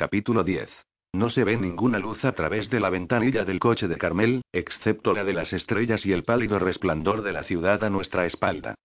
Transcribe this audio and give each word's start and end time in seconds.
Capítulo 0.00 0.44
10. 0.44 0.70
No 1.12 1.28
se 1.28 1.44
ve 1.44 1.58
ninguna 1.58 1.98
luz 1.98 2.24
a 2.24 2.32
través 2.32 2.70
de 2.70 2.80
la 2.80 2.88
ventanilla 2.88 3.44
del 3.44 3.58
coche 3.60 3.86
de 3.86 3.98
Carmel, 3.98 4.40
excepto 4.50 5.12
la 5.12 5.24
de 5.24 5.34
las 5.34 5.52
estrellas 5.52 6.06
y 6.06 6.12
el 6.12 6.24
pálido 6.24 6.58
resplandor 6.58 7.20
de 7.20 7.32
la 7.32 7.42
ciudad 7.42 7.84
a 7.84 7.90
nuestra 7.90 8.24
espalda. 8.24 8.76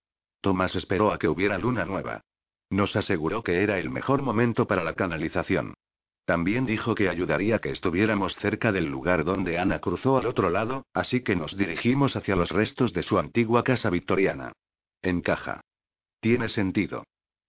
Tomás 0.42 0.76
esperó 0.76 1.14
a 1.14 1.18
que 1.18 1.30
hubiera 1.30 1.58
luna 1.58 1.86
nueva. 1.86 2.20
Nos 2.70 2.98
aseguró 2.98 3.44
que 3.44 3.64
era 3.64 3.80
el 3.80 3.90
mejor 3.90 4.24
momento 4.24 4.68
para 4.68 4.84
la 4.84 4.92
canalización. 4.92 5.76
También 6.26 6.66
dijo 6.66 6.96
que 6.96 7.08
ayudaría 7.08 7.60
que 7.60 7.72
estuviéramos 7.72 8.36
cerca 8.36 8.74
del 8.74 8.88
lugar 8.88 9.24
donde 9.24 9.58
Ana 9.58 9.80
cruzó 9.80 10.18
al 10.18 10.26
otro 10.26 10.50
lado, 10.50 10.84
así 10.94 11.22
que 11.22 11.38
nos 11.38 11.56
dirigimos 11.56 12.18
hacia 12.18 12.36
los 12.36 12.50
restos 12.50 12.92
de 12.92 13.04
su 13.04 13.18
antigua 13.20 13.64
casa 13.64 13.90
victoriana. 13.90 14.52
Encaja. 15.02 15.62
Tiene 16.20 16.50
sentido. 16.50 17.06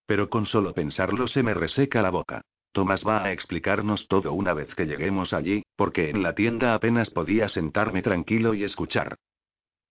Pero 0.07 0.31
con 0.31 0.47
solo 0.47 0.73
pensarlo 0.73 1.27
se 1.27 1.43
me 1.43 1.53
reseca 1.53 2.01
la 2.01 2.11
boca. 2.11 2.43
Tomás 2.77 3.03
va 3.07 3.25
a 3.25 3.33
explicarnos 3.33 4.07
todo 4.07 4.35
una 4.35 4.53
vez 4.53 4.75
que 4.75 4.85
lleguemos 4.85 5.33
allí, 5.33 5.63
porque 5.77 6.11
en 6.11 6.23
la 6.23 6.35
tienda 6.35 6.75
apenas 6.75 7.09
podía 7.09 7.49
sentarme 7.49 8.03
tranquilo 8.03 8.53
y 8.53 8.65
escuchar. 8.65 9.17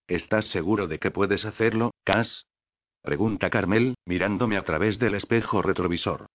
¿Estás 0.07 0.45
seguro 0.49 0.87
de 0.87 0.99
que 0.99 1.09
puedes 1.09 1.45
hacerlo, 1.45 1.95
Cass? 2.03 2.45
Pregunta 3.01 3.49
Carmel, 3.49 3.95
mirándome 4.05 4.55
a 4.55 4.61
través 4.61 4.99
del 4.99 5.15
espejo 5.15 5.63
retrovisor. 5.63 6.27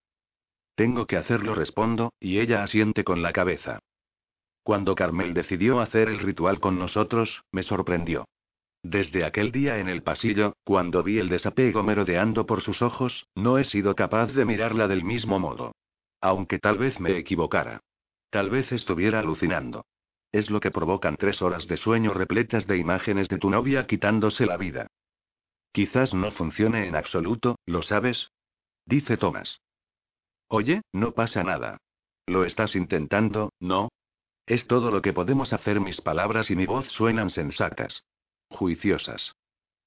Tengo 0.74 1.06
que 1.06 1.18
hacerlo, 1.18 1.54
respondo, 1.54 2.12
y 2.18 2.40
ella 2.40 2.64
asiente 2.64 3.04
con 3.04 3.22
la 3.22 3.32
cabeza. 3.32 3.78
Cuando 4.64 4.96
Carmel 4.96 5.34
decidió 5.34 5.78
hacer 5.78 6.08
el 6.08 6.18
ritual 6.18 6.58
con 6.58 6.80
nosotros, 6.80 7.44
me 7.52 7.62
sorprendió. 7.62 8.24
Desde 8.82 9.24
aquel 9.24 9.52
día 9.52 9.78
en 9.78 9.88
el 9.88 10.02
pasillo, 10.02 10.54
cuando 10.64 11.04
vi 11.04 11.20
el 11.20 11.28
desapego 11.28 11.84
merodeando 11.84 12.44
por 12.44 12.60
sus 12.60 12.82
ojos, 12.82 13.28
no 13.36 13.56
he 13.58 13.64
sido 13.66 13.94
capaz 13.94 14.32
de 14.32 14.44
mirarla 14.44 14.88
del 14.88 15.04
mismo 15.04 15.38
modo. 15.38 15.70
Aunque 16.20 16.58
tal 16.58 16.78
vez 16.78 16.98
me 17.00 17.16
equivocara. 17.16 17.80
Tal 18.30 18.50
vez 18.50 18.70
estuviera 18.72 19.20
alucinando. 19.20 19.84
Es 20.32 20.50
lo 20.50 20.60
que 20.60 20.70
provocan 20.70 21.16
tres 21.16 21.42
horas 21.42 21.66
de 21.66 21.76
sueño 21.76 22.14
repletas 22.14 22.66
de 22.66 22.78
imágenes 22.78 23.28
de 23.28 23.38
tu 23.38 23.50
novia 23.50 23.86
quitándose 23.86 24.46
la 24.46 24.56
vida. 24.56 24.86
Quizás 25.72 26.14
no 26.14 26.30
funcione 26.32 26.86
en 26.86 26.96
absoluto, 26.96 27.58
¿lo 27.66 27.82
sabes? 27.82 28.30
Dice 28.86 29.16
Thomas. 29.16 29.60
Oye, 30.48 30.82
no 30.92 31.12
pasa 31.12 31.42
nada. 31.42 31.78
Lo 32.26 32.44
estás 32.44 32.74
intentando, 32.76 33.52
¿no? 33.60 33.88
Es 34.46 34.66
todo 34.66 34.90
lo 34.90 35.02
que 35.02 35.12
podemos 35.12 35.52
hacer. 35.52 35.80
Mis 35.80 36.00
palabras 36.00 36.50
y 36.50 36.56
mi 36.56 36.66
voz 36.66 36.86
suenan 36.92 37.30
sensatas 37.30 38.02
juiciosas. 38.50 39.32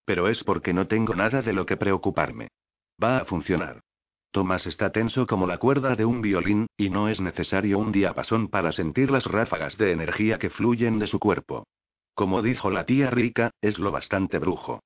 Pero 0.06 0.30
es 0.30 0.44
porque 0.44 0.74
no 0.74 0.88
tengo 0.88 1.16
nada 1.16 1.42
de 1.42 1.54
lo 1.54 1.66
que 1.66 1.78
preocuparme. 1.78 2.50
Va 3.02 3.18
a 3.18 3.26
funcionar. 3.26 3.82
Tomás 4.34 4.66
está 4.66 4.92
tenso 4.92 5.28
como 5.28 5.46
la 5.46 5.60
cuerda 5.60 5.96
de 5.96 6.06
un 6.06 6.24
violín, 6.24 6.66
y 6.76 6.90
no 6.90 7.08
es 7.08 7.22
necesario 7.22 7.78
un 7.78 7.92
diapasón 7.92 8.48
para 8.48 8.72
sentir 8.72 9.12
las 9.12 9.26
ráfagas 9.26 9.78
de 9.78 9.92
energía 9.92 10.40
que 10.40 10.50
fluyen 10.50 10.98
de 10.98 11.06
su 11.06 11.20
cuerpo. 11.20 11.68
Como 12.16 12.42
dijo 12.42 12.72
la 12.72 12.88
tía 12.88 13.12
rica, 13.12 13.52
es 13.62 13.78
lo 13.78 13.92
bastante 13.92 14.40
brujo. 14.40 14.82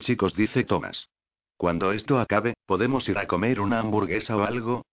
Chicos, 0.00 0.34
dice 0.34 0.64
Tomás. 0.64 1.08
Cuando 1.56 1.92
esto 1.92 2.18
acabe, 2.18 2.56
¿podemos 2.66 3.08
ir 3.08 3.16
a 3.16 3.26
comer 3.26 3.58
una 3.58 3.80
hamburguesa 3.80 4.36
o 4.36 4.42
algo? 4.42 4.84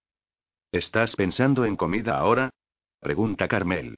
¿Estás 0.72 1.14
pensando 1.18 1.66
en 1.66 1.76
comida 1.76 2.18
ahora? 2.18 2.52
Pregunta 3.02 3.50
Carmel. 3.50 3.98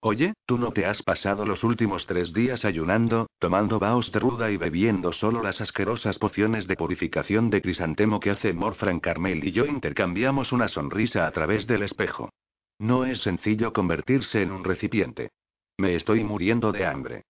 Oye, 0.00 0.34
¿tú 0.46 0.58
no 0.58 0.70
te 0.72 0.86
has 0.86 1.02
pasado 1.02 1.44
los 1.44 1.64
últimos 1.64 2.06
tres 2.06 2.32
días 2.32 2.64
ayunando, 2.64 3.28
tomando 3.40 3.80
baos 3.80 4.12
de 4.12 4.20
ruda 4.20 4.48
y 4.50 4.56
bebiendo 4.56 5.12
solo 5.12 5.42
las 5.42 5.60
asquerosas 5.60 6.18
pociones 6.18 6.68
de 6.68 6.76
purificación 6.76 7.50
de 7.50 7.60
crisantemo 7.60 8.20
que 8.20 8.30
hace 8.30 8.52
Morfran 8.52 9.00
Carmel 9.00 9.42
y 9.44 9.50
yo 9.50 9.66
intercambiamos 9.66 10.52
una 10.52 10.68
sonrisa 10.68 11.26
a 11.26 11.32
través 11.32 11.66
del 11.66 11.82
espejo? 11.82 12.30
No 12.78 13.04
es 13.04 13.20
sencillo 13.22 13.72
convertirse 13.72 14.40
en 14.40 14.52
un 14.52 14.62
recipiente. 14.62 15.30
Me 15.78 15.96
estoy 15.96 16.22
muriendo 16.22 16.70
de 16.70 16.86
hambre. 16.86 17.24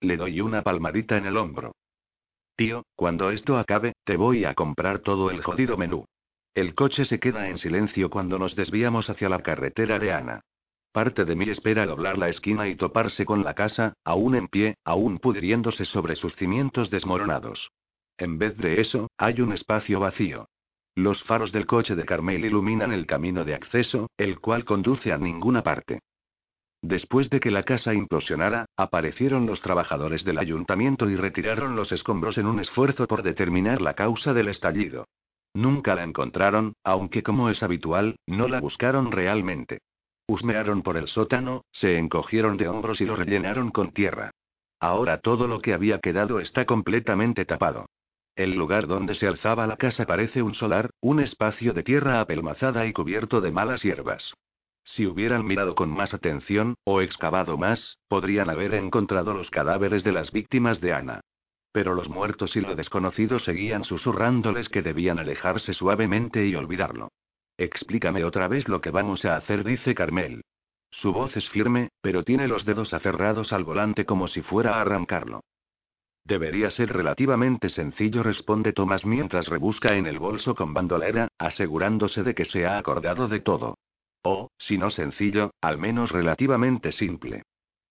Le 0.00 0.16
doy 0.16 0.40
una 0.40 0.62
palmadita 0.62 1.16
en 1.16 1.26
el 1.26 1.36
hombro. 1.36 1.76
Tío, 2.56 2.82
cuando 2.96 3.30
esto 3.30 3.56
acabe, 3.56 3.92
te 4.02 4.16
voy 4.16 4.44
a 4.44 4.54
comprar 4.54 4.98
todo 4.98 5.30
el 5.30 5.42
jodido 5.42 5.76
menú. 5.76 6.06
El 6.54 6.74
coche 6.74 7.04
se 7.04 7.20
queda 7.20 7.48
en 7.48 7.58
silencio 7.58 8.10
cuando 8.10 8.36
nos 8.36 8.56
desviamos 8.56 9.08
hacia 9.10 9.28
la 9.28 9.42
carretera 9.42 10.00
de 10.00 10.12
Ana. 10.12 10.40
Parte 10.94 11.24
de 11.24 11.34
mí 11.34 11.50
espera 11.50 11.86
doblar 11.86 12.18
la 12.18 12.28
esquina 12.28 12.68
y 12.68 12.76
toparse 12.76 13.26
con 13.26 13.42
la 13.42 13.54
casa, 13.54 13.94
aún 14.04 14.36
en 14.36 14.46
pie, 14.46 14.76
aún 14.84 15.18
pudriéndose 15.18 15.86
sobre 15.86 16.14
sus 16.14 16.36
cimientos 16.36 16.88
desmoronados. 16.88 17.72
En 18.16 18.38
vez 18.38 18.56
de 18.58 18.80
eso, 18.80 19.08
hay 19.18 19.40
un 19.40 19.52
espacio 19.52 19.98
vacío. 19.98 20.46
Los 20.94 21.20
faros 21.24 21.50
del 21.50 21.66
coche 21.66 21.96
de 21.96 22.04
Carmel 22.04 22.44
iluminan 22.44 22.92
el 22.92 23.06
camino 23.06 23.44
de 23.44 23.56
acceso, 23.56 24.08
el 24.16 24.38
cual 24.38 24.64
conduce 24.64 25.12
a 25.12 25.18
ninguna 25.18 25.64
parte. 25.64 25.98
Después 26.80 27.28
de 27.28 27.40
que 27.40 27.50
la 27.50 27.64
casa 27.64 27.92
implosionara, 27.92 28.66
aparecieron 28.76 29.46
los 29.46 29.60
trabajadores 29.62 30.22
del 30.22 30.38
ayuntamiento 30.38 31.10
y 31.10 31.16
retiraron 31.16 31.74
los 31.74 31.90
escombros 31.90 32.38
en 32.38 32.46
un 32.46 32.60
esfuerzo 32.60 33.08
por 33.08 33.24
determinar 33.24 33.80
la 33.82 33.94
causa 33.94 34.32
del 34.32 34.46
estallido. 34.46 35.08
Nunca 35.54 35.96
la 35.96 36.04
encontraron, 36.04 36.74
aunque 36.84 37.24
como 37.24 37.50
es 37.50 37.64
habitual, 37.64 38.14
no 38.28 38.46
la 38.46 38.60
buscaron 38.60 39.10
realmente. 39.10 39.80
Husmearon 40.26 40.82
por 40.82 40.96
el 40.96 41.08
sótano, 41.08 41.64
se 41.72 41.98
encogieron 41.98 42.56
de 42.56 42.68
hombros 42.68 43.00
y 43.00 43.04
lo 43.04 43.14
rellenaron 43.14 43.70
con 43.70 43.92
tierra. 43.92 44.30
Ahora 44.80 45.18
todo 45.18 45.46
lo 45.46 45.60
que 45.60 45.74
había 45.74 45.98
quedado 45.98 46.40
está 46.40 46.64
completamente 46.64 47.44
tapado. 47.44 47.86
El 48.36 48.54
lugar 48.54 48.86
donde 48.86 49.14
se 49.14 49.26
alzaba 49.26 49.66
la 49.66 49.76
casa 49.76 50.06
parece 50.06 50.42
un 50.42 50.54
solar, 50.54 50.90
un 51.00 51.20
espacio 51.20 51.72
de 51.72 51.82
tierra 51.82 52.20
apelmazada 52.20 52.86
y 52.86 52.92
cubierto 52.92 53.40
de 53.40 53.52
malas 53.52 53.82
hierbas. 53.82 54.34
Si 54.84 55.06
hubieran 55.06 55.46
mirado 55.46 55.74
con 55.74 55.90
más 55.90 56.12
atención, 56.12 56.74
o 56.84 57.00
excavado 57.00 57.56
más, 57.56 57.98
podrían 58.08 58.50
haber 58.50 58.74
encontrado 58.74 59.34
los 59.34 59.50
cadáveres 59.50 60.04
de 60.04 60.12
las 60.12 60.32
víctimas 60.32 60.80
de 60.80 60.92
Ana. 60.92 61.20
Pero 61.72 61.94
los 61.94 62.08
muertos 62.08 62.56
y 62.56 62.60
lo 62.60 62.74
desconocido 62.74 63.38
seguían 63.38 63.84
susurrándoles 63.84 64.68
que 64.68 64.82
debían 64.82 65.18
alejarse 65.18 65.74
suavemente 65.74 66.46
y 66.46 66.54
olvidarlo. 66.54 67.08
Explícame 67.56 68.24
otra 68.24 68.48
vez 68.48 68.68
lo 68.68 68.80
que 68.80 68.90
vamos 68.90 69.24
a 69.24 69.36
hacer, 69.36 69.64
dice 69.64 69.94
Carmel. 69.94 70.42
Su 70.90 71.12
voz 71.12 71.36
es 71.36 71.48
firme, 71.50 71.90
pero 72.00 72.22
tiene 72.22 72.48
los 72.48 72.64
dedos 72.64 72.92
aferrados 72.94 73.52
al 73.52 73.64
volante 73.64 74.04
como 74.04 74.28
si 74.28 74.42
fuera 74.42 74.76
a 74.76 74.80
arrancarlo. 74.80 75.40
Debería 76.24 76.70
ser 76.70 76.92
relativamente 76.92 77.68
sencillo, 77.68 78.22
responde 78.22 78.72
Tomás 78.72 79.04
mientras 79.04 79.46
rebusca 79.46 79.96
en 79.96 80.06
el 80.06 80.18
bolso 80.18 80.54
con 80.54 80.72
bandolera, 80.72 81.28
asegurándose 81.38 82.22
de 82.22 82.34
que 82.34 82.44
se 82.44 82.64
ha 82.64 82.78
acordado 82.78 83.28
de 83.28 83.40
todo. 83.40 83.76
O, 84.22 84.50
si 84.56 84.78
no 84.78 84.90
sencillo, 84.90 85.50
al 85.60 85.78
menos 85.78 86.10
relativamente 86.10 86.92
simple. 86.92 87.42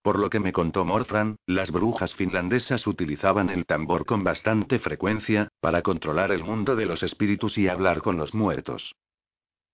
Por 0.02 0.18
lo 0.18 0.30
que 0.30 0.40
me 0.40 0.52
contó 0.52 0.84
Morfran, 0.84 1.38
las 1.46 1.72
brujas 1.72 2.14
finlandesas 2.16 2.88
utilizaban 2.88 3.50
el 3.50 3.66
tambor 3.66 4.06
con 4.06 4.24
bastante 4.24 4.80
frecuencia, 4.80 5.50
para 5.62 5.82
controlar 5.82 6.32
el 6.32 6.44
mundo 6.44 6.76
de 6.76 6.88
los 6.88 7.04
espíritus 7.04 7.58
y 7.58 7.68
hablar 7.68 8.02
con 8.02 8.18
los 8.18 8.34
muertos. 8.34 8.94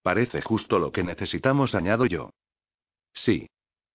Parece 0.10 0.42
justo 0.42 0.80
lo 0.80 0.92
que 0.92 1.04
necesitamos, 1.04 1.76
añado 1.76 2.08
yo. 2.08 2.32
Sí. 3.14 3.48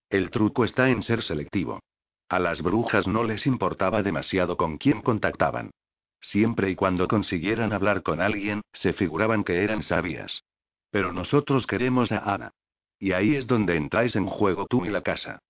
El 0.09 0.31
truco 0.31 0.65
está 0.65 0.89
en 0.89 1.03
ser 1.03 1.25
selectivo. 1.25 1.81
A 2.29 2.39
las 2.39 2.63
brujas 2.63 3.09
no 3.09 3.25
les 3.25 3.49
importaba 3.49 4.01
demasiado 4.01 4.57
con 4.57 4.79
quién 4.79 5.03
contactaban. 5.03 5.73
Siempre 6.21 6.71
y 6.71 6.77
cuando 6.77 7.09
consiguieran 7.09 7.73
hablar 7.73 8.05
con 8.05 8.21
alguien, 8.21 8.61
se 8.75 8.93
figuraban 8.93 9.43
que 9.43 9.65
eran 9.65 9.83
sabias. 9.83 10.45
Pero 10.93 11.13
nosotros 11.13 11.67
queremos 11.67 12.13
a 12.13 12.19
Ana. 12.19 12.53
Y 13.01 13.11
ahí 13.11 13.35
es 13.35 13.49
donde 13.49 13.75
entráis 13.75 14.15
en 14.15 14.27
juego 14.27 14.69
tú 14.71 14.85
y 14.85 14.91
la 14.91 15.03
casa. 15.03 15.41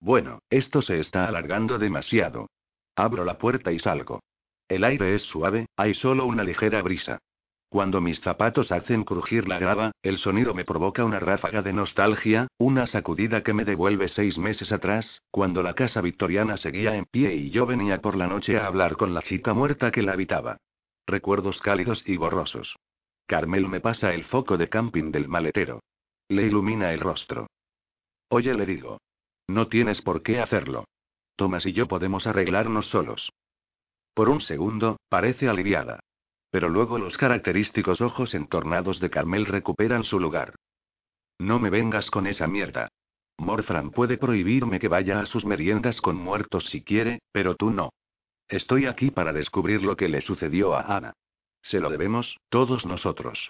Bueno, 0.00 0.38
esto 0.48 0.80
se 0.80 1.00
está 1.00 1.26
alargando 1.26 1.78
demasiado. 1.78 2.46
Abro 2.96 3.26
la 3.26 3.36
puerta 3.36 3.72
y 3.72 3.78
salgo. 3.78 4.22
El 4.68 4.84
aire 4.84 5.16
es 5.16 5.22
suave, 5.24 5.66
hay 5.76 5.92
solo 5.92 6.24
una 6.24 6.44
ligera 6.44 6.80
brisa. 6.80 7.18
Cuando 7.72 8.02
mis 8.02 8.20
zapatos 8.20 8.70
hacen 8.70 9.02
crujir 9.02 9.48
la 9.48 9.58
grava, 9.58 9.92
el 10.02 10.18
sonido 10.18 10.52
me 10.52 10.66
provoca 10.66 11.06
una 11.06 11.18
ráfaga 11.18 11.62
de 11.62 11.72
nostalgia, 11.72 12.46
una 12.58 12.86
sacudida 12.86 13.42
que 13.42 13.54
me 13.54 13.64
devuelve 13.64 14.10
seis 14.10 14.36
meses 14.36 14.72
atrás, 14.72 15.22
cuando 15.30 15.62
la 15.62 15.72
casa 15.72 16.02
victoriana 16.02 16.58
seguía 16.58 16.94
en 16.96 17.06
pie 17.06 17.34
y 17.34 17.48
yo 17.48 17.64
venía 17.64 18.02
por 18.02 18.14
la 18.14 18.26
noche 18.26 18.58
a 18.58 18.66
hablar 18.66 18.98
con 18.98 19.14
la 19.14 19.22
chica 19.22 19.54
muerta 19.54 19.90
que 19.90 20.02
la 20.02 20.12
habitaba. 20.12 20.58
Recuerdos 21.06 21.62
cálidos 21.62 22.06
y 22.06 22.18
borrosos. 22.18 22.76
Carmel 23.26 23.66
me 23.66 23.80
pasa 23.80 24.12
el 24.12 24.24
foco 24.24 24.58
de 24.58 24.68
camping 24.68 25.10
del 25.10 25.26
maletero. 25.28 25.80
Le 26.28 26.42
ilumina 26.42 26.92
el 26.92 27.00
rostro. 27.00 27.46
Oye, 28.28 28.52
le 28.52 28.66
digo. 28.66 29.00
No 29.48 29.68
tienes 29.68 30.02
por 30.02 30.22
qué 30.22 30.40
hacerlo. 30.40 30.84
Tomás 31.36 31.64
y 31.64 31.72
yo 31.72 31.88
podemos 31.88 32.26
arreglarnos 32.26 32.84
solos. 32.88 33.30
Por 34.12 34.28
un 34.28 34.42
segundo, 34.42 34.98
parece 35.08 35.48
aliviada. 35.48 36.00
Pero 36.52 36.68
luego 36.68 36.98
los 36.98 37.16
característicos 37.16 38.02
ojos 38.02 38.34
entornados 38.34 39.00
de 39.00 39.08
Carmel 39.08 39.46
recuperan 39.46 40.04
su 40.04 40.20
lugar. 40.20 40.54
No 41.38 41.58
me 41.58 41.70
vengas 41.70 42.10
con 42.10 42.26
esa 42.26 42.46
mierda. 42.46 42.88
Morfran 43.38 43.90
puede 43.90 44.18
prohibirme 44.18 44.78
que 44.78 44.88
vaya 44.88 45.18
a 45.18 45.26
sus 45.26 45.46
meriendas 45.46 46.00
con 46.02 46.16
muertos 46.16 46.66
si 46.66 46.82
quiere, 46.82 47.20
pero 47.32 47.56
tú 47.56 47.70
no. 47.70 47.90
Estoy 48.48 48.84
aquí 48.84 49.10
para 49.10 49.32
descubrir 49.32 49.82
lo 49.82 49.96
que 49.96 50.08
le 50.08 50.20
sucedió 50.20 50.74
a 50.74 50.82
Ana. 50.94 51.14
Se 51.62 51.80
lo 51.80 51.88
debemos, 51.88 52.36
todos 52.50 52.84
nosotros. 52.84 53.48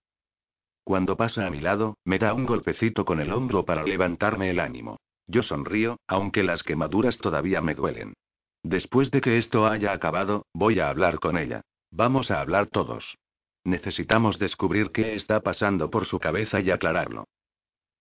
Cuando 0.84 1.16
pasa 1.16 1.44
a 1.44 1.50
mi 1.50 1.60
lado, 1.60 1.96
me 2.05 2.20
da 2.20 2.34
un 2.34 2.46
golpecito 2.46 3.05
con 3.05 3.19
el 3.20 3.32
hombro 3.32 3.64
para 3.64 3.82
levantarme 3.82 4.50
el 4.50 4.60
ánimo. 4.60 4.98
Yo 5.26 5.43
sonrío, 5.43 5.98
aunque 6.06 6.44
las 6.44 6.62
quemaduras 6.62 7.19
todavía 7.19 7.60
me 7.60 7.75
duelen. 7.75 8.14
Después 8.62 9.10
de 9.10 9.20
que 9.20 9.38
esto 9.38 9.66
haya 9.66 9.93
acabado, 9.93 10.46
voy 10.55 10.78
a 10.78 10.88
hablar 10.88 11.19
con 11.19 11.37
ella. 11.37 11.62
Vamos 11.94 12.30
a 12.30 12.40
hablar 12.40 12.68
todos. 12.68 13.18
Necesitamos 13.64 14.38
descubrir 14.38 14.92
qué 14.92 15.14
está 15.14 15.40
pasando 15.40 15.90
por 15.90 16.06
su 16.06 16.18
cabeza 16.18 16.58
y 16.60 16.70
aclararlo. 16.70 17.28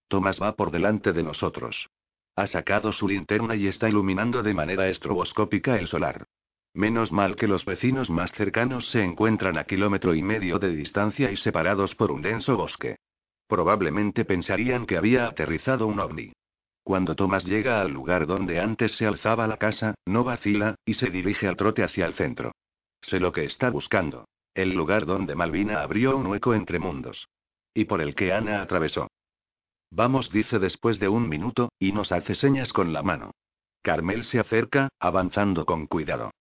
Tomás 0.07 0.41
va 0.41 0.55
por 0.55 0.71
delante 0.71 1.11
de 1.11 1.23
nosotros. 1.23 1.89
Ha 2.38 2.47
sacado 2.47 2.93
su 2.93 3.09
linterna 3.09 3.55
y 3.57 3.67
está 3.67 3.89
iluminando 3.89 4.43
de 4.43 4.53
manera 4.53 4.88
estroboscópica 4.88 5.77
el 5.77 5.89
solar. 5.89 6.23
Menos 6.73 7.11
mal 7.11 7.35
que 7.35 7.49
los 7.49 7.65
vecinos 7.65 8.09
más 8.09 8.31
cercanos 8.31 8.89
se 8.91 9.03
encuentran 9.03 9.57
a 9.57 9.65
kilómetro 9.65 10.15
y 10.15 10.23
medio 10.23 10.57
de 10.57 10.69
distancia 10.69 11.29
y 11.29 11.35
separados 11.35 11.94
por 11.95 12.11
un 12.11 12.21
denso 12.21 12.55
bosque. 12.55 12.95
Probablemente 13.47 14.23
pensarían 14.23 14.85
que 14.85 14.95
había 14.95 15.27
aterrizado 15.27 15.85
un 15.85 15.99
ovni. 15.99 16.31
Cuando 16.83 17.15
Tomás 17.15 17.44
llega 17.44 17.81
al 17.81 17.91
lugar 17.91 18.25
donde 18.25 18.61
antes 18.61 18.94
se 18.94 19.05
alzaba 19.05 19.47
la 19.47 19.57
casa, 19.57 19.95
no 20.05 20.23
vacila, 20.23 20.75
y 20.85 20.94
se 20.94 21.09
dirige 21.09 21.45
al 21.49 21.57
trote 21.57 21.83
hacia 21.83 22.05
el 22.05 22.13
centro. 22.13 22.53
Sé 23.01 23.19
lo 23.19 23.31
que 23.31 23.45
está 23.45 23.69
buscando. 23.69 24.25
El 24.53 24.74
lugar 24.74 25.06
donde 25.06 25.36
Malvina 25.36 25.81
abrió 25.81 26.18
un 26.18 26.27
hueco 26.27 26.53
entre 26.53 26.80
mundos. 26.80 27.27
Y 27.74 27.86
por 27.86 28.01
el 28.01 28.15
que 28.15 28.33
Ana 28.33 28.62
atravesó. 28.62 29.07
Vamos, 29.92 30.31
dice 30.31 30.59
después 30.59 31.00
de 31.00 31.09
un 31.09 31.27
minuto, 31.27 31.71
y 31.80 31.92
nos 31.92 32.12
hace 32.12 32.36
señas 32.36 32.71
con 32.74 32.94
la 32.94 33.01
mano. 33.01 33.31
Carmel 33.81 34.24
se 34.25 34.39
acerca, 34.39 34.89
avanzando 35.00 35.65
con 35.65 35.88
cuidado. 35.88 36.31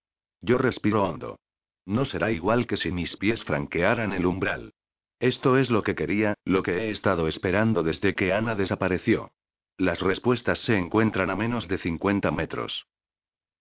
Yo 0.41 0.57
respiro 0.57 1.03
hondo. 1.03 1.37
No 1.85 2.05
será 2.05 2.31
igual 2.31 2.67
que 2.67 2.77
si 2.77 2.91
mis 2.91 3.15
pies 3.17 3.43
franquearan 3.43 4.13
el 4.13 4.25
umbral. 4.25 4.73
Esto 5.19 5.57
es 5.57 5.69
lo 5.69 5.83
que 5.83 5.95
quería, 5.95 6.35
lo 6.45 6.63
que 6.63 6.71
he 6.71 6.91
estado 6.91 7.27
esperando 7.27 7.83
desde 7.83 8.15
que 8.15 8.33
Ana 8.33 8.55
desapareció. 8.55 9.31
Las 9.77 9.99
respuestas 9.99 10.59
se 10.59 10.77
encuentran 10.77 11.29
a 11.29 11.35
menos 11.35 11.67
de 11.67 11.77
50 11.77 12.31
metros. 12.31 12.85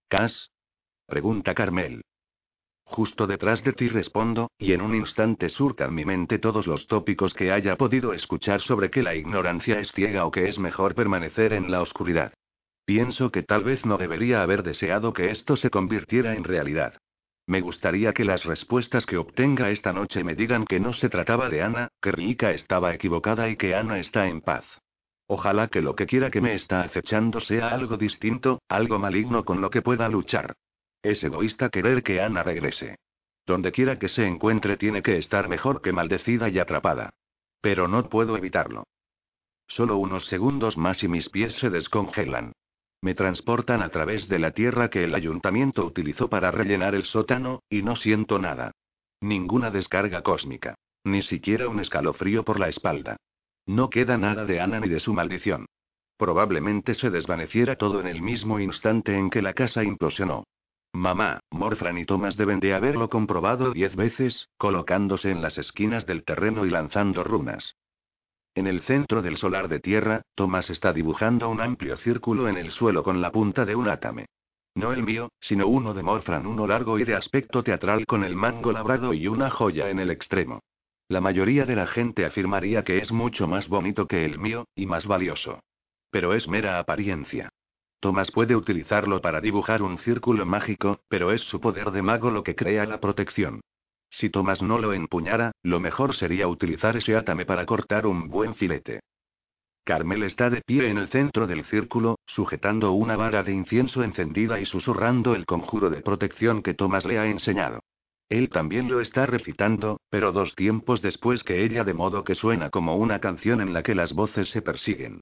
¿Cas? 0.08 0.50
Pregunta 1.06 1.54
Carmel. 1.54 2.02
Justo 2.90 3.28
detrás 3.28 3.62
de 3.62 3.72
ti 3.72 3.88
respondo, 3.88 4.50
y 4.58 4.72
en 4.72 4.82
un 4.82 4.96
instante 4.96 5.48
surcan 5.48 5.94
mi 5.94 6.04
mente 6.04 6.40
todos 6.40 6.66
los 6.66 6.88
tópicos 6.88 7.32
que 7.34 7.52
haya 7.52 7.76
podido 7.76 8.12
escuchar 8.12 8.60
sobre 8.62 8.90
que 8.90 9.04
la 9.04 9.14
ignorancia 9.14 9.78
es 9.78 9.92
ciega 9.92 10.26
o 10.26 10.32
que 10.32 10.48
es 10.48 10.58
mejor 10.58 10.96
permanecer 10.96 11.52
en 11.52 11.70
la 11.70 11.82
oscuridad. 11.82 12.34
Pienso 12.84 13.30
que 13.30 13.44
tal 13.44 13.62
vez 13.62 13.86
no 13.86 13.96
debería 13.96 14.42
haber 14.42 14.64
deseado 14.64 15.12
que 15.12 15.30
esto 15.30 15.56
se 15.56 15.70
convirtiera 15.70 16.34
en 16.34 16.42
realidad. 16.42 16.94
Me 17.46 17.60
gustaría 17.60 18.12
que 18.12 18.24
las 18.24 18.44
respuestas 18.44 19.06
que 19.06 19.18
obtenga 19.18 19.70
esta 19.70 19.92
noche 19.92 20.24
me 20.24 20.34
digan 20.34 20.64
que 20.64 20.80
no 20.80 20.92
se 20.92 21.08
trataba 21.08 21.48
de 21.48 21.62
Ana, 21.62 21.90
que 22.02 22.10
Rika 22.10 22.50
estaba 22.50 22.92
equivocada 22.92 23.48
y 23.48 23.56
que 23.56 23.76
Ana 23.76 24.00
está 24.00 24.26
en 24.26 24.40
paz. 24.40 24.64
Ojalá 25.28 25.68
que 25.68 25.80
lo 25.80 25.94
que 25.94 26.06
quiera 26.06 26.28
que 26.28 26.40
me 26.40 26.56
está 26.56 26.80
acechando 26.80 27.40
sea 27.40 27.68
algo 27.68 27.96
distinto, 27.96 28.60
algo 28.68 28.98
maligno 28.98 29.44
con 29.44 29.60
lo 29.60 29.70
que 29.70 29.80
pueda 29.80 30.08
luchar. 30.08 30.56
Es 31.02 31.22
egoísta 31.24 31.70
querer 31.70 32.02
que 32.02 32.20
Ana 32.20 32.42
regrese. 32.42 32.96
Donde 33.46 33.72
quiera 33.72 33.98
que 33.98 34.08
se 34.08 34.26
encuentre 34.26 34.76
tiene 34.76 35.02
que 35.02 35.18
estar 35.18 35.48
mejor 35.48 35.80
que 35.82 35.92
maldecida 35.92 36.48
y 36.48 36.58
atrapada. 36.58 37.10
Pero 37.60 37.88
no 37.88 38.08
puedo 38.08 38.36
evitarlo. 38.36 38.84
Solo 39.66 39.96
unos 39.96 40.26
segundos 40.26 40.76
más 40.76 41.02
y 41.02 41.08
mis 41.08 41.28
pies 41.28 41.54
se 41.56 41.70
descongelan. 41.70 42.52
Me 43.02 43.14
transportan 43.14 43.82
a 43.82 43.88
través 43.88 44.28
de 44.28 44.38
la 44.38 44.50
tierra 44.50 44.90
que 44.90 45.04
el 45.04 45.14
ayuntamiento 45.14 45.86
utilizó 45.86 46.28
para 46.28 46.50
rellenar 46.50 46.94
el 46.94 47.04
sótano, 47.04 47.62
y 47.70 47.82
no 47.82 47.96
siento 47.96 48.38
nada. 48.38 48.72
Ninguna 49.20 49.70
descarga 49.70 50.22
cósmica. 50.22 50.74
Ni 51.04 51.22
siquiera 51.22 51.68
un 51.68 51.80
escalofrío 51.80 52.44
por 52.44 52.60
la 52.60 52.68
espalda. 52.68 53.16
No 53.66 53.88
queda 53.88 54.18
nada 54.18 54.44
de 54.44 54.60
Ana 54.60 54.80
ni 54.80 54.88
de 54.88 55.00
su 55.00 55.14
maldición. 55.14 55.66
Probablemente 56.18 56.94
se 56.94 57.08
desvaneciera 57.08 57.76
todo 57.76 58.00
en 58.00 58.06
el 58.06 58.20
mismo 58.20 58.60
instante 58.60 59.16
en 59.16 59.30
que 59.30 59.40
la 59.40 59.54
casa 59.54 59.82
implosionó. 59.82 60.44
Mamá, 60.92 61.40
Morfran 61.50 61.98
y 61.98 62.04
Thomas 62.04 62.36
deben 62.36 62.60
de 62.60 62.74
haberlo 62.74 63.08
comprobado 63.08 63.72
diez 63.72 63.94
veces, 63.94 64.48
colocándose 64.58 65.30
en 65.30 65.40
las 65.40 65.56
esquinas 65.56 66.04
del 66.04 66.24
terreno 66.24 66.66
y 66.66 66.70
lanzando 66.70 67.22
runas. 67.22 67.76
En 68.54 68.66
el 68.66 68.80
centro 68.82 69.22
del 69.22 69.36
solar 69.36 69.68
de 69.68 69.78
tierra, 69.78 70.22
Thomas 70.34 70.68
está 70.68 70.92
dibujando 70.92 71.48
un 71.48 71.60
amplio 71.60 71.96
círculo 71.98 72.48
en 72.48 72.56
el 72.56 72.72
suelo 72.72 73.04
con 73.04 73.20
la 73.20 73.30
punta 73.30 73.64
de 73.64 73.76
un 73.76 73.88
átame. 73.88 74.26
No 74.74 74.92
el 74.92 75.02
mío, 75.04 75.30
sino 75.40 75.68
uno 75.68 75.94
de 75.94 76.02
Morfran, 76.02 76.46
uno 76.46 76.66
largo 76.66 76.98
y 76.98 77.04
de 77.04 77.14
aspecto 77.14 77.62
teatral 77.62 78.06
con 78.06 78.24
el 78.24 78.34
mango 78.34 78.72
labrado 78.72 79.14
y 79.14 79.28
una 79.28 79.50
joya 79.50 79.90
en 79.90 80.00
el 80.00 80.10
extremo. 80.10 80.60
La 81.08 81.20
mayoría 81.20 81.64
de 81.64 81.76
la 81.76 81.86
gente 81.86 82.24
afirmaría 82.24 82.84
que 82.84 82.98
es 82.98 83.10
mucho 83.12 83.46
más 83.46 83.68
bonito 83.68 84.06
que 84.06 84.24
el 84.24 84.38
mío, 84.38 84.66
y 84.74 84.86
más 84.86 85.06
valioso. 85.06 85.60
Pero 86.10 86.34
es 86.34 86.48
mera 86.48 86.78
apariencia. 86.78 87.50
Thomas 88.00 88.30
puede 88.30 88.56
utilizarlo 88.56 89.20
para 89.20 89.40
dibujar 89.40 89.82
un 89.82 89.98
círculo 89.98 90.46
mágico, 90.46 91.00
pero 91.08 91.32
es 91.32 91.42
su 91.42 91.60
poder 91.60 91.90
de 91.90 92.00
mago 92.00 92.30
lo 92.30 92.42
que 92.42 92.56
crea 92.56 92.86
la 92.86 92.98
protección. 92.98 93.60
Si 94.08 94.30
Thomas 94.30 94.62
no 94.62 94.78
lo 94.78 94.92
empuñara, 94.92 95.52
lo 95.62 95.78
mejor 95.80 96.16
sería 96.16 96.48
utilizar 96.48 96.96
ese 96.96 97.14
átame 97.14 97.44
para 97.44 97.66
cortar 97.66 98.06
un 98.06 98.28
buen 98.28 98.54
filete. 98.54 99.00
Carmel 99.84 100.22
está 100.24 100.50
de 100.50 100.62
pie 100.62 100.88
en 100.88 100.98
el 100.98 101.08
centro 101.08 101.46
del 101.46 101.64
círculo, 101.66 102.18
sujetando 102.26 102.92
una 102.92 103.16
vara 103.16 103.42
de 103.42 103.52
incienso 103.52 104.02
encendida 104.02 104.60
y 104.60 104.66
susurrando 104.66 105.34
el 105.34 105.46
conjuro 105.46 105.90
de 105.90 106.00
protección 106.00 106.62
que 106.62 106.74
Thomas 106.74 107.04
le 107.04 107.18
ha 107.18 107.26
enseñado. 107.26 107.80
Él 108.28 108.48
también 108.48 108.88
lo 108.88 109.00
está 109.00 109.26
recitando, 109.26 110.00
pero 110.08 110.32
dos 110.32 110.54
tiempos 110.54 111.02
después 111.02 111.42
que 111.42 111.64
ella 111.64 111.84
de 111.84 111.94
modo 111.94 112.24
que 112.24 112.34
suena 112.34 112.70
como 112.70 112.96
una 112.96 113.18
canción 113.18 113.60
en 113.60 113.72
la 113.72 113.82
que 113.82 113.94
las 113.94 114.12
voces 114.12 114.48
se 114.50 114.62
persiguen. 114.62 115.20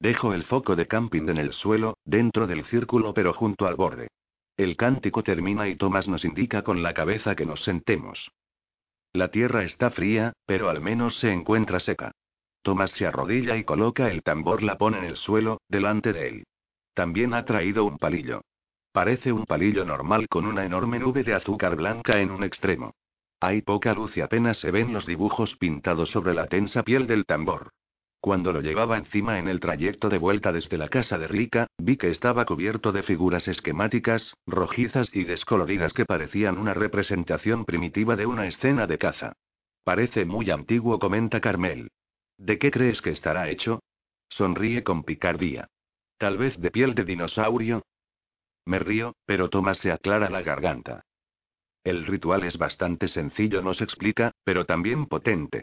Dejo 0.00 0.32
el 0.32 0.44
foco 0.44 0.76
de 0.76 0.86
camping 0.86 1.28
en 1.28 1.36
el 1.36 1.52
suelo, 1.52 1.98
dentro 2.06 2.46
del 2.46 2.64
círculo 2.64 3.12
pero 3.12 3.34
junto 3.34 3.66
al 3.66 3.76
borde. 3.76 4.08
El 4.56 4.76
cántico 4.76 5.22
termina 5.22 5.68
y 5.68 5.76
Tomás 5.76 6.08
nos 6.08 6.24
indica 6.24 6.62
con 6.62 6.82
la 6.82 6.94
cabeza 6.94 7.36
que 7.36 7.44
nos 7.44 7.62
sentemos. 7.62 8.30
La 9.12 9.30
tierra 9.30 9.62
está 9.62 9.90
fría, 9.90 10.32
pero 10.46 10.70
al 10.70 10.80
menos 10.80 11.18
se 11.18 11.30
encuentra 11.30 11.80
seca. 11.80 12.12
Tomás 12.62 12.90
se 12.92 13.06
arrodilla 13.06 13.56
y 13.56 13.64
coloca 13.64 14.10
el 14.10 14.22
tambor 14.22 14.62
lapón 14.62 14.94
en 14.94 15.04
el 15.04 15.16
suelo, 15.16 15.60
delante 15.68 16.12
de 16.12 16.28
él. 16.28 16.44
También 16.94 17.34
ha 17.34 17.44
traído 17.44 17.84
un 17.84 17.98
palillo. 17.98 18.42
Parece 18.92 19.32
un 19.32 19.44
palillo 19.44 19.84
normal 19.84 20.28
con 20.28 20.46
una 20.46 20.64
enorme 20.64 20.98
nube 20.98 21.24
de 21.24 21.34
azúcar 21.34 21.76
blanca 21.76 22.20
en 22.20 22.30
un 22.30 22.42
extremo. 22.42 22.94
Hay 23.40 23.62
poca 23.62 23.94
luz 23.94 24.16
y 24.16 24.20
apenas 24.20 24.58
se 24.58 24.70
ven 24.70 24.92
los 24.92 25.06
dibujos 25.06 25.56
pintados 25.56 26.10
sobre 26.10 26.34
la 26.34 26.46
tensa 26.46 26.82
piel 26.82 27.06
del 27.06 27.24
tambor. 27.24 27.70
Cuando 28.20 28.52
lo 28.52 28.60
llevaba 28.60 28.98
encima 28.98 29.38
en 29.38 29.48
el 29.48 29.60
trayecto 29.60 30.10
de 30.10 30.18
vuelta 30.18 30.52
desde 30.52 30.76
la 30.76 30.88
casa 30.88 31.16
de 31.16 31.26
Rica, 31.26 31.68
vi 31.78 31.96
que 31.96 32.10
estaba 32.10 32.44
cubierto 32.44 32.92
de 32.92 33.02
figuras 33.02 33.48
esquemáticas, 33.48 34.34
rojizas 34.46 35.08
y 35.14 35.24
descoloridas 35.24 35.94
que 35.94 36.04
parecían 36.04 36.58
una 36.58 36.74
representación 36.74 37.64
primitiva 37.64 38.16
de 38.16 38.26
una 38.26 38.46
escena 38.46 38.86
de 38.86 38.98
caza. 38.98 39.32
Parece 39.84 40.26
muy 40.26 40.50
antiguo, 40.50 40.98
comenta 40.98 41.40
Carmel. 41.40 41.88
¿De 42.36 42.58
qué 42.58 42.70
crees 42.70 43.00
que 43.00 43.10
estará 43.10 43.48
hecho? 43.48 43.80
Sonríe 44.28 44.84
con 44.84 45.02
picardía. 45.04 45.68
Tal 46.18 46.36
vez 46.36 46.60
de 46.60 46.70
piel 46.70 46.94
de 46.94 47.04
dinosaurio. 47.04 47.82
Me 48.66 48.78
río, 48.78 49.14
pero 49.24 49.48
Tomás 49.48 49.78
se 49.78 49.92
aclara 49.92 50.28
la 50.28 50.42
garganta. 50.42 51.02
El 51.82 52.04
ritual 52.06 52.44
es 52.44 52.58
bastante 52.58 53.08
sencillo, 53.08 53.62
nos 53.62 53.80
explica, 53.80 54.32
pero 54.44 54.66
también 54.66 55.06
potente. 55.06 55.62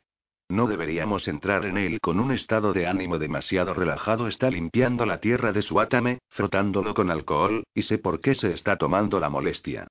No 0.49 0.67
deberíamos 0.67 1.27
entrar 1.27 1.65
en 1.65 1.77
él 1.77 1.99
con 1.99 2.19
un 2.19 2.31
estado 2.31 2.71
de 2.71 2.87
ánimo 2.87 3.19
demasiado 3.19 3.73
relajado. 3.73 4.27
Está 4.27 4.49
limpiando 4.49 5.05
la 5.05 5.19
tierra 5.19 5.51
de 5.51 5.61
su 5.61 5.79
átame, 5.79 6.19
frotándolo 6.29 6.93
con 6.93 7.11
alcohol, 7.11 7.63
y 7.73 7.83
sé 7.83 7.97
por 7.97 8.21
qué 8.21 8.33
se 8.33 8.53
está 8.53 8.77
tomando 8.77 9.19
la 9.19 9.29
molestia. 9.29 9.87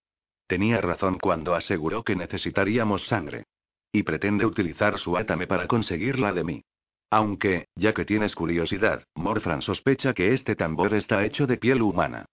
Tenía 0.47 0.81
razón 0.81 1.19
cuando 1.19 1.55
aseguró 1.55 2.03
que 2.03 2.17
necesitaríamos 2.17 3.07
sangre. 3.07 3.45
Y 3.93 4.03
pretende 4.03 4.47
utilizar 4.47 4.99
su 4.99 5.17
átame 5.17 5.47
para 5.47 5.67
conseguirla 5.67 6.33
de 6.33 6.45
mí. 6.45 6.63
Aunque, 7.11 7.67
ya 7.77 7.93
que 7.93 8.05
tienes 8.05 8.35
curiosidad, 8.35 9.05
Morfran 9.15 9.63
sospecha 9.63 10.15
que 10.15 10.33
este 10.33 10.57
tambor 10.57 10.95
está 10.95 11.25
hecho 11.25 11.47
de 11.47 11.59
piel 11.59 11.83
humana. 11.83 12.27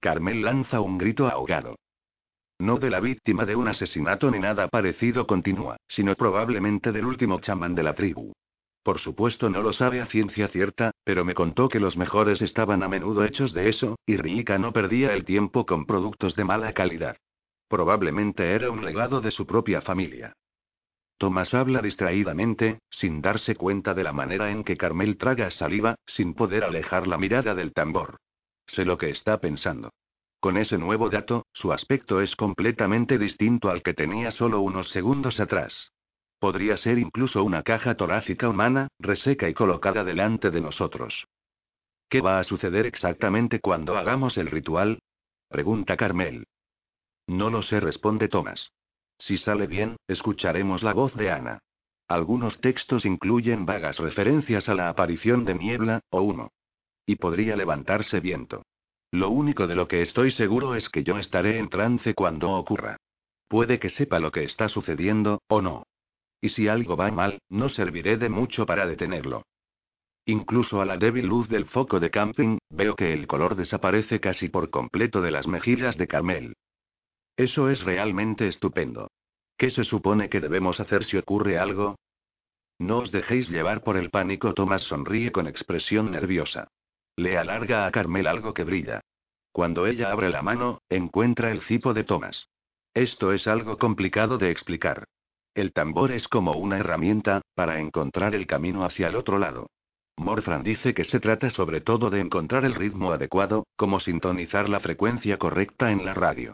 Carmel 0.00 0.42
lanza 0.42 0.80
un 0.80 0.98
grito 0.98 1.28
ahogado. 1.28 1.76
No 2.58 2.78
de 2.78 2.90
la 2.90 3.00
víctima 3.00 3.44
de 3.44 3.54
un 3.54 3.68
asesinato 3.68 4.30
ni 4.30 4.38
nada 4.38 4.68
parecido 4.68 5.26
continúa, 5.26 5.76
sino 5.88 6.14
probablemente 6.14 6.90
del 6.90 7.04
último 7.04 7.40
chamán 7.40 7.74
de 7.74 7.82
la 7.82 7.94
tribu. 7.94 8.32
Por 8.82 9.00
supuesto 9.00 9.50
no 9.50 9.62
lo 9.62 9.72
sabe 9.72 10.00
a 10.00 10.06
ciencia 10.06 10.48
cierta, 10.48 10.92
pero 11.04 11.24
me 11.24 11.34
contó 11.34 11.68
que 11.68 11.80
los 11.80 11.96
mejores 11.96 12.40
estaban 12.40 12.82
a 12.82 12.88
menudo 12.88 13.24
hechos 13.24 13.52
de 13.52 13.68
eso, 13.68 13.98
y 14.06 14.16
Rika 14.16 14.58
no 14.58 14.72
perdía 14.72 15.12
el 15.12 15.24
tiempo 15.24 15.66
con 15.66 15.86
productos 15.86 16.36
de 16.36 16.44
mala 16.44 16.72
calidad. 16.72 17.16
Probablemente 17.68 18.52
era 18.52 18.70
un 18.70 18.84
legado 18.84 19.20
de 19.20 19.32
su 19.32 19.44
propia 19.44 19.80
familia. 19.82 20.32
Tomás 21.18 21.52
habla 21.52 21.82
distraídamente, 21.82 22.78
sin 22.90 23.22
darse 23.22 23.56
cuenta 23.56 23.92
de 23.92 24.04
la 24.04 24.12
manera 24.12 24.50
en 24.50 24.64
que 24.64 24.76
Carmel 24.76 25.16
traga 25.16 25.50
saliva, 25.50 25.96
sin 26.06 26.34
poder 26.34 26.62
alejar 26.62 27.06
la 27.06 27.18
mirada 27.18 27.54
del 27.54 27.72
tambor. 27.72 28.18
Sé 28.66 28.84
lo 28.84 28.98
que 28.98 29.10
está 29.10 29.40
pensando. 29.40 29.90
Con 30.40 30.56
ese 30.56 30.78
nuevo 30.78 31.08
dato, 31.10 31.46
su 31.52 31.72
aspecto 31.72 32.20
es 32.20 32.36
completamente 32.36 33.18
distinto 33.18 33.70
al 33.70 33.82
que 33.82 33.94
tenía 33.94 34.30
solo 34.30 34.60
unos 34.60 34.90
segundos 34.90 35.40
atrás. 35.40 35.92
Podría 36.38 36.76
ser 36.76 36.98
incluso 36.98 37.42
una 37.42 37.62
caja 37.62 37.96
torácica 37.96 38.48
humana, 38.48 38.88
reseca 38.98 39.48
y 39.48 39.54
colocada 39.54 40.04
delante 40.04 40.50
de 40.50 40.60
nosotros. 40.60 41.26
¿Qué 42.08 42.20
va 42.20 42.38
a 42.38 42.44
suceder 42.44 42.86
exactamente 42.86 43.60
cuando 43.60 43.96
hagamos 43.96 44.36
el 44.36 44.48
ritual? 44.48 45.00
Pregunta 45.48 45.96
Carmel. 45.96 46.46
No 47.26 47.50
lo 47.50 47.62
sé, 47.62 47.80
responde 47.80 48.28
Thomas. 48.28 48.70
Si 49.18 49.38
sale 49.38 49.66
bien, 49.66 49.96
escucharemos 50.06 50.82
la 50.82 50.92
voz 50.92 51.14
de 51.14 51.30
Ana. 51.30 51.58
Algunos 52.08 52.60
textos 52.60 53.04
incluyen 53.04 53.66
vagas 53.66 53.98
referencias 53.98 54.68
a 54.68 54.74
la 54.74 54.88
aparición 54.88 55.44
de 55.44 55.54
niebla, 55.54 56.00
o 56.10 56.20
humo. 56.20 56.52
Y 57.06 57.16
podría 57.16 57.56
levantarse 57.56 58.20
viento. 58.20 58.62
Lo 59.16 59.30
único 59.30 59.66
de 59.66 59.74
lo 59.74 59.88
que 59.88 60.02
estoy 60.02 60.30
seguro 60.30 60.74
es 60.74 60.90
que 60.90 61.02
yo 61.02 61.16
estaré 61.16 61.56
en 61.58 61.70
trance 61.70 62.12
cuando 62.12 62.50
ocurra. 62.50 62.98
Puede 63.48 63.78
que 63.78 63.88
sepa 63.88 64.18
lo 64.18 64.30
que 64.30 64.44
está 64.44 64.68
sucediendo, 64.68 65.40
o 65.48 65.62
no. 65.62 65.84
Y 66.42 66.50
si 66.50 66.68
algo 66.68 66.98
va 66.98 67.10
mal, 67.10 67.38
no 67.48 67.70
serviré 67.70 68.18
de 68.18 68.28
mucho 68.28 68.66
para 68.66 68.86
detenerlo. 68.86 69.46
Incluso 70.26 70.82
a 70.82 70.84
la 70.84 70.98
débil 70.98 71.24
luz 71.24 71.48
del 71.48 71.64
foco 71.64 71.98
de 71.98 72.10
camping, 72.10 72.58
veo 72.68 72.94
que 72.94 73.14
el 73.14 73.26
color 73.26 73.56
desaparece 73.56 74.20
casi 74.20 74.50
por 74.50 74.68
completo 74.68 75.22
de 75.22 75.30
las 75.30 75.46
mejillas 75.46 75.96
de 75.96 76.08
Carmel. 76.08 76.52
Eso 77.38 77.70
es 77.70 77.82
realmente 77.84 78.48
estupendo. 78.48 79.08
¿Qué 79.56 79.70
se 79.70 79.84
supone 79.84 80.28
que 80.28 80.40
debemos 80.40 80.78
hacer 80.78 81.06
si 81.06 81.16
ocurre 81.16 81.56
algo? 81.56 81.96
No 82.78 82.98
os 82.98 83.12
dejéis 83.12 83.48
llevar 83.48 83.82
por 83.82 83.96
el 83.96 84.10
pánico. 84.10 84.52
Tomás 84.52 84.82
sonríe 84.82 85.32
con 85.32 85.46
expresión 85.46 86.10
nerviosa. 86.10 86.68
Le 87.16 87.38
alarga 87.38 87.86
a 87.86 87.90
Carmel 87.90 88.26
algo 88.26 88.52
que 88.52 88.64
brilla. 88.64 89.00
Cuando 89.52 89.86
ella 89.86 90.10
abre 90.12 90.28
la 90.28 90.42
mano, 90.42 90.82
encuentra 90.90 91.50
el 91.50 91.62
cipo 91.62 91.94
de 91.94 92.04
Tomás. 92.04 92.48
Esto 92.92 93.32
es 93.32 93.46
algo 93.46 93.78
complicado 93.78 94.36
de 94.36 94.50
explicar. 94.50 95.04
El 95.54 95.72
tambor 95.72 96.12
es 96.12 96.28
como 96.28 96.52
una 96.52 96.78
herramienta, 96.78 97.40
para 97.54 97.80
encontrar 97.80 98.34
el 98.34 98.46
camino 98.46 98.84
hacia 98.84 99.08
el 99.08 99.16
otro 99.16 99.38
lado. 99.38 99.70
Morfran 100.18 100.62
dice 100.62 100.92
que 100.92 101.04
se 101.04 101.18
trata 101.18 101.48
sobre 101.50 101.80
todo 101.80 102.10
de 102.10 102.20
encontrar 102.20 102.66
el 102.66 102.74
ritmo 102.74 103.12
adecuado, 103.12 103.66
como 103.76 104.00
sintonizar 104.00 104.68
la 104.68 104.80
frecuencia 104.80 105.38
correcta 105.38 105.90
en 105.90 106.04
la 106.04 106.12
radio. 106.12 106.52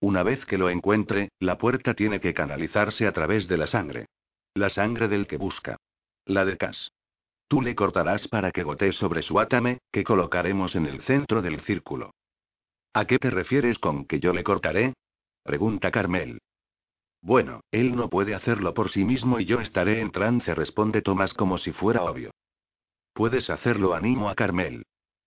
Una 0.00 0.22
vez 0.22 0.44
que 0.46 0.58
lo 0.58 0.70
encuentre, 0.70 1.30
la 1.40 1.58
puerta 1.58 1.94
tiene 1.94 2.20
que 2.20 2.34
canalizarse 2.34 3.06
a 3.06 3.12
través 3.12 3.48
de 3.48 3.56
la 3.56 3.66
sangre. 3.66 4.06
La 4.54 4.68
sangre 4.68 5.08
del 5.08 5.26
que 5.26 5.36
busca. 5.36 5.76
La 6.24 6.44
de 6.44 6.56
Cas. 6.56 6.92
Tú 7.48 7.62
le 7.62 7.74
cortarás 7.74 8.26
para 8.28 8.50
que 8.50 8.62
gotee 8.62 8.92
sobre 8.92 9.22
su 9.22 9.38
átame, 9.38 9.78
que 9.92 10.04
colocaremos 10.04 10.74
en 10.74 10.86
el 10.86 11.02
centro 11.02 11.42
del 11.42 11.60
círculo. 11.62 12.12
¿A 12.92 13.06
qué 13.06 13.18
te 13.18 13.30
refieres 13.30 13.78
con 13.78 14.06
que 14.06 14.20
yo 14.20 14.32
le 14.32 14.44
cortaré? 14.44 14.94
Pregunta 15.42 15.90
Carmel. 15.90 16.38
Bueno, 17.20 17.60
él 17.70 17.96
no 17.96 18.08
puede 18.08 18.34
hacerlo 18.34 18.74
por 18.74 18.90
sí 18.90 19.04
mismo 19.04 19.40
y 19.40 19.46
yo 19.46 19.60
estaré 19.60 20.00
en 20.00 20.10
trance, 20.10 20.54
responde 20.54 21.02
Tomás 21.02 21.32
como 21.34 21.58
si 21.58 21.72
fuera 21.72 22.02
obvio. 22.02 22.30
Puedes 23.14 23.48
hacerlo, 23.50 23.94
animo 23.94 24.28
a 24.28 24.34
Carmel. 24.34 24.84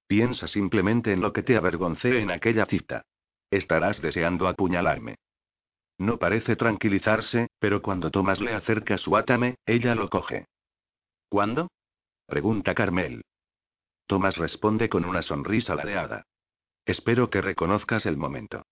Piensa 0.07 0.47
simplemente 0.47 1.11
en 1.11 1.21
lo 1.21 1.33
que 1.33 1.43
te 1.43 1.57
avergoncé 1.57 2.19
en 2.19 2.31
aquella 2.31 2.65
cita. 2.65 3.03
Estarás 3.49 4.01
deseando 4.01 4.47
apuñalarme. 4.47 5.15
No 5.97 6.17
parece 6.17 6.55
tranquilizarse, 6.55 7.47
pero 7.59 7.81
cuando 7.81 8.11
Tomás 8.11 8.39
le 8.39 8.53
acerca 8.53 8.97
su 8.97 9.17
átame, 9.17 9.55
ella 9.65 9.95
lo 9.95 10.09
coge. 10.09 10.45
¿Cuándo? 11.29 11.69
Pregunta 12.27 12.75
Carmel. 12.75 13.23
Tomás 14.05 14.37
responde 14.37 14.89
con 14.89 15.05
una 15.05 15.21
sonrisa 15.21 15.75
ladeada. 15.75 16.25
Espero 16.85 17.29
que 17.29 17.41
reconozcas 17.41 18.05
el 18.05 18.17
momento. 18.17 18.63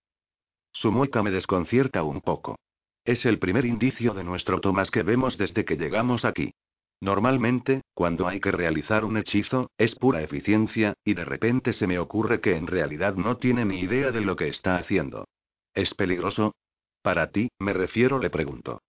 Su 0.72 0.92
mueca 0.92 1.24
me 1.24 1.32
desconcierta 1.32 2.04
un 2.04 2.22
poco. 2.22 2.58
Es 3.06 3.26
el 3.26 3.40
primer 3.40 3.66
indicio 3.66 4.14
de 4.14 4.24
nuestro 4.24 4.60
Tomás 4.60 4.92
que 4.92 5.04
vemos 5.04 5.38
desde 5.38 5.64
que 5.64 5.78
llegamos 5.78 6.26
aquí. 6.26 6.54
Normalmente, 7.00 7.82
cuando 7.94 8.28
hay 8.28 8.40
que 8.40 8.52
realizar 8.52 9.06
un 9.06 9.18
hechizo, 9.18 9.70
es 9.78 9.96
pura 9.96 10.22
eficiencia, 10.22 10.94
y 11.04 11.14
de 11.14 11.24
repente 11.24 11.74
se 11.74 11.88
me 11.88 12.00
ocurre 12.00 12.42
que 12.42 12.56
en 12.56 12.68
realidad 12.68 13.16
no 13.16 13.38
tiene 13.38 13.64
ni 13.64 13.80
idea 13.80 14.12
de 14.12 14.22
lo 14.22 14.36
que 14.36 14.50
está 14.50 14.76
haciendo. 14.78 15.28
¿Es 15.74 15.94
peligroso? 15.94 16.56
Para 17.02 17.32
ti, 17.32 17.50
me 17.60 17.74
refiero, 17.74 18.20
le 18.20 18.30
pregunto. 18.30 18.82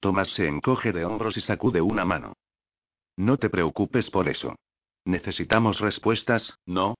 Tomás 0.00 0.28
se 0.34 0.46
encoge 0.46 0.92
de 0.92 1.04
hombros 1.04 1.36
y 1.36 1.40
sacude 1.40 1.80
una 1.80 2.04
mano. 2.04 2.34
No 3.16 3.36
te 3.36 3.50
preocupes 3.50 4.10
por 4.10 4.28
eso. 4.28 4.56
Necesitamos 5.04 5.80
respuestas, 5.80 6.58
¿no? 6.66 6.94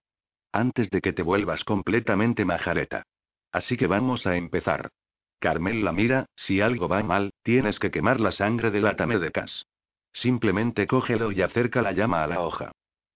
Antes 0.53 0.91
de 0.91 1.01
que 1.01 1.13
te 1.13 1.23
vuelvas 1.23 1.65
completamente 1.65 2.45
majareta. 2.45 3.05
Así 3.53 3.77
que 3.77 3.87
vamos 3.87 4.27
a 4.27 4.37
empezar. 4.37 4.91
Carmel 5.39 5.85
la 5.85 5.93
mira, 5.93 6.27
si 6.37 6.61
algo 6.61 6.89
va 6.89 7.03
mal, 7.03 7.33
tienes 7.43 7.79
que 7.79 7.91
quemar 7.91 8.21
la 8.21 8.33
sangre 8.33 8.71
del 8.71 8.87
atame 8.87 9.19
de 9.19 9.33
Cas. 9.33 9.67
Simplemente 10.13 10.87
cógelo 10.87 11.33
y 11.33 11.43
acerca 11.43 11.83
la 11.83 11.93
llama 11.93 12.23
a 12.23 12.27
la 12.27 12.41
hoja. 12.41 12.73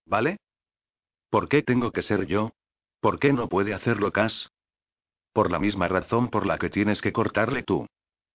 ¿Vale? 0.07 0.39
¿Por 1.31 1.49
qué 1.49 1.63
tengo 1.63 1.93
que 1.93 2.03
ser 2.03 2.27
yo? 2.27 2.53
¿Por 3.01 3.19
qué 3.19 3.33
no 3.33 3.49
puede 3.49 3.75
hacerlo 3.75 4.13
Cas? 4.13 4.51
Por 5.33 5.51
la 5.51 5.59
misma 5.59 5.89
razón 5.89 6.31
por 6.31 6.47
la 6.47 6.59
que 6.59 6.71
tienes 6.71 7.01
que 7.01 7.13
cortarle 7.13 7.63
tú. 7.63 7.87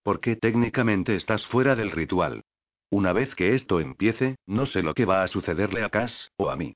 Porque 0.03 0.36
técnicamente 0.36 1.15
estás 1.15 1.46
fuera 1.48 1.75
del 1.75 1.91
ritual. 1.91 2.44
Una 2.92 3.14
vez 3.14 3.34
que 3.36 3.56
esto 3.56 3.80
empiece, 3.80 4.36
no 4.46 4.66
sé 4.66 4.84
lo 4.84 4.94
que 4.94 5.06
va 5.06 5.24
a 5.24 5.28
sucederle 5.30 5.82
a 5.82 5.90
Cas, 5.90 6.32
o 6.36 6.50
a 6.50 6.58
mí. 6.58 6.76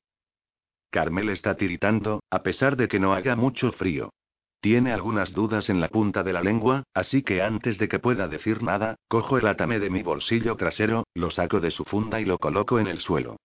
Carmel 0.89 1.27
está 1.29 1.57
tiritando, 1.57 2.23
a 2.31 2.41
pesar 2.41 2.77
de 2.77 2.87
que 2.87 2.99
no 2.99 3.13
haga 3.13 3.35
mucho 3.35 3.73
frío. 3.73 4.13
Tiene 4.61 4.93
algunas 4.93 5.33
dudas 5.33 5.69
en 5.69 5.81
la 5.81 5.89
punta 5.89 6.23
de 6.23 6.31
la 6.31 6.41
lengua, 6.41 6.83
así 6.93 7.21
que 7.21 7.41
antes 7.41 7.77
de 7.77 7.89
que 7.89 7.99
pueda 7.99 8.29
decir 8.29 8.63
nada, 8.63 8.95
cojo 9.09 9.37
el 9.37 9.45
atame 9.45 9.77
de 9.77 9.89
mi 9.89 10.03
bolsillo 10.03 10.55
trasero, 10.55 11.03
lo 11.13 11.31
saco 11.31 11.59
de 11.59 11.71
su 11.71 11.83
funda 11.83 12.21
y 12.21 12.25
lo 12.25 12.37
coloco 12.37 12.79
en 12.79 12.87
el 12.87 13.01
suelo. 13.01 13.35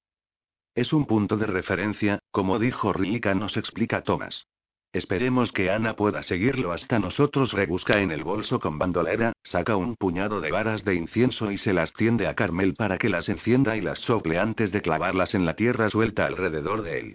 Es 0.76 0.92
un 0.92 1.06
punto 1.06 1.36
de 1.36 1.46
referencia, 1.46 2.20
como 2.30 2.60
dijo 2.60 2.92
Rika, 2.92 3.34
nos 3.34 3.56
explica 3.56 4.02
Thomas. 4.02 4.46
Esperemos 4.92 5.52
que 5.52 5.70
Ana 5.70 5.94
pueda 5.94 6.24
seguirlo 6.24 6.72
hasta 6.72 6.98
nosotros. 6.98 7.52
Rebusca 7.52 8.00
en 8.00 8.10
el 8.10 8.24
bolso 8.24 8.58
con 8.58 8.78
bandolera, 8.78 9.32
saca 9.44 9.76
un 9.76 9.94
puñado 9.94 10.40
de 10.40 10.50
varas 10.50 10.84
de 10.84 10.96
incienso 10.96 11.52
y 11.52 11.58
se 11.58 11.72
las 11.72 11.92
tiende 11.92 12.26
a 12.26 12.34
Carmel 12.34 12.74
para 12.74 12.98
que 12.98 13.08
las 13.08 13.28
encienda 13.28 13.76
y 13.76 13.80
las 13.80 14.00
sople 14.00 14.38
antes 14.38 14.72
de 14.72 14.82
clavarlas 14.82 15.34
en 15.34 15.46
la 15.46 15.54
tierra 15.54 15.88
suelta 15.90 16.26
alrededor 16.26 16.82
de 16.82 16.98
él. 16.98 17.14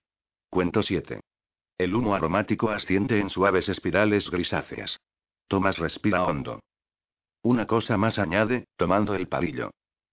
Cuento 0.50 0.84
7. 0.84 1.20
El 1.78 1.96
humo 1.96 2.16
aromático 2.16 2.70
asciende 2.70 3.20
en 3.20 3.30
suaves 3.30 3.68
espirales 3.68 4.30
grisáceas. 4.32 4.98
Tomás 5.50 5.78
respira 5.78 6.24
hondo. 6.24 6.62
Una 7.42 7.68
cosa 7.68 7.98
más 7.98 8.18
añade, 8.18 8.66
tomando 8.78 9.16
el 9.16 9.28
palillo. 9.28 9.72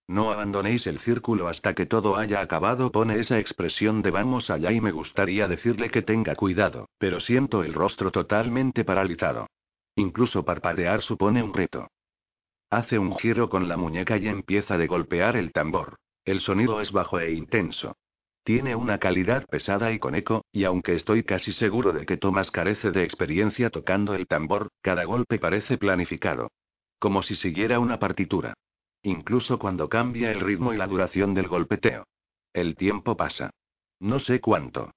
No 0.09 0.30
abandonéis 0.30 0.87
el 0.87 0.99
círculo 1.00 1.49
hasta 1.49 1.75
que 1.75 1.87
todo 1.87 2.16
haya 2.16 2.40
acabado. 2.40 2.90
Pone 2.90 3.18
esa 3.18 3.38
expresión 3.38 4.02
de 4.02 4.11
vamos 4.11 4.50
allá 4.50 4.73
y 4.73 4.80
me 4.80 4.92
gustaría 4.92 5.49
decirle 5.49 5.90
que 5.90 6.02
tenga 6.02 6.35
cuidado, 6.35 6.88
pero 6.99 7.21
siento 7.21 7.62
el 7.62 7.75
rostro 7.75 8.11
totalmente 8.11 8.85
paralizado. 8.85 9.47
Incluso 9.97 10.44
parpadear 10.44 11.02
supone 11.02 11.42
un 11.42 11.54
reto. 11.54 11.88
Hace 12.71 12.99
un 12.99 13.16
giro 13.16 13.49
con 13.49 13.68
la 13.68 13.76
muñeca 13.76 14.16
y 14.16 14.28
empieza 14.28 14.78
de 14.78 14.87
golpear 14.87 15.37
el 15.37 15.52
tambor. 15.52 15.97
El 16.25 16.40
sonido 16.40 16.80
es 16.80 16.90
bajo 16.90 17.18
e 17.18 17.32
intenso. 17.32 17.97
Tiene 18.44 18.75
una 18.75 18.99
calidad 18.99 19.47
pesada 19.47 19.92
y 19.92 19.99
con 19.99 20.14
eco, 20.14 20.44
y 20.52 20.64
aunque 20.64 20.94
estoy 20.94 21.23
casi 21.23 21.52
seguro 21.52 21.92
de 21.92 22.06
que 22.06 22.16
Tomás 22.16 22.50
carece 22.50 22.90
de 22.90 23.04
experiencia 23.04 23.71
tocando 23.71 24.14
el 24.14 24.26
tambor, 24.26 24.68
cada 24.80 25.04
golpe 25.04 25.38
parece 25.38 25.78
planificado. 25.78 26.50
Como 26.99 27.23
si 27.23 27.37
siguiera 27.37 27.78
una 27.78 27.99
partitura. 27.99 28.54
Incluso 29.02 29.59
cuando 29.59 29.88
cambia 29.88 30.30
el 30.30 30.40
ritmo 30.40 30.73
y 30.73 30.76
la 30.76 30.87
duración 30.87 31.35
del 31.35 31.49
golpeteo. 31.49 32.06
El 32.52 32.76
tiempo 32.76 33.16
pasa. 33.16 33.50
No 33.99 34.21
sé 34.21 34.40
cuánto. 34.40 34.92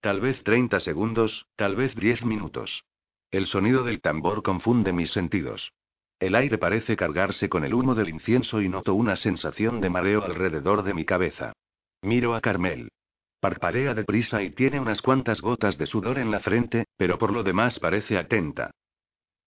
Tal 0.00 0.20
vez 0.20 0.42
30 0.44 0.80
segundos, 0.80 1.46
tal 1.56 1.76
vez 1.76 1.94
10 1.94 2.24
minutos. 2.24 2.84
El 3.30 3.46
sonido 3.46 3.84
del 3.84 4.00
tambor 4.00 4.42
confunde 4.42 4.92
mis 4.92 5.10
sentidos. 5.10 5.72
El 6.18 6.34
aire 6.34 6.58
parece 6.58 6.96
cargarse 6.96 7.48
con 7.48 7.64
el 7.64 7.74
humo 7.74 7.94
del 7.94 8.08
incienso 8.08 8.60
y 8.60 8.68
noto 8.68 8.94
una 8.94 9.16
sensación 9.16 9.80
de 9.80 9.90
mareo 9.90 10.22
alrededor 10.22 10.82
de 10.82 10.94
mi 10.94 11.04
cabeza. 11.04 11.52
Miro 12.02 12.34
a 12.34 12.40
Carmel. 12.40 12.90
Parparea 13.40 13.94
deprisa 13.94 14.42
y 14.42 14.50
tiene 14.50 14.78
unas 14.78 15.02
cuantas 15.02 15.40
gotas 15.40 15.76
de 15.78 15.86
sudor 15.86 16.18
en 16.18 16.30
la 16.30 16.40
frente, 16.40 16.84
pero 16.96 17.18
por 17.18 17.32
lo 17.32 17.42
demás 17.42 17.78
parece 17.80 18.16
atenta. 18.16 18.70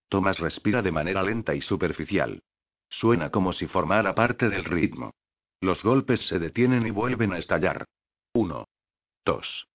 Tomás 0.10 0.38
respira 0.40 0.82
de 0.82 0.92
manera 0.92 1.24
lenta 1.24 1.56
y 1.56 1.62
superficial. 1.62 2.42
Suena 2.90 3.30
como 3.30 3.54
si 3.54 3.68
formara 3.68 4.16
parte 4.16 4.50
del 4.50 4.66
ritmo. 4.66 5.14
Los 5.62 5.84
golpes 5.84 6.22
se 6.28 6.40
detienen 6.40 6.86
y 6.86 6.92
vuelven 6.92 7.34
a 7.34 7.38
estallar. 7.38 7.86
Uno. 8.34 8.66
Dos. 9.26 9.68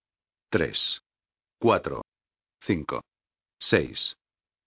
Tres. 0.48 1.02
Cuatro. 1.58 2.02
Cinco. 2.60 3.02
Seis. 3.58 4.16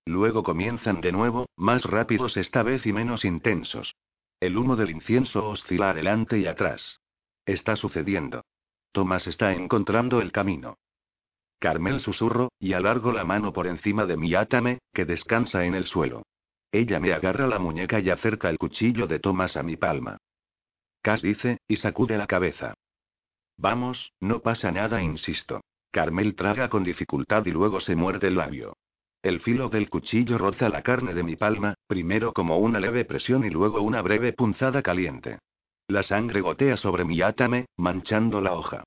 Luego 0.06 0.44
comienzan 0.44 1.02
de 1.02 1.12
nuevo, 1.12 1.48
más 1.56 1.84
rápidos 1.84 2.36
esta 2.38 2.64
vez 2.64 2.86
y 2.86 2.94
menos 2.94 3.24
intensos. 3.24 3.94
El 4.40 4.58
humo 4.58 4.76
del 4.76 4.92
incienso 4.92 5.48
oscila 5.48 5.92
adelante 5.92 6.38
y 6.38 6.48
atrás. 6.48 7.00
Está 7.46 7.76
sucediendo. 7.76 8.44
Tomás 8.92 9.26
está 9.28 9.54
encontrando 9.54 10.22
el 10.22 10.32
camino. 10.32 10.78
Carmel 11.60 12.02
susurro, 12.02 12.52
y 12.60 12.74
alargo 12.74 13.14
la 13.14 13.24
mano 13.24 13.54
por 13.54 13.68
encima 13.68 14.06
de 14.06 14.18
mi 14.18 14.36
átame, 14.36 14.80
que 14.94 15.06
descansa 15.06 15.64
en 15.64 15.76
el 15.76 15.88
suelo. 15.88 16.24
Ella 16.74 17.00
me 17.00 17.14
agarra 17.14 17.46
la 17.46 17.60
muñeca 17.60 18.00
y 18.00 18.10
acerca 18.10 18.50
el 18.50 18.58
cuchillo 18.58 19.06
de 19.06 19.20
Thomas 19.20 19.56
a 19.56 19.62
mi 19.62 19.78
palma. 19.78 20.18
Cass 21.04 21.22
dice, 21.22 21.60
y 21.68 21.78
sacude 21.78 22.18
la 22.18 22.26
cabeza. 22.26 22.74
Vamos, 23.58 24.12
no 24.20 24.40
pasa 24.40 24.72
nada, 24.72 25.00
insisto. 25.00 25.62
Carmel 25.92 26.36
traga 26.36 26.70
con 26.70 26.84
dificultad 26.84 27.46
y 27.46 27.52
luego 27.52 27.80
se 27.80 27.96
muerde 27.96 28.30
el 28.30 28.36
labio. 28.38 28.74
El 29.22 29.40
filo 29.42 29.70
del 29.70 29.92
cuchillo 29.92 30.40
roza 30.40 30.68
la 30.68 30.82
carne 30.82 31.14
de 31.14 31.22
mi 31.22 31.36
palma, 31.36 31.76
primero 31.86 32.34
como 32.34 32.58
una 32.58 32.80
leve 32.80 33.06
presión 33.06 33.46
y 33.46 33.52
luego 33.52 33.82
una 33.84 34.02
breve 34.02 34.34
punzada 34.34 34.82
caliente. 34.82 35.38
La 35.88 36.02
sangre 36.02 36.42
gotea 36.42 36.76
sobre 36.78 37.06
mi 37.06 37.22
átame, 37.22 37.68
manchando 37.78 38.42
la 38.42 38.54
hoja. 38.54 38.84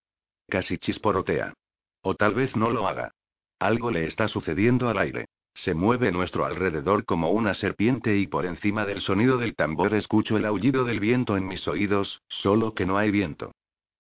Casi 0.49 0.79
chisporotea. 0.79 1.55
O 2.03 2.17
tal 2.17 2.35
vez 2.35 2.57
no 2.57 2.71
lo 2.71 2.89
haga. 2.89 3.13
Algo 3.61 3.93
le 3.93 4.07
está 4.07 4.27
sucediendo 4.27 4.89
al 4.89 4.99
aire. 4.99 5.27
Se 5.57 5.73
mueve 5.73 6.13
nuestro 6.13 6.45
alrededor 6.45 7.07
como 7.07 7.31
una 7.31 7.55
serpiente 7.55 8.19
y 8.19 8.27
por 8.27 8.45
encima 8.45 8.85
del 8.85 9.01
sonido 9.01 9.39
del 9.39 9.57
tambor 9.57 9.95
escucho 9.95 10.37
el 10.37 10.45
aullido 10.45 10.85
del 10.85 11.01
viento 11.01 11.37
en 11.39 11.49
mis 11.49 11.67
oídos, 11.67 12.21
solo 12.29 12.75
que 12.75 12.85
no 12.85 12.99
hay 12.99 13.11
viento. 13.11 13.53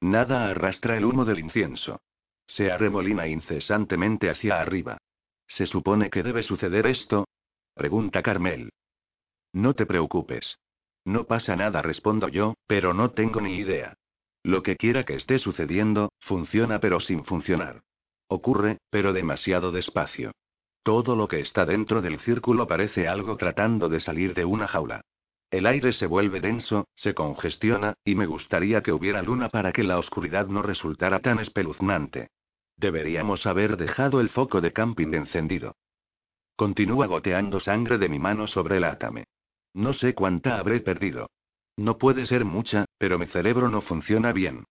Nada 0.02 0.50
arrastra 0.50 0.98
el 0.98 1.06
humo 1.06 1.24
del 1.24 1.38
incienso. 1.38 1.98
Se 2.46 2.70
arremolina 2.70 3.26
incesantemente 3.26 4.28
hacia 4.28 4.60
arriba. 4.60 4.98
¿Se 5.48 5.66
supone 5.66 6.10
que 6.10 6.22
debe 6.22 6.42
suceder 6.42 6.86
esto? 6.86 7.26
Pregunta 7.74 8.22
Carmel. 8.22 8.70
No 9.54 9.72
te 9.72 9.86
preocupes. 9.86 10.58
No 11.06 11.24
pasa 11.24 11.56
nada, 11.56 11.80
respondo 11.80 12.28
yo, 12.28 12.54
pero 12.66 12.92
no 12.92 13.12
tengo 13.12 13.40
ni 13.40 13.56
idea. 13.56 13.94
Lo 14.42 14.62
que 14.62 14.76
quiera 14.76 15.04
que 15.04 15.14
esté 15.14 15.38
sucediendo, 15.38 16.12
funciona 16.20 16.80
pero 16.80 17.00
sin 17.00 17.24
funcionar. 17.24 17.82
Ocurre, 18.28 18.78
pero 18.90 19.14
demasiado 19.14 19.72
despacio. 19.72 20.32
Todo 20.86 21.16
lo 21.16 21.26
que 21.26 21.40
está 21.40 21.66
dentro 21.66 22.00
del 22.00 22.20
círculo 22.20 22.68
parece 22.68 23.08
algo 23.08 23.36
tratando 23.36 23.88
de 23.88 23.98
salir 23.98 24.34
de 24.34 24.44
una 24.44 24.68
jaula. 24.68 25.00
El 25.50 25.66
aire 25.66 25.92
se 25.92 26.06
vuelve 26.06 26.40
denso, 26.40 26.86
se 26.94 27.12
congestiona, 27.12 27.94
y 28.04 28.14
me 28.14 28.26
gustaría 28.26 28.84
que 28.84 28.92
hubiera 28.92 29.20
luna 29.20 29.48
para 29.48 29.72
que 29.72 29.82
la 29.82 29.98
oscuridad 29.98 30.46
no 30.46 30.62
resultara 30.62 31.18
tan 31.18 31.40
espeluznante. 31.40 32.28
Deberíamos 32.76 33.46
haber 33.46 33.76
dejado 33.76 34.20
el 34.20 34.28
foco 34.28 34.60
de 34.60 34.72
camping 34.72 35.12
encendido. 35.14 35.74
Continúa 36.54 37.06
goteando 37.06 37.58
sangre 37.58 37.98
de 37.98 38.08
mi 38.08 38.20
mano 38.20 38.46
sobre 38.46 38.76
el 38.76 38.84
átame. 38.84 39.24
No 39.74 39.92
sé 39.92 40.14
cuánta 40.14 40.56
habré 40.56 40.78
perdido. 40.78 41.30
No 41.76 41.98
puede 41.98 42.26
ser 42.26 42.44
mucha, 42.44 42.84
pero 42.96 43.18
mi 43.18 43.26
cerebro 43.26 43.68
no 43.68 43.80
funciona 43.80 44.30
bien. 44.32 44.62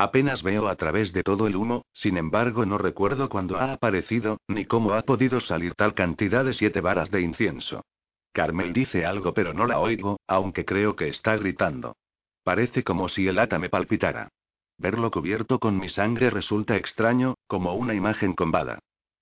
Apenas 0.00 0.42
veo 0.42 0.68
a 0.68 0.76
través 0.76 1.12
de 1.12 1.22
todo 1.22 1.46
el 1.46 1.56
humo, 1.56 1.84
sin 1.92 2.16
embargo 2.16 2.64
no 2.64 2.78
recuerdo 2.78 3.28
cuándo 3.28 3.58
ha 3.58 3.74
aparecido, 3.74 4.38
ni 4.48 4.64
cómo 4.64 4.94
ha 4.94 5.02
podido 5.02 5.42
salir 5.42 5.74
tal 5.74 5.92
cantidad 5.92 6.42
de 6.42 6.54
siete 6.54 6.80
varas 6.80 7.10
de 7.10 7.20
incienso. 7.20 7.84
Carmel 8.32 8.72
dice 8.72 9.04
algo 9.04 9.34
pero 9.34 9.52
no 9.52 9.66
la 9.66 9.78
oigo, 9.78 10.18
aunque 10.26 10.64
creo 10.64 10.96
que 10.96 11.08
está 11.08 11.36
gritando. 11.36 11.96
Parece 12.42 12.82
como 12.82 13.10
si 13.10 13.28
el 13.28 13.38
átame 13.38 13.68
palpitara. 13.68 14.30
Verlo 14.78 15.10
cubierto 15.10 15.58
con 15.58 15.78
mi 15.78 15.90
sangre 15.90 16.30
resulta 16.30 16.76
extraño, 16.76 17.34
como 17.46 17.74
una 17.74 17.92
imagen 17.92 18.32
combada. 18.32 18.78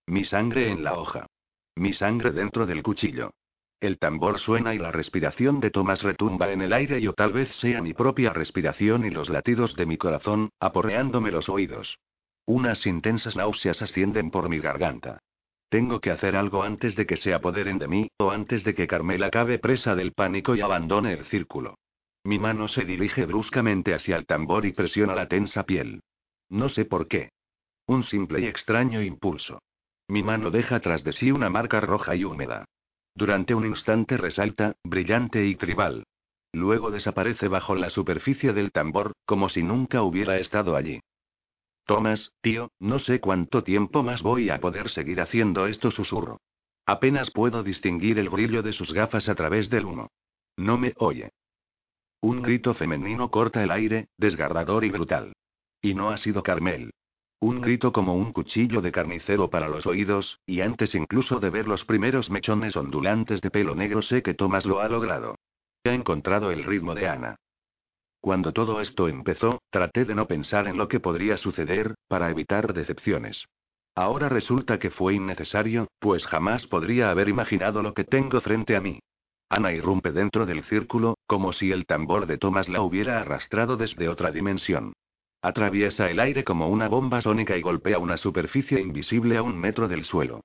Mi 0.07 0.25
sangre 0.27 0.71
en 0.71 0.85
la 0.85 0.95
hoja. 0.95 1.27
Mi 1.75 1.93
sangre 1.93 2.31
dentro 2.31 2.67
del 2.67 2.85
cuchillo. 2.85 3.33
El 3.81 3.99
tambor 3.99 4.41
suena 4.41 4.75
y 4.75 4.79
la 4.79 4.91
respiración 4.91 5.61
de 5.61 5.71
Thomas 5.71 6.03
retumba 6.03 6.51
en 6.51 6.63
el 6.63 6.73
aire 6.73 6.99
y 6.99 7.07
o 7.07 7.13
tal 7.13 7.33
vez 7.33 7.49
sea 7.61 7.81
mi 7.81 7.95
propia 7.95 8.33
respiración 8.33 9.07
y 9.07 9.11
los 9.11 9.29
latidos 9.29 9.77
de 9.77 9.87
mi 9.87 9.97
corazón, 9.97 10.51
aporreándome 10.59 11.31
los 11.31 11.49
oídos. 11.49 11.99
Unas 12.45 12.85
intensas 12.87 13.37
náuseas 13.37 13.81
ascienden 13.81 14.33
por 14.33 14.49
mi 14.49 14.59
garganta. 14.59 15.21
Tengo 15.69 16.01
que 16.01 16.11
hacer 16.11 16.35
algo 16.35 16.65
antes 16.65 16.97
de 16.97 17.07
que 17.07 17.19
se 17.19 17.35
apoderen 17.35 17.79
de 17.79 17.87
mí, 17.87 18.11
o 18.17 18.31
antes 18.31 18.65
de 18.65 18.75
que 18.75 18.89
Carmela 18.89 19.27
acabe 19.27 19.61
presa 19.61 19.95
del 19.95 20.13
pánico 20.13 20.57
y 20.57 20.61
abandone 20.61 21.13
el 21.13 21.27
círculo. 21.27 21.77
Mi 22.25 22.39
mano 22.39 22.67
se 22.67 22.85
dirige 22.85 23.27
bruscamente 23.27 23.95
hacia 23.95 24.17
el 24.17 24.27
tambor 24.27 24.67
y 24.67 24.73
presiona 24.73 25.15
la 25.15 25.29
tensa 25.29 25.65
piel. 25.65 26.01
No 26.49 26.69
sé 26.69 26.85
por 26.85 27.07
qué. 27.07 27.31
Un 27.87 28.03
simple 28.03 28.41
y 28.41 28.47
extraño 28.47 29.03
impulso. 29.03 29.61
Mi 30.09 30.23
mano 30.23 30.51
deja 30.51 30.81
tras 30.81 31.05
de 31.05 31.13
sí 31.13 31.31
una 31.31 31.49
marca 31.49 31.81
roja 31.81 32.17
y 32.17 32.25
húmeda. 32.25 32.65
Durante 33.19 33.53
un 33.53 33.67
instante 33.67 34.17
resalta, 34.17 34.77
brillante 34.85 35.45
y 35.45 35.57
tribal. 35.57 36.05
Luego 36.53 36.93
desaparece 36.93 37.49
bajo 37.49 37.75
la 37.75 37.91
superficie 37.91 38.53
del 38.53 38.71
tambor, 38.71 39.15
como 39.27 39.49
si 39.49 39.65
nunca 39.65 40.03
hubiera 40.03 40.39
estado 40.39 40.77
allí. 40.77 41.01
Tomás, 41.85 42.31
tío, 42.43 42.71
no 42.79 43.01
sé 43.01 43.19
cuánto 43.19 43.65
tiempo 43.65 44.05
más 44.05 44.23
voy 44.23 44.51
a 44.51 44.61
poder 44.61 44.89
seguir 44.91 45.21
haciendo 45.21 45.67
esto, 45.67 45.91
susurro. 45.91 46.39
Apenas 46.87 47.33
puedo 47.33 47.65
distinguir 47.65 48.21
el 48.21 48.29
brillo 48.29 48.63
de 48.63 48.73
sus 48.73 48.93
gafas 48.93 49.29
a 49.29 49.35
través 49.35 49.69
del 49.69 49.87
humo. 49.87 50.13
No 50.57 50.79
me 50.79 50.95
oye. 50.99 51.33
Un 52.21 52.41
grito 52.41 52.73
femenino 52.75 53.33
corta 53.33 53.65
el 53.65 53.73
aire, 53.73 54.07
desgarrador 54.17 54.85
y 54.85 54.91
brutal. 54.91 55.33
Y 55.83 55.95
no 55.95 56.11
ha 56.11 56.19
sido 56.19 56.45
Carmel. 56.45 56.93
Un 57.41 57.61
grito 57.61 57.93
como 57.93 58.15
un 58.15 58.33
cuchillo 58.33 58.81
de 58.81 58.91
carnicero 58.91 59.49
para 59.49 59.69
los 59.69 59.87
oídos, 59.87 60.41
y 60.45 60.61
antes 60.61 60.95
incluso 60.95 61.39
de 61.39 61.51
ver 61.51 61.69
los 61.69 61.85
primeros 61.85 62.31
mechones 62.31 62.75
ondulantes 62.77 63.41
de 63.41 63.51
pelo 63.51 63.77
negro 63.77 64.03
sé 64.03 64.23
que 64.23 64.35
Thomas 64.35 64.65
lo 64.65 64.81
ha 64.81 64.89
logrado. 64.89 65.37
Ha 65.85 65.91
encontrado 65.91 66.51
el 66.51 66.65
ritmo 66.65 66.97
de 66.97 67.09
Ana. 67.09 67.37
Cuando 68.21 68.53
todo 68.53 68.81
esto 68.81 69.09
empezó, 69.09 69.63
traté 69.71 70.05
de 70.05 70.17
no 70.17 70.27
pensar 70.27 70.67
en 70.67 70.77
lo 70.77 70.89
que 70.89 70.99
podría 70.99 71.37
suceder, 71.37 71.95
para 72.09 72.29
evitar 72.31 72.75
decepciones. 72.75 73.45
Ahora 73.95 74.29
resulta 74.29 74.79
que 74.81 74.91
fue 74.91 75.15
innecesario, 75.15 75.87
pues 76.01 76.27
jamás 76.27 76.67
podría 76.67 77.11
haber 77.11 77.29
imaginado 77.29 77.83
lo 77.83 77.95
que 77.95 78.05
tengo 78.05 78.41
frente 78.41 78.77
a 78.77 78.81
mí. 78.81 78.99
Ana 79.49 79.73
irrumpe 79.73 80.11
dentro 80.11 80.45
del 80.45 80.65
círculo, 80.65 81.17
como 81.27 81.53
si 81.53 81.71
el 81.71 81.87
tambor 81.87 82.27
de 82.27 82.37
Thomas 82.37 82.69
la 82.69 82.83
hubiera 82.83 83.21
arrastrado 83.21 83.77
desde 83.77 84.09
otra 84.09 84.33
dimensión. 84.33 84.93
Atraviesa 85.41 86.11
el 86.11 86.19
aire 86.19 86.43
como 86.43 86.69
una 86.69 86.89
bomba 86.89 87.23
sónica 87.23 87.57
y 87.57 87.63
golpea 87.63 87.99
una 87.99 88.17
superficie 88.17 88.81
invisible 88.81 89.37
a 89.37 89.43
un 89.43 89.57
metro 89.57 89.87
del 89.87 90.05
suelo. 90.05 90.41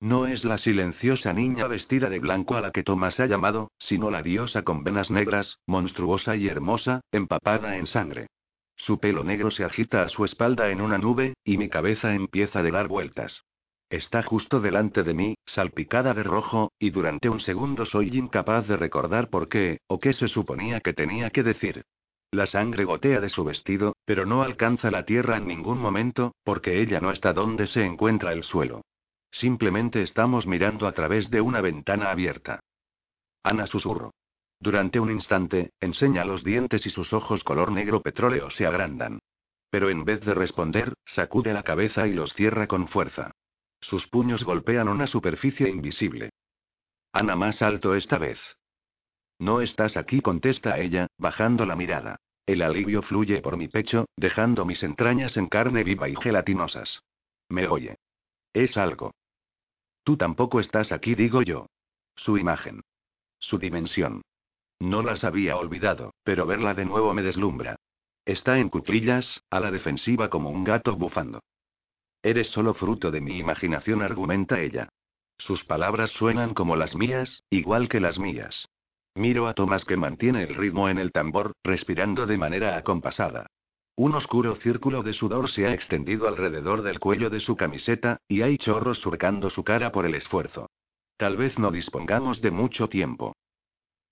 No 0.00 0.26
es 0.26 0.44
la 0.44 0.58
silenciosa 0.58 1.32
niña 1.32 1.66
vestida 1.66 2.08
de 2.08 2.18
blanco 2.18 2.54
a 2.54 2.60
la 2.60 2.70
que 2.70 2.82
Thomas 2.82 3.18
ha 3.20 3.26
llamado, 3.26 3.72
sino 3.78 4.10
la 4.10 4.22
diosa 4.22 4.62
con 4.62 4.84
venas 4.84 5.10
negras, 5.10 5.58
monstruosa 5.66 6.36
y 6.36 6.48
hermosa, 6.48 7.00
empapada 7.12 7.76
en 7.76 7.86
sangre. 7.86 8.28
Su 8.76 9.00
pelo 9.00 9.24
negro 9.24 9.50
se 9.50 9.64
agita 9.64 10.02
a 10.02 10.08
su 10.08 10.24
espalda 10.24 10.70
en 10.70 10.80
una 10.80 10.98
nube, 10.98 11.34
y 11.44 11.58
mi 11.58 11.68
cabeza 11.68 12.14
empieza 12.14 12.60
a 12.60 12.70
dar 12.70 12.86
vueltas. 12.86 13.42
Está 13.90 14.22
justo 14.22 14.60
delante 14.60 15.02
de 15.02 15.14
mí, 15.14 15.34
salpicada 15.46 16.14
de 16.14 16.22
rojo, 16.22 16.72
y 16.78 16.90
durante 16.90 17.28
un 17.28 17.40
segundo 17.40 17.84
soy 17.84 18.16
incapaz 18.16 18.68
de 18.68 18.76
recordar 18.76 19.28
por 19.28 19.48
qué, 19.48 19.80
o 19.88 19.98
qué 19.98 20.12
se 20.12 20.28
suponía 20.28 20.80
que 20.80 20.92
tenía 20.92 21.30
que 21.30 21.42
decir. 21.42 21.84
La 22.30 22.46
sangre 22.46 22.84
gotea 22.84 23.20
de 23.20 23.30
su 23.30 23.42
vestido, 23.42 23.96
pero 24.04 24.26
no 24.26 24.42
alcanza 24.42 24.90
la 24.90 25.04
tierra 25.04 25.38
en 25.38 25.46
ningún 25.46 25.78
momento, 25.78 26.34
porque 26.44 26.80
ella 26.80 27.00
no 27.00 27.10
está 27.10 27.32
donde 27.32 27.66
se 27.66 27.84
encuentra 27.84 28.32
el 28.32 28.44
suelo. 28.44 28.82
Simplemente 29.30 30.02
estamos 30.02 30.46
mirando 30.46 30.86
a 30.86 30.92
través 30.92 31.30
de 31.30 31.40
una 31.40 31.60
ventana 31.60 32.10
abierta. 32.10 32.60
Ana 33.42 33.66
susurro. 33.66 34.12
Durante 34.60 35.00
un 35.00 35.10
instante, 35.10 35.70
enseña 35.80 36.24
los 36.24 36.44
dientes 36.44 36.84
y 36.84 36.90
sus 36.90 37.12
ojos 37.12 37.44
color 37.44 37.72
negro 37.72 38.02
petróleo 38.02 38.50
se 38.50 38.66
agrandan. 38.66 39.20
Pero 39.70 39.88
en 39.88 40.04
vez 40.04 40.20
de 40.22 40.34
responder, 40.34 40.94
sacude 41.06 41.52
la 41.52 41.62
cabeza 41.62 42.06
y 42.06 42.12
los 42.12 42.32
cierra 42.34 42.66
con 42.66 42.88
fuerza. 42.88 43.30
Sus 43.80 44.06
puños 44.08 44.44
golpean 44.44 44.88
una 44.88 45.06
superficie 45.06 45.68
invisible. 45.68 46.30
Ana 47.12 47.36
más 47.36 47.62
alto 47.62 47.94
esta 47.94 48.18
vez. 48.18 48.38
No 49.38 49.60
estás 49.60 49.96
aquí, 49.96 50.20
contesta 50.20 50.78
ella, 50.78 51.06
bajando 51.16 51.64
la 51.64 51.76
mirada. 51.76 52.20
El 52.46 52.62
alivio 52.62 53.02
fluye 53.02 53.40
por 53.40 53.56
mi 53.56 53.68
pecho, 53.68 54.06
dejando 54.16 54.64
mis 54.64 54.82
entrañas 54.82 55.36
en 55.36 55.48
carne 55.48 55.84
viva 55.84 56.08
y 56.08 56.16
gelatinosas. 56.16 57.02
Me 57.48 57.68
oye. 57.68 57.96
Es 58.52 58.76
algo. 58.76 59.12
Tú 60.02 60.16
tampoco 60.16 60.60
estás 60.60 60.90
aquí, 60.90 61.14
digo 61.14 61.42
yo. 61.42 61.66
Su 62.16 62.38
imagen. 62.38 62.80
Su 63.38 63.58
dimensión. 63.58 64.22
No 64.80 65.02
las 65.02 65.24
había 65.24 65.56
olvidado, 65.56 66.14
pero 66.24 66.46
verla 66.46 66.74
de 66.74 66.84
nuevo 66.84 67.12
me 67.14 67.22
deslumbra. 67.22 67.76
Está 68.24 68.58
en 68.58 68.68
cuclillas, 68.68 69.42
a 69.50 69.60
la 69.60 69.70
defensiva 69.70 70.30
como 70.30 70.50
un 70.50 70.64
gato 70.64 70.96
bufando. 70.96 71.40
Eres 72.22 72.48
solo 72.48 72.74
fruto 72.74 73.10
de 73.10 73.20
mi 73.20 73.38
imaginación, 73.38 74.02
argumenta 74.02 74.60
ella. 74.60 74.88
Sus 75.38 75.64
palabras 75.64 76.10
suenan 76.12 76.54
como 76.54 76.76
las 76.76 76.94
mías, 76.94 77.42
igual 77.50 77.88
que 77.88 78.00
las 78.00 78.18
mías. 78.18 78.68
Miro 79.14 79.48
a 79.48 79.54
Tomás 79.54 79.84
que 79.84 79.96
mantiene 79.96 80.44
el 80.44 80.54
ritmo 80.54 80.88
en 80.88 80.98
el 80.98 81.12
tambor, 81.12 81.52
respirando 81.64 82.26
de 82.26 82.38
manera 82.38 82.76
acompasada. 82.76 83.46
Un 83.96 84.14
oscuro 84.14 84.54
círculo 84.56 85.02
de 85.02 85.12
sudor 85.12 85.50
se 85.50 85.66
ha 85.66 85.74
extendido 85.74 86.28
alrededor 86.28 86.82
del 86.82 87.00
cuello 87.00 87.30
de 87.30 87.40
su 87.40 87.56
camiseta, 87.56 88.18
y 88.28 88.42
hay 88.42 88.56
chorros 88.56 88.98
surcando 88.98 89.50
su 89.50 89.64
cara 89.64 89.90
por 89.90 90.06
el 90.06 90.14
esfuerzo. 90.14 90.70
Tal 91.16 91.36
vez 91.36 91.58
no 91.58 91.72
dispongamos 91.72 92.40
de 92.40 92.52
mucho 92.52 92.88
tiempo. 92.88 93.34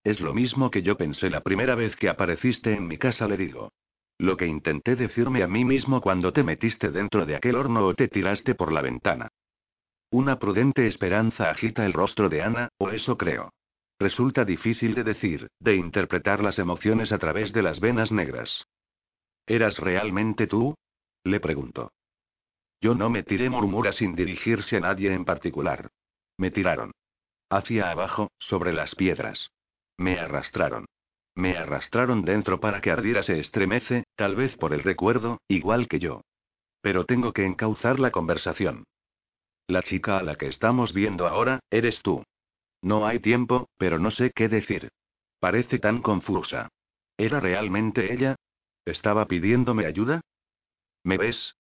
Es 0.02 0.20
lo 0.20 0.34
mismo 0.34 0.70
que 0.70 0.82
yo 0.82 0.96
pensé 0.96 1.30
la 1.30 1.40
primera 1.40 1.76
vez 1.76 1.94
que 1.96 2.08
apareciste 2.08 2.74
en 2.74 2.88
mi 2.88 2.98
casa, 2.98 3.28
le 3.28 3.36
digo. 3.36 3.70
Lo 4.18 4.36
que 4.36 4.46
intenté 4.46 4.96
decirme 4.96 5.42
a 5.42 5.46
mí 5.46 5.64
mismo 5.64 6.00
cuando 6.00 6.32
te 6.32 6.42
metiste 6.42 6.90
dentro 6.90 7.26
de 7.26 7.36
aquel 7.36 7.54
horno 7.54 7.86
o 7.86 7.94
te 7.94 8.08
tiraste 8.08 8.54
por 8.54 8.72
la 8.72 8.82
ventana. 8.82 9.28
Una 10.10 10.38
prudente 10.38 10.86
esperanza 10.86 11.50
agita 11.50 11.84
el 11.84 11.92
rostro 11.92 12.28
de 12.28 12.42
Ana, 12.42 12.70
o 12.78 12.90
eso 12.90 13.16
creo. 13.16 13.52
Resulta 13.98 14.44
difícil 14.44 14.94
de 14.94 15.04
decir, 15.04 15.48
de 15.58 15.76
interpretar 15.76 16.42
las 16.42 16.58
emociones 16.58 17.12
a 17.12 17.18
través 17.18 17.52
de 17.52 17.62
las 17.62 17.80
venas 17.80 18.12
negras. 18.12 18.66
¿Eras 19.46 19.78
realmente 19.78 20.46
tú? 20.46 20.74
Le 21.24 21.40
preguntó. 21.40 21.92
Yo 22.80 22.94
no 22.94 23.08
me 23.08 23.22
tiré, 23.22 23.48
murmura 23.48 23.92
sin 23.92 24.14
dirigirse 24.14 24.76
a 24.76 24.80
nadie 24.80 25.12
en 25.12 25.24
particular. 25.24 25.90
Me 26.36 26.50
tiraron. 26.50 26.92
Hacia 27.48 27.90
abajo, 27.90 28.30
sobre 28.38 28.72
las 28.72 28.94
piedras. 28.94 29.50
Me 29.96 30.18
arrastraron. 30.18 30.86
Me 31.34 31.56
arrastraron 31.56 32.22
dentro 32.24 32.60
para 32.60 32.80
que 32.80 32.90
ardiera 32.90 33.22
se 33.22 33.38
estremece, 33.38 34.04
tal 34.14 34.36
vez 34.36 34.56
por 34.56 34.74
el 34.74 34.82
recuerdo, 34.82 35.40
igual 35.48 35.88
que 35.88 35.98
yo. 35.98 36.22
Pero 36.82 37.04
tengo 37.04 37.32
que 37.32 37.44
encauzar 37.44 37.98
la 37.98 38.10
conversación. 38.10 38.84
La 39.68 39.82
chica 39.82 40.18
a 40.18 40.22
la 40.22 40.36
que 40.36 40.46
estamos 40.46 40.92
viendo 40.92 41.26
ahora, 41.26 41.60
eres 41.70 42.00
tú. 42.02 42.22
No 42.82 43.06
hay 43.06 43.20
tiempo, 43.20 43.68
pero 43.78 43.98
no 43.98 44.10
sé 44.10 44.30
qué 44.34 44.48
decir. 44.48 44.90
Parece 45.40 45.78
tan 45.78 46.02
confusa. 46.02 46.68
¿Era 47.16 47.40
realmente 47.40 48.12
ella? 48.12 48.36
¿Estaba 48.84 49.26
pidiéndome 49.26 49.86
ayuda? 49.86 50.20
¿Me 51.02 51.18
ves? 51.18 51.54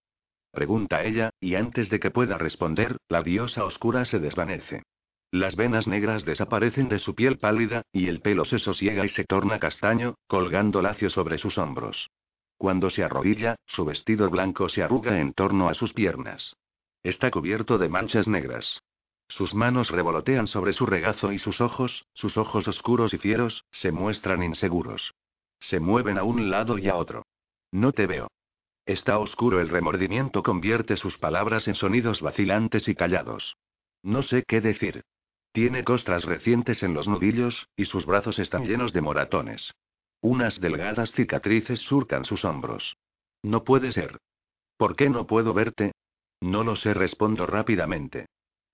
Pregunta 0.52 1.04
ella, 1.04 1.30
y 1.40 1.54
antes 1.54 1.90
de 1.90 2.00
que 2.00 2.10
pueda 2.10 2.38
responder, 2.38 2.96
la 3.08 3.22
diosa 3.22 3.64
oscura 3.64 4.04
se 4.04 4.18
desvanece. 4.18 4.82
Las 5.30 5.56
venas 5.56 5.86
negras 5.86 6.24
desaparecen 6.24 6.88
de 6.88 6.98
su 6.98 7.14
piel 7.14 7.38
pálida, 7.38 7.82
y 7.92 8.08
el 8.08 8.20
pelo 8.20 8.44
se 8.44 8.58
sosiega 8.58 9.04
y 9.04 9.08
se 9.10 9.24
torna 9.24 9.58
castaño, 9.58 10.14
colgando 10.26 10.80
lacio 10.82 11.10
sobre 11.10 11.38
sus 11.38 11.58
hombros. 11.58 12.08
Cuando 12.56 12.88
se 12.90 13.04
arrodilla, 13.04 13.56
su 13.66 13.84
vestido 13.84 14.30
blanco 14.30 14.68
se 14.68 14.82
arruga 14.82 15.20
en 15.20 15.32
torno 15.34 15.68
a 15.68 15.74
sus 15.74 15.92
piernas. 15.92 16.54
Está 17.02 17.30
cubierto 17.30 17.76
de 17.76 17.88
manchas 17.88 18.26
negras. 18.26 18.80
Sus 19.28 19.54
manos 19.54 19.90
revolotean 19.90 20.46
sobre 20.46 20.72
su 20.72 20.86
regazo 20.86 21.32
y 21.32 21.38
sus 21.38 21.60
ojos, 21.60 22.06
sus 22.14 22.36
ojos 22.36 22.68
oscuros 22.68 23.12
y 23.12 23.18
fieros, 23.18 23.64
se 23.72 23.90
muestran 23.92 24.42
inseguros. 24.42 25.12
Se 25.60 25.80
mueven 25.80 26.18
a 26.18 26.22
un 26.22 26.50
lado 26.50 26.78
y 26.78 26.88
a 26.88 26.96
otro. 26.96 27.24
No 27.72 27.92
te 27.92 28.06
veo. 28.06 28.28
Está 28.86 29.18
oscuro 29.18 29.60
el 29.60 29.68
remordimiento 29.68 30.42
convierte 30.42 30.96
sus 30.96 31.18
palabras 31.18 31.66
en 31.66 31.74
sonidos 31.74 32.20
vacilantes 32.20 32.86
y 32.86 32.94
callados. 32.94 33.56
No 34.02 34.22
sé 34.22 34.44
qué 34.46 34.60
decir. 34.60 35.02
Tiene 35.52 35.82
costras 35.82 36.24
recientes 36.24 36.82
en 36.82 36.94
los 36.94 37.08
nudillos, 37.08 37.66
y 37.76 37.86
sus 37.86 38.06
brazos 38.06 38.38
están 38.38 38.66
llenos 38.66 38.92
de 38.92 39.00
moratones. 39.00 39.72
Unas 40.20 40.60
delgadas 40.60 41.10
cicatrices 41.12 41.80
surcan 41.80 42.24
sus 42.24 42.44
hombros. 42.44 42.96
No 43.42 43.64
puede 43.64 43.92
ser. 43.92 44.18
¿Por 44.76 44.94
qué 44.94 45.10
no 45.10 45.26
puedo 45.26 45.52
verte? 45.52 45.92
No 46.40 46.62
lo 46.62 46.76
sé, 46.76 46.94
respondo 46.94 47.46
rápidamente. 47.46 48.26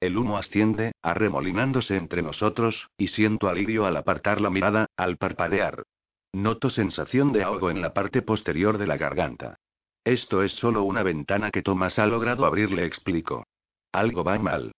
El 0.02 0.18
humo 0.18 0.36
asciende, 0.36 0.90
arremolinándose 1.00 1.94
entre 1.96 2.22
nosotros, 2.22 2.88
y 2.98 3.06
siento 3.06 3.48
alivio 3.48 3.86
al 3.86 3.96
apartar 3.96 4.40
la 4.40 4.50
mirada, 4.50 4.86
al 4.96 5.16
parpadear. 5.16 5.84
Noto 6.32 6.70
sensación 6.70 7.32
de 7.32 7.44
ahogo 7.44 7.70
en 7.70 7.80
la 7.80 7.94
parte 7.94 8.20
posterior 8.20 8.78
de 8.78 8.88
la 8.88 8.96
garganta. 8.96 9.60
Esto 10.02 10.42
es 10.42 10.50
solo 10.54 10.82
una 10.82 11.04
ventana 11.04 11.52
que 11.52 11.62
Tomás 11.62 12.00
ha 12.00 12.06
logrado 12.06 12.46
abrir, 12.46 12.72
le 12.72 12.84
explico. 12.84 13.46
Algo 13.92 14.24
va 14.24 14.36
mal. 14.40 14.72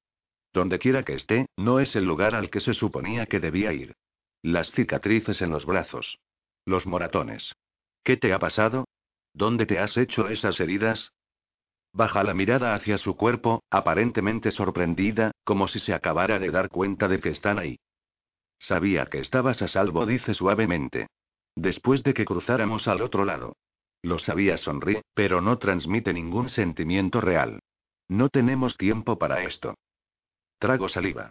Donde 0.53 0.79
quiera 0.79 1.05
que 1.05 1.15
esté, 1.15 1.47
no 1.57 1.81
es 1.81 1.97
el 1.97 2.05
lugar 2.05 2.35
al 2.35 2.51
que 2.51 2.61
se 2.61 2.75
suponía 2.75 3.25
que 3.25 3.41
debía 3.41 3.73
ir. 3.73 3.95
Las 4.43 4.71
cicatrices 4.73 5.41
en 5.41 5.49
los 5.49 5.65
brazos. 5.65 6.19
Los 6.67 6.85
moratones. 6.85 7.51
¿Qué 8.05 8.19
te 8.19 8.35
ha 8.35 8.39
pasado? 8.39 8.85
¿Dónde 9.33 9.65
te 9.65 9.79
has 9.79 9.97
hecho 9.97 10.29
esas 10.29 10.61
heridas? 10.61 11.13
Baja 11.95 12.25
la 12.25 12.35
mirada 12.35 12.75
hacia 12.75 12.99
su 12.99 13.17
cuerpo, 13.17 13.63
aparentemente 13.71 14.51
sorprendida, 14.51 15.31
como 15.45 15.69
si 15.69 15.79
se 15.79 15.95
acabara 15.95 16.41
de 16.41 16.51
dar 16.51 16.69
cuenta 16.69 17.07
de 17.07 17.21
que 17.21 17.29
están 17.29 17.61
ahí. 17.61 17.79
Sabía 18.59 19.07
que 19.07 19.21
estabas 19.21 19.63
a 19.63 19.69
salvo, 19.69 20.05
dice 20.05 20.35
suavemente. 20.35 21.07
Después 21.55 22.03
de 22.03 22.13
que 22.13 22.25
cruzáramos 22.25 22.89
al 22.89 23.01
otro 23.01 23.25
lado. 23.25 23.55
Lo 24.03 24.19
sabía, 24.19 24.59
sonríe, 24.59 25.03
pero 25.15 25.41
no 25.41 25.59
transmite 25.59 26.13
ningún 26.13 26.49
sentimiento 26.49 27.21
real. 27.21 27.61
No 28.09 28.29
tenemos 28.29 28.77
tiempo 28.77 29.17
para 29.17 29.45
esto. 29.45 29.77
Trago 30.59 30.89
saliva. 30.89 31.31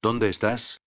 ¿Dónde 0.00 0.28
estás? 0.28 0.78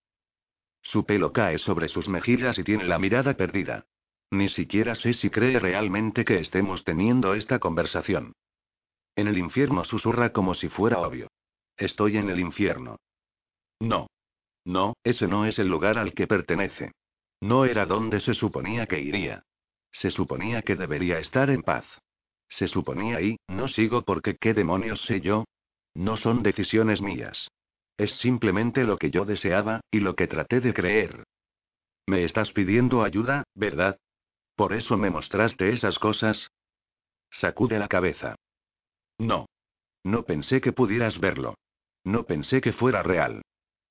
Su 0.82 1.06
pelo 1.06 1.34
cae 1.34 1.58
sobre 1.58 1.90
sus 1.90 2.08
mejillas 2.08 2.58
y 2.58 2.64
tiene 2.64 2.86
la 2.86 2.98
mirada 2.98 3.34
perdida. 3.34 3.86
Ni 4.32 4.48
siquiera 4.48 4.96
sé 4.96 5.14
si 5.16 5.30
cree 5.30 5.60
realmente 5.60 6.24
que 6.24 6.40
estemos 6.40 6.86
teniendo 6.86 7.34
esta 7.34 7.60
conversación. 7.60 8.34
En 9.16 9.28
el 9.28 9.38
infierno 9.38 9.84
susurra 9.86 10.32
como 10.32 10.56
si 10.56 10.70
fuera 10.70 11.00
obvio. 11.00 11.28
Estoy 11.78 12.18
en 12.18 12.30
el 12.30 12.40
infierno. 12.40 12.98
No. 13.80 14.08
No, 14.66 14.94
ese 15.04 15.28
no 15.28 15.46
es 15.46 15.60
el 15.60 15.68
lugar 15.68 15.98
al 15.98 16.14
que 16.14 16.28
pertenece. 16.28 16.92
No 17.42 17.66
era 17.66 17.86
donde 17.86 18.20
se 18.20 18.34
suponía 18.34 18.88
que 18.88 19.00
iría. 19.00 19.44
Se 19.92 20.12
suponía 20.12 20.62
que 20.62 20.76
debería 20.76 21.20
estar 21.20 21.50
en 21.50 21.62
paz. 21.62 21.86
Se 22.50 22.68
suponía 22.68 23.22
y, 23.22 23.38
no 23.48 23.68
sigo 23.68 24.04
porque 24.04 24.38
qué 24.38 24.54
demonios 24.54 25.02
sé 25.06 25.22
yo. 25.22 25.46
No 25.94 26.18
son 26.18 26.44
decisiones 26.44 27.02
mías. 27.02 27.50
Es 27.98 28.12
simplemente 28.20 28.84
lo 28.84 28.98
que 28.98 29.12
yo 29.12 29.26
deseaba, 29.26 29.82
y 29.92 30.00
lo 30.00 30.16
que 30.16 30.28
traté 30.28 30.60
de 30.60 30.74
creer. 30.74 31.24
Me 32.08 32.26
estás 32.26 32.52
pidiendo 32.52 33.04
ayuda, 33.04 33.46
¿verdad? 33.56 33.98
¿Por 34.56 34.74
eso 34.74 34.98
me 34.98 35.10
mostraste 35.10 35.70
esas 35.70 35.98
cosas? 36.00 36.50
Sacude 37.32 37.80
la 37.80 37.88
cabeza. 37.88 38.36
No. 39.18 39.48
No 40.04 40.24
pensé 40.24 40.62
que 40.62 40.74
pudieras 40.74 41.20
verlo. 41.20 41.56
No 42.04 42.24
pensé 42.24 42.62
que 42.62 42.74
fuera 42.74 43.02
real. 43.02 43.42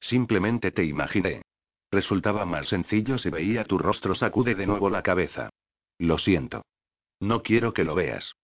Simplemente 0.01 0.71
te 0.71 0.85
imaginé. 0.85 1.43
Resultaba 1.91 2.45
más 2.45 2.69
sencillo 2.69 3.19
si 3.19 3.31
veía 3.31 3.65
tu 3.65 3.79
rostro. 3.79 4.15
Sacude 4.15 4.55
de 4.55 4.67
nuevo 4.67 4.91
la 4.91 5.03
cabeza. 5.03 5.51
Lo 5.99 6.19
siento. 6.19 6.63
No 7.21 7.43
quiero 7.43 7.73
que 7.73 7.85
lo 7.85 7.95
veas. 7.95 8.35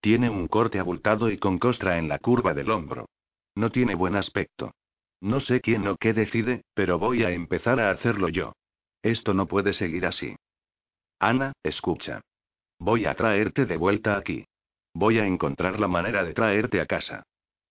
Tiene 0.00 0.30
un 0.30 0.48
corte 0.48 0.78
abultado 0.78 1.30
y 1.30 1.38
con 1.38 1.58
costra 1.58 1.98
en 1.98 2.08
la 2.08 2.18
curva 2.18 2.54
del 2.54 2.70
hombro. 2.70 3.06
No 3.54 3.70
tiene 3.70 3.94
buen 3.94 4.16
aspecto. 4.16 4.72
No 5.20 5.40
sé 5.40 5.60
quién 5.60 5.86
o 5.88 5.96
qué 5.96 6.12
decide, 6.12 6.62
pero 6.74 6.98
voy 6.98 7.24
a 7.24 7.30
empezar 7.30 7.80
a 7.80 7.90
hacerlo 7.90 8.28
yo. 8.28 8.52
Esto 9.02 9.34
no 9.34 9.46
puede 9.46 9.72
seguir 9.72 10.06
así. 10.06 10.36
Ana, 11.18 11.52
escucha. 11.64 12.20
Voy 12.78 13.06
a 13.06 13.14
traerte 13.14 13.66
de 13.66 13.76
vuelta 13.76 14.16
aquí. 14.16 14.44
Voy 14.94 15.18
a 15.18 15.26
encontrar 15.26 15.78
la 15.78 15.88
manera 15.88 16.24
de 16.24 16.34
traerte 16.34 16.80
a 16.80 16.86
casa. 16.86 17.22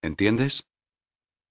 ¿Entiendes? 0.02 0.64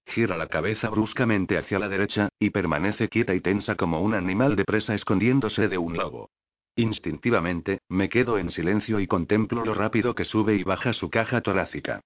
Gira 0.07 0.37
la 0.37 0.47
cabeza 0.47 0.89
bruscamente 0.89 1.57
hacia 1.57 1.79
la 1.79 1.89
derecha, 1.89 2.29
y 2.39 2.49
permanece 2.49 3.09
quieta 3.09 3.35
y 3.35 3.41
tensa 3.41 3.75
como 3.75 4.01
un 4.01 4.13
animal 4.13 4.55
de 4.55 4.63
presa 4.63 4.95
escondiéndose 4.95 5.67
de 5.67 5.77
un 5.77 5.97
lobo. 5.97 6.29
Instintivamente, 6.75 7.79
me 7.89 8.07
quedo 8.07 8.37
en 8.37 8.51
silencio 8.51 8.99
y 8.99 9.07
contemplo 9.07 9.65
lo 9.65 9.73
rápido 9.73 10.15
que 10.15 10.25
sube 10.25 10.55
y 10.55 10.63
baja 10.63 10.93
su 10.93 11.09
caja 11.09 11.41
torácica. 11.41 12.01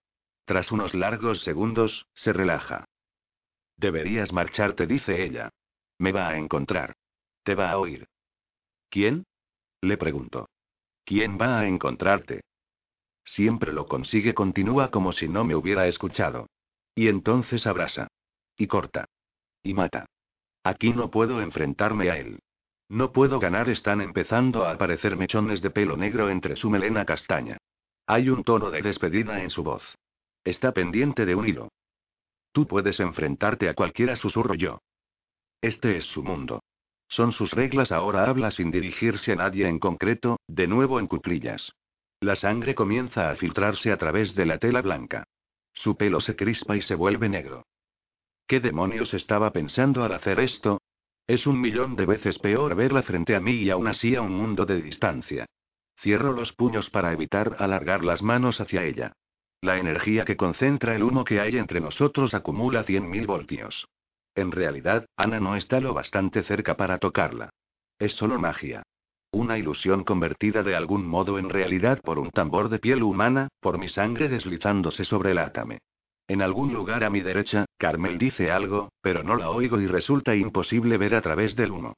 Tras 0.46 0.72
unos 0.72 0.94
largos 0.94 1.44
segundos, 1.44 2.08
se 2.14 2.34
relaja. 2.34 2.86
Deberías 3.78 4.32
marcharte, 4.32 4.88
dice 4.88 5.24
ella. 5.24 5.50
Me 6.00 6.12
va 6.12 6.30
a 6.30 6.38
encontrar. 6.38 6.94
Te 7.44 7.54
va 7.54 7.72
a 7.72 7.78
oír. 7.78 8.08
¿Quién? 8.90 9.26
Le 9.82 9.98
pregunto. 9.98 10.50
¿Quién 11.06 11.38
va 11.40 11.60
a 11.60 11.68
encontrarte? 11.68 12.42
Siempre 13.36 13.72
lo 13.72 13.88
consigue, 13.88 14.34
continúa 14.34 14.92
como 14.92 15.14
si 15.14 15.28
no 15.28 15.46
me 15.46 15.56
hubiera 15.56 15.88
escuchado. 15.88 16.48
Y 16.96 17.08
entonces 17.08 17.66
abraza. 17.66 18.08
Y 18.58 18.68
corta. 18.68 19.06
Y 19.64 19.74
mata. 19.74 20.06
Aquí 20.64 20.92
no 20.92 21.10
puedo 21.10 21.42
enfrentarme 21.42 22.10
a 22.10 22.18
él. 22.18 22.40
No 22.90 23.14
puedo 23.14 23.40
ganar, 23.40 23.70
están 23.70 24.02
empezando 24.02 24.66
a 24.66 24.72
aparecer 24.72 25.16
mechones 25.16 25.62
de 25.62 25.70
pelo 25.70 25.96
negro 25.96 26.30
entre 26.30 26.58
su 26.58 26.70
melena 26.70 27.06
castaña. 27.06 27.58
Hay 28.06 28.30
un 28.30 28.44
tono 28.44 28.70
de 28.70 28.82
despedida 28.82 29.42
en 29.42 29.50
su 29.50 29.64
voz. 29.64 29.84
Está 30.44 30.74
pendiente 30.74 31.26
de 31.26 31.36
un 31.36 31.48
hilo. 31.48 31.70
Tú 32.52 32.68
puedes 32.68 33.00
enfrentarte 33.00 33.70
a 33.70 33.76
cualquiera, 33.76 34.18
susurro 34.18 34.56
yo. 34.56 34.80
Este 35.62 35.98
es 35.98 36.06
su 36.08 36.22
mundo. 36.22 36.62
Son 37.08 37.32
sus 37.32 37.52
reglas, 37.52 37.94
ahora 37.94 38.30
habla 38.30 38.52
sin 38.52 38.72
dirigirse 38.72 39.32
a 39.32 39.36
nadie 39.38 39.68
en 39.68 39.80
concreto, 39.80 40.38
de 40.48 40.68
nuevo 40.68 41.00
en 41.00 41.08
cuclillas. 41.08 41.72
La 42.22 42.36
sangre 42.36 42.76
comienza 42.76 43.32
a 43.32 43.36
filtrarse 43.36 43.92
a 43.92 43.98
través 43.98 44.36
de 44.36 44.46
la 44.46 44.60
tela 44.60 44.84
blanca. 44.84 45.24
Su 45.74 45.98
pelo 45.98 46.22
se 46.22 46.36
crispa 46.36 46.78
y 46.78 46.84
se 46.84 46.94
vuelve 46.94 47.28
negro. 47.28 47.66
¿Qué 48.48 48.60
demonios 48.60 49.12
estaba 49.16 49.52
pensando 49.52 50.04
al 50.04 50.14
hacer 50.14 50.40
esto? 50.40 50.80
Es 51.26 51.48
un 51.48 51.60
millón 51.60 51.96
de 51.96 52.06
veces 52.06 52.38
peor 52.38 52.76
verla 52.76 53.02
frente 53.02 53.36
a 53.36 53.40
mí 53.40 53.54
y 53.54 53.72
aún 53.72 53.88
así 53.88 54.16
a 54.16 54.22
un 54.22 54.34
mundo 54.34 54.68
de 54.68 54.84
distancia. 54.84 55.48
Cierro 56.00 56.32
los 56.34 56.54
puños 56.54 56.92
para 56.92 57.12
evitar 57.12 57.56
alargar 57.58 58.04
las 58.04 58.22
manos 58.22 58.62
hacia 58.62 58.84
ella. 58.84 59.14
La 59.60 59.80
energía 59.80 60.24
que 60.24 60.38
concentra 60.38 60.96
el 60.96 61.02
humo 61.02 61.26
que 61.26 61.40
hay 61.40 61.58
entre 61.58 61.82
nosotros 61.82 62.36
acumula 62.36 62.86
100.000 62.86 63.26
voltios. 63.26 63.88
En 64.36 64.52
realidad, 64.52 65.08
Ana 65.18 65.40
no 65.40 65.56
está 65.56 65.80
lo 65.80 65.96
bastante 65.96 66.44
cerca 66.44 66.78
para 66.78 67.00
tocarla. 67.00 67.50
Es 67.98 68.14
solo 68.14 68.38
magia. 68.38 68.84
Una 69.34 69.58
ilusión 69.58 70.04
convertida 70.04 70.62
de 70.62 70.76
algún 70.76 71.08
modo 71.08 71.40
en 71.40 71.50
realidad 71.50 72.02
por 72.02 72.20
un 72.20 72.32
tambor 72.32 72.68
de 72.68 72.80
piel 72.80 73.02
humana, 73.02 73.48
por 73.62 73.78
mi 73.78 73.88
sangre 73.88 74.28
deslizándose 74.28 75.06
sobre 75.06 75.32
el 75.32 75.38
átame. 75.38 75.80
En 76.28 76.42
algún 76.42 76.74
lugar 76.74 77.06
a 77.06 77.10
mi 77.10 77.22
derecha, 77.22 77.66
Carmel 77.78 78.18
dice 78.18 78.52
algo, 78.52 78.90
pero 79.02 79.24
no 79.24 79.38
la 79.38 79.50
oigo 79.50 79.80
y 79.80 79.88
resulta 79.88 80.36
imposible 80.36 80.98
ver 80.98 81.16
a 81.16 81.22
través 81.22 81.56
del 81.56 81.72
humo. 81.72 81.96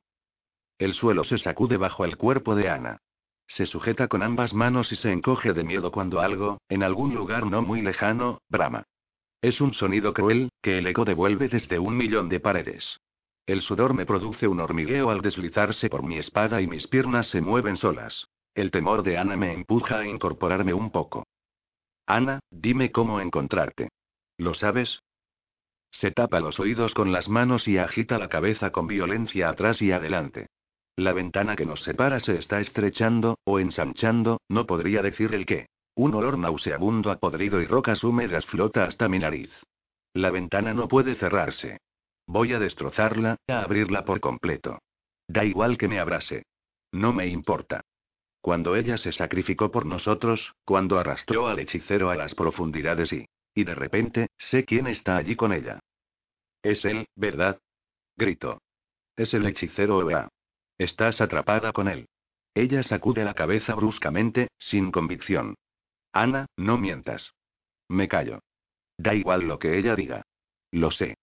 El 0.77 0.93
suelo 0.93 1.23
se 1.23 1.39
sacude 1.39 1.77
bajo 1.77 2.05
el 2.05 2.17
cuerpo 2.17 2.55
de 2.55 2.69
Ana. 2.69 2.97
Se 3.47 3.65
sujeta 3.65 4.07
con 4.07 4.21
ambas 4.21 4.53
manos 4.53 4.91
y 4.91 4.95
se 4.95 5.11
encoge 5.11 5.53
de 5.53 5.63
miedo 5.63 5.91
cuando 5.91 6.21
algo, 6.21 6.59
en 6.69 6.83
algún 6.83 7.15
lugar 7.15 7.47
no 7.47 7.63
muy 7.63 7.81
lejano, 7.81 8.41
brama. 8.47 8.83
Es 9.41 9.59
un 9.59 9.73
sonido 9.73 10.13
cruel, 10.13 10.49
que 10.61 10.77
el 10.77 10.87
eco 10.87 11.03
devuelve 11.03 11.49
desde 11.49 11.79
un 11.79 11.97
millón 11.97 12.29
de 12.29 12.39
paredes. 12.39 12.99
El 13.45 13.61
sudor 13.61 13.93
me 13.93 14.05
produce 14.05 14.47
un 14.47 14.61
hormigueo 14.61 15.09
al 15.09 15.21
deslizarse 15.21 15.89
por 15.89 16.03
mi 16.03 16.17
espada 16.17 16.61
y 16.61 16.67
mis 16.67 16.87
piernas 16.87 17.27
se 17.27 17.41
mueven 17.41 17.75
solas. 17.75 18.27
El 18.55 18.71
temor 18.71 19.03
de 19.03 19.17
Ana 19.17 19.35
me 19.35 19.51
empuja 19.51 19.99
a 19.99 20.07
incorporarme 20.07 20.73
un 20.73 20.91
poco. 20.91 21.25
Ana, 22.05 22.39
dime 22.49 22.91
cómo 22.91 23.19
encontrarte. 23.19 23.89
¿Lo 24.37 24.53
sabes? 24.53 25.01
Se 25.91 26.11
tapa 26.11 26.39
los 26.39 26.59
oídos 26.59 26.93
con 26.93 27.11
las 27.11 27.27
manos 27.27 27.67
y 27.67 27.77
agita 27.77 28.17
la 28.17 28.29
cabeza 28.29 28.71
con 28.71 28.87
violencia 28.87 29.49
atrás 29.49 29.81
y 29.81 29.91
adelante. 29.91 30.47
La 30.95 31.11
ventana 31.11 31.55
que 31.55 31.65
nos 31.65 31.81
separa 31.83 32.19
se 32.19 32.37
está 32.37 32.59
estrechando, 32.59 33.39
o 33.43 33.59
ensanchando, 33.59 34.39
no 34.47 34.65
podría 34.65 35.01
decir 35.01 35.33
el 35.33 35.45
qué. 35.45 35.67
Un 35.95 36.15
olor 36.15 36.37
nauseabundo 36.37 37.11
a 37.11 37.17
podrido 37.17 37.61
y 37.61 37.67
rocas 37.67 38.03
húmedas 38.03 38.45
flota 38.45 38.85
hasta 38.85 39.09
mi 39.09 39.19
nariz. 39.19 39.51
La 40.13 40.31
ventana 40.31 40.73
no 40.73 40.87
puede 40.87 41.15
cerrarse. 41.15 41.79
Voy 42.27 42.53
a 42.53 42.59
destrozarla, 42.59 43.37
a 43.47 43.61
abrirla 43.61 44.05
por 44.05 44.19
completo. 44.19 44.79
Da 45.27 45.43
igual 45.43 45.77
que 45.77 45.87
me 45.87 45.99
abrase. 45.99 46.43
No 46.91 47.13
me 47.13 47.27
importa. 47.27 47.81
Cuando 48.41 48.75
ella 48.75 48.97
se 48.97 49.11
sacrificó 49.11 49.71
por 49.71 49.85
nosotros, 49.85 50.53
cuando 50.65 50.99
arrastró 50.99 51.47
al 51.47 51.59
hechicero 51.59 52.09
a 52.09 52.15
las 52.15 52.35
profundidades 52.35 53.11
y... 53.13 53.25
Y 53.55 53.65
de 53.65 53.75
repente, 53.75 54.27
sé 54.37 54.65
quién 54.65 54.87
está 54.87 55.15
allí 55.15 55.35
con 55.35 55.53
ella. 55.53 55.79
Es 56.63 56.83
él, 56.85 57.07
¿verdad? 57.15 57.59
Grito. 58.17 58.61
Es 59.15 59.33
el 59.33 59.45
hechicero 59.45 59.97
Oa. 59.97 60.29
Estás 60.77 61.21
atrapada 61.21 61.71
con 61.71 61.87
él. 61.87 62.07
Ella 62.55 62.83
sacude 62.83 63.23
la 63.23 63.33
cabeza 63.33 63.75
bruscamente, 63.75 64.47
sin 64.57 64.91
convicción. 64.91 65.55
Ana, 66.11 66.47
no 66.57 66.77
mientas. 66.77 67.33
Me 67.89 68.07
callo. 68.07 68.39
Da 68.97 69.13
igual 69.13 69.47
lo 69.47 69.59
que 69.59 69.77
ella 69.77 69.95
diga. 69.95 70.23
Lo 70.71 70.91
sé. 70.91 71.15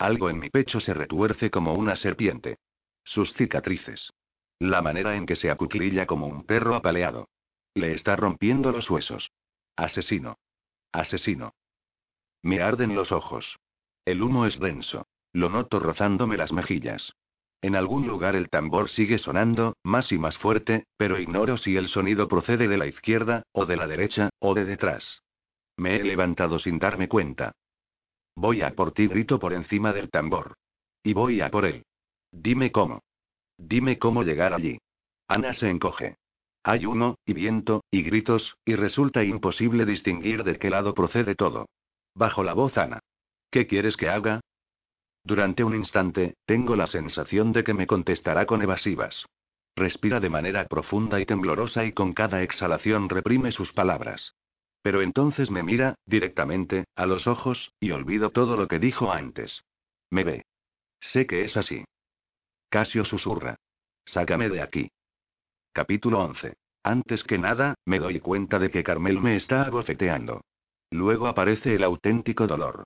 Algo 0.00 0.30
en 0.30 0.38
mi 0.38 0.48
pecho 0.48 0.80
se 0.80 0.94
retuerce 0.94 1.50
como 1.50 1.74
una 1.74 1.94
serpiente. 1.94 2.56
Sus 3.04 3.34
cicatrices. 3.34 4.10
La 4.58 4.80
manera 4.80 5.14
en 5.14 5.26
que 5.26 5.36
se 5.36 5.50
acuclilla 5.50 6.06
como 6.06 6.26
un 6.26 6.46
perro 6.46 6.74
apaleado. 6.74 7.28
Le 7.74 7.92
está 7.92 8.16
rompiendo 8.16 8.72
los 8.72 8.88
huesos. 8.88 9.30
Asesino. 9.76 10.38
Asesino. 10.90 11.52
Me 12.42 12.62
arden 12.62 12.94
los 12.94 13.12
ojos. 13.12 13.58
El 14.06 14.22
humo 14.22 14.46
es 14.46 14.58
denso. 14.58 15.06
Lo 15.34 15.50
noto 15.50 15.78
rozándome 15.78 16.38
las 16.38 16.50
mejillas. 16.50 17.12
En 17.60 17.76
algún 17.76 18.06
lugar 18.06 18.36
el 18.36 18.48
tambor 18.48 18.88
sigue 18.88 19.18
sonando, 19.18 19.76
más 19.82 20.10
y 20.12 20.18
más 20.18 20.38
fuerte, 20.38 20.86
pero 20.96 21.18
ignoro 21.18 21.58
si 21.58 21.76
el 21.76 21.88
sonido 21.88 22.26
procede 22.26 22.68
de 22.68 22.78
la 22.78 22.86
izquierda, 22.86 23.42
o 23.52 23.66
de 23.66 23.76
la 23.76 23.86
derecha, 23.86 24.30
o 24.38 24.54
de 24.54 24.64
detrás. 24.64 25.20
Me 25.76 25.96
he 25.96 26.04
levantado 26.04 26.58
sin 26.58 26.78
darme 26.78 27.06
cuenta. 27.06 27.52
Voy 28.40 28.62
a 28.62 28.70
por 28.70 28.92
ti, 28.92 29.06
grito 29.06 29.38
por 29.38 29.52
encima 29.52 29.92
del 29.92 30.08
tambor. 30.08 30.54
Y 31.02 31.12
voy 31.12 31.42
a 31.42 31.50
por 31.50 31.66
él. 31.66 31.84
Dime 32.32 32.72
cómo. 32.72 33.02
Dime 33.58 33.98
cómo 33.98 34.22
llegar 34.22 34.54
allí. 34.54 34.78
Ana 35.28 35.52
se 35.52 35.68
encoge. 35.68 36.16
Hay 36.62 36.86
humo, 36.86 37.16
y 37.26 37.34
viento, 37.34 37.84
y 37.90 38.00
gritos, 38.02 38.56
y 38.64 38.76
resulta 38.76 39.22
imposible 39.24 39.84
distinguir 39.84 40.42
de 40.42 40.58
qué 40.58 40.70
lado 40.70 40.94
procede 40.94 41.34
todo. 41.34 41.66
Bajo 42.14 42.42
la 42.42 42.54
voz 42.54 42.78
Ana. 42.78 43.00
¿Qué 43.50 43.66
quieres 43.66 43.98
que 43.98 44.08
haga? 44.08 44.40
Durante 45.22 45.62
un 45.62 45.74
instante, 45.74 46.32
tengo 46.46 46.76
la 46.76 46.86
sensación 46.86 47.52
de 47.52 47.62
que 47.62 47.74
me 47.74 47.86
contestará 47.86 48.46
con 48.46 48.62
evasivas. 48.62 49.26
Respira 49.76 50.18
de 50.18 50.30
manera 50.30 50.64
profunda 50.64 51.20
y 51.20 51.26
temblorosa 51.26 51.84
y 51.84 51.92
con 51.92 52.14
cada 52.14 52.42
exhalación 52.42 53.10
reprime 53.10 53.52
sus 53.52 53.70
palabras. 53.74 54.32
Pero 54.82 55.02
entonces 55.02 55.50
me 55.50 55.62
mira, 55.62 55.94
directamente, 56.06 56.84
a 56.96 57.06
los 57.06 57.26
ojos, 57.26 57.72
y 57.80 57.90
olvido 57.90 58.30
todo 58.30 58.56
lo 58.56 58.68
que 58.68 58.78
dijo 58.78 59.12
antes. 59.12 59.62
Me 60.10 60.24
ve. 60.24 60.44
Sé 61.00 61.26
que 61.26 61.44
es 61.44 61.56
así. 61.56 61.84
Casio 62.68 63.04
susurra. 63.04 63.56
Sácame 64.06 64.48
de 64.48 64.62
aquí. 64.62 64.90
Capítulo 65.72 66.20
11. 66.20 66.54
Antes 66.82 67.22
que 67.24 67.38
nada, 67.38 67.74
me 67.84 67.98
doy 67.98 68.20
cuenta 68.20 68.58
de 68.58 68.70
que 68.70 68.82
Carmel 68.82 69.20
me 69.20 69.36
está 69.36 69.62
abofeteando. 69.62 70.40
Luego 70.90 71.28
aparece 71.28 71.74
el 71.74 71.84
auténtico 71.84 72.46
dolor. 72.46 72.84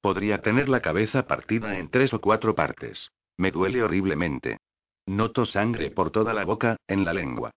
Podría 0.00 0.42
tener 0.42 0.68
la 0.68 0.82
cabeza 0.82 1.26
partida 1.26 1.78
en 1.78 1.90
tres 1.90 2.12
o 2.12 2.20
cuatro 2.20 2.54
partes. 2.54 3.10
Me 3.36 3.50
duele 3.50 3.82
horriblemente. 3.82 4.58
Noto 5.06 5.46
sangre 5.46 5.90
por 5.90 6.10
toda 6.10 6.34
la 6.34 6.44
boca, 6.44 6.76
en 6.88 7.04
la 7.04 7.12
lengua. 7.12 7.52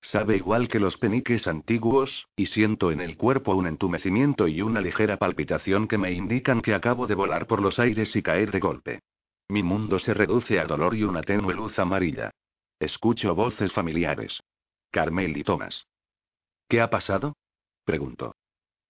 Sabe 0.00 0.36
igual 0.36 0.68
que 0.68 0.78
los 0.78 0.96
peniques 0.96 1.46
antiguos, 1.46 2.26
y 2.36 2.46
siento 2.46 2.90
en 2.90 3.00
el 3.00 3.16
cuerpo 3.16 3.54
un 3.54 3.66
entumecimiento 3.66 4.48
y 4.48 4.62
una 4.62 4.80
ligera 4.80 5.16
palpitación 5.16 5.88
que 5.88 5.98
me 5.98 6.12
indican 6.12 6.62
que 6.62 6.74
acabo 6.74 7.06
de 7.06 7.14
volar 7.14 7.46
por 7.46 7.60
los 7.60 7.78
aires 7.78 8.14
y 8.14 8.22
caer 8.22 8.50
de 8.52 8.60
golpe. 8.60 9.00
Mi 9.48 9.62
mundo 9.62 9.98
se 9.98 10.14
reduce 10.14 10.60
a 10.60 10.66
dolor 10.66 10.94
y 10.94 11.04
una 11.04 11.22
tenue 11.22 11.54
luz 11.54 11.78
amarilla. 11.78 12.30
Escucho 12.78 13.34
voces 13.34 13.72
familiares. 13.72 14.40
Carmel 14.90 15.36
y 15.36 15.44
Thomas. 15.44 15.86
¿Qué 16.68 16.80
ha 16.80 16.90
pasado? 16.90 17.34
Pregunto. 17.84 18.34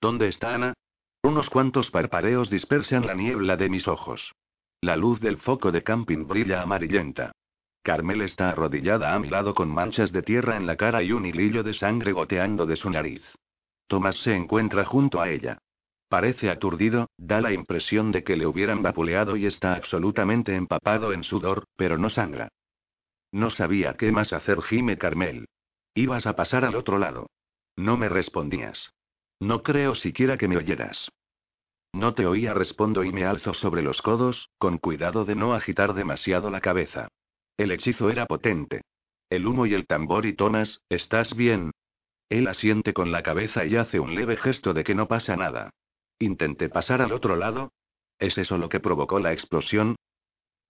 ¿Dónde 0.00 0.28
está 0.28 0.54
Ana? 0.54 0.74
Unos 1.22 1.48
cuantos 1.50 1.90
parpadeos 1.90 2.50
dispersan 2.50 3.06
la 3.06 3.14
niebla 3.14 3.56
de 3.56 3.68
mis 3.68 3.88
ojos. 3.88 4.32
La 4.80 4.96
luz 4.96 5.20
del 5.20 5.38
foco 5.38 5.72
de 5.72 5.82
camping 5.82 6.26
brilla 6.26 6.62
amarillenta. 6.62 7.32
Carmel 7.88 8.20
está 8.20 8.50
arrodillada 8.50 9.14
a 9.14 9.18
mi 9.18 9.30
lado 9.30 9.54
con 9.54 9.70
manchas 9.70 10.12
de 10.12 10.22
tierra 10.22 10.58
en 10.58 10.66
la 10.66 10.76
cara 10.76 11.02
y 11.02 11.12
un 11.12 11.24
hilillo 11.24 11.62
de 11.62 11.72
sangre 11.72 12.12
goteando 12.12 12.66
de 12.66 12.76
su 12.76 12.90
nariz. 12.90 13.22
Tomás 13.86 14.14
se 14.18 14.36
encuentra 14.36 14.84
junto 14.84 15.22
a 15.22 15.30
ella. 15.30 15.56
Parece 16.10 16.50
aturdido, 16.50 17.08
da 17.16 17.40
la 17.40 17.50
impresión 17.50 18.12
de 18.12 18.24
que 18.24 18.36
le 18.36 18.46
hubieran 18.46 18.82
vapuleado 18.82 19.38
y 19.38 19.46
está 19.46 19.72
absolutamente 19.72 20.54
empapado 20.54 21.14
en 21.14 21.24
sudor, 21.24 21.64
pero 21.76 21.96
no 21.96 22.10
sangra. 22.10 22.50
No 23.32 23.48
sabía 23.48 23.94
qué 23.94 24.12
más 24.12 24.34
hacer, 24.34 24.60
gime 24.60 24.98
Carmel. 24.98 25.46
Ibas 25.94 26.26
a 26.26 26.36
pasar 26.36 26.66
al 26.66 26.76
otro 26.76 26.98
lado. 26.98 27.30
No 27.74 27.96
me 27.96 28.10
respondías. 28.10 28.90
No 29.40 29.62
creo 29.62 29.94
siquiera 29.94 30.36
que 30.36 30.46
me 30.46 30.58
oyeras. 30.58 31.08
No 31.94 32.12
te 32.12 32.26
oía, 32.26 32.52
respondo 32.52 33.02
y 33.02 33.12
me 33.12 33.24
alzo 33.24 33.54
sobre 33.54 33.80
los 33.80 34.02
codos, 34.02 34.50
con 34.58 34.76
cuidado 34.76 35.24
de 35.24 35.36
no 35.36 35.54
agitar 35.54 35.94
demasiado 35.94 36.50
la 36.50 36.60
cabeza. 36.60 37.08
El 37.58 37.72
hechizo 37.72 38.08
era 38.08 38.24
potente. 38.26 38.82
El 39.28 39.46
humo 39.46 39.66
y 39.66 39.74
el 39.74 39.86
tambor 39.86 40.24
y 40.24 40.34
tonas, 40.34 40.80
¿estás 40.88 41.34
bien? 41.34 41.72
Él 42.30 42.46
asiente 42.46 42.94
con 42.94 43.10
la 43.10 43.22
cabeza 43.22 43.66
y 43.66 43.76
hace 43.76 43.98
un 43.98 44.14
leve 44.14 44.36
gesto 44.36 44.72
de 44.72 44.84
que 44.84 44.94
no 44.94 45.08
pasa 45.08 45.36
nada. 45.36 45.70
Intenté 46.20 46.68
pasar 46.68 47.02
al 47.02 47.12
otro 47.12 47.36
lado. 47.36 47.72
¿Es 48.18 48.38
eso 48.38 48.58
lo 48.58 48.68
que 48.68 48.80
provocó 48.80 49.18
la 49.18 49.32
explosión? 49.32 49.96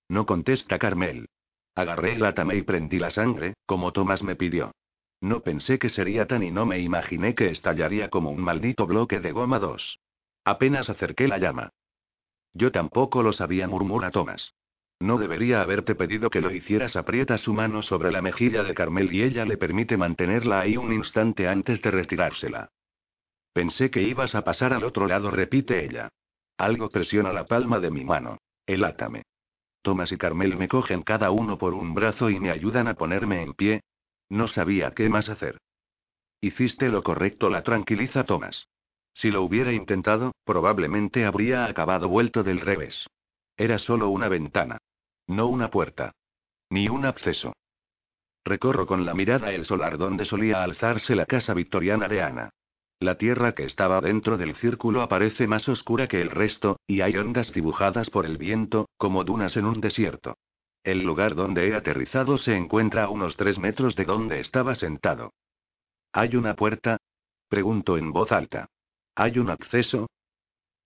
No 0.09 0.24
contesta 0.24 0.79
Carmel. 0.79 1.29
Agarré 1.74 2.14
el 2.14 2.24
atame 2.24 2.57
y 2.57 2.62
prendí 2.62 2.98
la 2.98 3.11
sangre, 3.11 3.55
como 3.66 3.92
Tomás 3.92 4.22
me 4.22 4.35
pidió. 4.35 4.72
No 5.20 5.42
pensé 5.42 5.79
que 5.79 5.90
sería 5.90 6.27
tan 6.27 6.42
y 6.42 6.51
no 6.51 6.64
me 6.64 6.79
imaginé 6.81 7.35
que 7.35 7.51
estallaría 7.51 8.09
como 8.09 8.31
un 8.31 8.40
maldito 8.40 8.87
bloque 8.87 9.20
de 9.20 9.33
goma 9.33 9.59
2. 9.59 9.98
Apenas 10.44 10.88
acerqué 10.88 11.29
la 11.29 11.38
llama. 11.38 11.70
Yo 12.55 12.72
tampoco 12.72 13.22
lo 13.22 13.33
sabía, 13.33 13.68
murmura 13.68 14.11
Tomás. 14.11 14.55
No 15.00 15.18
debería 15.18 15.62
haberte 15.62 15.94
pedido 15.94 16.30
que 16.30 16.40
lo 16.40 16.50
hicieras. 16.50 16.96
Aprieta 16.96 17.38
su 17.38 17.54
mano 17.54 17.82
sobre 17.82 18.11
la 18.11 18.22
mejilla 18.22 18.62
de 18.62 18.74
Carmel 18.74 19.12
y 19.12 19.22
ella 19.22 19.44
le 19.44 19.56
permite 19.56 19.96
mantenerla 19.96 20.61
ahí 20.61 20.76
un 20.76 20.92
instante 20.92 21.48
antes 21.48 21.80
de 21.82 21.90
retirársela. 21.90 22.70
Pensé 23.52 23.90
que 23.90 24.02
ibas 24.02 24.34
a 24.34 24.42
pasar 24.42 24.72
al 24.72 24.84
otro 24.84 25.06
lado, 25.06 25.30
repite 25.30 25.84
ella. 25.84 26.08
Algo 26.56 26.90
presiona 26.90 27.32
la 27.32 27.46
palma 27.46 27.78
de 27.78 27.90
mi 27.90 28.04
mano. 28.04 28.38
El 28.66 28.84
átame. 28.84 29.22
Tomás 29.82 30.11
y 30.12 30.18
Carmel 30.18 30.56
me 30.56 30.68
cogen 30.68 31.02
cada 31.02 31.30
uno 31.30 31.58
por 31.58 31.74
un 31.74 31.94
brazo 31.94 32.30
y 32.30 32.40
me 32.40 32.50
ayudan 32.50 32.88
a 32.88 32.94
ponerme 32.94 33.42
en 33.42 33.54
pie, 33.54 33.82
no 34.28 34.48
sabía 34.48 34.92
qué 34.92 35.08
más 35.08 35.28
hacer. 35.28 35.58
Hiciste 36.40 36.88
lo 36.88 37.02
correcto, 37.02 37.50
la 37.50 37.62
tranquiliza 37.62 38.24
Thomas. 38.24 38.66
Si 39.14 39.30
lo 39.30 39.42
hubiera 39.42 39.72
intentado, 39.72 40.32
probablemente 40.44 41.24
habría 41.24 41.64
acabado 41.64 42.08
vuelto 42.08 42.44
del 42.44 42.61
revés. 42.61 43.06
Era 43.56 43.78
solo 43.78 44.08
una 44.11 44.28
ventana. 44.28 44.78
No 45.29 45.47
una 45.47 45.71
puerta. 45.71 46.12
Ni 46.71 46.88
un 46.88 47.05
acceso. 47.05 47.55
Recorro 48.45 48.87
con 48.87 49.05
la 49.05 49.14
mirada 49.14 49.53
el 49.53 49.67
solar 49.67 49.99
donde 49.99 50.25
solía 50.25 50.62
alzarse 50.62 51.14
la 51.14 51.27
casa 51.27 51.53
victoriana 51.55 52.09
de 52.09 52.23
Ana. 52.23 52.51
La 53.01 53.17
tierra 53.17 53.53
que 53.53 53.64
estaba 53.64 54.01
dentro 54.01 54.38
del 54.38 54.57
círculo 54.57 55.03
aparece 55.03 55.47
más 55.47 55.69
oscura 55.69 56.09
que 56.09 56.21
el 56.21 56.31
resto, 56.31 56.81
y 56.87 57.03
hay 57.03 57.17
ondas 57.17 57.53
dibujadas 57.53 58.11
por 58.11 58.27
el 58.27 58.38
viento, 58.38 58.88
como 58.97 59.23
dunas 59.23 59.57
en 59.57 59.67
un 59.67 59.81
desierto. 59.81 60.37
El 60.83 61.03
lugar 61.03 61.35
donde 61.35 61.69
he 61.69 61.75
aterrizado 61.75 62.38
se 62.38 62.57
encuentra 62.57 63.05
a 63.05 63.11
unos 63.11 63.37
tres 63.37 63.59
metros 63.59 63.95
de 63.97 64.05
donde 64.05 64.41
estaba 64.41 64.75
sentado. 64.75 65.35
¿Hay 66.12 66.35
una 66.37 66.55
puerta? 66.55 66.97
Pregunto 67.49 67.99
en 67.99 68.12
voz 68.12 68.33
alta. 68.33 68.69
¿Hay 69.14 69.38
un 69.38 69.51
acceso? 69.51 70.09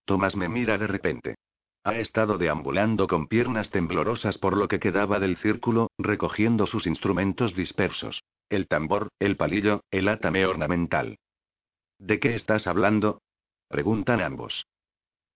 Tomás 0.05 0.35
me 0.35 0.49
mira 0.49 0.77
de 0.79 0.87
repente. 0.89 1.37
Ha 1.85 1.97
estado 1.97 2.39
deambulando 2.39 3.09
con 3.09 3.27
piernas 3.27 3.71
temblorosas 3.71 4.39
por 4.39 4.57
lo 4.57 4.69
que 4.69 4.79
quedaba 4.79 5.19
del 5.19 5.37
círculo, 5.39 5.91
recogiendo 5.99 6.67
sus 6.67 6.87
instrumentos 6.87 7.57
dispersos. 7.57 8.23
El 8.49 8.69
tambor, 8.69 9.09
el 9.19 9.37
palillo, 9.37 9.81
el 9.91 10.09
átame 10.09 10.47
ornamental. 10.47 11.19
¿De 11.99 12.21
qué 12.21 12.37
estás 12.37 12.67
hablando? 12.67 13.21
Preguntan 13.69 14.21
ambos. 14.21 14.67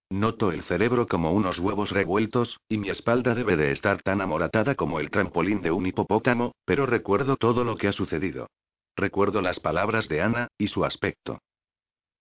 Noto 0.09 0.53
el 0.53 0.63
cerebro 0.65 1.09
como 1.09 1.33
unos 1.33 1.59
huevos 1.59 1.91
revueltos, 1.91 2.61
y 2.69 2.79
mi 2.79 2.91
espalda 2.91 3.35
debe 3.35 3.57
de 3.57 3.73
estar 3.73 4.03
tan 4.03 4.21
amoratada 4.21 4.77
como 4.77 5.01
el 5.01 5.11
trampolín 5.11 5.63
de 5.63 5.73
un 5.73 5.87
hipopótamo, 5.87 6.55
pero 6.65 6.87
recuerdo 6.87 7.37
todo 7.37 7.65
lo 7.65 7.77
que 7.77 7.89
ha 7.89 7.93
sucedido. 7.93 8.49
Recuerdo 8.95 9.43
las 9.43 9.59
palabras 9.59 10.09
de 10.09 10.23
Ana, 10.23 10.49
y 10.59 10.69
su 10.69 10.85
aspecto. 10.85 11.41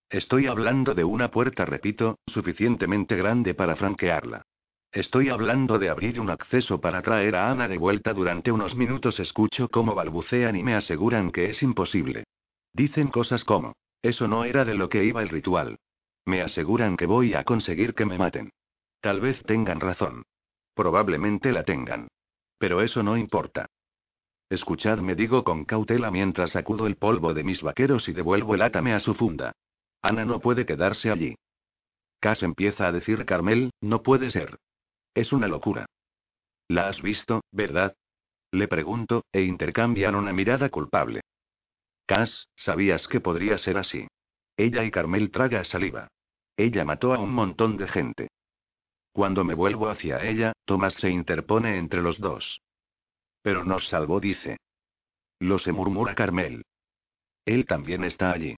Estoy 0.09 0.47
hablando 0.47 0.93
de 0.93 1.03
una 1.03 1.31
puerta, 1.31 1.65
repito, 1.65 2.19
suficientemente 2.27 3.15
grande 3.15 3.53
para 3.53 3.75
franquearla. 3.75 4.43
Estoy 4.91 5.29
hablando 5.29 5.77
de 5.77 5.89
abrir 5.89 6.21
un 6.21 6.29
acceso 6.29 6.79
para 6.79 7.01
traer 7.01 7.35
a 7.35 7.51
Ana 7.51 7.67
de 7.67 7.77
vuelta 7.77 8.13
durante 8.13 8.51
unos 8.51 8.75
minutos. 8.75 9.19
Escucho 9.19 9.67
cómo 9.67 9.93
balbucean 9.93 10.55
y 10.55 10.63
me 10.63 10.75
aseguran 10.75 11.31
que 11.31 11.49
es 11.49 11.61
imposible. 11.61 12.23
Dicen 12.71 13.09
cosas 13.09 13.43
como, 13.43 13.73
eso 14.01 14.27
no 14.27 14.45
era 14.45 14.63
de 14.63 14.75
lo 14.75 14.87
que 14.87 15.03
iba 15.03 15.21
el 15.21 15.29
ritual. 15.29 15.77
Me 16.25 16.41
aseguran 16.41 16.95
que 16.95 17.07
voy 17.07 17.33
a 17.33 17.43
conseguir 17.43 17.93
que 17.93 18.05
me 18.05 18.17
maten. 18.17 18.51
Tal 19.01 19.19
vez 19.19 19.41
tengan 19.43 19.79
razón. 19.79 20.23
Probablemente 20.75 21.51
la 21.51 21.63
tengan. 21.63 22.07
Pero 22.57 22.81
eso 22.81 23.03
no 23.03 23.17
importa. 23.17 23.67
Escuchadme, 24.49 25.15
digo 25.15 25.43
con 25.43 25.65
cautela 25.65 26.11
mientras 26.11 26.51
sacudo 26.51 26.87
el 26.87 26.95
polvo 26.95 27.33
de 27.33 27.43
mis 27.43 27.61
vaqueros 27.61 28.07
y 28.07 28.13
devuelvo 28.13 28.55
el 28.55 28.61
átame 28.61 28.93
a 28.93 28.99
su 28.99 29.13
funda. 29.13 29.53
Ana 30.05 30.23
no 30.23 30.39
puede 30.39 30.67
quedarse 30.67 31.09
allí. 31.09 31.35
Cass 32.19 32.43
empieza 32.43 32.87
a 32.87 32.91
decir 32.91 33.25
Carmel, 33.25 33.71
no 33.81 34.03
puede 34.03 34.29
ser. 34.29 34.59
Es 35.15 35.33
una 35.33 35.47
locura. 35.47 35.87
¿La 36.67 36.89
has 36.89 37.01
visto, 37.01 37.41
verdad? 37.51 37.95
Le 38.51 38.67
pregunto, 38.67 39.25
e 39.31 39.41
intercambian 39.41 40.13
una 40.13 40.31
mirada 40.31 40.69
culpable. 40.69 41.21
Cass, 42.05 42.47
sabías 42.55 43.07
que 43.07 43.19
podría 43.19 43.57
ser 43.57 43.79
así. 43.79 44.07
Ella 44.57 44.83
y 44.83 44.91
Carmel 44.91 45.31
traga 45.31 45.63
saliva. 45.63 46.07
Ella 46.55 46.85
mató 46.85 47.11
a 47.11 47.17
un 47.17 47.33
montón 47.33 47.75
de 47.75 47.87
gente. 47.87 48.27
Cuando 49.11 49.43
me 49.43 49.55
vuelvo 49.55 49.89
hacia 49.89 50.23
ella, 50.23 50.53
Tomás 50.65 50.93
se 50.95 51.09
interpone 51.09 51.79
entre 51.79 52.03
los 52.03 52.19
dos. 52.19 52.61
Pero 53.41 53.63
nos 53.63 53.87
salvó, 53.89 54.19
dice. 54.19 54.57
Lo 55.39 55.57
se 55.57 55.71
murmura 55.71 56.13
Carmel. 56.13 56.63
Él 57.45 57.65
también 57.65 58.03
está 58.03 58.31
allí. 58.31 58.55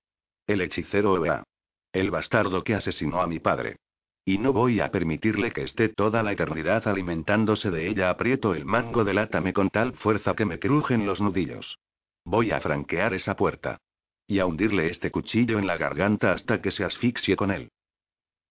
El 0.47 0.61
hechicero 0.61 1.25
Ea. 1.25 1.43
El 1.91 2.09
bastardo 2.09 2.63
que 2.63 2.73
asesinó 2.73 3.21
a 3.21 3.27
mi 3.27 3.39
padre. 3.39 3.75
Y 4.23 4.37
no 4.37 4.53
voy 4.53 4.79
a 4.79 4.91
permitirle 4.91 5.51
que 5.51 5.63
esté 5.63 5.89
toda 5.89 6.23
la 6.23 6.31
eternidad 6.31 6.87
alimentándose 6.87 7.69
de 7.69 7.89
ella. 7.89 8.09
Aprieto 8.09 8.55
el 8.55 8.63
mango 8.63 9.03
del 9.03 9.17
átame 9.17 9.51
con 9.51 9.69
tal 9.69 9.93
fuerza 9.93 10.35
que 10.35 10.45
me 10.45 10.57
crujen 10.57 11.05
los 11.05 11.19
nudillos. 11.19 11.79
Voy 12.23 12.51
a 12.51 12.61
franquear 12.61 13.13
esa 13.13 13.35
puerta. 13.35 13.77
Y 14.25 14.39
a 14.39 14.45
hundirle 14.45 14.89
este 14.89 15.11
cuchillo 15.11 15.59
en 15.59 15.67
la 15.67 15.77
garganta 15.77 16.31
hasta 16.31 16.61
que 16.61 16.71
se 16.71 16.85
asfixie 16.85 17.35
con 17.35 17.51
él. 17.51 17.69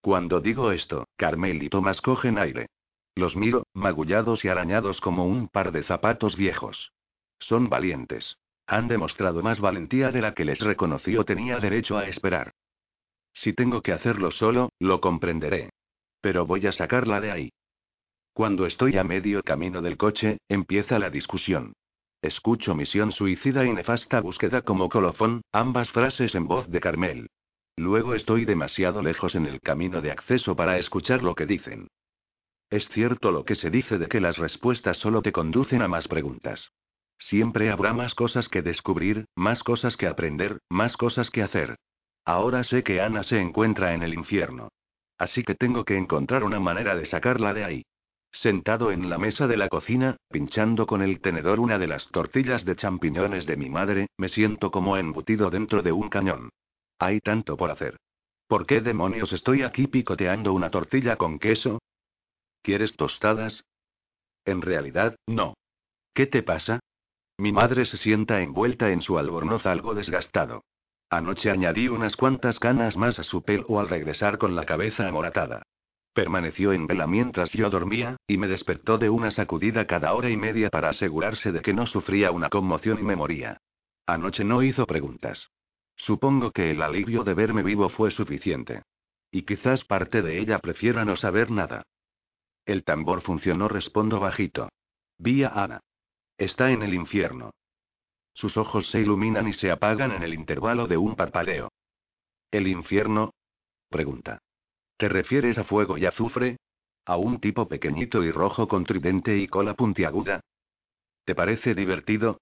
Cuando 0.01 0.39
digo 0.39 0.71
esto, 0.71 1.07
Carmel 1.15 1.63
y 1.63 1.69
Tomás 1.69 1.99
cogen 2.01 2.37
aire. 2.37 2.67
Los 3.15 3.35
miro, 3.35 3.65
magullados 3.73 4.45
y 4.45 4.49
arañados 4.49 5.01
como 5.01 5.25
un 5.25 5.47
par 5.47 5.71
de 5.71 5.81
zapatos 5.81 6.35
viejos. 6.37 6.91
Son 7.39 7.69
valientes. 7.69 8.37
Han 8.67 8.87
demostrado 8.87 9.41
más 9.41 9.59
valentía 9.59 10.11
de 10.11 10.21
la 10.21 10.33
que 10.33 10.45
les 10.45 10.59
reconoció 10.59 11.23
tenía 11.23 11.57
derecho 11.59 11.97
a 11.97 12.07
esperar. 12.07 12.53
Si 13.33 13.53
tengo 13.53 13.81
que 13.81 13.93
hacerlo 13.93 14.31
solo, 14.31 14.71
lo 14.79 14.99
comprenderé. 14.99 15.69
Pero 16.21 16.45
voy 16.45 16.67
a 16.67 16.73
sacarla 16.73 17.21
de 17.21 17.31
ahí. 17.31 17.49
Cuando 18.33 18.65
estoy 18.65 18.97
a 18.97 19.03
medio 19.03 19.41
camino 19.41 19.81
del 19.81 19.97
coche, 19.97 20.37
empieza 20.49 20.99
la 20.99 21.09
discusión. 21.09 21.73
Escucho 22.21 22.75
misión 22.75 23.11
suicida 23.11 23.65
y 23.65 23.71
nefasta 23.71 24.19
búsqueda 24.21 24.63
como 24.63 24.89
colofón, 24.89 25.41
ambas 25.51 25.89
frases 25.91 26.35
en 26.35 26.47
voz 26.47 26.69
de 26.69 26.79
Carmel. 26.79 27.27
Luego 27.77 28.15
estoy 28.15 28.45
demasiado 28.45 29.01
lejos 29.01 29.35
en 29.35 29.45
el 29.45 29.61
camino 29.61 30.01
de 30.01 30.11
acceso 30.11 30.55
para 30.55 30.77
escuchar 30.77 31.21
lo 31.21 31.35
que 31.35 31.45
dicen. 31.45 31.87
Es 32.69 32.87
cierto 32.89 33.31
lo 33.31 33.45
que 33.45 33.55
se 33.55 33.69
dice 33.69 33.97
de 33.97 34.07
que 34.07 34.19
las 34.19 34.37
respuestas 34.37 34.97
solo 34.97 35.21
te 35.21 35.31
conducen 35.31 35.81
a 35.81 35.87
más 35.87 36.07
preguntas. 36.07 36.71
Siempre 37.19 37.69
habrá 37.71 37.93
más 37.93 38.13
cosas 38.13 38.47
que 38.47 38.61
descubrir, 38.61 39.25
más 39.35 39.63
cosas 39.63 39.97
que 39.97 40.07
aprender, 40.07 40.59
más 40.69 40.95
cosas 40.97 41.29
que 41.29 41.43
hacer. 41.43 41.75
Ahora 42.25 42.63
sé 42.63 42.83
que 42.83 43.01
Ana 43.01 43.23
se 43.23 43.39
encuentra 43.39 43.93
en 43.93 44.03
el 44.03 44.13
infierno. 44.13 44.69
Así 45.17 45.43
que 45.43 45.55
tengo 45.55 45.83
que 45.83 45.97
encontrar 45.97 46.43
una 46.43 46.59
manera 46.59 46.95
de 46.95 47.05
sacarla 47.05 47.53
de 47.53 47.63
ahí. 47.63 47.85
Sentado 48.31 48.91
en 48.91 49.09
la 49.09 49.17
mesa 49.17 49.47
de 49.47 49.57
la 49.57 49.69
cocina, 49.69 50.17
pinchando 50.29 50.85
con 50.85 51.01
el 51.01 51.21
tenedor 51.21 51.59
una 51.59 51.79
de 51.79 51.87
las 51.87 52.07
tortillas 52.09 52.65
de 52.65 52.75
champiñones 52.75 53.45
de 53.45 53.55
mi 53.55 53.69
madre, 53.69 54.07
me 54.17 54.29
siento 54.29 54.69
como 54.69 54.97
embutido 54.97 55.49
dentro 55.49 55.81
de 55.81 55.91
un 55.91 56.09
cañón. 56.09 56.49
Hay 56.99 57.19
tanto 57.21 57.57
por 57.57 57.71
hacer. 57.71 57.97
¿Por 58.47 58.65
qué 58.65 58.81
demonios 58.81 59.31
estoy 59.33 59.63
aquí 59.63 59.87
picoteando 59.87 60.53
una 60.53 60.69
tortilla 60.69 61.15
con 61.15 61.39
queso? 61.39 61.79
¿Quieres 62.61 62.95
tostadas? 62.95 63.63
En 64.45 64.61
realidad, 64.61 65.15
no. 65.25 65.55
¿Qué 66.13 66.27
te 66.27 66.43
pasa? 66.43 66.79
Mi 67.39 67.51
madre 67.51 67.85
se 67.85 67.97
sienta 67.97 68.41
envuelta 68.41 68.91
en 68.91 69.01
su 69.01 69.19
albornoz 69.19 69.65
algo 69.65 69.93
desgastado. 69.93 70.63
Anoche 71.09 71.51
añadí 71.51 71.87
unas 71.87 72.15
cuantas 72.15 72.59
canas 72.59 72.97
más 72.97 73.19
a 73.19 73.23
su 73.23 73.43
pelo 73.43 73.79
al 73.79 73.89
regresar 73.89 74.37
con 74.37 74.55
la 74.55 74.65
cabeza 74.65 75.07
amoratada. 75.07 75.61
Permaneció 76.13 76.73
en 76.73 76.87
vela 76.87 77.05
mientras 77.05 77.51
yo 77.51 77.69
dormía, 77.69 78.17
y 78.25 78.37
me 78.37 78.47
despertó 78.47 78.97
de 78.97 79.11
una 79.11 79.29
sacudida 79.29 79.85
cada 79.85 80.15
hora 80.15 80.31
y 80.31 80.35
media 80.35 80.71
para 80.71 80.89
asegurarse 80.89 81.51
de 81.51 81.61
que 81.61 81.73
no 81.73 81.85
sufría 81.85 82.31
una 82.31 82.49
conmoción 82.49 82.97
y 82.99 83.03
me 83.03 83.15
moría. 83.15 83.61
Anoche 84.07 84.43
no 84.43 84.63
hizo 84.63 84.87
preguntas. 84.87 85.49
Supongo 85.95 86.51
que 86.51 86.71
el 86.71 86.81
alivio 86.81 87.23
de 87.23 87.35
verme 87.35 87.61
vivo 87.61 87.89
fue 87.89 88.09
suficiente. 88.09 88.81
Y 89.29 89.43
quizás 89.43 89.83
parte 89.83 90.23
de 90.23 90.39
ella 90.39 90.57
prefiera 90.57 91.05
no 91.05 91.15
saber 91.17 91.51
nada. 91.51 91.83
El 92.65 92.83
tambor 92.83 93.21
funcionó, 93.21 93.67
respondo 93.67 94.19
bajito. 94.19 94.69
Vi 95.19 95.43
a 95.43 95.49
Ana. 95.49 95.81
Está 96.37 96.71
en 96.71 96.83
el 96.83 96.93
infierno. 96.93 97.51
Sus 98.33 98.55
ojos 98.57 98.87
se 98.91 98.99
iluminan 98.99 99.47
y 99.47 99.53
se 99.53 99.71
apagan 99.71 100.11
en 100.11 100.21
el 100.21 100.35
intervalo 100.35 100.87
de 100.87 100.97
un 100.97 101.15
parpadeo. 101.15 101.71
¿El 102.51 102.67
infierno? 102.67 103.33
pregunta. 103.89 104.39
¿Te 104.97 105.09
refieres 105.09 105.57
a 105.57 105.63
fuego 105.63 105.97
y 105.97 106.05
azufre? 106.05 106.57
¿A 107.05 107.17
un 107.17 107.39
tipo 107.39 107.67
pequeñito 107.67 108.23
y 108.23 108.31
rojo 108.31 108.67
con 108.67 108.83
tridente 108.83 109.37
y 109.37 109.47
cola 109.47 109.73
puntiaguda? 109.73 110.41
¿Te 111.25 111.33
parece 111.33 111.73
divertido? 111.73 112.39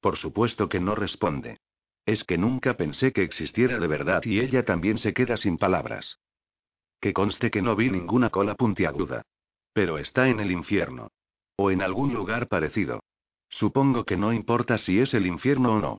Por 0.00 0.18
supuesto 0.18 0.68
que 0.68 0.80
no 0.80 0.94
responde. 0.94 1.58
Es 2.04 2.22
que 2.24 2.36
nunca 2.36 2.76
pensé 2.76 3.12
que 3.12 3.22
existiera 3.22 3.78
de 3.78 3.86
verdad 3.86 4.22
y 4.24 4.40
ella 4.40 4.64
también 4.64 4.98
se 4.98 5.14
queda 5.14 5.36
sin 5.38 5.56
palabras. 5.56 6.18
Que 7.00 7.12
conste 7.12 7.50
que 7.50 7.62
no 7.62 7.74
vi 7.76 7.90
ninguna 7.90 8.30
cola 8.30 8.54
puntiaguda. 8.54 9.22
Pero 9.72 9.98
está 9.98 10.28
en 10.28 10.40
el 10.40 10.52
infierno. 10.52 11.08
O 11.56 11.70
en 11.70 11.82
algún 11.82 12.12
lugar 12.12 12.48
parecido. 12.48 13.00
Supongo 13.48 14.04
que 14.04 14.16
no 14.16 14.32
importa 14.32 14.78
si 14.78 15.00
es 15.00 15.14
el 15.14 15.26
infierno 15.26 15.74
o 15.74 15.80
no. 15.80 15.98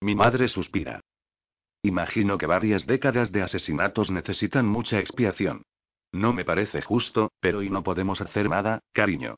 Mi 0.00 0.14
madre 0.14 0.48
suspira. 0.48 1.00
Imagino 1.82 2.36
que 2.36 2.46
varias 2.46 2.84
décadas 2.86 3.32
de 3.32 3.42
asesinatos 3.42 4.10
necesitan 4.10 4.66
mucha 4.66 4.98
expiación. 4.98 5.62
No 6.12 6.32
me 6.32 6.44
parece 6.44 6.82
justo, 6.82 7.32
pero 7.40 7.62
y 7.62 7.70
no 7.70 7.82
podemos 7.82 8.20
hacer 8.20 8.48
nada, 8.48 8.80
cariño. 8.92 9.36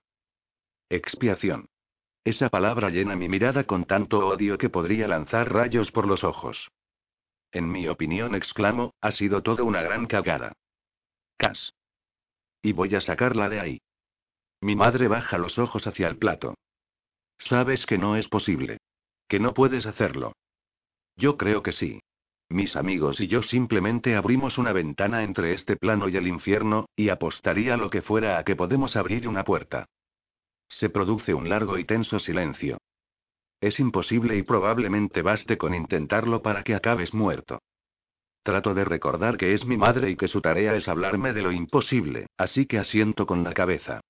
Expiación. 0.89 1.67
Esa 2.25 2.49
palabra 2.49 2.91
llena 2.91 3.17
mi 3.17 3.29
mirada 3.29 3.65
con 3.65 3.85
tanto 3.85 4.27
odio 4.27 4.59
que 4.59 4.71
podría 4.71 5.09
lanzar 5.09 5.53
rayos 5.53 5.91
por 5.93 6.07
los 6.07 6.25
ojos. 6.25 6.69
En 7.53 7.71
mi 7.71 7.89
opinión, 7.89 8.35
exclamo, 8.35 8.95
ha 9.01 9.13
sido 9.13 9.43
todo 9.43 9.65
una 9.65 9.83
gran 9.83 10.07
cagada. 10.07 10.53
Cas. 11.37 11.73
Y 12.63 12.73
voy 12.73 12.95
a 12.95 13.01
sacarla 13.01 13.49
de 13.49 13.61
ahí. 13.61 13.81
Mi 14.61 14.75
madre 14.75 15.09
baja 15.09 15.39
los 15.39 15.59
ojos 15.59 15.87
hacia 15.87 16.09
el 16.09 16.19
plato. 16.19 16.55
Sabes 17.39 17.87
que 17.87 17.99
no 17.99 18.17
es 18.17 18.29
posible. 18.29 18.79
Que 19.29 19.39
no 19.39 19.55
puedes 19.55 19.87
hacerlo. 19.87 20.33
Yo 21.17 21.37
creo 21.37 21.63
que 21.63 21.73
sí. 21.73 22.01
Mis 22.51 22.77
amigos 22.77 23.21
y 23.21 23.29
yo 23.29 23.43
simplemente 23.43 24.17
abrimos 24.17 24.57
una 24.57 24.73
ventana 24.73 25.23
entre 25.23 25.53
este 25.53 25.77
plano 25.77 26.09
y 26.09 26.17
el 26.17 26.27
infierno, 26.27 26.87
y 26.97 27.11
apostaría 27.11 27.77
lo 27.77 27.91
que 27.91 28.03
fuera 28.03 28.39
a 28.39 28.45
que 28.45 28.57
podemos 28.57 28.97
abrir 28.97 29.29
una 29.29 29.45
puerta. 29.45 29.87
Se 30.69 30.89
produce 30.89 31.35
un 31.35 31.49
largo 31.49 31.79
y 31.79 31.85
tenso 31.85 32.19
silencio. 32.19 32.79
Es 33.61 33.79
imposible 33.81 34.37
y 34.37 34.43
probablemente 34.43 35.21
baste 35.21 35.59
con 35.59 35.75
intentarlo 35.75 36.43
para 36.43 36.63
que 36.63 36.75
acabes 36.75 37.13
muerto. 37.13 37.59
Trato 38.43 38.73
de 38.73 38.85
recordar 38.85 39.37
que 39.37 39.53
es 39.53 39.67
mi 39.67 39.77
madre 39.77 40.11
y 40.11 40.17
que 40.17 40.29
su 40.29 40.41
tarea 40.41 40.75
es 40.75 40.89
hablarme 40.89 41.33
de 41.33 41.43
lo 41.43 41.53
imposible, 41.53 42.29
así 42.39 42.67
que 42.67 42.79
asiento 42.79 43.27
con 43.27 43.45
la 43.45 43.53
cabeza. 43.53 44.01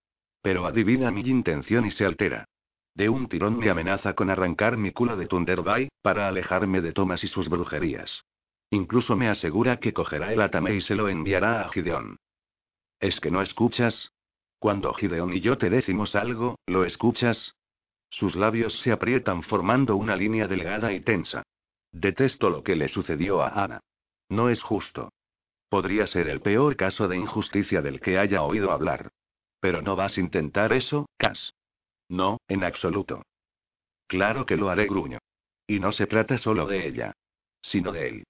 Pero 0.43 0.67
adivina 0.67 1.11
mi 1.11 1.21
intención 1.23 1.87
y 1.87 1.91
se 1.91 2.05
altera. 2.05 2.47
De 2.95 3.09
un 3.09 3.29
tirón 3.29 3.59
me 3.59 3.71
amenaza 3.71 4.15
con 4.15 4.31
arrancar 4.31 4.77
mi 4.77 4.93
culo 4.93 5.17
de 5.17 5.27
Bay, 5.57 5.89
para 6.03 6.29
alejarme 6.29 6.81
de 6.81 6.93
Thomas 6.93 7.23
y 7.23 7.29
sus 7.29 7.49
brujerías. 7.49 8.25
Incluso 8.71 9.17
me 9.17 9.29
asegura 9.29 9.79
que 9.79 9.93
cogerá 9.93 10.33
el 10.33 10.43
atame 10.43 10.75
y 10.75 10.81
se 10.81 10.95
lo 10.95 11.09
enviará 11.09 11.63
a 11.63 11.69
Gideon. 11.71 12.17
¿Es 13.01 13.21
que 13.21 13.31
no 13.31 13.41
escuchas? 13.41 14.11
Cuando 14.59 14.93
Gideon 14.93 15.33
y 15.33 15.41
yo 15.41 15.57
te 15.57 15.71
decimos 15.71 16.15
algo, 16.15 16.59
¿lo 16.67 16.85
escuchas? 16.85 17.55
Sus 18.11 18.35
labios 18.35 18.79
se 18.81 18.91
aprietan 18.91 19.43
formando 19.43 19.97
una 19.97 20.17
línea 20.17 20.49
delgada 20.49 20.93
y 20.93 21.01
tensa. 21.01 21.43
Detesto 21.93 22.51
lo 22.51 22.63
que 22.63 22.77
le 22.77 22.89
sucedió 22.89 23.43
a 23.43 23.51
Ana. 23.51 23.81
No 24.29 24.49
es 24.51 24.63
justo. 24.63 25.11
Podría 25.69 26.07
ser 26.07 26.29
el 26.29 26.41
peor 26.41 26.77
caso 26.77 27.09
de 27.09 27.17
injusticia 27.17 27.83
del 27.83 28.01
que 28.01 28.19
haya 28.19 28.43
oído 28.43 28.73
hablar. 28.73 29.11
Pero 29.61 29.83
no 29.83 29.97
vas 29.97 30.17
a 30.17 30.21
intentar 30.21 30.73
eso, 30.73 31.09
Cass. 31.17 31.53
No, 32.09 32.39
en 32.49 32.65
absoluto. 32.65 33.23
Claro 34.07 34.47
que 34.47 34.57
lo 34.57 34.71
haré, 34.71 34.87
gruño. 34.87 35.19
Y 35.67 35.81
no 35.81 35.93
se 35.93 36.07
trata 36.07 36.39
solo 36.39 36.67
de 36.67 36.87
ella. 36.87 37.13
Sino 37.63 37.93
de 37.93 38.09
él. 38.09 38.25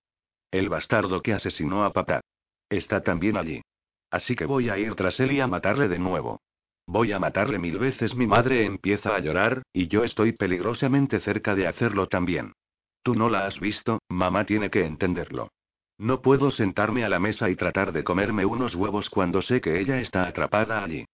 El 0.50 0.68
bastardo 0.68 1.22
que 1.22 1.34
asesinó 1.34 1.84
a 1.84 1.92
papá. 1.92 2.20
Está 2.68 3.02
también 3.02 3.36
allí. 3.36 3.62
Así 4.10 4.34
que 4.34 4.46
voy 4.46 4.70
a 4.70 4.78
ir 4.78 4.94
tras 4.94 5.20
él 5.20 5.32
y 5.32 5.40
a 5.40 5.46
matarle 5.46 5.88
de 5.88 5.98
nuevo. 5.98 6.40
Voy 6.86 7.12
a 7.12 7.18
matarle 7.18 7.58
mil 7.58 7.78
veces. 7.78 8.14
Mi 8.14 8.26
madre 8.26 8.64
empieza 8.64 9.14
a 9.14 9.20
llorar, 9.20 9.62
y 9.72 9.88
yo 9.88 10.04
estoy 10.04 10.32
peligrosamente 10.32 11.20
cerca 11.20 11.54
de 11.54 11.66
hacerlo 11.66 12.08
también. 12.08 12.54
Tú 13.02 13.14
no 13.14 13.28
la 13.28 13.46
has 13.46 13.60
visto, 13.60 14.00
mamá 14.08 14.46
tiene 14.46 14.70
que 14.70 14.84
entenderlo. 14.84 15.50
No 15.98 16.22
puedo 16.22 16.50
sentarme 16.50 17.04
a 17.04 17.08
la 17.08 17.18
mesa 17.18 17.50
y 17.50 17.56
tratar 17.56 17.92
de 17.92 18.04
comerme 18.04 18.44
unos 18.44 18.74
huevos 18.74 19.10
cuando 19.10 19.42
sé 19.42 19.60
que 19.60 19.80
ella 19.80 20.00
está 20.00 20.26
atrapada 20.26 20.82
allí. 20.82 21.04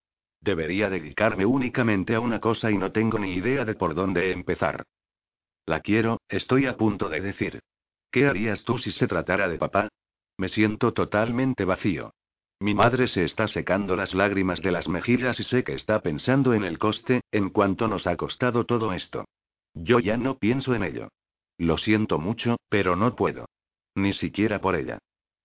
Debería 0.45 0.91
dedicarme 0.91 1.47
únicamente 1.47 2.15
a 2.15 2.21
una 2.21 2.39
cosa 2.39 2.71
y 2.71 2.77
no 2.77 2.93
tengo 2.93 3.19
ni 3.19 3.33
idea 3.33 3.65
de 3.65 3.75
por 3.75 3.95
dónde 3.95 4.31
empezar. 4.31 4.85
La 5.65 5.81
quiero, 5.81 6.21
estoy 6.29 6.67
a 6.67 6.77
punto 6.77 7.09
de 7.09 7.23
decir. 7.23 7.61
¿Qué 8.13 8.27
harías 8.27 8.63
tú 8.65 8.77
si 8.77 8.93
se 8.93 9.07
tratara 9.07 9.49
de 9.49 9.57
papá? 9.57 9.89
Me 10.37 10.51
siento 10.51 10.93
totalmente 10.93 11.65
vacío. 11.65 12.13
Mi 12.61 12.75
madre 12.75 13.09
se 13.09 13.25
está 13.25 13.49
secando 13.49 13.97
las 13.97 14.13
lágrimas 14.13 14.61
de 14.61 14.71
las 14.71 14.87
mejillas 14.87 15.41
y 15.41 15.45
sé 15.45 15.65
que 15.65 15.73
está 15.73 16.01
pensando 16.03 16.53
en 16.53 16.65
el 16.65 16.79
coste, 16.79 17.23
en 17.33 17.49
cuanto 17.49 17.89
nos 17.89 18.07
ha 18.07 18.17
costado 18.17 18.67
todo 18.67 18.93
esto. 18.93 19.25
Yo 19.73 19.99
ya 19.99 20.19
no 20.19 20.37
pienso 20.37 20.75
en 20.75 20.83
ello. 20.83 21.09
Lo 21.57 21.79
siento 21.79 22.19
mucho, 22.19 22.59
pero 22.69 22.97
no 22.97 23.17
puedo. 23.17 23.47
Ni 23.95 24.13
siquiera 24.13 24.61
por 24.61 24.77
ella. 24.77 24.99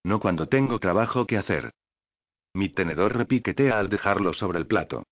No 0.04 0.20
cuando 0.20 0.50
tengo 0.50 0.78
trabajo 0.80 1.26
que 1.26 1.38
hacer. 1.38 1.72
Mi 2.54 2.70
tenedor 2.70 3.16
repiquetea 3.16 3.80
al 3.80 3.90
dejarlo 3.90 4.34
sobre 4.34 4.60
el 4.60 4.68
plato. 4.68 5.04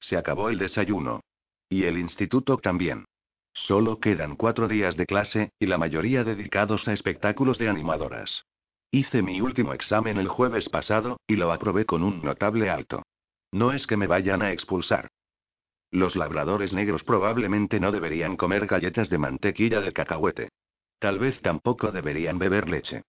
Se 0.00 0.16
acabó 0.16 0.48
el 0.48 0.58
desayuno. 0.58 1.20
Y 1.68 1.84
el 1.84 1.98
instituto 1.98 2.58
también. 2.58 3.04
Solo 3.52 4.00
quedan 4.00 4.36
cuatro 4.36 4.68
días 4.68 4.96
de 4.96 5.06
clase, 5.06 5.50
y 5.58 5.66
la 5.66 5.78
mayoría 5.78 6.24
dedicados 6.24 6.86
a 6.88 6.92
espectáculos 6.92 7.58
de 7.58 7.68
animadoras. 7.68 8.44
Hice 8.90 9.22
mi 9.22 9.40
último 9.40 9.72
examen 9.72 10.18
el 10.18 10.28
jueves 10.28 10.68
pasado, 10.68 11.18
y 11.26 11.36
lo 11.36 11.52
aprobé 11.52 11.86
con 11.86 12.02
un 12.02 12.22
notable 12.22 12.70
alto. 12.70 13.02
No 13.52 13.72
es 13.72 13.86
que 13.86 13.96
me 13.96 14.06
vayan 14.06 14.42
a 14.42 14.52
expulsar. 14.52 15.08
Los 15.90 16.16
labradores 16.16 16.72
negros 16.72 17.02
probablemente 17.04 17.80
no 17.80 17.92
deberían 17.92 18.36
comer 18.36 18.66
galletas 18.66 19.08
de 19.08 19.18
mantequilla 19.18 19.80
de 19.80 19.92
cacahuete. 19.92 20.50
Tal 20.98 21.18
vez 21.18 21.40
tampoco 21.42 21.90
deberían 21.90 22.38
beber 22.38 22.68
leche. 22.68 23.02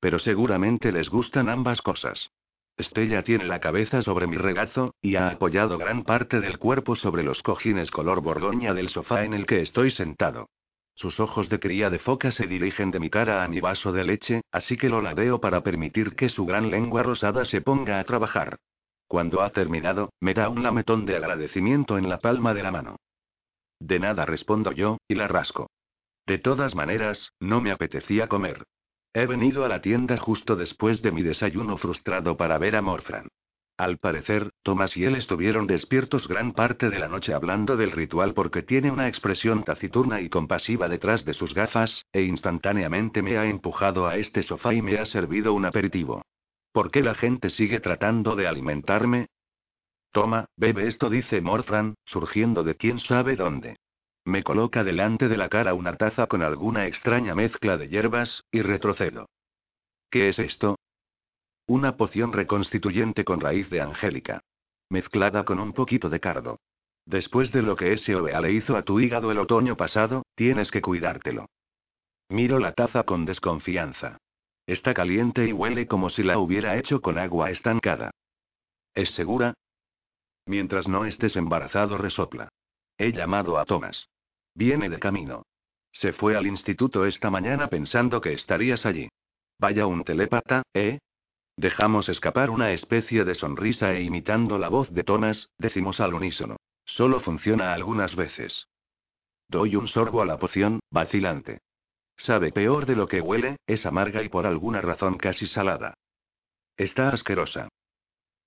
Pero 0.00 0.18
seguramente 0.18 0.92
les 0.92 1.08
gustan 1.08 1.48
ambas 1.48 1.80
cosas. 1.82 2.30
Estella 2.76 3.22
tiene 3.22 3.44
la 3.44 3.60
cabeza 3.60 4.02
sobre 4.02 4.26
mi 4.26 4.36
regazo, 4.36 4.94
y 5.02 5.16
ha 5.16 5.28
apoyado 5.28 5.78
gran 5.78 6.04
parte 6.04 6.40
del 6.40 6.58
cuerpo 6.58 6.96
sobre 6.96 7.22
los 7.22 7.42
cojines 7.42 7.90
color 7.90 8.20
borgoña 8.22 8.74
del 8.74 8.88
sofá 8.88 9.24
en 9.24 9.34
el 9.34 9.46
que 9.46 9.60
estoy 9.60 9.90
sentado. 9.90 10.48
Sus 10.94 11.20
ojos 11.20 11.48
de 11.48 11.58
cría 11.58 11.90
de 11.90 11.98
foca 11.98 12.32
se 12.32 12.46
dirigen 12.46 12.90
de 12.90 13.00
mi 13.00 13.10
cara 13.10 13.44
a 13.44 13.48
mi 13.48 13.60
vaso 13.60 13.92
de 13.92 14.04
leche, 14.04 14.42
así 14.50 14.76
que 14.76 14.88
lo 14.88 15.02
ladeo 15.02 15.40
para 15.40 15.62
permitir 15.62 16.14
que 16.14 16.28
su 16.28 16.44
gran 16.46 16.70
lengua 16.70 17.02
rosada 17.02 17.44
se 17.44 17.60
ponga 17.60 17.98
a 17.98 18.04
trabajar. 18.04 18.58
Cuando 19.06 19.42
ha 19.42 19.50
terminado, 19.50 20.12
me 20.20 20.32
da 20.32 20.48
un 20.48 20.62
lametón 20.62 21.04
de 21.04 21.16
agradecimiento 21.16 21.98
en 21.98 22.08
la 22.08 22.18
palma 22.18 22.54
de 22.54 22.62
la 22.62 22.70
mano. 22.70 22.96
De 23.78 23.98
nada 23.98 24.24
respondo 24.24 24.72
yo, 24.72 24.98
y 25.08 25.14
la 25.14 25.28
rasco. 25.28 25.68
De 26.26 26.38
todas 26.38 26.74
maneras, 26.74 27.32
no 27.40 27.60
me 27.60 27.72
apetecía 27.72 28.28
comer. 28.28 28.64
He 29.14 29.26
venido 29.26 29.64
a 29.64 29.68
la 29.68 29.82
tienda 29.82 30.16
justo 30.16 30.56
después 30.56 31.02
de 31.02 31.12
mi 31.12 31.22
desayuno 31.22 31.76
frustrado 31.76 32.36
para 32.36 32.56
ver 32.56 32.76
a 32.76 32.82
Morfran. 32.82 33.28
Al 33.76 33.98
parecer, 33.98 34.50
Thomas 34.62 34.96
y 34.96 35.04
él 35.04 35.16
estuvieron 35.16 35.66
despiertos 35.66 36.28
gran 36.28 36.52
parte 36.52 36.88
de 36.88 36.98
la 36.98 37.08
noche 37.08 37.34
hablando 37.34 37.76
del 37.76 37.90
ritual 37.90 38.32
porque 38.32 38.62
tiene 38.62 38.90
una 38.90 39.08
expresión 39.08 39.64
taciturna 39.64 40.20
y 40.20 40.28
compasiva 40.28 40.88
detrás 40.88 41.24
de 41.24 41.34
sus 41.34 41.52
gafas, 41.52 42.06
e 42.12 42.22
instantáneamente 42.22 43.22
me 43.22 43.36
ha 43.38 43.46
empujado 43.46 44.06
a 44.06 44.16
este 44.16 44.42
sofá 44.42 44.72
y 44.72 44.82
me 44.82 44.98
ha 44.98 45.06
servido 45.06 45.52
un 45.52 45.64
aperitivo. 45.64 46.22
¿Por 46.72 46.90
qué 46.90 47.02
la 47.02 47.14
gente 47.14 47.50
sigue 47.50 47.80
tratando 47.80 48.34
de 48.34 48.46
alimentarme? 48.46 49.26
Toma, 50.12 50.46
bebe 50.56 50.88
esto, 50.88 51.10
dice 51.10 51.40
Morfran, 51.40 51.96
surgiendo 52.04 52.64
de 52.64 52.76
quién 52.76 52.98
sabe 53.00 53.36
dónde. 53.36 53.76
Me 54.24 54.44
coloca 54.44 54.84
delante 54.84 55.28
de 55.28 55.36
la 55.36 55.48
cara 55.48 55.74
una 55.74 55.96
taza 55.96 56.26
con 56.28 56.42
alguna 56.42 56.86
extraña 56.86 57.34
mezcla 57.34 57.76
de 57.76 57.88
hierbas, 57.88 58.44
y 58.52 58.62
retrocedo. 58.62 59.28
¿Qué 60.10 60.28
es 60.28 60.38
esto? 60.38 60.76
Una 61.66 61.96
poción 61.96 62.32
reconstituyente 62.32 63.24
con 63.24 63.40
raíz 63.40 63.68
de 63.70 63.80
angélica. 63.80 64.42
Mezclada 64.90 65.44
con 65.44 65.58
un 65.58 65.72
poquito 65.72 66.08
de 66.08 66.20
cardo. 66.20 66.58
Después 67.04 67.50
de 67.50 67.62
lo 67.62 67.74
que 67.76 67.96
SOEA 67.96 68.40
le 68.40 68.52
hizo 68.52 68.76
a 68.76 68.82
tu 68.82 69.00
hígado 69.00 69.32
el 69.32 69.38
otoño 69.38 69.76
pasado, 69.76 70.22
tienes 70.36 70.70
que 70.70 70.82
cuidártelo. 70.82 71.46
Miro 72.28 72.58
la 72.58 72.72
taza 72.72 73.02
con 73.02 73.24
desconfianza. 73.24 74.18
Está 74.66 74.94
caliente 74.94 75.46
y 75.46 75.52
huele 75.52 75.88
como 75.88 76.10
si 76.10 76.22
la 76.22 76.38
hubiera 76.38 76.76
hecho 76.76 77.00
con 77.00 77.18
agua 77.18 77.50
estancada. 77.50 78.12
¿Es 78.94 79.10
segura? 79.14 79.54
Mientras 80.46 80.86
no 80.86 81.04
estés 81.04 81.34
embarazado, 81.36 81.98
resopla. 81.98 82.48
He 82.98 83.12
llamado 83.12 83.58
a 83.58 83.64
Thomas. 83.64 84.08
Viene 84.54 84.88
de 84.88 84.98
camino. 84.98 85.44
Se 85.92 86.12
fue 86.12 86.36
al 86.36 86.46
instituto 86.46 87.06
esta 87.06 87.30
mañana 87.30 87.68
pensando 87.68 88.20
que 88.20 88.32
estarías 88.32 88.86
allí. 88.86 89.08
Vaya 89.58 89.86
un 89.86 90.04
telépata, 90.04 90.62
¿eh? 90.74 90.98
Dejamos 91.56 92.08
escapar 92.08 92.50
una 92.50 92.72
especie 92.72 93.24
de 93.24 93.34
sonrisa 93.34 93.92
e 93.92 94.02
imitando 94.02 94.58
la 94.58 94.68
voz 94.68 94.90
de 94.90 95.04
Thomas, 95.04 95.48
decimos 95.58 96.00
al 96.00 96.14
unísono. 96.14 96.56
Solo 96.84 97.20
funciona 97.20 97.74
algunas 97.74 98.16
veces. 98.16 98.66
Doy 99.48 99.76
un 99.76 99.86
sorbo 99.86 100.22
a 100.22 100.26
la 100.26 100.38
poción, 100.38 100.80
vacilante. 100.90 101.60
Sabe 102.16 102.52
peor 102.52 102.86
de 102.86 102.96
lo 102.96 103.06
que 103.06 103.20
huele, 103.20 103.56
es 103.66 103.84
amarga 103.84 104.22
y 104.22 104.28
por 104.28 104.46
alguna 104.46 104.80
razón 104.80 105.18
casi 105.18 105.46
salada. 105.46 105.94
Está 106.76 107.10
asquerosa. 107.10 107.68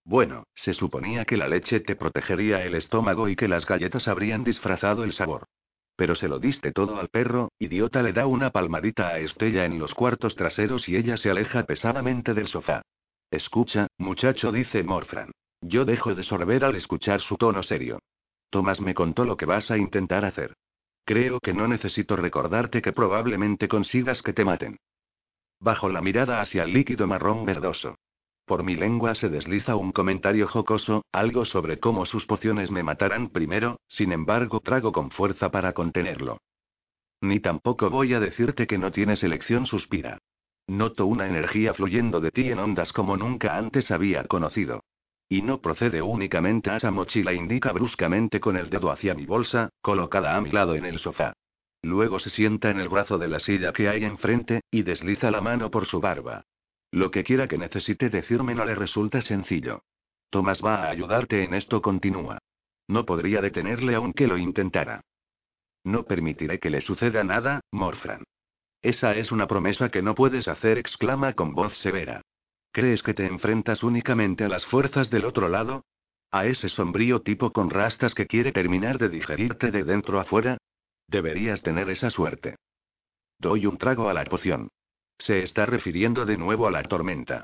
Bueno, 0.05 0.43
se 0.53 0.75
suponía 0.75 1.25
que 1.25 1.35
la 1.35 1.47
leche 1.47 1.79
te 1.79 1.95
protegería 1.95 2.63
el 2.63 2.75
estómago 2.75 3.27
y 3.27 3.35
que 3.35 3.47
las 3.47 3.65
galletas 3.65 4.07
habrían 4.07 4.43
disfrazado 4.43 5.03
el 5.03 5.13
sabor. 5.13 5.47
Pero 5.95 6.15
se 6.15 6.27
lo 6.27 6.39
diste 6.39 6.71
todo 6.71 6.99
al 6.99 7.09
perro, 7.09 7.51
idiota 7.57 8.03
le 8.03 8.13
da 8.13 8.27
una 8.27 8.51
palmadita 8.51 9.07
a 9.07 9.19
Estella 9.19 9.65
en 9.65 9.79
los 9.79 9.95
cuartos 9.95 10.35
traseros 10.35 10.87
y 10.87 10.95
ella 10.95 11.17
se 11.17 11.31
aleja 11.31 11.63
pesadamente 11.63 12.35
del 12.35 12.47
sofá. 12.47 12.83
Escucha, 13.31 13.87
muchacho, 13.97 14.51
dice 14.51 14.83
Morfran. 14.83 15.31
Yo 15.61 15.85
dejo 15.85 16.13
de 16.13 16.23
sorber 16.23 16.63
al 16.63 16.75
escuchar 16.75 17.21
su 17.21 17.37
tono 17.37 17.63
serio. 17.63 17.99
Tomás 18.51 18.79
me 18.79 18.93
contó 18.93 19.25
lo 19.25 19.37
que 19.37 19.47
vas 19.47 19.71
a 19.71 19.77
intentar 19.77 20.23
hacer. 20.23 20.53
Creo 21.05 21.39
que 21.39 21.53
no 21.53 21.67
necesito 21.67 22.15
recordarte 22.15 22.81
que 22.81 22.93
probablemente 22.93 23.67
consigas 23.67 24.21
que 24.21 24.33
te 24.33 24.45
maten. 24.45 24.77
Bajo 25.59 25.89
la 25.89 26.01
mirada 26.01 26.41
hacia 26.41 26.63
el 26.63 26.73
líquido 26.73 27.07
marrón 27.07 27.45
verdoso. 27.45 27.95
Por 28.45 28.63
mi 28.63 28.75
lengua 28.75 29.15
se 29.15 29.29
desliza 29.29 29.75
un 29.75 29.91
comentario 29.91 30.47
jocoso, 30.47 31.03
algo 31.11 31.45
sobre 31.45 31.79
cómo 31.79 32.05
sus 32.05 32.27
pociones 32.27 32.69
me 32.69 32.83
matarán 32.83 33.29
primero, 33.29 33.79
sin 33.87 34.11
embargo 34.11 34.59
trago 34.59 34.91
con 34.91 35.09
fuerza 35.09 35.49
para 35.49 35.73
contenerlo. 35.73 36.37
Ni 37.21 37.39
tampoco 37.39 37.89
voy 37.89 38.13
a 38.13 38.19
decirte 38.19 38.67
que 38.67 38.77
no 38.77 38.91
tienes 38.91 39.23
elección, 39.23 39.65
suspira. 39.65 40.19
Noto 40.67 41.07
una 41.07 41.27
energía 41.27 41.73
fluyendo 41.73 42.19
de 42.19 42.31
ti 42.31 42.51
en 42.51 42.59
ondas 42.59 42.91
como 42.93 43.17
nunca 43.17 43.57
antes 43.57 43.89
había 43.89 44.23
conocido. 44.25 44.83
Y 45.27 45.41
no 45.41 45.59
procede 45.59 46.03
únicamente 46.03 46.69
a 46.69 46.77
esa 46.77 46.91
mochila, 46.91 47.33
indica 47.33 47.71
bruscamente 47.71 48.39
con 48.39 48.57
el 48.57 48.69
dedo 48.69 48.91
hacia 48.91 49.15
mi 49.15 49.25
bolsa, 49.25 49.69
colocada 49.81 50.35
a 50.35 50.41
mi 50.41 50.51
lado 50.51 50.75
en 50.75 50.85
el 50.85 50.99
sofá. 50.99 51.33
Luego 51.81 52.19
se 52.19 52.29
sienta 52.29 52.69
en 52.69 52.79
el 52.79 52.89
brazo 52.89 53.17
de 53.17 53.27
la 53.27 53.39
silla 53.39 53.73
que 53.73 53.89
hay 53.89 54.03
enfrente, 54.03 54.61
y 54.69 54.83
desliza 54.83 55.31
la 55.31 55.41
mano 55.41 55.71
por 55.71 55.87
su 55.87 55.99
barba. 55.99 56.45
Lo 56.95 57.11
que 57.11 57.25
quiera 57.25 57.49
que 57.49 57.57
necesite 57.57 58.09
decirme 58.09 58.55
no 58.55 58.63
le 58.63 58.73
resulta 58.73 59.21
sencillo. 59.21 59.81
Tomás 60.29 60.61
va 60.63 60.75
a 60.75 60.89
ayudarte 60.89 61.43
en 61.43 61.53
esto, 61.53 61.81
continúa. 61.81 62.37
No 62.87 63.05
podría 63.05 63.41
detenerle 63.41 63.95
aunque 63.95 64.27
lo 64.27 64.37
intentara. 64.37 65.01
No 65.83 66.03
permitiré 66.03 66.57
que 66.57 66.69
le 66.69 66.79
suceda 66.79 67.25
nada, 67.25 67.59
Morfran. 67.69 68.23
Esa 68.81 69.13
es 69.13 69.33
una 69.33 69.45
promesa 69.45 69.89
que 69.89 70.01
no 70.01 70.15
puedes 70.15 70.47
hacer, 70.47 70.77
exclama 70.77 71.33
con 71.33 71.53
voz 71.53 71.77
severa. 71.79 72.21
¿Crees 72.71 73.03
que 73.03 73.13
te 73.13 73.25
enfrentas 73.25 73.83
únicamente 73.83 74.45
a 74.45 74.47
las 74.47 74.65
fuerzas 74.67 75.09
del 75.09 75.25
otro 75.25 75.49
lado? 75.49 75.83
¿A 76.31 76.45
ese 76.45 76.69
sombrío 76.69 77.23
tipo 77.23 77.51
con 77.51 77.71
rastas 77.71 78.13
que 78.13 78.25
quiere 78.25 78.53
terminar 78.53 78.99
de 78.99 79.09
digerirte 79.09 79.69
de 79.69 79.83
dentro 79.83 80.21
a 80.21 80.23
fuera? 80.23 80.59
Deberías 81.09 81.61
tener 81.61 81.89
esa 81.89 82.09
suerte. 82.09 82.55
Doy 83.37 83.65
un 83.65 83.77
trago 83.77 84.07
a 84.07 84.13
la 84.13 84.23
poción. 84.23 84.69
Se 85.17 85.43
está 85.43 85.65
refiriendo 85.65 86.25
de 86.25 86.37
nuevo 86.37 86.67
a 86.67 86.71
la 86.71 86.83
tormenta. 86.83 87.43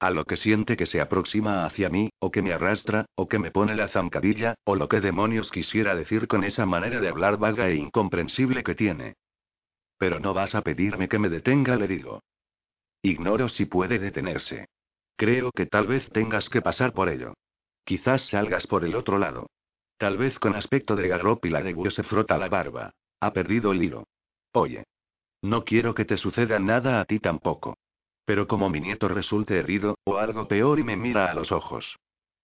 A 0.00 0.10
lo 0.10 0.24
que 0.24 0.36
siente 0.36 0.76
que 0.76 0.86
se 0.86 1.00
aproxima 1.00 1.64
hacia 1.64 1.88
mí, 1.88 2.10
o 2.18 2.32
que 2.32 2.42
me 2.42 2.52
arrastra, 2.52 3.06
o 3.14 3.28
que 3.28 3.38
me 3.38 3.52
pone 3.52 3.76
la 3.76 3.88
zancadilla, 3.88 4.56
o 4.64 4.74
lo 4.74 4.88
que 4.88 5.00
demonios 5.00 5.50
quisiera 5.50 5.94
decir 5.94 6.26
con 6.26 6.42
esa 6.42 6.66
manera 6.66 7.00
de 7.00 7.08
hablar 7.08 7.36
vaga 7.36 7.68
e 7.68 7.76
incomprensible 7.76 8.64
que 8.64 8.74
tiene. 8.74 9.14
Pero 9.98 10.18
no 10.18 10.34
vas 10.34 10.56
a 10.56 10.62
pedirme 10.62 11.08
que 11.08 11.20
me 11.20 11.28
detenga, 11.28 11.76
le 11.76 11.86
digo. 11.86 12.20
Ignoro 13.02 13.48
si 13.48 13.66
puede 13.66 14.00
detenerse. 14.00 14.66
Creo 15.16 15.52
que 15.52 15.66
tal 15.66 15.86
vez 15.86 16.08
tengas 16.10 16.48
que 16.48 16.62
pasar 16.62 16.92
por 16.92 17.08
ello. 17.08 17.34
Quizás 17.84 18.26
salgas 18.28 18.66
por 18.66 18.84
el 18.84 18.96
otro 18.96 19.18
lado. 19.18 19.46
Tal 19.98 20.16
vez 20.16 20.36
con 20.40 20.56
aspecto 20.56 20.96
de 20.96 21.06
garrópila 21.06 21.62
de 21.62 21.76
se 21.92 22.02
frota 22.02 22.38
la 22.38 22.48
barba. 22.48 22.90
Ha 23.20 23.32
perdido 23.32 23.70
el 23.70 23.84
hilo. 23.84 24.08
Oye. 24.52 24.82
No 25.42 25.64
quiero 25.64 25.94
que 25.94 26.04
te 26.04 26.16
suceda 26.16 26.58
nada 26.58 27.00
a 27.00 27.04
ti 27.04 27.18
tampoco. 27.18 27.76
Pero 28.24 28.46
como 28.46 28.70
mi 28.70 28.80
nieto 28.80 29.08
resulte 29.08 29.58
herido, 29.58 29.98
o 30.04 30.18
algo 30.18 30.46
peor 30.46 30.78
y 30.78 30.84
me 30.84 30.96
mira 30.96 31.30
a 31.30 31.34
los 31.34 31.50
ojos. 31.50 31.96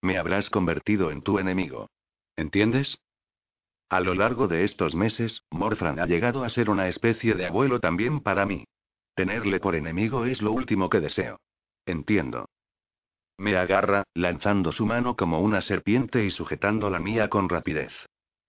Me 0.03 0.18
habrás 0.18 0.51
convertido 0.51 1.11
en 1.12 1.22
tu 1.22 1.38
enemigo. 1.38 1.88
¿Entiendes? 2.36 2.99
A 3.88 4.01
lo 4.01 4.14
largo 4.14 4.49
de 4.49 4.64
estos 4.64 4.94
meses, 4.94 5.42
Morfran 5.51 5.99
ha 5.99 6.07
llegado 6.07 6.44
a 6.44 6.51
ser 6.51 6.68
una 6.68 6.88
especie 6.88 7.34
de 7.34 7.46
abuelo 7.46 7.80
también 7.80 8.20
para 8.20 8.44
mí. 8.44 8.64
Tenerle 9.14 9.61
por 9.61 9.74
enemigo 9.74 10.26
es 10.26 10.42
lo 10.42 10.53
último 10.53 10.90
que 10.90 11.01
deseo. 11.01 11.40
Entiendo. 11.86 12.49
Me 13.38 13.57
agarra, 13.57 14.05
lanzando 14.14 14.72
su 14.72 14.84
mano 14.84 15.16
como 15.16 15.40
una 15.40 15.62
serpiente 15.62 16.24
y 16.24 16.30
sujetando 16.30 16.90
la 16.90 16.99
mía 16.99 17.28
con 17.28 17.49
rapidez. 17.49 17.92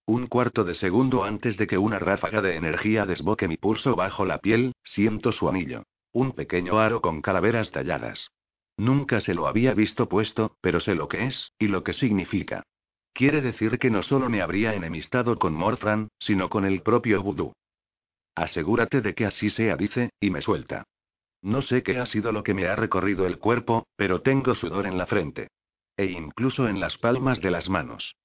Un 0.10 0.26
cuarto 0.26 0.64
de 0.64 0.74
segundo 0.74 1.24
antes 1.24 1.56
de 1.56 1.68
que 1.68 1.78
una 1.78 2.00
ráfaga 2.00 2.42
de 2.42 2.56
energía 2.56 3.06
desboque 3.06 3.48
mi 3.48 3.58
pulso 3.58 3.96
bajo 3.96 4.26
la 4.26 4.40
piel, 4.40 4.74
siento 4.84 5.32
su 5.32 5.48
anillo. 5.48 5.84
Un 6.12 6.32
pequeño 6.32 6.80
aro 6.80 7.00
con 7.00 7.22
calaveras 7.22 7.70
talladas. 7.70 8.32
Nunca 8.76 9.22
se 9.22 9.36
lo 9.36 9.46
había 9.46 9.76
visto 9.76 10.10
puesto, 10.10 10.56
pero 10.62 10.80
sé 10.80 10.96
lo 10.96 11.08
que 11.08 11.28
es, 11.28 11.52
y 11.60 11.68
lo 11.68 11.84
que 11.84 11.94
significa. 11.94 12.64
Quiere 13.14 13.40
decir 13.42 13.78
que 13.78 13.92
no 13.92 14.02
solo 14.02 14.32
me 14.32 14.42
habría 14.42 14.74
enemistado 14.74 15.38
con 15.38 15.54
Morfran, 15.54 16.08
sino 16.18 16.50
con 16.50 16.66
el 16.66 16.82
propio 16.82 17.22
Voodoo. 17.22 17.54
Asegúrate 18.34 19.02
de 19.02 19.14
que 19.14 19.28
así 19.28 19.52
sea, 19.52 19.76
dice, 19.76 20.10
y 20.20 20.32
me 20.32 20.42
suelta. 20.42 20.86
No 21.44 21.62
sé 21.62 21.84
qué 21.84 22.00
ha 22.00 22.08
sido 22.08 22.32
lo 22.32 22.42
que 22.42 22.56
me 22.56 22.66
ha 22.66 22.76
recorrido 22.76 23.28
el 23.28 23.38
cuerpo, 23.38 23.86
pero 23.96 24.24
tengo 24.24 24.56
sudor 24.56 24.88
en 24.88 24.98
la 24.98 25.06
frente. 25.06 25.50
E 25.96 26.06
incluso 26.06 26.68
en 26.68 26.80
las 26.80 26.98
palmas 26.98 27.40
de 27.42 27.52
las 27.52 27.70
manos. 27.70 28.16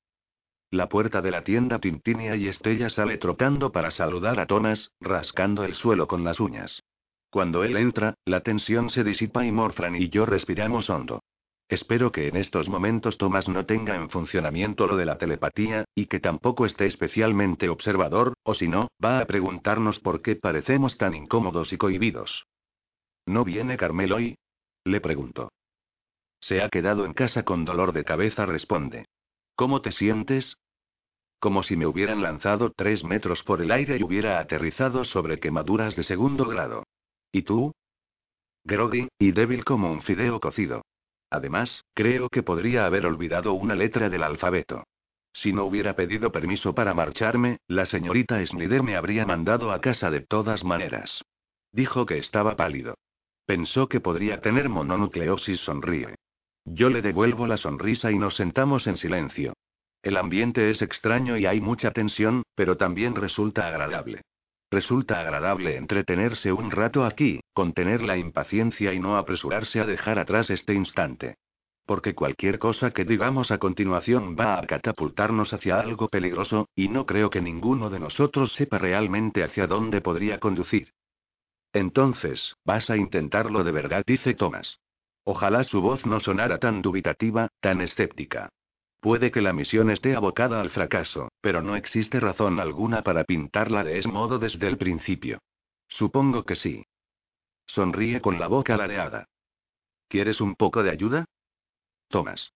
La 0.75 0.89
puerta 0.89 1.23
de 1.23 1.31
la 1.31 1.45
tienda 1.45 1.79
tintinia 1.79 2.35
y 2.35 2.49
Estella 2.49 2.91
sale 2.91 3.17
trotando 3.19 3.71
para 3.71 3.93
saludar 3.93 4.41
a 4.41 4.47
Thomas, 4.47 4.91
rascando 5.01 5.63
el 5.63 5.75
suelo 5.75 6.09
con 6.09 6.25
las 6.25 6.41
uñas. 6.41 6.83
Cuando 7.31 7.63
él 7.63 7.77
entra, 7.77 8.15
la 8.25 8.41
tensión 8.41 8.91
se 8.91 9.05
disipa 9.05 9.47
y 9.47 9.53
Morfran 9.53 9.95
y 9.95 10.09
yo 10.09 10.27
respiramos 10.27 10.91
hondo. 10.91 11.23
Espero 11.69 12.11
que 12.11 12.27
en 12.27 12.35
estos 12.35 12.69
momentos 12.69 13.19
Thomas 13.19 13.49
no 13.49 13.67
tenga 13.67 13.95
en 13.95 14.11
funcionamiento 14.11 14.89
lo 14.89 14.97
de 14.97 15.07
la 15.07 15.17
telepatía, 15.17 15.85
y 15.95 16.07
que 16.07 16.19
tampoco 16.19 16.67
esté 16.67 16.87
especialmente 16.87 17.69
observador, 17.69 18.35
o 18.43 18.55
si 18.55 18.67
no, 18.67 18.89
va 19.03 19.21
a 19.21 19.27
preguntarnos 19.27 20.01
por 20.01 20.23
qué 20.23 20.35
parecemos 20.35 20.99
tan 20.99 21.15
incómodos 21.15 21.73
y 21.73 21.77
cohibidos. 21.77 22.47
¿No 23.27 23.45
viene 23.45 23.77
Carmel 23.77 24.13
hoy? 24.13 24.39
Le 24.85 25.01
pregunto. 25.01 25.53
Se 26.41 26.63
ha 26.63 26.69
quedado 26.69 27.07
en 27.07 27.15
casa 27.15 27.45
con 27.45 27.65
dolor 27.65 27.93
de 27.93 28.03
cabeza, 28.03 28.45
responde. 28.45 29.05
¿Cómo 29.55 29.81
te 29.81 29.93
sientes? 29.93 30.57
Como 31.45 31.63
si 31.63 31.77
me 31.77 31.87
hubieran 31.87 32.23
lanzado 32.23 32.73
tres 32.75 33.05
metros 33.05 33.43
por 33.43 33.61
el 33.61 33.71
aire 33.71 33.99
y 33.99 34.03
hubiera 34.03 34.39
aterrizado 34.39 35.05
sobre 35.05 35.41
quemaduras 35.41 35.95
de 35.95 36.03
segundo 36.03 36.47
grado. 36.47 36.85
¿Y 37.33 37.43
tú? 37.43 37.75
Groggy, 38.65 39.09
y 39.19 39.33
débil 39.33 39.63
como 39.63 39.93
un 39.93 40.01
fideo 40.01 40.41
cocido. 40.41 40.87
Además, 41.29 41.85
creo 41.93 42.31
que 42.31 42.43
podría 42.43 42.87
haber 42.87 43.05
olvidado 43.05 43.53
una 43.53 43.75
letra 43.75 44.09
del 44.09 44.23
alfabeto. 44.23 44.85
Si 45.35 45.53
no 45.53 45.67
hubiera 45.67 45.95
pedido 45.95 46.33
permiso 46.33 46.75
para 46.75 46.95
marcharme, 46.95 47.59
la 47.69 47.85
señorita 47.85 48.43
Snyder 48.47 48.83
me 48.83 48.97
habría 48.97 49.27
mandado 49.27 49.71
a 49.71 49.83
casa 49.83 50.11
de 50.11 50.23
todas 50.23 50.65
maneras. 50.65 51.21
Dijo 51.73 52.07
que 52.07 52.17
estaba 52.17 52.57
pálido. 52.57 52.95
Pensó 53.45 53.87
que 53.91 54.01
podría 54.01 54.41
tener 54.41 54.71
mononucleosis, 54.71 55.61
sonríe. 55.61 56.15
Yo 56.65 56.89
le 56.89 57.03
devuelvo 57.03 57.47
la 57.47 57.59
sonrisa 57.59 58.11
y 58.11 58.17
nos 58.17 58.35
sentamos 58.35 58.87
en 58.87 58.97
silencio. 58.97 59.53
El 60.05 60.19
ambiente 60.19 60.71
es 60.71 60.83
extraño 60.83 61.39
y 61.39 61.47
hay 61.47 61.63
mucha 61.63 61.91
tensión, 61.91 62.43
pero 62.55 62.77
también 62.77 63.15
resulta 63.15 63.67
agradable. 63.67 64.21
Resulta 64.71 65.19
agradable 65.19 65.77
entretenerse 65.79 66.53
un 66.53 66.71
rato 66.71 67.07
aquí, 67.07 67.41
contener 67.55 68.03
la 68.03 68.19
impaciencia 68.19 68.93
y 68.93 69.01
no 69.01 69.17
apresurarse 69.17 69.81
a 69.81 69.87
dejar 69.87 70.19
atrás 70.19 70.51
este 70.51 70.75
instante. 70.75 71.37
Porque 71.87 72.15
cualquier 72.15 72.59
cosa 72.59 72.91
que 72.91 73.07
digamos 73.07 73.51
a 73.51 73.57
continuación 73.57 74.37
va 74.39 74.59
a 74.59 74.67
catapultarnos 74.67 75.55
hacia 75.55 75.81
algo 75.81 76.09
peligroso, 76.09 76.69
y 76.77 76.89
no 76.89 77.07
creo 77.07 77.31
que 77.31 77.41
ninguno 77.41 77.89
de 77.89 78.01
nosotros 78.01 78.53
sepa 78.53 78.77
realmente 78.77 79.43
hacia 79.43 79.67
dónde 79.67 80.03
podría 80.03 80.39
conducir. 80.39 80.93
Entonces, 81.73 82.55
vas 82.63 82.91
a 82.91 82.99
intentarlo 82.99 83.65
de 83.65 83.73
verdad, 83.73 84.05
dice 84.07 84.35
Thomas. 84.35 84.81
Ojalá 85.25 85.65
su 85.65 85.81
voz 85.81 86.05
no 86.05 86.21
sonara 86.21 86.59
tan 86.59 86.83
dubitativa, 86.83 87.49
tan 87.61 87.81
escéptica. 87.81 88.51
Puede 89.05 89.31
que 89.31 89.43
la 89.43 89.53
misión 89.53 89.91
esté 89.91 90.17
abocada 90.17 90.63
al 90.63 90.71
fracaso, 90.71 91.29
pero 91.43 91.61
no 91.61 91.77
existe 91.77 92.21
razón 92.21 92.59
alguna 92.59 93.03
para 93.03 93.25
pintarla 93.25 93.85
de 93.85 93.99
ese 93.99 94.09
modo 94.09 94.39
desde 94.39 94.67
el 94.67 94.79
principio. 94.79 95.41
Supongo 95.89 96.45
que 96.45 96.57
sí. 96.57 96.87
Sonríe 97.67 98.23
con 98.23 98.41
la 98.41 98.47
boca 98.47 98.79
lareada. 98.79 99.27
¿Quieres 100.09 100.41
un 100.41 100.55
poco 100.55 100.83
de 100.83 100.91
ayuda? 100.91 101.27
Thomas. 102.09 102.51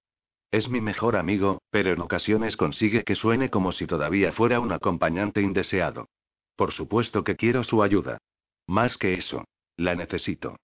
Es 0.50 0.70
mi 0.70 0.80
mejor 0.80 1.16
amigo, 1.16 1.60
pero 1.68 1.92
en 1.92 2.00
ocasiones 2.00 2.56
consigue 2.56 3.04
que 3.04 3.14
suene 3.14 3.50
como 3.50 3.72
si 3.72 3.86
todavía 3.86 4.32
fuera 4.32 4.58
un 4.58 4.72
acompañante 4.72 5.42
indeseado. 5.42 6.08
Por 6.56 6.72
supuesto 6.72 7.24
que 7.24 7.36
quiero 7.36 7.62
su 7.62 7.82
ayuda. 7.82 8.22
Más 8.66 8.96
que 8.96 9.12
eso. 9.12 9.44
La 9.76 9.94
necesito. 9.94 10.56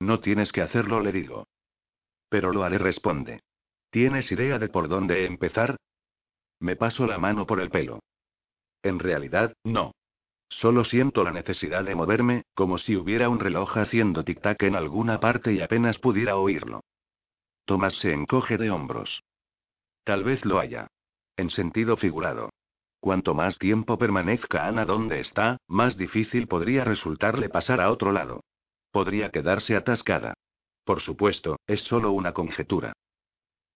No 0.00 0.20
tienes 0.20 0.52
que 0.52 0.60
hacerlo, 0.60 1.00
le 1.00 1.12
digo. 1.12 1.46
Pero 2.28 2.52
lo 2.52 2.62
haré, 2.62 2.76
responde. 2.76 3.40
¿Tienes 3.90 4.30
idea 4.30 4.58
de 4.58 4.68
por 4.68 4.88
dónde 4.88 5.24
empezar? 5.24 5.76
Me 6.60 6.76
paso 6.76 7.06
la 7.06 7.18
mano 7.18 7.46
por 7.46 7.60
el 7.60 7.70
pelo. 7.70 8.00
En 8.82 8.98
realidad, 8.98 9.54
no. 9.64 9.92
Solo 10.50 10.84
siento 10.84 11.24
la 11.24 11.32
necesidad 11.32 11.84
de 11.84 11.94
moverme, 11.94 12.42
como 12.54 12.78
si 12.78 12.96
hubiera 12.96 13.28
un 13.28 13.38
reloj 13.38 13.76
haciendo 13.76 14.24
tic-tac 14.24 14.62
en 14.64 14.76
alguna 14.76 15.20
parte 15.20 15.52
y 15.52 15.60
apenas 15.60 15.98
pudiera 15.98 16.36
oírlo. 16.36 16.80
Tomás 17.64 17.94
se 17.98 18.12
encoge 18.12 18.56
de 18.56 18.70
hombros. 18.70 19.22
Tal 20.04 20.24
vez 20.24 20.44
lo 20.44 20.58
haya. 20.58 20.88
En 21.36 21.50
sentido 21.50 21.96
figurado. 21.96 22.50
Cuanto 23.00 23.34
más 23.34 23.58
tiempo 23.58 23.98
permanezca 23.98 24.66
Ana 24.66 24.84
donde 24.84 25.20
está, 25.20 25.58
más 25.68 25.96
difícil 25.96 26.48
podría 26.48 26.84
resultarle 26.84 27.48
pasar 27.48 27.80
a 27.80 27.90
otro 27.90 28.12
lado. 28.12 28.42
Podría 28.90 29.30
quedarse 29.30 29.76
atascada. 29.76 30.34
Por 30.84 31.00
supuesto, 31.02 31.58
es 31.66 31.82
solo 31.82 32.12
una 32.12 32.32
conjetura. 32.32 32.94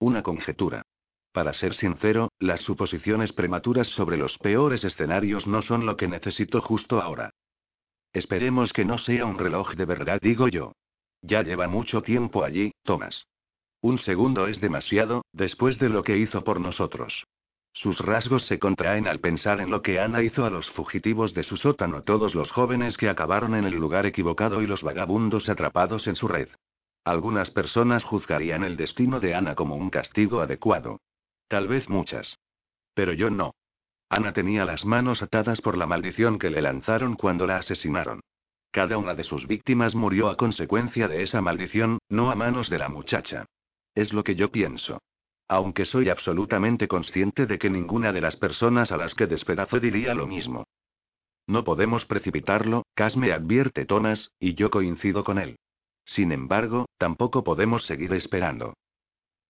Una 0.02 0.24
conjetura. 0.24 0.82
Para 1.30 1.52
ser 1.52 1.76
sincero, 1.76 2.32
las 2.40 2.60
suposiciones 2.62 3.32
prematuras 3.32 3.86
sobre 3.86 4.16
los 4.16 4.36
peores 4.38 4.82
escenarios 4.82 5.46
no 5.46 5.62
son 5.62 5.86
lo 5.86 5.96
que 5.96 6.08
necesito 6.08 6.60
justo 6.60 7.00
ahora. 7.00 7.30
Esperemos 8.12 8.72
que 8.72 8.84
no 8.84 8.98
sea 8.98 9.26
un 9.26 9.38
reloj 9.38 9.74
de 9.76 9.84
verdad, 9.84 10.18
digo 10.20 10.48
yo. 10.48 10.72
Ya 11.20 11.44
lleva 11.44 11.68
mucho 11.68 12.02
tiempo 12.02 12.42
allí, 12.42 12.72
Thomas. 12.82 13.28
Un 13.80 14.00
segundo 14.00 14.48
es 14.48 14.60
demasiado, 14.60 15.24
después 15.32 15.78
de 15.78 15.88
lo 15.88 16.02
que 16.02 16.18
hizo 16.18 16.42
por 16.42 16.58
nosotros. 16.58 17.24
Sus 17.72 18.00
rasgos 18.00 18.44
se 18.46 18.58
contraen 18.58 19.06
al 19.06 19.20
pensar 19.20 19.60
en 19.60 19.70
lo 19.70 19.82
que 19.82 20.00
Ana 20.00 20.24
hizo 20.24 20.44
a 20.44 20.50
los 20.50 20.68
fugitivos 20.72 21.32
de 21.32 21.44
su 21.44 21.56
sótano, 21.56 22.02
todos 22.02 22.34
los 22.34 22.50
jóvenes 22.50 22.96
que 22.96 23.08
acabaron 23.08 23.54
en 23.54 23.66
el 23.66 23.74
lugar 23.74 24.04
equivocado 24.06 24.62
y 24.62 24.66
los 24.66 24.82
vagabundos 24.82 25.48
atrapados 25.48 26.08
en 26.08 26.16
su 26.16 26.26
red. 26.26 26.48
Algunas 27.04 27.50
personas 27.50 28.04
juzgarían 28.04 28.62
el 28.62 28.76
destino 28.76 29.18
de 29.18 29.34
Ana 29.34 29.54
como 29.54 29.76
un 29.76 29.90
castigo 29.90 30.40
adecuado. 30.40 31.00
Tal 31.48 31.66
vez 31.66 31.88
muchas. 31.88 32.38
Pero 32.94 33.12
yo 33.12 33.28
no. 33.28 33.54
Ana 34.08 34.32
tenía 34.32 34.64
las 34.64 34.84
manos 34.84 35.22
atadas 35.22 35.60
por 35.60 35.76
la 35.76 35.86
maldición 35.86 36.38
que 36.38 36.50
le 36.50 36.62
lanzaron 36.62 37.16
cuando 37.16 37.46
la 37.46 37.56
asesinaron. 37.56 38.20
Cada 38.70 38.98
una 38.98 39.14
de 39.14 39.24
sus 39.24 39.46
víctimas 39.46 39.94
murió 39.94 40.28
a 40.28 40.36
consecuencia 40.36 41.08
de 41.08 41.22
esa 41.22 41.40
maldición, 41.40 41.98
no 42.08 42.30
a 42.30 42.34
manos 42.34 42.70
de 42.70 42.78
la 42.78 42.88
muchacha. 42.88 43.46
Es 43.94 44.12
lo 44.12 44.22
que 44.22 44.34
yo 44.34 44.50
pienso. 44.50 44.98
Aunque 45.48 45.84
soy 45.84 46.08
absolutamente 46.08 46.88
consciente 46.88 47.46
de 47.46 47.58
que 47.58 47.68
ninguna 47.68 48.12
de 48.12 48.20
las 48.20 48.36
personas 48.36 48.92
a 48.92 48.96
las 48.96 49.14
que 49.14 49.26
despedazo 49.26 49.80
diría 49.80 50.14
lo 50.14 50.26
mismo. 50.26 50.64
No 51.46 51.64
podemos 51.64 52.06
precipitarlo, 52.06 52.84
Cas 52.94 53.16
me 53.16 53.32
advierte 53.32 53.84
Thomas, 53.84 54.30
y 54.38 54.54
yo 54.54 54.70
coincido 54.70 55.24
con 55.24 55.38
él. 55.38 55.56
Sin 56.04 56.32
embargo, 56.32 56.86
tampoco 56.98 57.44
podemos 57.44 57.84
seguir 57.86 58.12
esperando. 58.12 58.74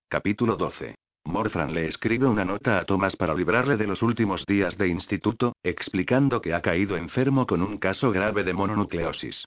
Capítulo 0.08 0.56
12. 0.56 0.94
Morfran 1.24 1.72
le 1.72 1.86
escribe 1.86 2.26
una 2.26 2.44
nota 2.44 2.78
a 2.78 2.84
Thomas 2.84 3.16
para 3.16 3.34
librarle 3.34 3.76
de 3.76 3.86
los 3.86 4.02
últimos 4.02 4.44
días 4.44 4.76
de 4.76 4.88
instituto, 4.88 5.54
explicando 5.62 6.40
que 6.40 6.52
ha 6.52 6.62
caído 6.62 6.96
enfermo 6.96 7.46
con 7.46 7.62
un 7.62 7.78
caso 7.78 8.10
grave 8.10 8.42
de 8.42 8.52
mononucleosis. 8.52 9.44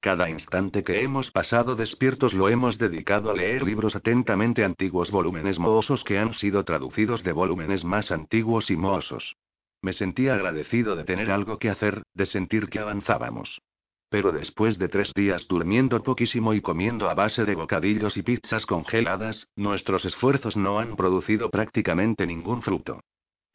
Cada 0.00 0.30
instante 0.30 0.84
que 0.84 1.02
hemos 1.02 1.30
pasado 1.32 1.74
despiertos 1.74 2.32
lo 2.32 2.48
hemos 2.48 2.78
dedicado 2.78 3.30
a 3.30 3.34
leer 3.34 3.62
libros 3.62 3.96
atentamente 3.96 4.64
antiguos, 4.64 5.10
volúmenes 5.10 5.58
mohosos 5.58 6.04
que 6.04 6.18
han 6.18 6.32
sido 6.34 6.64
traducidos 6.64 7.24
de 7.24 7.32
volúmenes 7.32 7.82
más 7.82 8.12
antiguos 8.12 8.70
y 8.70 8.76
mohosos. 8.76 9.34
Me 9.82 9.92
sentía 9.94 10.34
agradecido 10.34 10.94
de 10.94 11.04
tener 11.04 11.30
algo 11.30 11.58
que 11.58 11.70
hacer, 11.70 12.02
de 12.14 12.26
sentir 12.26 12.68
que 12.68 12.78
avanzábamos. 12.78 13.60
Pero 14.08 14.32
después 14.32 14.78
de 14.78 14.88
tres 14.88 15.12
días 15.14 15.46
durmiendo 15.48 16.02
poquísimo 16.02 16.54
y 16.54 16.60
comiendo 16.60 17.10
a 17.10 17.14
base 17.14 17.44
de 17.44 17.54
bocadillos 17.54 18.16
y 18.16 18.22
pizzas 18.22 18.64
congeladas, 18.66 19.48
nuestros 19.56 20.04
esfuerzos 20.04 20.56
no 20.56 20.78
han 20.78 20.96
producido 20.96 21.50
prácticamente 21.50 22.26
ningún 22.26 22.62
fruto. 22.62 23.00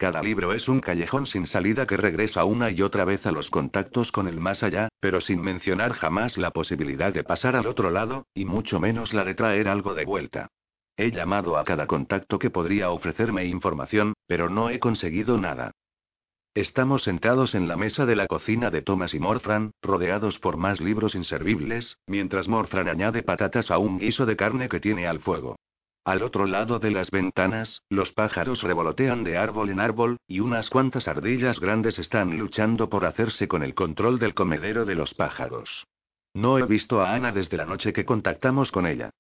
Cada 0.02 0.24
libro 0.24 0.52
es 0.52 0.68
un 0.68 0.80
callejón 0.80 1.28
sin 1.28 1.46
salida 1.46 1.86
que 1.86 1.96
regresa 1.96 2.44
una 2.44 2.72
y 2.72 2.82
otra 2.82 3.06
vez 3.06 3.24
a 3.28 3.32
los 3.32 3.52
contactos 3.52 4.12
con 4.12 4.28
el 4.28 4.40
más 4.40 4.64
allá, 4.64 4.90
pero 5.00 5.22
sin 5.22 5.40
mencionar 5.42 5.94
jamás 5.94 6.38
la 6.38 6.50
posibilidad 6.50 7.14
de 7.14 7.24
pasar 7.24 7.56
al 7.56 7.68
otro 7.68 7.92
lado, 7.92 8.26
y 8.34 8.46
mucho 8.46 8.80
menos 8.80 9.14
la 9.14 9.24
de 9.24 9.36
traer 9.36 9.68
algo 9.68 9.94
de 9.94 10.06
vuelta. 10.06 10.48
He 10.98 11.12
llamado 11.12 11.56
a 11.56 11.64
cada 11.64 11.86
contacto 11.86 12.40
que 12.40 12.50
podría 12.50 12.90
ofrecerme 12.90 13.46
información, 13.46 14.14
pero 14.26 14.50
no 14.50 14.70
he 14.72 14.80
conseguido 14.80 15.38
nada. 15.38 15.72
Estamos 16.54 17.04
sentados 17.04 17.56
en 17.56 17.70
la 17.70 17.78
mesa 17.78 18.06
de 18.06 18.18
la 18.18 18.28
cocina 18.28 18.70
de 18.70 18.82
Thomas 18.82 19.14
y 19.14 19.20
Morfran, 19.20 19.72
rodeados 19.82 20.38
por 20.40 20.58
más 20.58 20.82
libros 20.82 21.16
inservibles, 21.16 21.98
mientras 22.08 22.50
Morfran 22.50 22.90
añade 22.90 23.24
patatas 23.24 23.72
a 23.72 23.78
un 23.78 24.00
guiso 24.00 24.26
de 24.26 24.36
carne 24.36 24.68
que 24.68 24.82
tiene 24.82 25.08
al 25.08 25.22
fuego. 25.22 25.56
Al 26.04 26.22
otro 26.24 26.46
lado 26.48 26.80
de 26.80 26.92
las 26.92 27.10
ventanas, 27.10 27.84
los 27.88 28.12
pájaros 28.12 28.64
revolotean 28.64 29.24
de 29.24 29.38
árbol 29.38 29.70
en 29.70 29.80
árbol, 29.80 30.18
y 30.28 30.42
unas 30.42 30.70
cuantas 30.70 31.08
ardillas 31.08 31.58
grandes 31.58 31.98
están 31.98 32.38
luchando 32.38 32.90
por 32.90 33.06
hacerse 33.06 33.48
con 33.48 33.64
el 33.64 33.74
control 33.74 34.20
del 34.20 34.34
comedero 34.34 34.84
de 34.84 34.96
los 34.96 35.14
pájaros. 35.14 35.70
No 36.34 36.60
he 36.60 36.66
visto 36.66 37.00
a 37.00 37.14
Ana 37.14 37.32
desde 37.32 37.56
la 37.56 37.66
noche 37.66 37.94
que 37.94 38.04
contactamos 38.04 38.72
con 38.72 38.88
ella. 38.88 39.12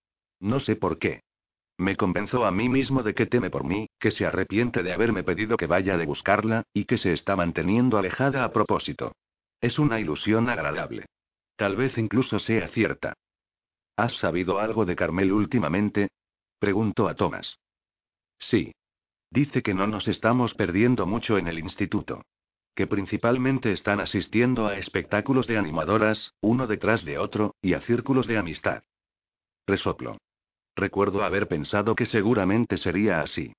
No 0.42 0.60
sé 0.60 0.76
por 0.76 1.00
qué. 1.00 1.22
Me 1.78 1.98
convenzo 1.98 2.46
a 2.46 2.52
mí 2.52 2.70
mismo 2.70 3.04
de 3.04 3.14
que 3.14 3.26
teme 3.26 3.50
por 3.50 3.64
mí, 3.64 3.88
que 4.00 4.12
se 4.12 4.26
arrepiente 4.26 4.84
de 4.84 4.94
haberme 4.94 5.24
pedido 5.24 5.58
que 5.58 5.68
vaya 5.68 5.98
de 5.98 6.06
buscarla, 6.06 6.64
y 6.74 6.86
que 6.86 6.98
se 6.98 7.14
está 7.14 7.36
manteniendo 7.36 7.98
alejada 7.98 8.44
a 8.44 8.52
propósito. 8.52 9.14
Es 9.60 9.80
una 9.80 10.00
ilusión 10.00 10.50
agradable. 10.50 11.06
Tal 11.56 11.76
vez 11.76 11.98
incluso 11.98 12.40
sea 12.40 12.68
cierta. 12.70 13.14
¿Has 13.96 14.14
sabido 14.18 14.60
algo 14.60 14.86
de 14.86 14.96
Carmel 14.96 15.32
últimamente? 15.32 16.10
Preguntó 16.60 17.08
a 17.08 17.16
Thomas. 17.16 17.58
Sí. 18.40 18.74
Dice 19.30 19.62
que 19.62 19.74
no 19.74 19.88
nos 19.88 20.08
estamos 20.08 20.54
perdiendo 20.56 21.06
mucho 21.06 21.38
en 21.38 21.48
el 21.48 21.60
instituto. 21.60 22.24
Que 22.76 22.88
principalmente 22.88 23.72
están 23.72 24.00
asistiendo 24.00 24.68
a 24.68 24.78
espectáculos 24.78 25.48
de 25.48 25.58
animadoras, 25.58 26.34
uno 26.42 26.68
detrás 26.68 27.06
de 27.06 27.18
otro, 27.18 27.56
y 27.62 27.74
a 27.74 27.82
círculos 27.82 28.28
de 28.28 28.38
amistad. 28.38 28.84
Resoplo. 29.68 30.18
Recuerdo 30.76 31.24
haber 31.24 31.48
pensado 31.48 31.96
que 31.96 32.06
seguramente 32.06 32.78
sería 32.78 33.22
así. 33.22 33.54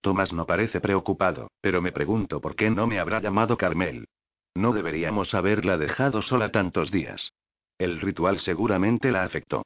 Thomas 0.00 0.32
no 0.32 0.46
parece 0.46 0.80
preocupado, 0.80 1.50
pero 1.60 1.82
me 1.82 1.92
pregunto 1.92 2.40
por 2.40 2.54
qué 2.54 2.70
no 2.70 2.86
me 2.86 3.00
habrá 3.00 3.20
llamado 3.20 3.56
Carmel. 3.56 4.06
No 4.54 4.72
deberíamos 4.72 5.34
haberla 5.34 5.76
dejado 5.76 6.22
sola 6.22 6.50
tantos 6.50 6.90
días. 6.90 7.32
El 7.78 8.00
ritual 8.00 8.40
seguramente 8.40 9.10
la 9.10 9.24
afectó. 9.24 9.64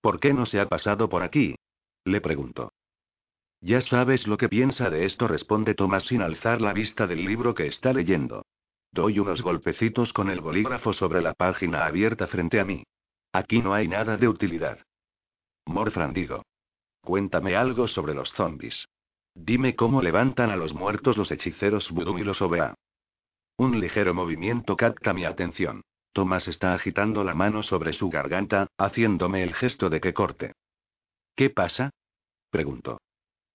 ¿Por 0.00 0.20
qué 0.20 0.32
no 0.32 0.46
se 0.46 0.60
ha 0.60 0.68
pasado 0.68 1.08
por 1.08 1.22
aquí? 1.22 1.54
Le 2.04 2.20
pregunto. 2.20 2.72
Ya 3.60 3.80
sabes 3.80 4.26
lo 4.26 4.36
que 4.36 4.48
piensa 4.48 4.90
de 4.90 5.04
esto, 5.04 5.28
responde 5.28 5.74
Tomás 5.74 6.04
sin 6.06 6.20
alzar 6.20 6.60
la 6.60 6.72
vista 6.72 7.06
del 7.06 7.24
libro 7.24 7.54
que 7.54 7.66
está 7.66 7.92
leyendo. 7.92 8.44
Doy 8.90 9.20
unos 9.20 9.40
golpecitos 9.40 10.12
con 10.12 10.28
el 10.28 10.40
bolígrafo 10.40 10.92
sobre 10.92 11.22
la 11.22 11.32
página 11.32 11.86
abierta 11.86 12.26
frente 12.26 12.58
a 12.58 12.64
mí. 12.64 12.82
Aquí 13.32 13.62
no 13.62 13.72
hay 13.72 13.88
nada 13.88 14.16
de 14.16 14.28
utilidad. 14.28 14.78
Morfran 15.66 16.12
digo. 16.12 16.44
Cuéntame 17.00 17.56
algo 17.56 17.88
sobre 17.88 18.14
los 18.14 18.32
zombies. 18.32 18.86
Dime 19.34 19.74
cómo 19.74 20.02
levantan 20.02 20.50
a 20.50 20.56
los 20.56 20.74
muertos 20.74 21.16
los 21.16 21.30
hechiceros 21.30 21.90
vudú 21.90 22.18
y 22.18 22.24
los 22.24 22.40
OBA. 22.42 22.74
Un 23.56 23.80
ligero 23.80 24.14
movimiento 24.14 24.76
capta 24.76 25.12
mi 25.12 25.24
atención. 25.24 25.82
Tomás 26.12 26.46
está 26.46 26.74
agitando 26.74 27.24
la 27.24 27.34
mano 27.34 27.62
sobre 27.62 27.92
su 27.94 28.10
garganta, 28.10 28.66
haciéndome 28.76 29.42
el 29.42 29.54
gesto 29.54 29.88
de 29.88 30.00
que 30.00 30.12
corte. 30.12 30.52
¿Qué 31.34 31.48
pasa? 31.48 31.90
Preguntó. 32.50 33.00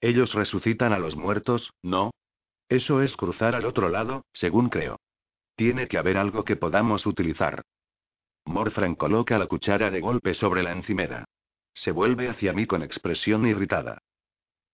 Ellos 0.02 0.34
resucitan 0.34 0.94
a 0.94 1.00
los 1.00 1.16
muertos, 1.16 1.72
¿no? 1.84 2.12
Eso 2.70 3.02
es 3.02 3.16
cruzar 3.16 3.56
al 3.56 3.66
otro 3.66 3.90
lado, 3.90 4.26
según 4.34 4.70
creo. 4.70 5.00
Tiene 5.56 5.88
que 5.88 5.98
haber 5.98 6.18
algo 6.18 6.44
que 6.44 6.56
podamos 6.56 7.06
utilizar. 7.06 7.64
Morfran 8.46 8.96
coloca 8.96 9.38
la 9.38 9.48
cuchara 9.48 9.92
de 9.92 10.00
golpe 10.00 10.34
sobre 10.34 10.64
la 10.64 10.72
encimera. 10.72 11.26
Se 11.78 11.92
vuelve 11.92 12.28
hacia 12.28 12.54
mí 12.54 12.66
con 12.66 12.82
expresión 12.82 13.46
irritada. 13.46 14.00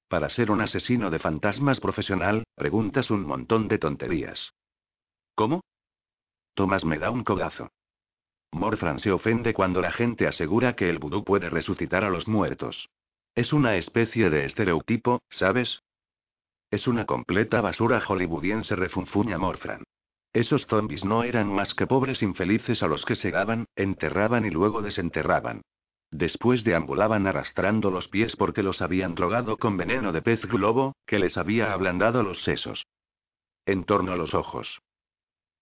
Para 0.07 0.29
ser 0.29 0.51
un 0.51 0.61
asesino 0.61 1.09
de 1.09 1.19
fantasmas 1.19 1.81
profesional, 1.81 2.45
preguntas 2.55 3.11
un 3.11 3.25
montón 3.25 3.67
de 3.67 3.77
tonterías. 3.77 4.53
¿Cómo? 5.35 5.65
Tomás 6.53 6.85
me 6.85 6.99
da 6.99 7.11
un 7.11 7.25
codazo. 7.25 7.69
Morfran 8.53 8.99
se 8.99 9.11
ofende 9.11 9.53
cuando 9.53 9.81
la 9.81 9.91
gente 9.91 10.27
asegura 10.27 10.75
que 10.77 10.89
el 10.89 10.99
vudú 10.99 11.25
puede 11.25 11.49
resucitar 11.49 12.05
a 12.05 12.09
los 12.09 12.27
muertos. 12.27 12.87
Es 13.35 13.51
una 13.51 13.75
especie 13.75 14.29
de 14.29 14.45
estereotipo, 14.45 15.23
¿sabes? 15.29 15.81
Es 16.71 16.87
una 16.87 17.05
completa 17.05 17.59
basura 17.59 17.99
hollywoodiense, 17.99 18.75
refunfuña 18.77 19.37
Morfran. 19.37 19.83
Esos 20.31 20.65
zombies 20.67 21.03
no 21.03 21.23
eran 21.23 21.51
más 21.51 21.73
que 21.73 21.85
pobres 21.85 22.21
infelices 22.21 22.81
a 22.81 22.87
los 22.87 23.03
que 23.03 23.17
segaban, 23.17 23.65
enterraban 23.75 24.45
y 24.45 24.51
luego 24.51 24.81
desenterraban. 24.81 25.63
Después 26.13 26.63
deambulaban 26.63 27.25
arrastrando 27.25 27.89
los 27.89 28.07
pies 28.07 28.35
porque 28.35 28.61
los 28.61 28.83
habían 28.83 29.15
drogado 29.15 29.57
con 29.57 29.77
veneno 29.77 30.11
de 30.11 30.21
pez 30.21 30.45
globo, 30.45 30.95
que 31.07 31.17
les 31.17 31.37
había 31.37 31.73
ablandado 31.73 32.21
los 32.21 32.39
sesos. 32.43 32.85
En 33.65 33.83
torno 33.83 34.11
a 34.11 34.15
los 34.15 34.35
ojos. 34.35 34.79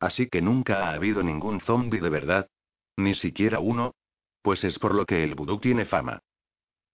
Así 0.01 0.27
que 0.27 0.41
nunca 0.41 0.89
ha 0.89 0.93
habido 0.93 1.23
ningún 1.23 1.61
zombie 1.61 2.01
de 2.01 2.09
verdad, 2.09 2.49
ni 2.97 3.15
siquiera 3.15 3.59
uno. 3.59 3.93
Pues 4.41 4.61
es 4.65 4.77
por 4.77 4.93
lo 4.93 5.05
que 5.05 5.23
el 5.23 5.35
vudú 5.35 5.57
tiene 5.59 5.85
fama. 5.85 6.19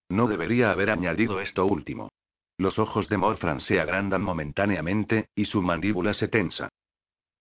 No 0.08 0.28
debería 0.28 0.70
haber 0.70 0.90
añadido 0.90 1.40
esto 1.40 1.66
último. 1.66 2.10
Los 2.58 2.78
ojos 2.78 3.08
de 3.08 3.16
Morfran 3.16 3.58
se 3.60 3.80
agrandan 3.80 4.22
momentáneamente, 4.22 5.30
y 5.34 5.46
su 5.46 5.62
mandíbula 5.62 6.14
se 6.14 6.28
tensa. 6.28 6.68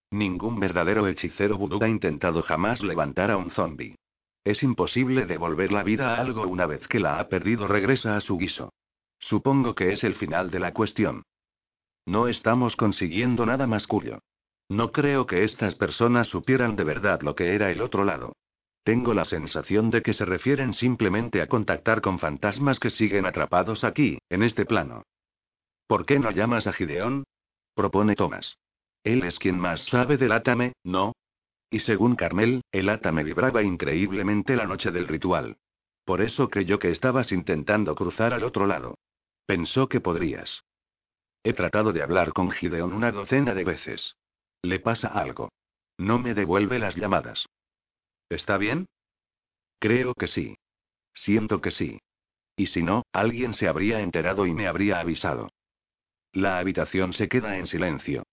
Ningún 0.09 0.59
verdadero 0.59 1.07
hechicero 1.07 1.59
vudú 1.59 1.77
ha 1.83 1.87
intentado 1.87 2.41
jamás 2.41 2.81
levantar 2.81 3.29
a 3.29 3.37
un 3.37 3.51
zombie. 3.51 3.95
Es 4.47 4.63
imposible 4.63 5.25
devolver 5.25 5.73
la 5.73 5.83
vida 5.83 6.15
a 6.15 6.21
algo 6.21 6.47
una 6.47 6.65
vez 6.65 6.87
que 6.87 7.01
la 7.01 7.19
ha 7.19 7.27
perdido 7.27 7.67
regresa 7.67 8.15
a 8.15 8.21
su 8.21 8.37
guiso. 8.37 8.71
Supongo 9.19 9.75
que 9.75 9.91
es 9.91 10.05
el 10.05 10.15
final 10.15 10.51
de 10.51 10.59
la 10.59 10.71
cuestión. 10.71 11.23
No 12.05 12.29
estamos 12.29 12.77
consiguiendo 12.77 13.45
nada 13.45 13.67
más 13.67 13.85
curio. 13.87 14.21
No 14.69 14.93
creo 14.93 15.25
que 15.25 15.43
estas 15.43 15.75
personas 15.75 16.29
supieran 16.29 16.77
de 16.77 16.85
verdad 16.85 17.21
lo 17.23 17.35
que 17.35 17.55
era 17.55 17.71
el 17.71 17.81
otro 17.81 18.05
lado. 18.05 18.37
Tengo 18.85 19.13
la 19.13 19.25
sensación 19.25 19.89
de 19.89 20.01
que 20.01 20.13
se 20.13 20.23
refieren 20.23 20.73
simplemente 20.75 21.41
a 21.41 21.47
contactar 21.47 21.99
con 21.99 22.17
fantasmas 22.17 22.79
que 22.79 22.91
siguen 22.91 23.25
atrapados 23.25 23.83
aquí, 23.83 24.17
en 24.29 24.43
este 24.43 24.65
plano. 24.65 25.03
¿Por 25.87 26.05
qué 26.05 26.19
no 26.19 26.31
llamas 26.31 26.67
a 26.67 26.71
Gideón? 26.71 27.25
propone 27.75 28.15
Thomas. 28.15 28.55
Él 29.03 29.25
es 29.25 29.39
quien 29.39 29.59
más 29.59 29.83
sabe 29.87 30.15
del 30.15 30.31
átame, 30.31 30.71
¿no? 30.85 31.11
Y 31.69 31.79
según 31.79 32.15
Carmel, 32.15 32.61
el 32.71 32.89
átame 32.89 33.23
vibraba 33.23 33.61
increíblemente 33.61 34.55
la 34.55 34.65
noche 34.65 34.91
del 34.91 35.07
ritual. 35.07 35.57
Por 36.05 36.21
eso 36.21 36.49
creyó 36.49 36.79
que 36.79 36.91
estabas 36.91 37.31
intentando 37.31 37.93
cruzar 37.95 38.33
al 38.33 38.43
otro 38.43 38.65
lado. 38.65 38.97
Pensó 39.45 39.89
que 39.89 39.99
podrías. 39.99 40.63
He 41.43 41.53
tratado 41.53 41.93
de 41.93 42.01
hablar 42.01 42.33
con 42.33 42.51
Gideón 42.51 42.93
una 42.93 43.11
docena 43.11 43.53
de 43.53 43.63
veces. 43.63 44.15
Le 44.61 44.79
pasa 44.79 45.07
algo. 45.09 45.49
No 45.97 46.19
me 46.19 46.33
devuelve 46.33 46.79
las 46.79 46.95
llamadas. 46.95 47.45
¿Está 48.29 48.57
bien? 48.57 48.87
Creo 49.79 50.13
que 50.13 50.27
sí. 50.27 50.57
Siento 51.13 51.61
que 51.61 51.71
sí. 51.71 51.99
Y 52.55 52.67
si 52.67 52.83
no, 52.83 53.03
alguien 53.13 53.53
se 53.53 53.67
habría 53.67 54.01
enterado 54.01 54.45
y 54.45 54.53
me 54.53 54.67
habría 54.67 54.99
avisado. 54.99 55.49
La 56.33 56.59
habitación 56.59 57.13
se 57.13 57.27
queda 57.27 57.57
en 57.57 57.67
silencio. 57.67 58.23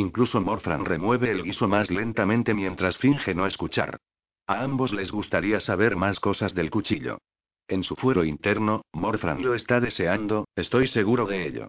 Incluso 0.00 0.40
Morfran 0.40 0.86
remueve 0.86 1.30
el 1.30 1.42
guiso 1.42 1.68
más 1.68 1.90
lentamente 1.90 2.54
mientras 2.54 2.96
finge 2.96 3.34
no 3.34 3.46
escuchar. 3.46 3.98
A 4.46 4.62
ambos 4.62 4.94
les 4.94 5.10
gustaría 5.10 5.60
saber 5.60 5.94
más 5.94 6.18
cosas 6.20 6.54
del 6.54 6.70
cuchillo. 6.70 7.18
En 7.68 7.84
su 7.84 7.96
fuero 7.96 8.24
interno, 8.24 8.80
Morfran 8.94 9.42
lo 9.42 9.54
está 9.54 9.78
deseando, 9.78 10.46
estoy 10.56 10.88
seguro 10.88 11.26
de 11.26 11.46
ello. 11.46 11.68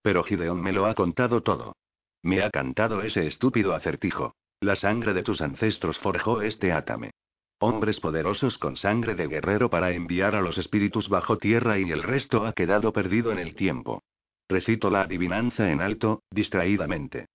Pero 0.00 0.22
Gideon 0.22 0.62
me 0.62 0.70
lo 0.72 0.86
ha 0.86 0.94
contado 0.94 1.42
todo. 1.42 1.74
Me 2.22 2.44
ha 2.44 2.50
cantado 2.50 3.02
ese 3.02 3.26
estúpido 3.26 3.74
acertijo. 3.74 4.36
La 4.60 4.76
sangre 4.76 5.12
de 5.12 5.24
tus 5.24 5.40
ancestros 5.40 5.98
forjó 5.98 6.40
este 6.40 6.70
átame. 6.70 7.10
Hombres 7.58 7.98
poderosos 7.98 8.58
con 8.58 8.76
sangre 8.76 9.16
de 9.16 9.26
guerrero 9.26 9.70
para 9.70 9.90
enviar 9.90 10.36
a 10.36 10.40
los 10.40 10.56
espíritus 10.56 11.08
bajo 11.08 11.36
tierra 11.36 11.80
y 11.80 11.90
el 11.90 12.04
resto 12.04 12.46
ha 12.46 12.52
quedado 12.52 12.92
perdido 12.92 13.32
en 13.32 13.40
el 13.40 13.56
tiempo. 13.56 14.04
Recito 14.48 14.88
la 14.88 15.02
adivinanza 15.02 15.68
en 15.72 15.80
alto, 15.80 16.22
distraídamente. 16.30 17.26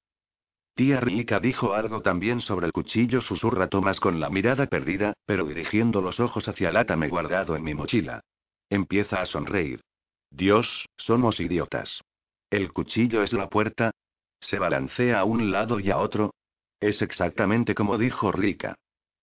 Tía 0.77 0.99
Rika 0.99 1.39
dijo 1.39 1.73
algo 1.73 2.03
también 2.03 2.39
sobre 2.39 2.67
el 2.67 2.71
cuchillo, 2.71 3.21
susurra 3.21 3.67
Tomás 3.67 3.99
con 3.99 4.19
la 4.19 4.29
mirada 4.29 4.67
perdida, 4.67 5.13
pero 5.25 5.43
dirigiendo 5.43 6.03
los 6.03 6.19
ojos 6.19 6.47
hacia 6.47 6.69
el 6.69 6.77
átame 6.77 7.09
guardado 7.09 7.55
en 7.55 7.63
mi 7.63 7.73
mochila. 7.73 8.21
Empieza 8.69 9.19
a 9.19 9.25
sonreír. 9.25 9.81
Dios, 10.29 10.85
somos 10.95 11.39
idiotas. 11.39 12.01
¿El 12.51 12.73
cuchillo 12.73 13.23
es 13.23 13.33
la 13.33 13.49
puerta? 13.49 13.89
Se 14.39 14.59
balancea 14.59 15.21
a 15.21 15.23
un 15.23 15.51
lado 15.51 15.79
y 15.79 15.89
a 15.89 15.97
otro. 15.97 16.35
Es 16.79 17.01
exactamente 17.01 17.73
como 17.73 17.97
dijo 17.97 18.31
Rika. 18.31 18.75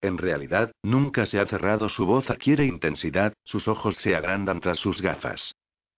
En 0.02 0.18
realidad, 0.18 0.72
nunca 0.82 1.24
se 1.24 1.38
ha 1.38 1.46
cerrado 1.46 1.88
su 1.88 2.04
voz 2.04 2.28
adquiere 2.30 2.64
intensidad, 2.64 3.32
sus 3.44 3.68
ojos 3.68 3.94
se 3.98 4.16
agrandan 4.16 4.58
tras 4.58 4.80
sus 4.80 5.00
gafas. 5.00 5.54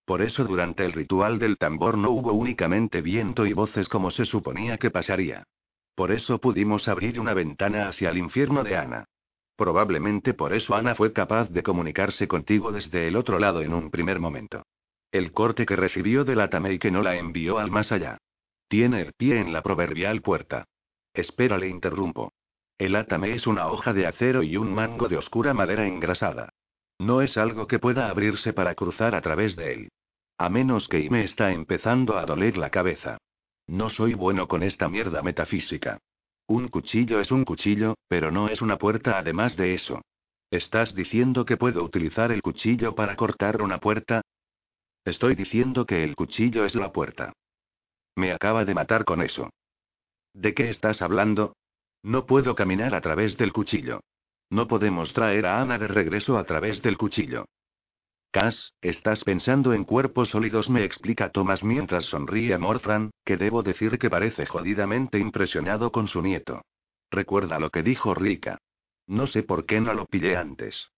Por 0.07 0.23
eso 0.23 0.45
durante 0.45 0.85
el 0.85 0.93
ritual 0.93 1.41
del 1.41 1.59
tambor 1.59 1.99
no 1.99 2.11
hubo 2.11 2.33
únicamente 2.33 3.03
viento 3.03 3.45
y 3.45 3.53
voces 3.53 3.89
como 3.89 4.13
se 4.13 4.25
suponía 4.25 4.79
que 4.79 4.93
pasaría. 4.93 5.43
Por 5.97 6.13
eso 6.13 6.39
pudimos 6.39 6.87
abrir 6.87 7.19
una 7.19 7.35
ventana 7.35 7.89
hacia 7.89 8.11
el 8.11 8.19
infierno 8.19 8.63
de 8.63 8.77
Ana. 8.77 9.05
Probablemente 9.57 10.33
por 10.33 10.55
eso 10.55 10.77
Ana 10.77 10.95
fue 10.95 11.13
capaz 11.13 11.51
de 11.51 11.65
comunicarse 11.65 12.29
contigo 12.29 12.71
desde 12.71 13.09
el 13.09 13.17
otro 13.17 13.41
lado 13.41 13.63
en 13.63 13.75
un 13.75 13.91
primer 13.91 14.21
momento. 14.21 14.63
El 15.11 15.33
corte 15.33 15.67
que 15.67 15.75
recibió 15.75 16.25
del 16.25 16.41
Atame 16.41 16.75
y 16.75 16.79
que 16.79 16.93
no 16.93 17.03
la 17.03 17.17
envió 17.17 17.59
al 17.59 17.73
más 17.73 17.91
allá. 17.91 18.19
Tiene 18.69 19.01
el 19.01 19.13
pie 19.13 19.41
en 19.41 19.53
la 19.53 19.63
proverbial 19.63 20.23
puerta. 20.23 20.67
Espera, 21.15 21.59
le 21.59 21.69
interrumpo. 21.69 22.33
El 22.79 22.95
Atame 22.95 23.35
es 23.35 23.47
una 23.47 23.67
hoja 23.69 23.93
de 23.93 24.07
acero 24.07 24.45
y 24.45 24.57
un 24.57 24.73
mango 24.73 25.09
de 25.09 25.17
oscura 25.17 25.53
madera 25.53 25.87
engrasada. 25.87 26.51
No 26.99 27.23
es 27.23 27.37
algo 27.37 27.67
que 27.67 27.79
pueda 27.79 28.09
abrirse 28.09 28.53
para 28.53 28.75
cruzar 28.75 29.15
a 29.15 29.21
través 29.21 29.57
de 29.57 29.73
él. 29.73 29.89
A 30.39 30.49
menos 30.49 30.89
que 30.89 31.09
me 31.11 31.25
está 31.25 31.53
empezando 31.53 32.19
a 32.19 32.27
doler 32.27 32.57
la 32.57 32.71
cabeza. 32.71 33.19
No 33.67 33.91
soy 33.91 34.15
bueno 34.15 34.49
con 34.49 34.63
esta 34.63 34.89
mierda 34.89 35.23
metafísica. 35.23 35.99
Un 36.47 36.69
cuchillo 36.69 37.21
es 37.21 37.31
un 37.31 37.45
cuchillo, 37.45 37.97
pero 38.09 38.31
no 38.31 38.49
es 38.49 38.63
una 38.63 38.79
puerta 38.79 39.19
además 39.19 39.57
de 39.57 39.75
eso. 39.75 40.03
¿Estás 40.51 40.95
diciendo 40.95 41.45
que 41.45 41.57
puedo 41.57 41.83
utilizar 41.83 42.31
el 42.31 42.41
cuchillo 42.41 42.95
para 42.95 43.17
cortar 43.17 43.61
una 43.63 43.79
puerta? 43.79 44.23
Estoy 45.05 45.35
diciendo 45.35 45.87
que 45.87 46.05
el 46.05 46.15
cuchillo 46.15 46.65
es 46.65 46.75
la 46.75 46.93
puerta. 46.93 47.33
Me 48.15 48.33
acaba 48.33 48.65
de 48.65 48.75
matar 48.75 49.05
con 49.05 49.23
eso. 49.23 49.51
¿De 50.33 50.55
qué 50.55 50.71
estás 50.71 51.03
hablando? 51.03 51.57
No 52.03 52.27
puedo 52.27 52.55
caminar 52.55 52.95
a 52.95 53.01
través 53.01 53.37
del 53.37 53.53
cuchillo. 53.53 54.01
No 54.51 54.69
podemos 54.69 55.13
traer 55.13 55.47
a 55.47 55.61
Ana 55.61 55.79
de 55.79 55.89
regreso 55.89 56.39
a 56.39 56.45
través 56.45 56.81
del 56.83 56.97
cuchillo. 56.97 57.47
Cass, 58.31 58.75
estás 58.83 59.25
pensando 59.25 59.73
en 59.73 59.85
cuerpos 59.85 60.29
sólidos, 60.29 60.69
me 60.69 60.85
explica 60.85 61.31
Thomas 61.31 61.65
mientras 61.65 62.05
sonríe 62.05 62.55
a 62.55 62.59
Morfran, 62.59 63.11
que 63.25 63.37
debo 63.37 63.63
decir 63.63 63.99
que 63.99 64.11
parece 64.11 64.47
jodidamente 64.47 65.19
impresionado 65.19 65.91
con 65.91 66.07
su 66.07 66.23
nieto. 66.23 66.63
Recuerda 67.11 67.59
lo 67.59 67.71
que 67.71 67.83
dijo 67.83 68.15
Rika. 68.15 68.59
No 69.07 69.27
sé 69.27 69.43
por 69.43 69.67
qué 69.67 69.81
no 69.81 69.95
lo 69.95 70.07
pillé 70.07 70.37
antes. 70.37 70.89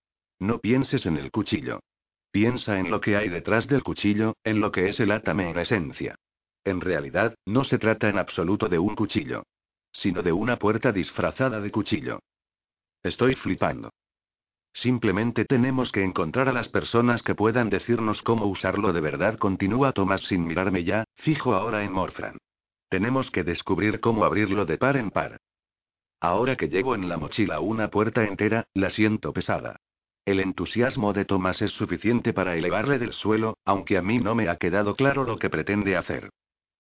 No 0.41 0.59
pienses 0.59 1.07
en 1.07 1.17
el 1.17 1.31
cuchillo. 1.31 1.81
Piensa 2.31 2.79
en 2.79 2.91
lo 2.91 3.01
que 3.01 3.17
hay 3.17 3.29
detrás 3.29 3.67
del 3.67 3.83
cuchillo, 3.83 4.35
en 4.45 4.61
lo 4.61 4.73
que 4.73 4.89
es 4.89 5.01
el 5.01 5.13
átame 5.13 5.51
en 5.51 5.59
esencia. 5.59 6.17
En 6.65 6.81
realidad, 6.81 7.35
no 7.47 7.65
se 7.65 7.79
trata 7.79 8.09
en 8.09 8.19
absoluto 8.19 8.69
de 8.69 8.79
un 8.79 8.95
cuchillo. 8.95 9.45
Sino 9.93 10.23
de 10.23 10.33
una 10.33 10.59
puerta 10.59 10.93
disfrazada 10.93 11.61
de 11.61 11.71
cuchillo. 11.71 12.21
Estoy 13.03 13.35
flipando. 13.37 13.91
Simplemente 14.73 15.45
tenemos 15.45 15.91
que 15.91 16.05
encontrar 16.05 16.49
a 16.49 16.53
las 16.53 16.69
personas 16.69 17.23
que 17.23 17.35
puedan 17.35 17.69
decirnos 17.69 18.23
cómo 18.23 18.47
usarlo 18.47 18.93
de 18.93 19.01
verdad, 19.01 19.39
continúa 19.39 19.93
Tomás 19.93 20.23
sin 20.23 20.47
mirarme 20.47 20.85
ya, 20.85 21.05
fijo 21.17 21.55
ahora 21.55 21.85
en 21.85 21.93
Morfran. 21.93 22.39
Tenemos 22.89 23.31
que 23.31 23.45
descubrir 23.45 24.01
cómo 24.01 24.25
abrirlo 24.25 24.67
de 24.67 24.79
par 24.79 24.97
en 24.97 25.11
par. 25.11 25.39
Ahora 26.21 26.57
que 26.57 26.69
llevo 26.69 26.95
en 26.95 27.09
la 27.09 27.17
mochila 27.17 27.61
una 27.61 27.89
puerta 27.91 28.25
entera, 28.25 28.65
la 28.75 28.91
siento 28.91 29.33
pesada. 29.33 29.81
El 30.25 30.41
entusiasmo 30.41 31.13
de 31.13 31.25
Tomás 31.25 31.63
es 31.63 31.71
suficiente 31.73 32.33
para 32.33 32.57
elevarle 32.57 32.99
del 32.99 33.13
suelo, 33.13 33.57
aunque 33.65 33.97
a 33.97 34.03
mí 34.03 34.19
no 34.19 34.35
me 34.35 34.49
ha 34.49 34.57
quedado 34.57 34.95
claro 34.95 35.25
lo 35.25 35.39
que 35.39 35.49
pretende 35.49 35.97
hacer. 35.97 36.31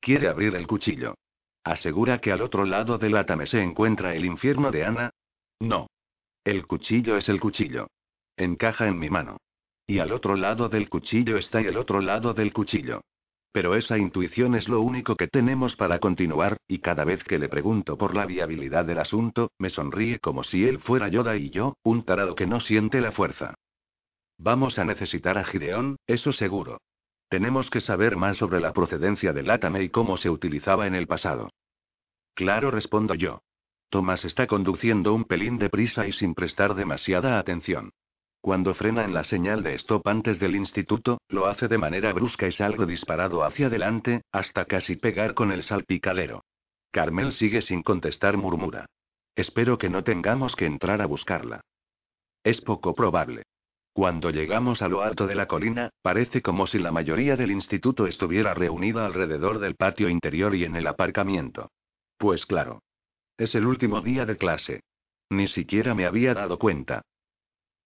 Quiere 0.00 0.28
abrir 0.28 0.54
el 0.54 0.66
cuchillo. 0.66 1.14
¿Asegura 1.64 2.20
que 2.20 2.32
al 2.32 2.42
otro 2.42 2.64
lado 2.64 2.98
del 2.98 3.16
átame 3.16 3.46
se 3.46 3.62
encuentra 3.62 4.14
el 4.14 4.24
infierno 4.24 4.70
de 4.70 4.84
Ana? 4.84 5.10
No. 5.60 5.88
El 6.48 6.66
cuchillo 6.66 7.18
es 7.18 7.28
el 7.28 7.40
cuchillo. 7.40 7.88
Encaja 8.34 8.88
en 8.88 8.98
mi 8.98 9.10
mano. 9.10 9.36
Y 9.86 9.98
al 9.98 10.12
otro 10.12 10.34
lado 10.34 10.70
del 10.70 10.88
cuchillo 10.88 11.36
está 11.36 11.60
el 11.60 11.76
otro 11.76 12.00
lado 12.00 12.32
del 12.32 12.54
cuchillo. 12.54 13.02
Pero 13.52 13.74
esa 13.74 13.98
intuición 13.98 14.54
es 14.54 14.66
lo 14.66 14.80
único 14.80 15.14
que 15.14 15.28
tenemos 15.28 15.76
para 15.76 15.98
continuar, 15.98 16.56
y 16.66 16.78
cada 16.78 17.04
vez 17.04 17.22
que 17.24 17.38
le 17.38 17.50
pregunto 17.50 17.98
por 17.98 18.14
la 18.14 18.24
viabilidad 18.24 18.86
del 18.86 18.98
asunto, 18.98 19.52
me 19.58 19.68
sonríe 19.68 20.20
como 20.20 20.42
si 20.42 20.64
él 20.64 20.78
fuera 20.78 21.08
Yoda 21.08 21.36
y 21.36 21.50
yo, 21.50 21.76
un 21.82 22.02
tarado 22.06 22.34
que 22.34 22.46
no 22.46 22.60
siente 22.60 23.02
la 23.02 23.12
fuerza. 23.12 23.52
Vamos 24.38 24.78
a 24.78 24.86
necesitar 24.86 25.36
a 25.36 25.44
Gideón, 25.44 25.98
eso 26.06 26.32
seguro. 26.32 26.80
Tenemos 27.28 27.68
que 27.68 27.82
saber 27.82 28.16
más 28.16 28.38
sobre 28.38 28.60
la 28.60 28.72
procedencia 28.72 29.34
del 29.34 29.50
átame 29.50 29.82
y 29.82 29.90
cómo 29.90 30.16
se 30.16 30.30
utilizaba 30.30 30.86
en 30.86 30.94
el 30.94 31.06
pasado. 31.06 31.50
Claro, 32.32 32.70
respondo 32.70 33.12
yo. 33.12 33.42
Tomás 33.90 34.24
está 34.24 34.46
conduciendo 34.46 35.14
un 35.14 35.24
pelín 35.24 35.58
deprisa 35.58 36.06
y 36.06 36.12
sin 36.12 36.34
prestar 36.34 36.74
demasiada 36.74 37.38
atención. 37.38 37.92
Cuando 38.40 38.74
frena 38.74 39.04
en 39.04 39.14
la 39.14 39.24
señal 39.24 39.62
de 39.62 39.74
stop 39.74 40.06
antes 40.06 40.38
del 40.38 40.54
instituto, 40.54 41.18
lo 41.28 41.46
hace 41.46 41.68
de 41.68 41.78
manera 41.78 42.12
brusca 42.12 42.46
y 42.46 42.52
salgo 42.52 42.86
disparado 42.86 43.44
hacia 43.44 43.66
adelante, 43.66 44.22
hasta 44.30 44.66
casi 44.66 44.96
pegar 44.96 45.34
con 45.34 45.52
el 45.52 45.64
salpicadero. 45.64 46.44
Carmel 46.92 47.32
sigue 47.32 47.62
sin 47.62 47.82
contestar, 47.82 48.36
murmura. 48.36 48.86
Espero 49.34 49.78
que 49.78 49.88
no 49.88 50.04
tengamos 50.04 50.54
que 50.54 50.66
entrar 50.66 51.00
a 51.00 51.06
buscarla. 51.06 51.62
Es 52.44 52.60
poco 52.60 52.94
probable. 52.94 53.44
Cuando 53.92 54.30
llegamos 54.30 54.80
a 54.82 54.88
lo 54.88 55.02
alto 55.02 55.26
de 55.26 55.34
la 55.34 55.46
colina, 55.46 55.90
parece 56.02 56.40
como 56.40 56.66
si 56.66 56.78
la 56.78 56.92
mayoría 56.92 57.36
del 57.36 57.50
instituto 57.50 58.06
estuviera 58.06 58.54
reunida 58.54 59.04
alrededor 59.04 59.58
del 59.58 59.74
patio 59.74 60.08
interior 60.08 60.54
y 60.54 60.64
en 60.64 60.76
el 60.76 60.86
aparcamiento. 60.86 61.70
Pues 62.16 62.46
claro, 62.46 62.80
es 63.38 63.54
el 63.54 63.66
último 63.66 64.00
día 64.00 64.26
de 64.26 64.36
clase. 64.36 64.82
Ni 65.30 65.48
siquiera 65.48 65.94
me 65.94 66.06
había 66.06 66.34
dado 66.34 66.58
cuenta. 66.58 67.02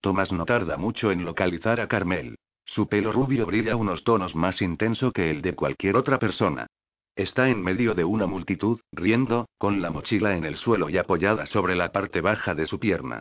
Tomás 0.01 0.33
no 0.33 0.47
tarda 0.47 0.77
mucho 0.77 1.13
en 1.13 1.25
localizar 1.25 1.81
a 1.81 1.87
Carmel. 1.87 2.37
Su 2.65 2.89
pelo 2.89 3.13
rubio 3.13 3.47
brilla 3.47 3.77
unos 3.77 4.03
tonos 4.03 4.35
más 4.35 4.63
intenso 4.63 5.13
que 5.13 5.31
el 5.31 5.43
de 5.43 5.55
cualquier 5.55 5.97
otra 5.97 6.19
persona. 6.19 6.67
Está 7.15 7.51
en 7.51 7.63
medio 7.63 7.95
de 7.95 8.05
una 8.05 8.27
multitud, 8.27 8.81
riendo, 8.91 9.47
con 9.59 9.83
la 9.83 9.91
mochila 9.91 10.37
en 10.37 10.45
el 10.45 10.57
suelo 10.57 10.89
y 10.89 10.97
apoyada 10.97 11.45
sobre 11.47 11.77
la 11.77 11.93
parte 11.93 12.23
baja 12.23 12.55
de 12.55 12.67
su 12.67 12.79
pierna. 12.79 13.21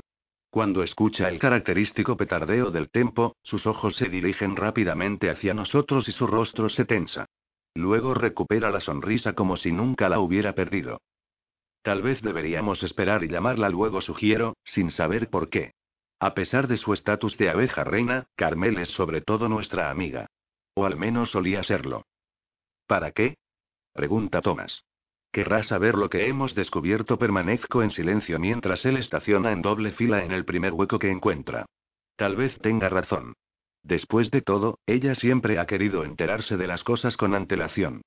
Cuando 0.50 0.84
escucha 0.84 1.28
el 1.28 1.40
característico 1.40 2.16
petardeo 2.16 2.72
del 2.72 2.90
tempo, 2.90 3.36
sus 3.44 3.66
ojos 3.68 3.96
se 3.96 4.08
dirigen 4.08 4.56
rápidamente 4.56 5.30
hacia 5.30 5.54
nosotros 5.54 6.08
y 6.08 6.14
su 6.14 6.28
rostro 6.28 6.70
se 6.70 6.86
tensa. 6.86 7.26
Luego 7.74 8.14
recupera 8.14 8.70
la 8.70 8.82
sonrisa 8.82 9.34
como 9.34 9.58
si 9.58 9.72
nunca 9.72 10.10
la 10.10 10.20
hubiera 10.20 10.54
perdido. 10.54 11.00
Tal 11.82 12.02
vez 12.02 12.22
deberíamos 12.22 12.84
esperar 12.84 13.24
y 13.24 13.28
llamarla 13.28 13.70
luego, 13.70 14.02
sugiero, 14.02 14.56
sin 14.64 14.92
saber 14.92 15.30
por 15.30 15.50
qué. 15.50 15.74
A 16.20 16.36
pesar 16.36 16.68
de 16.68 16.78
su 16.78 16.94
estatus 16.94 17.36
de 17.38 17.50
abeja 17.50 17.84
reina, 17.84 18.28
Carmel 18.36 18.78
es 18.78 18.90
sobre 18.90 19.22
todo 19.22 19.50
nuestra 19.50 19.90
amiga. 19.90 20.28
O 20.76 20.86
al 20.86 20.96
menos 20.96 21.32
solía 21.32 21.64
serlo. 21.64 22.06
¿Para 22.86 23.12
qué? 23.12 23.38
pregunta 23.94 24.42
Thomas. 24.42 24.84
Querrá 25.32 25.64
saber 25.64 25.96
lo 25.96 26.10
que 26.10 26.28
hemos 26.28 26.54
descubierto. 26.54 27.18
Permanezco 27.18 27.82
en 27.82 27.92
silencio 27.92 28.38
mientras 28.38 28.86
él 28.86 28.98
estaciona 28.98 29.52
en 29.52 29.62
doble 29.62 29.92
fila 29.94 30.24
en 30.24 30.32
el 30.32 30.46
primer 30.46 30.74
hueco 30.74 31.00
que 31.00 31.10
encuentra. 31.10 31.66
Tal 32.18 32.36
vez 32.36 32.56
tenga 32.60 32.90
razón. 32.90 33.34
Después 33.82 34.30
de 34.30 34.42
todo, 34.42 34.78
ella 34.86 35.16
siempre 35.16 35.58
ha 35.58 35.66
querido 35.66 36.04
enterarse 36.04 36.58
de 36.58 36.68
las 36.68 36.84
cosas 36.84 37.18
con 37.18 37.34
antelación. 37.34 38.02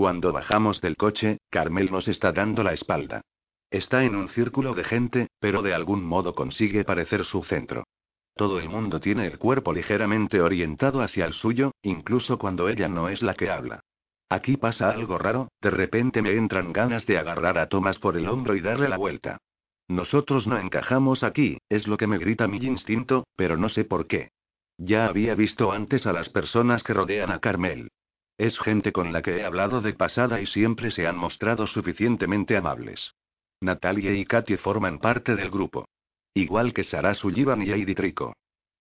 Cuando 0.00 0.32
bajamos 0.32 0.80
del 0.80 0.96
coche, 0.96 1.40
Carmel 1.50 1.90
nos 1.92 2.08
está 2.08 2.32
dando 2.32 2.62
la 2.62 2.72
espalda. 2.72 3.20
Está 3.70 4.02
en 4.02 4.16
un 4.16 4.30
círculo 4.30 4.72
de 4.72 4.82
gente, 4.82 5.28
pero 5.40 5.60
de 5.60 5.74
algún 5.74 6.02
modo 6.02 6.34
consigue 6.34 6.86
parecer 6.86 7.26
su 7.26 7.44
centro. 7.44 7.84
Todo 8.34 8.58
el 8.60 8.70
mundo 8.70 8.98
tiene 9.00 9.26
el 9.26 9.38
cuerpo 9.38 9.74
ligeramente 9.74 10.40
orientado 10.40 11.02
hacia 11.02 11.26
el 11.26 11.34
suyo, 11.34 11.72
incluso 11.82 12.38
cuando 12.38 12.70
ella 12.70 12.88
no 12.88 13.10
es 13.10 13.20
la 13.20 13.34
que 13.34 13.50
habla. 13.50 13.80
Aquí 14.30 14.56
pasa 14.56 14.88
algo 14.88 15.18
raro, 15.18 15.48
de 15.60 15.68
repente 15.68 16.22
me 16.22 16.32
entran 16.32 16.72
ganas 16.72 17.04
de 17.04 17.18
agarrar 17.18 17.58
a 17.58 17.68
Thomas 17.68 17.98
por 17.98 18.16
el 18.16 18.26
hombro 18.26 18.56
y 18.56 18.62
darle 18.62 18.88
la 18.88 18.96
vuelta. 18.96 19.36
Nosotros 19.86 20.46
no 20.46 20.56
encajamos 20.56 21.22
aquí, 21.22 21.58
es 21.68 21.86
lo 21.86 21.98
que 21.98 22.06
me 22.06 22.16
grita 22.16 22.48
mi 22.48 22.56
instinto, 22.56 23.26
pero 23.36 23.58
no 23.58 23.68
sé 23.68 23.84
por 23.84 24.06
qué. 24.06 24.30
Ya 24.78 25.04
había 25.04 25.34
visto 25.34 25.72
antes 25.72 26.06
a 26.06 26.14
las 26.14 26.30
personas 26.30 26.82
que 26.84 26.94
rodean 26.94 27.30
a 27.30 27.40
Carmel. 27.40 27.90
Es 28.40 28.58
gente 28.58 28.90
con 28.90 29.12
la 29.12 29.20
que 29.20 29.36
he 29.36 29.44
hablado 29.44 29.82
de 29.82 29.92
pasada 29.92 30.40
y 30.40 30.46
siempre 30.46 30.90
se 30.92 31.06
han 31.06 31.18
mostrado 31.18 31.66
suficientemente 31.66 32.56
amables. 32.56 33.12
Natalia 33.60 34.14
y 34.14 34.24
Katy 34.24 34.56
forman 34.56 34.98
parte 34.98 35.36
del 35.36 35.50
grupo. 35.50 35.84
Igual 36.32 36.72
que 36.72 36.84
Sarah 36.84 37.14
Sullivan 37.14 37.60
y 37.60 37.70
Heidi 37.70 37.94
Trico. 37.94 38.32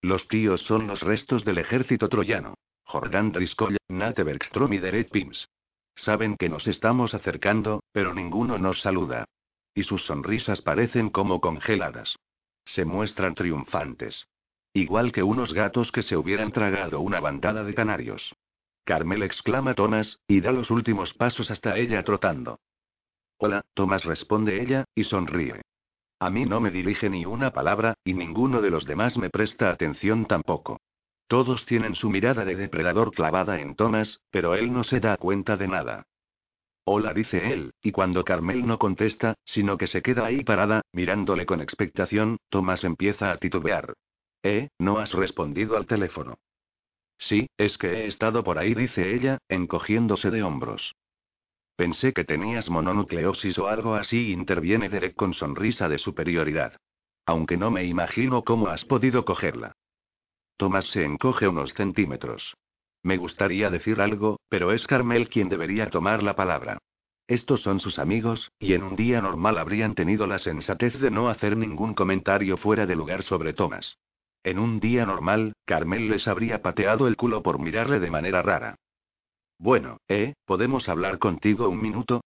Los 0.02 0.30
tíos 0.30 0.62
son 0.62 0.88
los 0.88 1.02
restos 1.02 1.44
del 1.44 1.58
ejército 1.58 2.08
troyano. 2.08 2.54
Jordan 2.86 3.34
Driscoll, 3.34 3.76
Nate 3.90 4.24
Bergstrom 4.24 4.72
y 4.72 4.78
Derek 4.78 5.12
Pims. 5.12 5.50
Saben 5.98 6.38
que 6.38 6.48
nos 6.48 6.66
estamos 6.66 7.14
acercando, 7.14 7.84
pero 7.92 8.14
ninguno 8.14 8.58
nos 8.58 8.80
saluda. 8.80 9.26
Y 9.76 9.84
sus 9.84 10.06
sonrisas 10.06 10.62
parecen 10.62 11.10
como 11.10 11.42
congeladas. 11.42 12.16
Se 12.64 12.86
muestran 12.86 13.36
triunfantes. 13.36 14.26
Igual 14.72 15.12
que 15.12 15.22
unos 15.22 15.52
gatos 15.52 15.92
que 15.92 16.04
se 16.04 16.16
hubieran 16.16 16.54
tragado 16.54 17.02
una 17.02 17.20
bandada 17.20 17.66
de 17.66 17.74
canarios. 17.74 18.32
Carmel 18.84 19.24
exclama 19.24 19.74
Thomas, 19.74 20.20
y 20.28 20.42
da 20.42 20.52
los 20.52 20.72
últimos 20.72 21.14
pasos 21.14 21.52
hasta 21.52 21.78
ella 21.78 22.04
trotando. 22.04 22.60
Hola, 23.38 23.64
Thomas 23.74 24.04
responde 24.04 24.62
ella, 24.62 24.86
y 24.96 25.04
sonríe. 25.06 25.62
A 26.20 26.30
mí 26.30 26.46
no 26.46 26.60
me 26.60 26.72
dirige 26.72 27.10
ni 27.10 27.26
una 27.26 27.52
palabra, 27.52 27.94
y 28.04 28.14
ninguno 28.14 28.62
de 28.62 28.70
los 28.70 28.86
demás 28.86 29.18
me 29.18 29.30
presta 29.30 29.70
atención 29.70 30.26
tampoco. 30.26 30.82
Todos 31.28 31.66
tienen 31.66 31.96
su 31.96 32.10
mirada 32.10 32.44
de 32.44 32.56
depredador 32.56 33.12
clavada 33.12 33.62
en 33.62 33.76
Thomas, 33.76 34.20
pero 34.32 34.56
él 34.56 34.74
no 34.74 34.84
se 34.84 35.00
da 35.00 35.16
cuenta 35.16 35.56
de 35.56 35.68
nada. 35.68 36.08
Hola, 36.84 37.14
dice 37.14 37.54
él, 37.54 37.72
y 37.84 37.92
cuando 37.92 38.24
Carmel 38.26 38.66
no 38.66 38.80
contesta, 38.80 39.36
sino 39.46 39.78
que 39.78 39.86
se 39.86 40.02
queda 40.02 40.26
ahí 40.26 40.44
parada, 40.44 40.82
mirándole 40.92 41.46
con 41.46 41.62
expectación, 41.62 42.38
Thomas 42.50 42.84
empieza 42.84 43.32
a 43.32 43.38
titubear. 43.38 43.94
Eh, 44.42 44.70
no 44.80 44.98
has 44.98 45.14
respondido 45.14 45.78
al 45.78 45.86
teléfono. 45.86 46.40
Sí, 47.20 47.50
es 47.58 47.78
que 47.78 47.88
he 47.88 48.08
estado 48.08 48.44
por 48.44 48.58
ahí, 48.58 48.74
dice 48.74 49.14
ella, 49.14 49.38
encogiéndose 49.50 50.32
de 50.32 50.42
hombros. 50.42 50.96
Pensé 51.76 52.14
que 52.14 52.24
tenías 52.24 52.70
mononucleosis 52.70 53.58
o 53.60 53.68
algo 53.68 53.96
así, 53.96 54.32
interviene 54.32 54.90
Derek 54.90 55.16
con 55.16 55.34
sonrisa 55.34 55.88
de 55.88 55.98
superioridad. 55.98 56.74
Aunque 57.26 57.58
no 57.58 57.72
me 57.72 57.84
imagino 57.84 58.44
cómo 58.44 58.68
has 58.68 58.84
podido 58.86 59.24
cogerla. 59.26 59.74
Tomás 60.58 60.86
se 60.88 61.06
encoge 61.06 61.48
unos 61.48 61.74
centímetros. 61.74 62.56
Me 63.04 63.18
gustaría 63.18 63.70
decir 63.70 64.02
algo, 64.02 64.40
pero 64.50 64.72
es 64.74 64.86
Carmel 64.88 65.30
quien 65.30 65.48
debería 65.48 65.90
tomar 65.90 66.24
la 66.24 66.36
palabra. 66.36 66.80
Estos 67.28 67.62
son 67.62 67.80
sus 67.80 68.00
amigos, 68.00 68.52
y 68.60 68.74
en 68.74 68.84
un 68.84 68.96
día 68.96 69.22
normal 69.22 69.58
habrían 69.58 69.94
tenido 69.94 70.26
la 70.26 70.40
sensatez 70.40 71.00
de 71.00 71.12
no 71.12 71.30
hacer 71.30 71.56
ningún 71.56 71.94
comentario 71.94 72.58
fuera 72.58 72.86
de 72.86 72.96
lugar 72.96 73.24
sobre 73.24 73.54
Tomás. 73.54 73.98
En 74.44 74.58
un 74.58 74.80
día 74.80 75.06
normal, 75.06 75.54
Carmel 75.66 76.10
les 76.10 76.28
habría 76.28 76.62
pateado 76.62 77.08
el 77.08 77.18
culo 77.18 77.44
por 77.44 77.60
mirarle 77.60 78.00
de 78.00 78.10
manera 78.10 78.42
rara. 78.42 78.76
Bueno, 79.58 79.98
¿eh? 80.08 80.34
¿Podemos 80.46 80.88
hablar 80.88 81.20
contigo 81.20 81.68
un 81.68 81.82
minuto? 81.82 82.22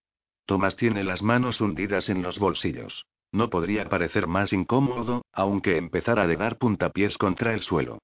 Tomás 0.46 0.76
tiene 0.76 1.04
las 1.04 1.22
manos 1.24 1.62
hundidas 1.62 2.10
en 2.10 2.22
los 2.22 2.38
bolsillos. 2.38 3.06
No 3.32 3.50
podría 3.50 3.90
parecer 3.90 4.28
más 4.28 4.54
incómodo, 4.54 5.24
aunque 5.32 5.78
empezara 5.78 6.24
a 6.24 6.28
dar 6.28 6.58
puntapiés 6.60 7.18
contra 7.18 7.54
el 7.54 7.62
suelo. 7.62 7.98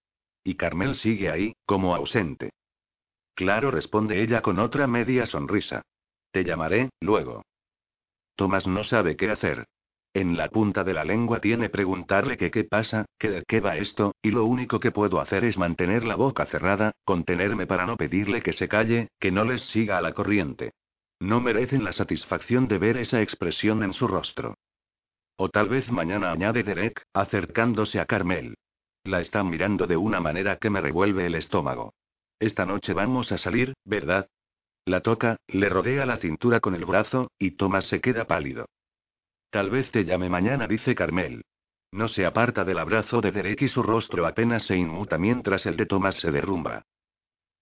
Y 0.44 0.56
Carmel 0.56 0.96
sigue 0.96 1.30
ahí, 1.30 1.54
como 1.66 1.94
ausente. 1.94 2.50
Claro, 3.36 3.70
responde 3.70 4.24
ella 4.24 4.42
con 4.42 4.58
otra 4.58 4.88
media 4.88 5.28
sonrisa. 5.28 5.84
Te 6.32 6.44
llamaré, 6.44 6.90
luego. 7.00 7.44
Tomás 8.36 8.66
no 8.66 8.84
sabe 8.84 9.16
qué 9.16 9.30
hacer. 9.30 9.66
En 10.14 10.38
la 10.38 10.50
punta 10.50 10.84
de 10.84 10.94
la 10.94 11.04
lengua 11.04 11.40
tiene 11.40 11.70
preguntarle 11.70 12.36
que 12.36 12.50
qué 12.50 12.64
pasa, 12.64 13.06
que 13.20 13.30
de 13.30 13.44
qué 13.48 13.60
va 13.60 13.78
esto, 13.78 14.16
y 14.24 14.32
lo 14.32 14.46
único 14.46 14.80
que 14.80 14.92
puedo 14.92 15.20
hacer 15.20 15.44
es 15.46 15.58
mantener 15.58 16.04
la 16.04 16.16
boca 16.16 16.48
cerrada, 16.48 16.94
contenerme 17.06 17.68
para 17.68 17.86
no 17.86 17.96
pedirle 17.96 18.42
que 18.42 18.54
se 18.54 18.68
calle, 18.68 19.10
que 19.20 19.32
no 19.32 19.44
les 19.44 19.64
siga 19.70 19.98
a 20.00 20.02
la 20.02 20.14
corriente. 20.14 20.72
No 21.20 21.42
merecen 21.42 21.84
la 21.84 21.94
satisfacción 21.94 22.68
de 22.68 22.80
ver 22.80 22.98
esa 22.98 23.22
expresión 23.22 23.84
en 23.84 23.94
su 23.94 24.08
rostro. 24.08 24.56
O 25.36 25.50
tal 25.50 25.70
vez 25.70 25.90
mañana 25.92 26.32
añade 26.32 26.64
Derek, 26.64 27.04
acercándose 27.14 28.00
a 28.00 28.06
Carmel. 28.06 28.56
La 29.04 29.22
está 29.22 29.44
mirando 29.44 29.86
de 29.86 29.96
una 29.96 30.20
manera 30.20 30.58
que 30.58 30.70
me 30.70 30.82
revuelve 30.82 31.28
el 31.28 31.36
estómago. 31.36 31.94
Esta 32.40 32.66
noche 32.66 32.94
vamos 32.94 33.32
a 33.32 33.38
salir, 33.38 33.74
¿verdad? 33.86 34.28
La 34.86 35.02
toca, 35.02 35.38
le 35.48 35.70
rodea 35.70 36.06
la 36.06 36.18
cintura 36.18 36.62
con 36.62 36.74
el 36.74 36.86
brazo, 36.86 37.32
y 37.38 37.52
Tomás 37.52 37.86
se 37.86 38.02
queda 38.02 38.26
pálido. 38.26 38.66
Tal 39.50 39.70
vez 39.70 39.90
te 39.92 40.06
llame 40.06 40.30
mañana, 40.30 40.68
dice 40.68 40.94
Carmel. 40.94 41.44
No 41.92 42.08
se 42.08 42.26
aparta 42.26 42.64
del 42.64 42.78
abrazo 42.78 43.20
de 43.20 43.32
Derek 43.32 43.64
y 43.64 43.68
su 43.68 43.82
rostro 43.82 44.28
apenas 44.28 44.64
se 44.66 44.76
inmuta 44.76 45.18
mientras 45.18 45.66
el 45.66 45.76
de 45.76 45.88
Tomás 45.88 46.16
se 46.18 46.32
derrumba. 46.32 46.84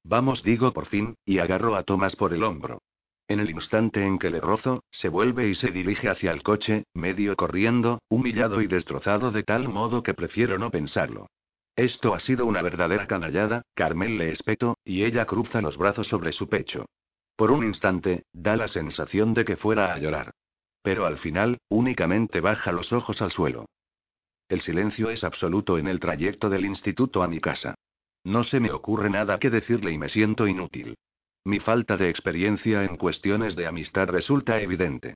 Vamos, 0.04 0.44
digo 0.44 0.74
por 0.74 0.88
fin, 0.88 1.16
y 1.26 1.40
agarro 1.40 1.76
a 1.76 1.84
Tomás 1.84 2.16
por 2.16 2.34
el 2.34 2.44
hombro. 2.44 2.82
En 3.30 3.40
el 3.40 3.50
instante 3.50 4.06
en 4.06 4.20
que 4.20 4.30
le 4.30 4.40
rozo, 4.40 4.84
se 4.92 5.10
vuelve 5.10 5.50
y 5.50 5.56
se 5.56 5.72
dirige 5.72 6.10
hacia 6.10 6.32
el 6.32 6.44
coche, 6.44 6.86
medio 6.94 7.36
corriendo, 7.36 8.00
humillado 8.10 8.62
y 8.62 8.68
destrozado 8.68 9.32
de 9.32 9.44
tal 9.44 9.68
modo 9.68 10.04
que 10.04 10.14
prefiero 10.14 10.58
no 10.58 10.72
pensarlo. 10.72 11.28
Esto 11.76 12.14
ha 12.14 12.20
sido 12.20 12.46
una 12.46 12.62
verdadera 12.62 13.06
canallada, 13.06 13.64
Carmel 13.76 14.18
le 14.18 14.32
espeto, 14.32 14.78
y 14.84 15.04
ella 15.04 15.26
cruza 15.26 15.62
los 15.62 15.78
brazos 15.78 16.08
sobre 16.08 16.32
su 16.32 16.50
pecho. 16.50 16.86
Por 17.36 17.52
un 17.52 17.66
instante, 17.66 18.24
da 18.34 18.56
la 18.56 18.68
sensación 18.68 19.34
de 19.34 19.46
que 19.46 19.58
fuera 19.58 19.94
a 19.94 20.00
llorar. 20.00 20.34
Pero 20.88 21.06
al 21.06 21.18
final, 21.18 21.58
únicamente 21.68 22.40
baja 22.40 22.72
los 22.72 22.94
ojos 22.94 23.22
al 23.22 23.34
suelo. 23.34 23.66
El 24.48 24.62
silencio 24.62 25.10
es 25.10 25.26
absoluto 25.26 25.78
en 25.78 25.86
el 25.86 26.00
trayecto 26.00 26.50
del 26.50 26.64
instituto 26.64 27.24
a 27.24 27.28
mi 27.28 27.42
casa. 27.42 27.76
No 28.24 28.46
se 28.46 28.62
me 28.62 28.72
ocurre 28.72 29.10
nada 29.10 29.38
que 29.38 29.50
decirle 29.50 29.92
y 29.92 29.98
me 29.98 30.08
siento 30.08 30.48
inútil. 30.48 30.96
Mi 31.44 31.60
falta 31.60 31.98
de 31.98 32.10
experiencia 32.10 32.86
en 32.86 32.96
cuestiones 32.96 33.58
de 33.58 33.68
amistad 33.68 34.08
resulta 34.08 34.62
evidente. 34.62 35.16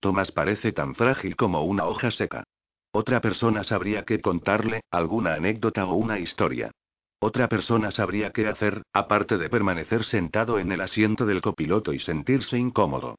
Tomás 0.00 0.32
parece 0.32 0.72
tan 0.72 0.96
frágil 0.96 1.36
como 1.36 1.62
una 1.62 1.84
hoja 1.84 2.10
seca. 2.10 2.42
Otra 2.90 3.20
persona 3.20 3.62
sabría 3.62 4.04
qué 4.04 4.20
contarle, 4.20 4.80
alguna 4.90 5.34
anécdota 5.34 5.84
o 5.84 5.94
una 5.94 6.18
historia. 6.18 6.72
Otra 7.20 7.48
persona 7.48 7.92
sabría 7.92 8.32
qué 8.32 8.48
hacer, 8.48 8.82
aparte 8.92 9.38
de 9.38 9.48
permanecer 9.48 10.04
sentado 10.04 10.58
en 10.58 10.72
el 10.72 10.80
asiento 10.80 11.26
del 11.26 11.42
copiloto 11.42 11.92
y 11.92 12.00
sentirse 12.00 12.58
incómodo. 12.58 13.14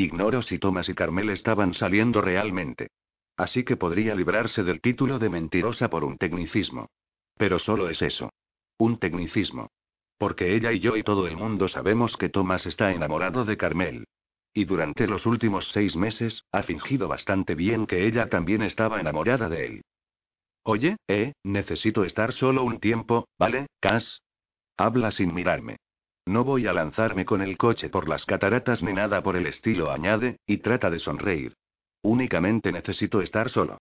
Ignoro 0.00 0.40
si 0.40 0.58
Thomas 0.58 0.88
y 0.88 0.94
Carmel 0.94 1.28
estaban 1.28 1.74
saliendo 1.74 2.22
realmente. 2.22 2.88
Así 3.36 3.64
que 3.64 3.76
podría 3.76 4.14
librarse 4.14 4.62
del 4.62 4.80
título 4.80 5.18
de 5.18 5.28
mentirosa 5.28 5.90
por 5.90 6.04
un 6.04 6.16
tecnicismo. 6.16 6.88
Pero 7.36 7.58
solo 7.58 7.90
es 7.90 8.00
eso. 8.00 8.32
Un 8.78 8.98
tecnicismo. 8.98 9.68
Porque 10.16 10.54
ella 10.54 10.72
y 10.72 10.80
yo 10.80 10.96
y 10.96 11.02
todo 11.02 11.26
el 11.26 11.36
mundo 11.36 11.68
sabemos 11.68 12.16
que 12.16 12.30
Thomas 12.30 12.64
está 12.64 12.92
enamorado 12.92 13.44
de 13.44 13.58
Carmel. 13.58 14.04
Y 14.54 14.64
durante 14.64 15.06
los 15.06 15.26
últimos 15.26 15.68
seis 15.72 15.94
meses, 15.96 16.44
ha 16.50 16.62
fingido 16.62 17.06
bastante 17.06 17.54
bien 17.54 17.86
que 17.86 18.06
ella 18.06 18.30
también 18.30 18.62
estaba 18.62 19.00
enamorada 19.00 19.50
de 19.50 19.66
él. 19.66 19.82
Oye, 20.62 20.96
eh, 21.08 21.34
necesito 21.44 22.04
estar 22.04 22.32
solo 22.32 22.64
un 22.64 22.80
tiempo, 22.80 23.28
¿vale, 23.38 23.66
Cass? 23.80 24.22
Habla 24.78 25.10
sin 25.10 25.34
mirarme. 25.34 25.76
No 26.30 26.44
voy 26.44 26.68
a 26.68 26.72
lanzarme 26.72 27.24
con 27.24 27.42
el 27.42 27.58
coche 27.58 27.88
por 27.88 28.08
las 28.08 28.24
cataratas 28.24 28.84
ni 28.84 28.92
nada 28.92 29.20
por 29.20 29.34
el 29.34 29.46
estilo, 29.46 29.90
añade, 29.90 30.38
y 30.46 30.58
trata 30.58 30.88
de 30.88 31.00
sonreír. 31.00 31.56
Únicamente 32.02 32.70
necesito 32.70 33.20
estar 33.20 33.50
solo. 33.50 33.78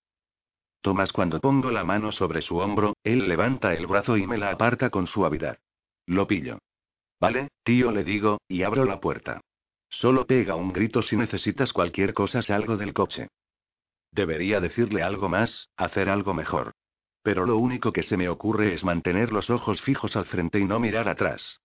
Tomás, 0.82 1.12
cuando 1.12 1.40
pongo 1.40 1.70
la 1.70 1.84
mano 1.84 2.12
sobre 2.12 2.42
su 2.42 2.58
hombro, 2.58 2.96
él 3.04 3.28
levanta 3.28 3.76
el 3.76 3.86
brazo 3.86 4.18
y 4.18 4.26
me 4.26 4.40
la 4.40 4.50
aparta 4.50 4.90
con 4.90 5.06
suavidad. 5.06 5.60
Lo 6.08 6.26
pillo. 6.26 6.58
Vale, 7.20 7.50
tío, 7.64 7.92
le 7.92 8.04
digo, 8.04 8.40
y 8.48 8.64
abro 8.64 8.84
la 8.84 9.00
puerta. 9.00 9.42
Solo 9.88 10.26
pega 10.26 10.56
un 10.56 10.74
grito 10.74 11.04
si 11.04 11.18
necesitas 11.18 11.72
cualquier 11.72 12.16
cosa, 12.16 12.42
salgo 12.42 12.78
del 12.78 12.96
coche. 12.96 13.28
Debería 14.12 14.60
decirle 14.60 15.04
algo 15.04 15.30
más, 15.30 15.70
hacer 15.78 16.10
algo 16.10 16.34
mejor. 16.34 16.72
Pero 17.22 17.46
lo 17.46 17.58
único 17.58 17.94
que 17.94 18.02
se 18.02 18.18
me 18.18 18.28
ocurre 18.28 18.74
es 18.74 18.84
mantener 18.84 19.32
los 19.32 19.52
ojos 19.52 19.80
fijos 19.84 20.16
al 20.16 20.26
frente 20.26 20.58
y 20.58 20.66
no 20.66 20.80
mirar 20.80 21.10
atrás. 21.10 21.60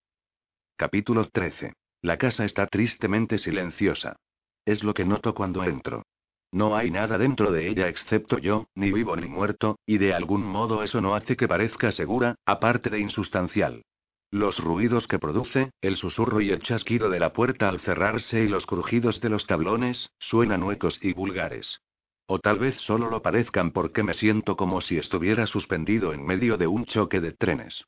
Capítulo 0.76 1.28
13. 1.28 1.72
La 2.02 2.16
casa 2.16 2.44
está 2.44 2.66
tristemente 2.66 3.38
silenciosa. 3.38 4.16
Es 4.64 4.82
lo 4.82 4.92
que 4.92 5.04
noto 5.04 5.32
cuando 5.32 5.62
entro. 5.62 6.02
No 6.50 6.76
hay 6.76 6.90
nada 6.90 7.16
dentro 7.16 7.52
de 7.52 7.68
ella 7.68 7.86
excepto 7.88 8.38
yo, 8.38 8.66
ni 8.74 8.90
vivo 8.90 9.14
ni 9.14 9.28
muerto, 9.28 9.78
y 9.86 9.98
de 9.98 10.12
algún 10.12 10.44
modo 10.44 10.82
eso 10.82 11.00
no 11.00 11.14
hace 11.14 11.36
que 11.36 11.46
parezca 11.46 11.92
segura, 11.92 12.34
aparte 12.44 12.90
de 12.90 12.98
insustancial. 12.98 13.84
Los 14.32 14.58
ruidos 14.58 15.06
que 15.06 15.20
produce, 15.20 15.70
el 15.80 15.96
susurro 15.96 16.40
y 16.40 16.50
el 16.50 16.60
chasquido 16.60 17.08
de 17.08 17.20
la 17.20 17.32
puerta 17.32 17.68
al 17.68 17.78
cerrarse 17.82 18.42
y 18.42 18.48
los 18.48 18.66
crujidos 18.66 19.20
de 19.20 19.28
los 19.28 19.46
tablones, 19.46 20.10
suenan 20.18 20.64
huecos 20.64 20.98
y 21.00 21.12
vulgares. 21.12 21.78
O 22.26 22.40
tal 22.40 22.58
vez 22.58 22.74
solo 22.80 23.10
lo 23.10 23.22
parezcan 23.22 23.70
porque 23.70 24.02
me 24.02 24.14
siento 24.14 24.56
como 24.56 24.80
si 24.80 24.98
estuviera 24.98 25.46
suspendido 25.46 26.12
en 26.12 26.26
medio 26.26 26.56
de 26.56 26.66
un 26.66 26.84
choque 26.84 27.20
de 27.20 27.30
trenes. 27.30 27.84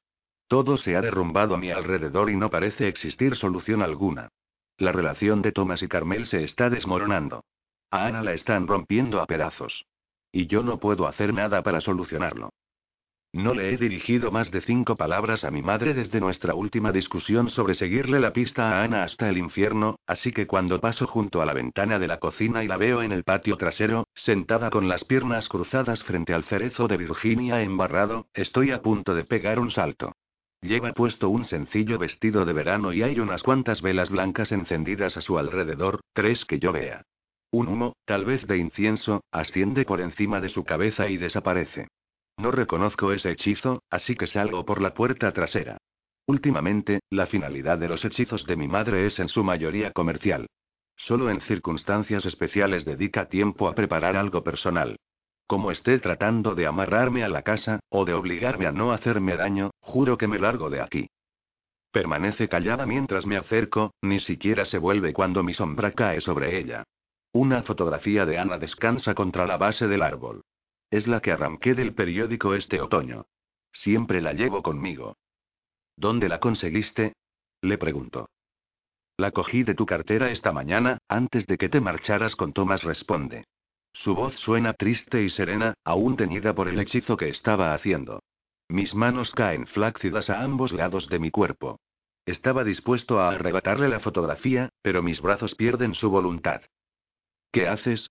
Todo 0.49 0.77
se 0.77 0.97
ha 0.97 1.01
derrumbado 1.01 1.55
a 1.55 1.59
mi 1.59 1.71
alrededor 1.71 2.31
y 2.31 2.37
no 2.37 2.51
parece 2.51 2.87
existir 2.87 3.37
solución 3.37 3.83
alguna. 3.83 4.29
La 4.79 4.93
relación 4.93 5.43
de 5.43 5.53
Thomas 5.53 5.83
y 5.83 5.89
Carmel 5.89 6.27
se 6.27 6.45
está 6.45 6.71
desmoronando. 6.71 7.45
A 7.91 8.07
Ana 8.07 8.23
la 8.23 8.33
están 8.33 8.67
rompiendo 8.67 9.21
a 9.21 9.27
pedazos. 9.27 9.87
Y 10.31 10.47
yo 10.47 10.63
no 10.63 10.79
puedo 10.79 11.09
hacer 11.09 11.33
nada 11.33 11.63
para 11.63 11.81
solucionarlo. 11.81 12.51
No 13.33 13.55
le 13.55 13.75
he 13.75 13.77
dirigido 13.77 14.31
más 14.31 14.51
de 14.51 14.63
cinco 14.63 14.97
palabras 14.97 15.45
a 15.45 15.51
mi 15.51 15.61
madre 15.61 15.95
desde 15.95 16.21
nuestra 16.21 16.55
última 16.55 16.93
discusión 16.93 17.51
sobre 17.51 17.75
seguirle 17.75 18.21
la 18.21 18.33
pista 18.33 18.71
a 18.71 18.85
Ana 18.85 19.03
hasta 19.03 19.29
el 19.29 19.37
infierno, 19.37 19.97
así 20.07 20.33
que 20.33 20.47
cuando 20.47 20.81
paso 20.81 21.07
junto 21.07 21.43
a 21.43 21.47
la 21.47 21.53
ventana 21.53 21.99
de 21.99 22.07
la 22.07 22.19
cocina 22.19 22.65
y 22.65 22.69
la 22.69 22.77
veo 22.77 23.03
en 23.03 23.13
el 23.13 23.25
patio 23.25 23.57
trasero, 23.57 24.07
sentada 24.15 24.71
con 24.71 24.89
las 24.89 25.05
piernas 25.05 25.49
cruzadas 25.49 26.03
frente 26.05 26.33
al 26.33 26.45
cerezo 26.45 26.89
de 26.89 26.97
Virginia 26.97 27.63
embarrado, 27.63 28.27
estoy 28.33 28.71
a 28.71 28.81
punto 28.81 29.15
de 29.15 29.25
pegar 29.25 29.59
un 29.59 29.71
salto. 29.71 30.13
Lleva 30.63 30.93
puesto 30.93 31.29
un 31.29 31.45
sencillo 31.45 31.99
vestido 31.99 32.45
de 32.45 32.53
verano 32.53 32.93
y 32.93 33.03
hay 33.03 33.21
unas 33.21 33.43
cuantas 33.43 33.83
velas 33.83 34.11
blancas 34.11 34.53
encendidas 34.53 35.17
a 35.17 35.21
su 35.21 35.39
alrededor, 35.39 36.01
tres 36.13 36.45
que 36.45 36.59
yo 36.59 36.73
vea. 36.73 37.03
Un 37.51 37.69
humo, 37.69 37.95
tal 38.05 38.25
vez 38.25 38.47
de 38.47 38.59
incienso, 38.59 39.23
asciende 39.31 39.85
por 39.85 40.01
encima 40.01 40.41
de 40.41 40.49
su 40.49 40.65
cabeza 40.65 41.09
y 41.09 41.17
desaparece. 41.17 41.89
No 42.39 42.51
reconozco 42.51 43.13
ese 43.13 43.31
hechizo, 43.31 43.83
así 43.91 44.15
que 44.15 44.27
salgo 44.27 44.65
por 44.65 44.83
la 44.83 44.93
puerta 44.95 45.33
trasera. 45.33 45.79
Últimamente, 46.27 47.01
la 47.11 47.27
finalidad 47.27 47.79
de 47.79 47.89
los 47.89 48.05
hechizos 48.05 48.45
de 48.47 48.57
mi 48.57 48.67
madre 48.67 49.07
es 49.07 49.19
en 49.21 49.29
su 49.29 49.45
mayoría 49.45 49.93
comercial. 49.93 50.47
Solo 50.97 51.31
en 51.31 51.41
circunstancias 51.43 52.25
especiales 52.25 52.85
dedica 52.85 53.29
tiempo 53.29 53.69
a 53.69 53.75
preparar 53.75 54.17
algo 54.17 54.43
personal. 54.43 54.97
Como 55.47 55.71
esté 55.71 56.01
tratando 56.01 56.57
de 56.57 56.67
amarrarme 56.67 57.23
a 57.23 57.29
la 57.29 57.43
casa, 57.43 57.79
o 57.89 58.05
de 58.05 58.15
obligarme 58.15 58.67
a 58.67 58.73
no 58.73 58.93
hacerme 58.93 59.37
daño, 59.37 59.71
juro 59.87 60.19
que 60.19 60.29
me 60.29 60.39
largo 60.39 60.69
de 60.69 60.81
aquí. 60.81 61.09
Permanece 61.91 62.49
callada 62.49 62.85
mientras 62.85 63.25
me 63.25 63.37
acerco, 63.37 63.95
ni 64.03 64.21
siquiera 64.21 64.65
se 64.67 64.79
vuelve 64.79 65.13
cuando 65.13 65.43
mi 65.43 65.55
sombra 65.55 65.93
cae 65.93 66.21
sobre 66.21 66.59
ella. 66.59 66.85
Una 67.33 67.63
fotografía 67.63 68.27
de 68.27 68.39
Ana 68.39 68.59
descansa 68.59 69.15
contra 69.15 69.47
la 69.47 69.57
base 69.57 69.87
del 69.87 70.03
árbol. 70.03 70.43
Es 70.91 71.07
la 71.07 71.21
que 71.21 71.33
arranqué 71.33 71.75
del 71.75 71.95
periódico 71.95 72.55
este 72.55 72.81
otoño. 72.81 73.27
Siempre 73.73 74.21
la 74.21 74.33
llevo 74.33 74.63
conmigo. 74.63 75.17
¿Dónde 75.97 76.29
la 76.29 76.41
conseguiste? 76.41 77.15
Le 77.63 77.79
pregunto. 77.79 78.29
La 79.17 79.31
cogí 79.31 79.63
de 79.63 79.75
tu 79.75 79.87
cartera 79.87 80.31
esta 80.31 80.53
mañana, 80.53 80.99
antes 81.09 81.47
de 81.47 81.57
que 81.57 81.69
te 81.69 81.81
marcharas 81.81 82.37
con 82.37 82.53
Tomás, 82.53 82.83
responde. 82.83 83.45
Su 83.95 84.15
voz 84.15 84.35
suena 84.41 84.75
triste 84.75 85.23
y 85.23 85.31
serena, 85.31 85.75
aún 85.85 86.17
teñida 86.17 86.55
por 86.55 86.69
el 86.69 86.79
hechizo 86.79 87.17
que 87.17 87.31
estaba 87.31 87.73
haciendo. 87.73 88.21
Mis 88.69 88.95
manos 88.95 89.31
caen 89.33 89.67
flácidas 89.67 90.29
a 90.29 90.43
ambos 90.43 90.73
lados 90.73 91.09
de 91.09 91.19
mi 91.19 91.31
cuerpo. 91.31 91.79
Estaba 92.27 92.65
dispuesto 92.65 93.21
a 93.21 93.31
arrebatarle 93.31 93.89
la 93.89 94.01
fotografía, 94.01 94.71
pero 94.83 95.03
mis 95.03 95.21
brazos 95.21 95.55
pierden 95.55 95.95
su 95.95 96.11
voluntad. 96.11 96.63
¿Qué 97.53 97.69
haces? 97.69 98.11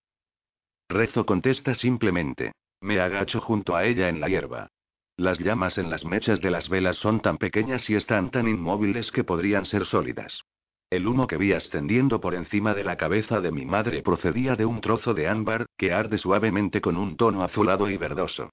Rezo 0.88 1.26
contesta 1.26 1.76
simplemente. 1.76 2.54
Me 2.80 3.02
agacho 3.02 3.42
junto 3.42 3.76
a 3.76 3.86
ella 3.86 4.08
en 4.08 4.22
la 4.22 4.30
hierba. 4.30 4.70
Las 5.18 5.40
llamas 5.40 5.78
en 5.78 5.90
las 5.90 6.06
mechas 6.06 6.40
de 6.40 6.52
las 6.52 6.70
velas 6.70 6.98
son 6.98 7.22
tan 7.22 7.38
pequeñas 7.38 7.90
y 7.90 7.96
están 7.96 8.32
tan 8.32 8.48
inmóviles 8.48 9.12
que 9.12 9.24
podrían 9.24 9.66
ser 9.66 9.86
sólidas. 9.86 10.42
El 10.90 11.08
humo 11.08 11.28
que 11.28 11.38
vi 11.38 11.52
ascendiendo 11.52 12.22
por 12.22 12.36
encima 12.36 12.74
de 12.74 12.84
la 12.84 12.96
cabeza 12.96 13.42
de 13.42 13.52
mi 13.52 13.66
madre 13.66 14.02
procedía 14.04 14.56
de 14.56 14.66
un 14.66 14.82
trozo 14.82 15.14
de 15.14 15.28
ámbar, 15.28 15.66
que 15.78 15.92
arde 15.92 16.18
suavemente 16.18 16.80
con 16.80 16.96
un 16.96 17.18
tono 17.18 17.44
azulado 17.44 17.90
y 17.90 17.98
verdoso. 17.98 18.52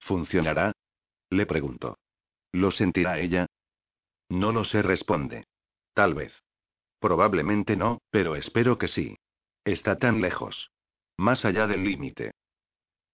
¿Funcionará? 0.00 0.72
Le 1.32 1.46
pregunto. 1.46 1.96
¿Lo 2.52 2.70
sentirá 2.70 3.18
ella? 3.18 3.46
No 4.28 4.52
lo 4.52 4.66
sé, 4.66 4.82
responde. 4.82 5.46
Tal 5.94 6.12
vez. 6.12 6.30
Probablemente 7.00 7.74
no, 7.74 8.02
pero 8.10 8.36
espero 8.36 8.76
que 8.76 8.86
sí. 8.88 9.16
Está 9.64 9.96
tan 9.96 10.20
lejos. 10.20 10.70
Más 11.16 11.46
allá 11.46 11.66
del 11.66 11.84
límite. 11.84 12.32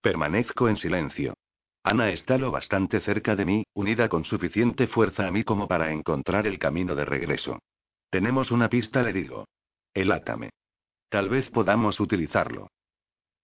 Permanezco 0.00 0.68
en 0.68 0.78
silencio. 0.78 1.34
Ana 1.84 2.10
está 2.10 2.38
lo 2.38 2.50
bastante 2.50 3.00
cerca 3.02 3.36
de 3.36 3.44
mí, 3.44 3.64
unida 3.72 4.08
con 4.08 4.24
suficiente 4.24 4.88
fuerza 4.88 5.28
a 5.28 5.30
mí 5.30 5.44
como 5.44 5.68
para 5.68 5.92
encontrar 5.92 6.48
el 6.48 6.58
camino 6.58 6.96
de 6.96 7.04
regreso. 7.04 7.60
Tenemos 8.10 8.50
una 8.50 8.68
pista, 8.68 9.00
le 9.00 9.12
digo. 9.12 9.46
Elátame. 9.94 10.50
Tal 11.08 11.28
vez 11.28 11.48
podamos 11.50 12.00
utilizarlo. 12.00 12.66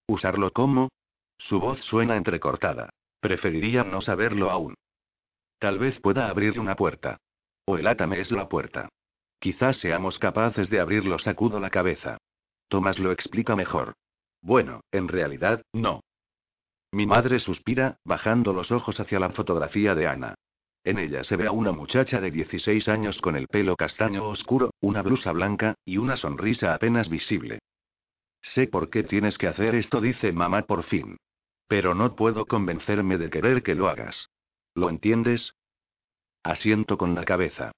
¿Usarlo 0.05 0.51
cómo? 0.51 0.89
Su 1.37 1.61
voz 1.61 1.79
suena 1.85 2.17
entrecortada. 2.17 2.89
Preferiría 3.25 3.83
no 3.83 4.01
saberlo 4.01 4.51
aún. 4.51 4.75
Tal 5.57 5.79
vez 5.79 5.99
pueda 5.99 6.29
abrir 6.29 6.59
una 6.59 6.75
puerta. 6.75 7.17
O 7.65 7.75
el 7.75 7.87
átame 7.87 8.21
es 8.21 8.29
la 8.29 8.47
puerta. 8.47 8.87
Quizás 9.39 9.77
seamos 9.77 10.19
capaces 10.19 10.69
de 10.69 10.79
abrirlo, 10.79 11.17
sacudo 11.17 11.59
la 11.59 11.71
cabeza. 11.71 12.19
Tomás 12.67 12.99
lo 12.99 13.11
explica 13.11 13.55
mejor. 13.55 13.95
Bueno, 14.43 14.81
en 14.91 15.07
realidad, 15.07 15.63
no. 15.73 16.01
Mi 16.91 17.07
madre 17.07 17.39
suspira, 17.39 17.97
bajando 18.05 18.53
los 18.53 18.71
ojos 18.71 18.99
hacia 18.99 19.19
la 19.19 19.31
fotografía 19.31 19.95
de 19.95 20.05
Ana. 20.05 20.35
En 20.83 20.99
ella 20.99 21.23
se 21.23 21.35
ve 21.35 21.47
a 21.47 21.51
una 21.51 21.71
muchacha 21.71 22.21
de 22.21 22.29
16 22.29 22.87
años 22.89 23.19
con 23.21 23.35
el 23.35 23.47
pelo 23.47 23.75
castaño 23.75 24.29
oscuro, 24.29 24.69
una 24.81 25.01
blusa 25.01 25.31
blanca, 25.31 25.73
y 25.83 25.97
una 25.97 26.15
sonrisa 26.15 26.75
apenas 26.75 27.09
visible. 27.09 27.57
Sé 28.43 28.67
por 28.67 28.91
qué 28.91 29.01
tienes 29.01 29.39
que 29.39 29.47
hacer 29.47 29.73
esto, 29.73 29.99
dice 29.99 30.31
mamá 30.31 30.61
por 30.61 30.83
fin. 30.83 31.17
Pero 31.67 31.95
no 31.95 32.15
puedo 32.15 32.45
convencerme 32.45 33.17
de 33.17 33.29
querer 33.29 33.63
que 33.63 33.75
lo 33.75 33.89
hagas. 33.89 34.29
¿Lo 34.75 34.89
entiendes? 34.89 35.53
Asiento 36.43 36.97
con 36.97 37.15
la 37.15 37.25
cabeza. 37.25 37.71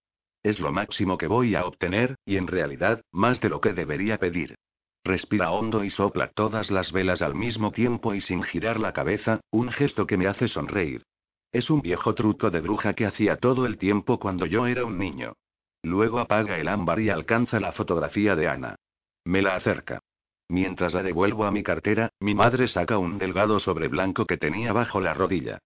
Es 0.43 0.59
lo 0.59 0.71
máximo 0.71 1.17
que 1.17 1.27
voy 1.27 1.55
a 1.55 1.65
obtener, 1.65 2.15
y 2.25 2.37
en 2.37 2.47
realidad, 2.47 3.01
más 3.11 3.39
de 3.41 3.49
lo 3.49 3.61
que 3.61 3.73
debería 3.73 4.17
pedir. 4.17 4.55
Respira 5.03 5.51
hondo 5.51 5.83
y 5.83 5.89
sopla 5.89 6.27
todas 6.33 6.69
las 6.69 6.91
velas 6.91 7.21
al 7.21 7.33
mismo 7.33 7.71
tiempo 7.71 8.13
y 8.13 8.21
sin 8.21 8.43
girar 8.43 8.79
la 8.79 8.91
cabeza, 8.93 9.39
un 9.51 9.71
gesto 9.71 10.05
que 10.05 10.17
me 10.17 10.27
hace 10.27 10.47
sonreír. 10.49 11.03
Es 11.51 11.69
un 11.69 11.81
viejo 11.81 12.13
truco 12.13 12.49
de 12.49 12.59
bruja 12.59 12.93
que 12.93 13.05
hacía 13.05 13.37
todo 13.37 13.65
el 13.65 13.77
tiempo 13.77 14.19
cuando 14.19 14.45
yo 14.45 14.67
era 14.67 14.83
un 14.83 14.97
niño. 14.97 15.33
Luego 15.81 16.19
apaga 16.19 16.57
el 16.57 16.67
ámbar 16.67 16.99
y 16.99 17.09
alcanza 17.09 17.59
la 17.59 17.71
fotografía 17.71 18.35
de 18.35 18.47
Ana. 18.47 18.75
Me 19.23 19.41
la 19.41 19.55
acerca. 19.55 20.01
Mientras 20.49 20.93
la 20.93 21.03
devuelvo 21.03 21.45
a 21.45 21.51
mi 21.51 21.63
cartera, 21.63 22.11
mi 22.19 22.33
madre 22.33 22.67
saca 22.67 22.97
un 22.97 23.17
delgado 23.17 23.59
sobre 23.59 23.87
blanco 23.89 24.25
que 24.25 24.37
tenía 24.37 24.71
bajo 24.71 25.01
la 25.01 25.13
rodilla. 25.13 25.59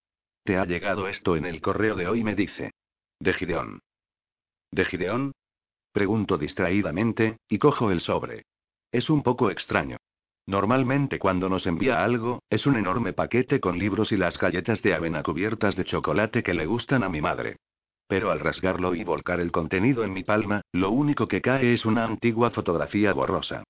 ¿Te 0.44 0.58
ha 0.58 0.66
llegado 0.66 1.08
esto 1.08 1.36
en 1.36 1.46
el 1.46 1.62
correo 1.62 1.96
de 1.96 2.08
hoy? 2.08 2.24
me 2.24 2.36
dice. 2.36 2.72
De 3.20 3.34
Gideón. 3.34 3.82
¿De 4.72 4.86
Gideón? 4.86 5.34
Pregunto 5.92 6.38
distraídamente, 6.38 7.38
y 7.48 7.60
cojo 7.60 7.92
el 7.92 8.02
sobre. 8.02 8.46
Es 8.92 9.10
un 9.10 9.22
poco 9.22 9.52
extraño. 9.52 9.98
Normalmente 10.48 11.20
cuando 11.20 11.48
nos 11.48 11.68
envía 11.68 12.04
algo, 12.04 12.42
es 12.50 12.66
un 12.66 12.76
enorme 12.76 13.14
paquete 13.14 13.60
con 13.60 13.78
libros 13.78 14.12
y 14.12 14.18
las 14.18 14.38
galletas 14.40 14.82
de 14.82 14.96
avena 14.96 15.22
cubiertas 15.22 15.76
de 15.76 15.86
chocolate 15.86 16.42
que 16.42 16.56
le 16.56 16.66
gustan 16.66 17.04
a 17.04 17.10
mi 17.10 17.22
madre. 17.22 17.58
Pero 18.08 18.32
al 18.32 18.40
rasgarlo 18.40 18.96
y 18.96 19.04
volcar 19.04 19.40
el 19.40 19.52
contenido 19.52 20.04
en 20.04 20.12
mi 20.12 20.24
palma, 20.24 20.62
lo 20.72 20.90
único 20.90 21.28
que 21.28 21.42
cae 21.42 21.74
es 21.74 21.86
una 21.86 22.04
antigua 22.04 22.50
fotografía 22.50 23.14
borrosa. 23.14 23.64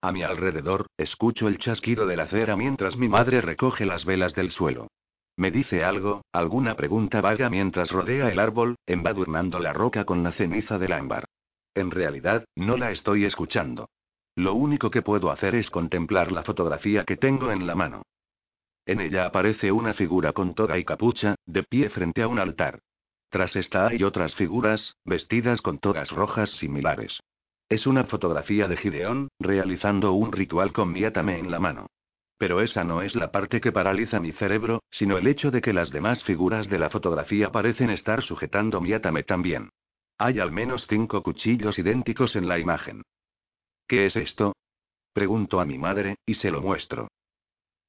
A 0.00 0.12
mi 0.12 0.22
alrededor, 0.22 0.86
escucho 0.96 1.48
el 1.48 1.58
chasquido 1.58 2.06
de 2.06 2.16
la 2.16 2.28
cera 2.28 2.56
mientras 2.56 2.96
mi 2.96 3.08
madre 3.08 3.40
recoge 3.40 3.86
las 3.86 4.04
velas 4.04 4.34
del 4.34 4.50
suelo. 4.50 4.88
Me 5.36 5.50
dice 5.50 5.84
algo, 5.84 6.22
alguna 6.32 6.76
pregunta 6.76 7.20
vaga 7.20 7.50
mientras 7.50 7.90
rodea 7.90 8.30
el 8.30 8.38
árbol, 8.38 8.76
embadurnando 8.86 9.58
la 9.58 9.72
roca 9.72 10.04
con 10.04 10.22
la 10.22 10.32
ceniza 10.32 10.78
del 10.78 10.92
ámbar. 10.92 11.24
En 11.74 11.90
realidad, 11.90 12.46
no 12.54 12.76
la 12.76 12.90
estoy 12.90 13.24
escuchando. 13.24 13.88
Lo 14.34 14.54
único 14.54 14.90
que 14.90 15.02
puedo 15.02 15.30
hacer 15.30 15.54
es 15.54 15.68
contemplar 15.70 16.32
la 16.32 16.42
fotografía 16.42 17.04
que 17.04 17.16
tengo 17.16 17.52
en 17.52 17.66
la 17.66 17.74
mano. 17.74 18.02
En 18.86 19.00
ella 19.00 19.26
aparece 19.26 19.72
una 19.72 19.94
figura 19.94 20.32
con 20.32 20.54
toga 20.54 20.78
y 20.78 20.84
capucha, 20.84 21.34
de 21.44 21.64
pie 21.64 21.90
frente 21.90 22.22
a 22.22 22.28
un 22.28 22.38
altar. 22.38 22.78
Tras 23.28 23.56
esta 23.56 23.88
hay 23.88 24.04
otras 24.04 24.34
figuras, 24.36 24.94
vestidas 25.04 25.60
con 25.60 25.78
togas 25.78 26.10
rojas 26.10 26.50
similares. 26.52 27.20
Es 27.68 27.86
una 27.86 28.04
fotografía 28.04 28.68
de 28.68 28.76
Gideón, 28.76 29.28
realizando 29.40 30.12
un 30.12 30.30
ritual 30.30 30.72
con 30.72 30.92
miátame 30.92 31.38
en 31.38 31.50
la 31.50 31.58
mano. 31.58 31.86
Pero 32.38 32.60
esa 32.60 32.84
no 32.84 33.02
es 33.02 33.14
la 33.16 33.32
parte 33.32 33.60
que 33.60 33.72
paraliza 33.72 34.20
mi 34.20 34.32
cerebro, 34.32 34.82
sino 34.90 35.18
el 35.18 35.26
hecho 35.26 35.50
de 35.50 35.60
que 35.60 35.72
las 35.72 35.90
demás 35.90 36.22
figuras 36.24 36.68
de 36.68 36.78
la 36.78 36.90
fotografía 36.90 37.50
parecen 37.50 37.90
estar 37.90 38.22
sujetando 38.22 38.80
miátame 38.80 39.24
también. 39.24 39.70
Hay 40.18 40.38
al 40.38 40.52
menos 40.52 40.86
cinco 40.88 41.22
cuchillos 41.22 41.78
idénticos 41.78 42.36
en 42.36 42.46
la 42.46 42.58
imagen. 42.58 43.02
¿Qué 43.88 44.06
es 44.06 44.16
esto? 44.16 44.54
Pregunto 45.12 45.60
a 45.60 45.64
mi 45.64 45.78
madre, 45.78 46.16
y 46.24 46.34
se 46.34 46.50
lo 46.50 46.62
muestro. 46.62 47.08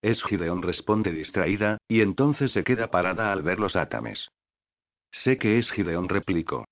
Es 0.01 0.23
Gideón, 0.23 0.61
responde 0.61 1.11
distraída, 1.11 1.77
y 1.87 2.01
entonces 2.01 2.51
se 2.51 2.63
queda 2.63 2.89
parada 2.89 3.31
al 3.31 3.43
ver 3.43 3.59
los 3.59 3.75
átames. 3.75 4.29
Sé 5.11 5.37
que 5.37 5.59
es 5.59 5.69
Gideón, 5.71 6.09
replico. 6.09 6.65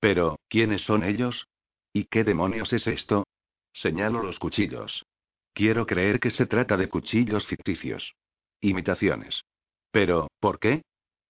Pero, 0.00 0.38
¿quiénes 0.48 0.82
son 0.82 1.02
ellos? 1.04 1.46
¿Y 1.92 2.04
qué 2.04 2.24
demonios 2.24 2.72
es 2.72 2.86
esto? 2.86 3.24
Señalo 3.72 4.22
los 4.22 4.38
cuchillos. 4.38 5.04
Quiero 5.52 5.86
creer 5.86 6.20
que 6.20 6.30
se 6.30 6.46
trata 6.46 6.76
de 6.76 6.88
cuchillos 6.88 7.46
ficticios. 7.46 8.14
Imitaciones. 8.60 9.42
Pero, 9.90 10.28
¿por 10.40 10.58
qué? 10.58 10.82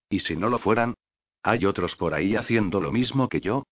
¿Y 0.09 0.21
si 0.21 0.37
no 0.37 0.49
lo 0.49 0.59
fueran? 0.59 0.95
¿Hay 1.43 1.67
otros 1.67 1.97
por 1.97 2.15
ahí 2.15 2.37
haciendo 2.37 2.81
lo 2.81 2.93
mismo 2.93 3.29
que 3.29 3.41
yo? 3.41 3.65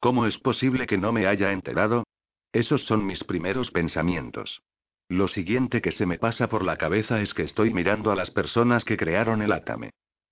¿Cómo 0.00 0.26
es 0.26 0.38
posible 0.38 0.86
que 0.86 0.96
no 0.96 1.12
me 1.12 1.26
haya 1.26 1.52
enterado? 1.52 2.04
Esos 2.52 2.82
son 2.86 3.04
mis 3.04 3.22
primeros 3.24 3.70
pensamientos. 3.70 4.62
Lo 5.08 5.28
siguiente 5.28 5.82
que 5.82 5.92
se 5.92 6.06
me 6.06 6.18
pasa 6.18 6.48
por 6.48 6.64
la 6.64 6.76
cabeza 6.76 7.20
es 7.20 7.34
que 7.34 7.42
estoy 7.42 7.74
mirando 7.74 8.10
a 8.10 8.16
las 8.16 8.30
personas 8.30 8.84
que 8.84 8.96
crearon 8.96 9.42
el 9.42 9.52
átame. 9.52 9.90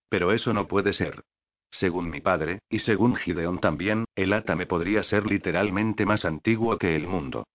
Pero 0.08 0.32
eso 0.32 0.52
no 0.52 0.68
puede 0.68 0.92
ser. 0.92 1.24
Según 1.70 2.10
mi 2.10 2.20
padre, 2.20 2.60
y 2.68 2.78
según 2.80 3.16
Gideon 3.16 3.60
también, 3.60 4.04
el 4.14 4.32
átame 4.32 4.66
podría 4.66 5.02
ser 5.02 5.26
literalmente 5.26 6.06
más 6.06 6.24
antiguo 6.24 6.78
que 6.78 6.96
el 6.96 7.06
mundo. 7.06 7.46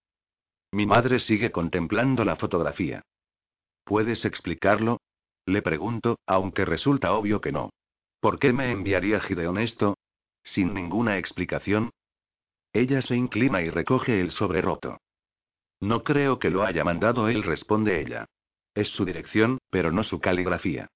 Mi 0.71 0.85
madre 0.85 1.19
sigue 1.19 1.51
contemplando 1.51 2.23
la 2.23 2.35
fotografía. 2.35 3.01
¿Puedes 3.83 4.23
explicarlo? 4.25 5.01
Le 5.45 5.61
pregunto, 5.61 6.19
aunque 6.25 6.65
resulta 6.65 7.13
obvio 7.13 7.41
que 7.41 7.51
no. 7.51 7.71
¿Por 8.19 8.39
qué 8.39 8.53
me 8.53 8.71
enviaría 8.71 9.19
Gideon 9.19 9.57
esto? 9.57 9.97
¿Sin 10.43 10.73
ninguna 10.73 11.17
explicación? 11.17 11.91
Ella 12.73 13.01
se 13.01 13.15
inclina 13.15 13.61
y 13.61 13.69
recoge 13.69 14.21
el 14.21 14.31
sobre 14.31 14.61
roto. 14.61 14.99
No 15.79 16.03
creo 16.03 16.39
que 16.39 16.51
lo 16.51 16.63
haya 16.63 16.83
mandado 16.83 17.27
él, 17.27 17.43
responde 17.43 17.99
ella. 17.99 18.25
Es 18.75 18.87
su 18.89 19.03
dirección, 19.03 19.57
pero 19.69 19.91
no 19.91 20.03
su 20.03 20.19
caligrafía. 20.19 20.87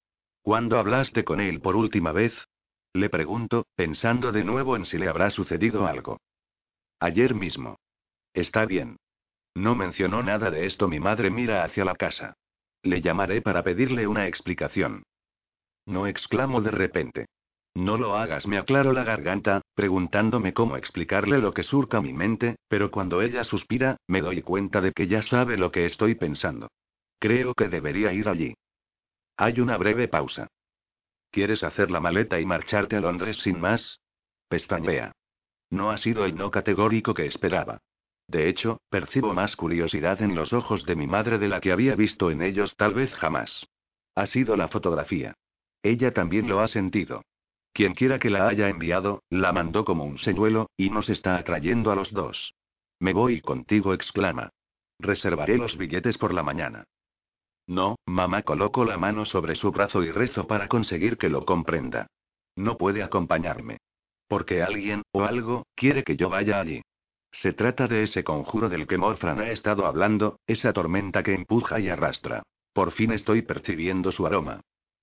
¿Cuándo 0.42 0.78
hablaste 0.78 1.24
con 1.24 1.40
él 1.40 1.60
por 1.60 1.76
última 1.76 2.12
vez? 2.12 2.32
Le 2.96 3.10
pregunto, 3.10 3.66
pensando 3.74 4.32
de 4.32 4.42
nuevo 4.42 4.74
en 4.74 4.86
si 4.86 4.96
le 4.96 5.06
habrá 5.06 5.30
sucedido 5.30 5.86
algo. 5.86 6.18
Ayer 6.98 7.34
mismo. 7.34 7.76
Está 8.32 8.64
bien. 8.64 8.96
No 9.54 9.74
mencionó 9.74 10.22
nada 10.22 10.50
de 10.50 10.64
esto. 10.64 10.88
Mi 10.88 10.98
madre 10.98 11.28
mira 11.28 11.62
hacia 11.62 11.84
la 11.84 11.94
casa. 11.94 12.38
Le 12.82 13.02
llamaré 13.02 13.42
para 13.42 13.62
pedirle 13.62 14.06
una 14.06 14.26
explicación. 14.26 15.02
No 15.84 16.06
exclamo 16.06 16.62
de 16.62 16.70
repente. 16.70 17.26
No 17.74 17.98
lo 17.98 18.16
hagas, 18.16 18.46
me 18.46 18.56
aclaro 18.56 18.94
la 18.94 19.04
garganta, 19.04 19.60
preguntándome 19.74 20.54
cómo 20.54 20.78
explicarle 20.78 21.36
lo 21.36 21.52
que 21.52 21.64
surca 21.64 22.00
mi 22.00 22.14
mente, 22.14 22.56
pero 22.66 22.90
cuando 22.90 23.20
ella 23.20 23.44
suspira, 23.44 23.98
me 24.06 24.22
doy 24.22 24.40
cuenta 24.40 24.80
de 24.80 24.92
que 24.92 25.06
ya 25.06 25.20
sabe 25.20 25.58
lo 25.58 25.70
que 25.70 25.84
estoy 25.84 26.14
pensando. 26.14 26.68
Creo 27.18 27.52
que 27.52 27.68
debería 27.68 28.14
ir 28.14 28.26
allí. 28.26 28.54
Hay 29.36 29.60
una 29.60 29.76
breve 29.76 30.08
pausa. 30.08 30.48
¿Quieres 31.36 31.62
hacer 31.62 31.90
la 31.90 32.00
maleta 32.00 32.40
y 32.40 32.46
marcharte 32.46 32.96
a 32.96 33.00
Londres 33.02 33.36
sin 33.42 33.60
más? 33.60 34.00
Pestañea. 34.48 35.12
No 35.68 35.90
ha 35.90 35.98
sido 35.98 36.24
el 36.24 36.34
no 36.34 36.50
categórico 36.50 37.12
que 37.12 37.26
esperaba. 37.26 37.82
De 38.26 38.48
hecho, 38.48 38.80
percibo 38.88 39.34
más 39.34 39.54
curiosidad 39.54 40.22
en 40.22 40.34
los 40.34 40.54
ojos 40.54 40.86
de 40.86 40.96
mi 40.96 41.06
madre 41.06 41.36
de 41.36 41.48
la 41.48 41.60
que 41.60 41.72
había 41.72 41.94
visto 41.94 42.30
en 42.30 42.40
ellos 42.40 42.74
tal 42.78 42.94
vez 42.94 43.12
jamás. 43.12 43.66
Ha 44.14 44.24
sido 44.28 44.56
la 44.56 44.68
fotografía. 44.68 45.34
Ella 45.82 46.14
también 46.14 46.48
lo 46.48 46.60
ha 46.60 46.68
sentido. 46.68 47.20
Quien 47.74 47.92
quiera 47.92 48.18
que 48.18 48.30
la 48.30 48.48
haya 48.48 48.70
enviado, 48.70 49.22
la 49.28 49.52
mandó 49.52 49.84
como 49.84 50.06
un 50.06 50.16
señuelo, 50.16 50.70
y 50.78 50.88
nos 50.88 51.10
está 51.10 51.36
atrayendo 51.36 51.92
a 51.92 51.96
los 51.96 52.10
dos. 52.12 52.54
Me 52.98 53.12
voy 53.12 53.42
contigo, 53.42 53.92
exclama. 53.92 54.48
Reservaré 54.98 55.58
los 55.58 55.76
billetes 55.76 56.16
por 56.16 56.32
la 56.32 56.42
mañana. 56.42 56.84
No, 57.66 57.96
mamá 58.06 58.42
coloco 58.42 58.84
la 58.84 58.96
mano 58.96 59.26
sobre 59.26 59.56
su 59.56 59.72
brazo 59.72 60.02
y 60.02 60.10
rezo 60.10 60.46
para 60.46 60.68
conseguir 60.68 61.18
que 61.18 61.28
lo 61.28 61.44
comprenda. 61.44 62.06
No 62.54 62.76
puede 62.76 63.02
acompañarme. 63.02 63.78
Porque 64.28 64.62
alguien, 64.62 65.02
o 65.12 65.24
algo, 65.24 65.66
quiere 65.74 66.04
que 66.04 66.16
yo 66.16 66.28
vaya 66.28 66.60
allí. 66.60 66.82
Se 67.32 67.52
trata 67.52 67.86
de 67.86 68.04
ese 68.04 68.24
conjuro 68.24 68.68
del 68.68 68.86
que 68.86 68.98
Morfran 68.98 69.40
ha 69.40 69.50
estado 69.50 69.86
hablando, 69.86 70.38
esa 70.46 70.72
tormenta 70.72 71.22
que 71.22 71.34
empuja 71.34 71.80
y 71.80 71.88
arrastra. 71.88 72.42
Por 72.72 72.92
fin 72.92 73.12
estoy 73.12 73.42
percibiendo 73.42 74.12
su 74.12 74.26
aroma. 74.26 74.60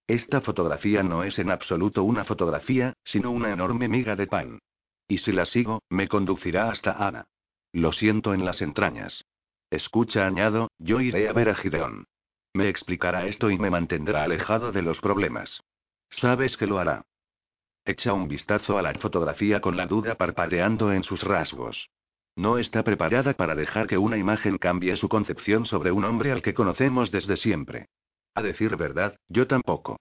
Esta 0.07 0.41
fotografía 0.41 1.03
no 1.03 1.23
es 1.23 1.39
en 1.39 1.51
absoluto 1.51 2.03
una 2.03 2.25
fotografía, 2.25 2.93
sino 3.03 3.31
una 3.31 3.51
enorme 3.51 3.87
miga 3.87 4.15
de 4.15 4.27
pan. 4.27 4.59
Y 5.07 5.19
si 5.19 5.31
la 5.31 5.45
sigo, 5.45 5.81
me 5.89 6.07
conducirá 6.07 6.69
hasta 6.69 6.91
Ana. 6.91 7.25
Lo 7.71 7.91
siento 7.91 8.33
en 8.33 8.45
las 8.45 8.61
entrañas. 8.61 9.23
Escucha, 9.69 10.25
añado, 10.25 10.69
yo 10.77 11.01
iré 11.01 11.29
a 11.29 11.33
ver 11.33 11.49
a 11.49 11.55
Gideón. 11.55 12.05
Me 12.53 12.69
explicará 12.69 13.25
esto 13.25 13.49
y 13.49 13.57
me 13.57 13.71
mantendrá 13.71 14.23
alejado 14.23 14.71
de 14.71 14.83
los 14.83 14.99
problemas. 15.01 15.63
Sabes 16.11 16.55
que 16.55 16.67
lo 16.67 16.77
hará. 16.77 17.03
Echa 17.83 18.13
un 18.13 18.27
vistazo 18.27 18.77
a 18.77 18.81
la 18.81 18.93
fotografía 18.93 19.59
con 19.59 19.75
la 19.75 19.87
duda 19.87 20.15
parpadeando 20.15 20.93
en 20.93 21.03
sus 21.03 21.23
rasgos. 21.23 21.89
No 22.35 22.57
está 22.57 22.83
preparada 22.83 23.33
para 23.33 23.55
dejar 23.55 23.87
que 23.87 23.97
una 23.97 24.17
imagen 24.17 24.57
cambie 24.57 24.95
su 24.97 25.09
concepción 25.09 25.65
sobre 25.65 25.91
un 25.91 26.05
hombre 26.05 26.31
al 26.31 26.41
que 26.41 26.53
conocemos 26.53 27.11
desde 27.11 27.37
siempre. 27.37 27.87
A 28.35 28.41
decir 28.41 28.75
verdad, 28.77 29.17
yo 29.27 29.47
tampoco. 29.47 29.99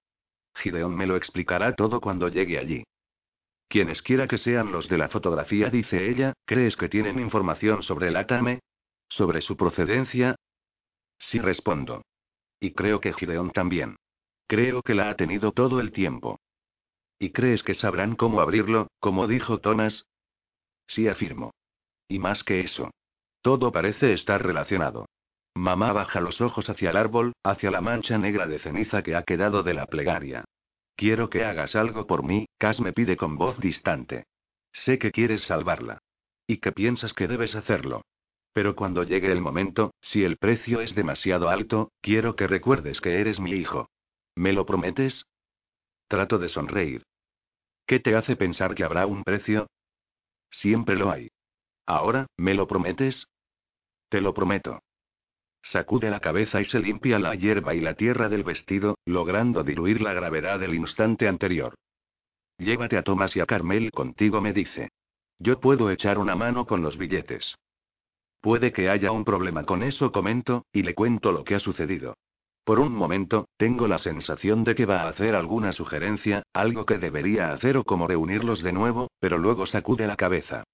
Gideon 0.56 0.94
me 0.94 1.06
lo 1.06 1.16
explicará 1.16 1.74
todo 1.74 2.00
cuando 2.00 2.28
llegue 2.28 2.58
allí. 2.58 2.84
Quienes 3.68 4.02
quiera 4.02 4.28
que 4.28 4.38
sean 4.38 4.70
los 4.70 4.88
de 4.88 4.98
la 4.98 5.08
fotografía, 5.08 5.70
dice 5.70 6.10
ella, 6.10 6.34
¿crees 6.44 6.76
que 6.76 6.90
tienen 6.90 7.18
información 7.18 7.82
sobre 7.82 8.08
el 8.08 8.16
Atame? 8.16 8.60
¿Sobre 9.08 9.40
su 9.40 9.56
procedencia? 9.56 10.36
Sí 11.18 11.38
respondo. 11.38 12.02
Y 12.62 12.74
creo 12.74 13.00
que 13.00 13.12
Gideon 13.12 13.50
también. 13.50 13.96
Creo 14.46 14.82
que 14.82 14.94
la 14.94 15.10
ha 15.10 15.16
tenido 15.16 15.50
todo 15.50 15.80
el 15.80 15.90
tiempo. 15.90 16.38
¿Y 17.18 17.32
crees 17.32 17.64
que 17.64 17.74
sabrán 17.74 18.14
cómo 18.14 18.40
abrirlo, 18.40 18.86
como 19.00 19.26
dijo 19.26 19.58
Thomas? 19.58 20.04
Sí 20.86 21.08
afirmo. 21.08 21.50
Y 22.06 22.20
más 22.20 22.44
que 22.44 22.60
eso. 22.60 22.92
Todo 23.40 23.72
parece 23.72 24.12
estar 24.12 24.46
relacionado. 24.46 25.06
Mamá 25.54 25.92
baja 25.92 26.20
los 26.20 26.40
ojos 26.40 26.70
hacia 26.70 26.90
el 26.90 26.96
árbol, 26.96 27.32
hacia 27.42 27.72
la 27.72 27.80
mancha 27.80 28.16
negra 28.16 28.46
de 28.46 28.60
ceniza 28.60 29.02
que 29.02 29.16
ha 29.16 29.24
quedado 29.24 29.64
de 29.64 29.74
la 29.74 29.86
plegaria. 29.86 30.44
Quiero 30.94 31.30
que 31.30 31.44
hagas 31.44 31.74
algo 31.74 32.06
por 32.06 32.22
mí, 32.22 32.46
Cas 32.58 32.78
me 32.78 32.92
pide 32.92 33.16
con 33.16 33.36
voz 33.36 33.58
distante. 33.58 34.26
Sé 34.72 35.00
que 35.00 35.10
quieres 35.10 35.42
salvarla. 35.42 35.98
Y 36.46 36.58
que 36.58 36.70
piensas 36.70 37.12
que 37.12 37.26
debes 37.26 37.56
hacerlo. 37.56 38.02
Pero 38.52 38.76
cuando 38.76 39.02
llegue 39.02 39.32
el 39.32 39.40
momento, 39.40 39.94
si 40.00 40.24
el 40.24 40.36
precio 40.36 40.80
es 40.80 40.94
demasiado 40.94 41.48
alto, 41.48 41.90
quiero 42.00 42.36
que 42.36 42.46
recuerdes 42.46 43.00
que 43.00 43.20
eres 43.20 43.40
mi 43.40 43.52
hijo. 43.52 43.88
¿Me 44.34 44.52
lo 44.52 44.66
prometes? 44.66 45.24
Trato 46.08 46.38
de 46.38 46.48
sonreír. 46.48 47.02
¿Qué 47.86 48.00
te 48.00 48.14
hace 48.14 48.36
pensar 48.36 48.74
que 48.74 48.84
habrá 48.84 49.06
un 49.06 49.24
precio? 49.24 49.66
Siempre 50.50 50.96
lo 50.96 51.10
hay. 51.10 51.28
Ahora, 51.86 52.26
¿me 52.36 52.54
lo 52.54 52.66
prometes? 52.66 53.26
Te 54.08 54.20
lo 54.20 54.34
prometo. 54.34 54.80
Sacude 55.62 56.10
la 56.10 56.20
cabeza 56.20 56.60
y 56.60 56.64
se 56.66 56.80
limpia 56.80 57.18
la 57.18 57.34
hierba 57.34 57.74
y 57.74 57.80
la 57.80 57.94
tierra 57.94 58.28
del 58.28 58.42
vestido, 58.44 58.96
logrando 59.06 59.62
diluir 59.62 60.00
la 60.00 60.12
gravedad 60.12 60.58
del 60.60 60.74
instante 60.74 61.28
anterior. 61.28 61.74
Llévate 62.58 62.96
a 62.96 63.02
Tomás 63.02 63.34
y 63.36 63.40
a 63.40 63.46
Carmel 63.46 63.90
contigo, 63.90 64.40
me 64.40 64.52
dice. 64.52 64.90
Yo 65.38 65.60
puedo 65.60 65.90
echar 65.90 66.18
una 66.18 66.36
mano 66.36 66.66
con 66.66 66.82
los 66.82 66.98
billetes. 66.98 67.56
Puede 68.42 68.72
que 68.72 68.90
haya 68.90 69.12
un 69.12 69.24
problema 69.24 69.62
con 69.62 69.84
eso, 69.84 70.10
comento, 70.10 70.66
y 70.72 70.82
le 70.82 70.94
cuento 70.94 71.30
lo 71.30 71.44
que 71.44 71.54
ha 71.54 71.60
sucedido. 71.60 72.16
Por 72.64 72.80
un 72.80 72.92
momento, 72.92 73.46
tengo 73.56 73.86
la 73.86 74.00
sensación 74.00 74.64
de 74.64 74.74
que 74.74 74.84
va 74.84 75.02
a 75.02 75.08
hacer 75.08 75.36
alguna 75.36 75.72
sugerencia, 75.72 76.42
algo 76.52 76.84
que 76.84 76.98
debería 76.98 77.52
hacer 77.52 77.76
o 77.76 77.84
como 77.84 78.08
reunirlos 78.08 78.60
de 78.62 78.72
nuevo, 78.72 79.12
pero 79.20 79.38
luego 79.38 79.66
sacude 79.66 80.08
la 80.08 80.16
cabeza. 80.16 80.64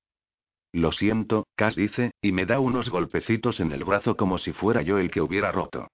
Lo 0.72 0.92
siento, 0.92 1.46
Cass 1.56 1.76
dice, 1.76 2.12
y 2.22 2.32
me 2.32 2.46
da 2.46 2.58
unos 2.58 2.88
golpecitos 2.88 3.60
en 3.60 3.72
el 3.72 3.84
brazo 3.84 4.16
como 4.16 4.38
si 4.38 4.52
fuera 4.52 4.80
yo 4.80 4.98
el 4.98 5.10
que 5.10 5.20
hubiera 5.20 5.52
roto. 5.52 5.88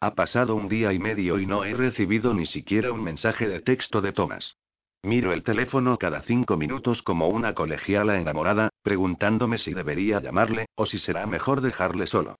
Ha 0.00 0.14
pasado 0.14 0.56
un 0.56 0.68
día 0.68 0.92
y 0.92 0.98
medio 0.98 1.38
y 1.38 1.46
no 1.46 1.64
he 1.64 1.74
recibido 1.74 2.34
ni 2.34 2.46
siquiera 2.46 2.90
un 2.90 3.04
mensaje 3.04 3.48
de 3.48 3.60
texto 3.60 4.00
de 4.00 4.12
Thomas. 4.12 4.56
Miro 5.02 5.32
el 5.32 5.44
teléfono 5.44 5.96
cada 5.96 6.22
cinco 6.22 6.56
minutos 6.56 7.02
como 7.02 7.28
una 7.28 7.54
colegiala 7.54 8.18
enamorada, 8.18 8.70
preguntándome 8.82 9.58
si 9.58 9.72
debería 9.72 10.20
llamarle, 10.20 10.66
o 10.74 10.86
si 10.86 10.98
será 10.98 11.26
mejor 11.26 11.60
dejarle 11.60 12.06
solo. 12.06 12.36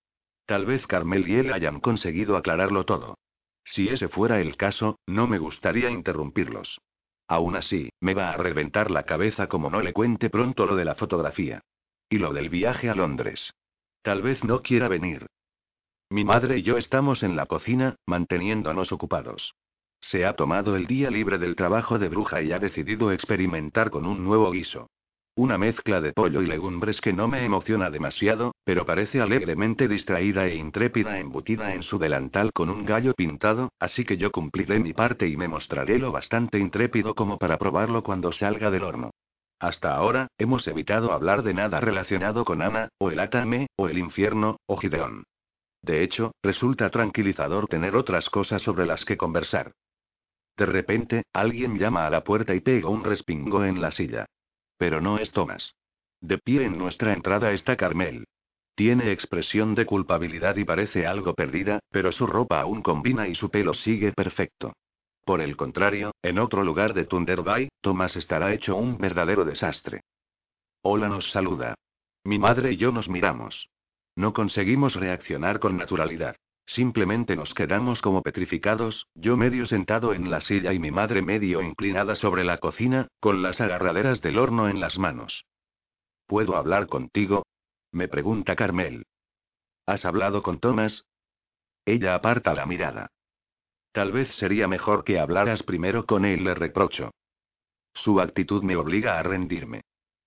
Tal 0.46 0.66
vez 0.66 0.86
Carmel 0.86 1.28
y 1.28 1.36
él 1.36 1.52
hayan 1.52 1.78
conseguido 1.78 2.36
aclararlo 2.36 2.84
todo. 2.84 3.16
Si 3.64 3.88
ese 3.88 4.08
fuera 4.08 4.40
el 4.40 4.56
caso, 4.56 4.98
no 5.06 5.26
me 5.26 5.38
gustaría 5.38 5.90
interrumpirlos. 5.90 6.80
Aún 7.28 7.54
así, 7.56 7.90
me 8.00 8.14
va 8.14 8.30
a 8.30 8.36
reventar 8.36 8.90
la 8.90 9.04
cabeza 9.04 9.46
como 9.46 9.68
no 9.68 9.82
le 9.82 9.92
cuente 9.92 10.30
pronto 10.30 10.66
lo 10.66 10.74
de 10.74 10.86
la 10.86 10.94
fotografía. 10.94 11.60
Y 12.08 12.18
lo 12.18 12.32
del 12.32 12.48
viaje 12.48 12.88
a 12.88 12.94
Londres. 12.94 13.52
Tal 14.02 14.22
vez 14.22 14.42
no 14.42 14.62
quiera 14.62 14.88
venir. 14.88 15.26
Mi 16.10 16.24
madre 16.24 16.58
y 16.58 16.62
yo 16.62 16.78
estamos 16.78 17.22
en 17.22 17.36
la 17.36 17.44
cocina, 17.44 17.96
manteniéndonos 18.06 18.90
ocupados. 18.92 19.52
Se 20.00 20.24
ha 20.24 20.34
tomado 20.34 20.76
el 20.76 20.86
día 20.86 21.10
libre 21.10 21.38
del 21.38 21.54
trabajo 21.54 21.98
de 21.98 22.08
bruja 22.08 22.40
y 22.40 22.52
ha 22.52 22.58
decidido 22.58 23.12
experimentar 23.12 23.90
con 23.90 24.06
un 24.06 24.24
nuevo 24.24 24.50
guiso. 24.50 24.88
Una 25.36 25.58
mezcla 25.58 26.00
de 26.00 26.12
pollo 26.12 26.42
y 26.42 26.46
legumbres 26.46 27.00
que 27.00 27.12
no 27.12 27.28
me 27.28 27.44
emociona 27.44 27.90
demasiado, 27.90 28.56
pero 28.64 28.86
parece 28.86 29.20
alegremente 29.20 29.86
distraída 29.86 30.46
e 30.46 30.56
intrépida 30.56 31.20
embutida 31.20 31.74
en 31.74 31.82
su 31.82 31.98
delantal 31.98 32.52
con 32.52 32.70
un 32.70 32.84
gallo 32.84 33.14
pintado, 33.14 33.70
así 33.78 34.04
que 34.04 34.16
yo 34.16 34.32
cumpliré 34.32 34.80
mi 34.80 34.94
parte 34.94 35.28
y 35.28 35.36
me 35.36 35.46
mostraré 35.46 35.98
lo 35.98 36.10
bastante 36.10 36.58
intrépido 36.58 37.14
como 37.14 37.38
para 37.38 37.58
probarlo 37.58 38.02
cuando 38.02 38.32
salga 38.32 38.70
del 38.70 38.82
horno. 38.82 39.10
Hasta 39.60 39.94
ahora, 39.94 40.28
hemos 40.38 40.66
evitado 40.66 41.12
hablar 41.12 41.42
de 41.42 41.54
nada 41.54 41.80
relacionado 41.80 42.44
con 42.44 42.62
Ana, 42.62 42.88
o 42.98 43.10
el 43.10 43.20
Atame, 43.20 43.66
o 43.76 43.88
el 43.88 43.98
infierno, 43.98 44.56
o 44.66 44.76
Gideón. 44.76 45.24
De 45.82 46.02
hecho, 46.02 46.32
resulta 46.42 46.90
tranquilizador 46.90 47.68
tener 47.68 47.94
otras 47.94 48.28
cosas 48.30 48.62
sobre 48.62 48.86
las 48.86 49.04
que 49.04 49.16
conversar. 49.16 49.72
De 50.58 50.66
repente, 50.66 51.22
alguien 51.32 51.78
llama 51.78 52.04
a 52.04 52.10
la 52.10 52.24
puerta 52.24 52.52
y 52.52 52.60
pega 52.60 52.88
un 52.88 53.04
respingo 53.04 53.64
en 53.64 53.80
la 53.80 53.92
silla. 53.92 54.26
Pero 54.76 55.00
no 55.00 55.18
es 55.18 55.30
Thomas. 55.30 55.72
De 56.20 56.38
pie 56.38 56.64
en 56.64 56.76
nuestra 56.76 57.12
entrada 57.12 57.52
está 57.52 57.76
Carmel. 57.76 58.24
Tiene 58.74 59.12
expresión 59.12 59.76
de 59.76 59.86
culpabilidad 59.86 60.56
y 60.56 60.64
parece 60.64 61.06
algo 61.06 61.34
perdida, 61.34 61.78
pero 61.90 62.10
su 62.10 62.26
ropa 62.26 62.60
aún 62.60 62.82
combina 62.82 63.28
y 63.28 63.36
su 63.36 63.50
pelo 63.50 63.72
sigue 63.72 64.12
perfecto. 64.12 64.72
Por 65.24 65.40
el 65.40 65.56
contrario, 65.56 66.10
en 66.22 66.40
otro 66.40 66.64
lugar 66.64 66.92
de 66.92 67.04
Thunder 67.04 67.42
Bay, 67.42 67.68
Thomas 67.80 68.16
estará 68.16 68.52
hecho 68.52 68.74
un 68.74 68.98
verdadero 68.98 69.44
desastre. 69.44 70.00
Hola 70.82 71.08
nos 71.08 71.30
saluda. 71.30 71.76
Mi 72.24 72.38
madre 72.40 72.72
y 72.72 72.76
yo 72.76 72.90
nos 72.90 73.08
miramos. 73.08 73.68
No 74.16 74.32
conseguimos 74.32 74.96
reaccionar 74.96 75.60
con 75.60 75.76
naturalidad. 75.76 76.34
Simplemente 76.68 77.34
nos 77.34 77.54
quedamos 77.54 78.02
como 78.02 78.22
petrificados, 78.22 79.06
yo 79.14 79.38
medio 79.38 79.66
sentado 79.66 80.12
en 80.12 80.30
la 80.30 80.42
silla 80.42 80.74
y 80.74 80.78
mi 80.78 80.90
madre 80.90 81.22
medio 81.22 81.62
inclinada 81.62 82.14
sobre 82.14 82.44
la 82.44 82.58
cocina, 82.58 83.08
con 83.20 83.40
las 83.40 83.58
agarraderas 83.58 84.20
del 84.20 84.38
horno 84.38 84.68
en 84.68 84.78
las 84.78 84.98
manos. 84.98 85.46
¿Puedo 86.26 86.56
hablar 86.56 86.86
contigo? 86.86 87.46
me 87.90 88.06
pregunta 88.06 88.54
Carmel. 88.54 89.06
¿Has 89.86 90.04
hablado 90.04 90.42
con 90.42 90.60
Thomas? 90.60 91.04
Ella 91.86 92.14
aparta 92.14 92.52
la 92.52 92.66
mirada. 92.66 93.08
Tal 93.92 94.12
vez 94.12 94.28
sería 94.34 94.68
mejor 94.68 95.04
que 95.04 95.18
hablaras 95.18 95.62
primero 95.62 96.04
con 96.04 96.26
él, 96.26 96.44
le 96.44 96.52
reprocho. 96.52 97.12
Su 97.94 98.20
actitud 98.20 98.62
me 98.62 98.76
obliga 98.76 99.18
a 99.18 99.22
rendirme. 99.22 99.80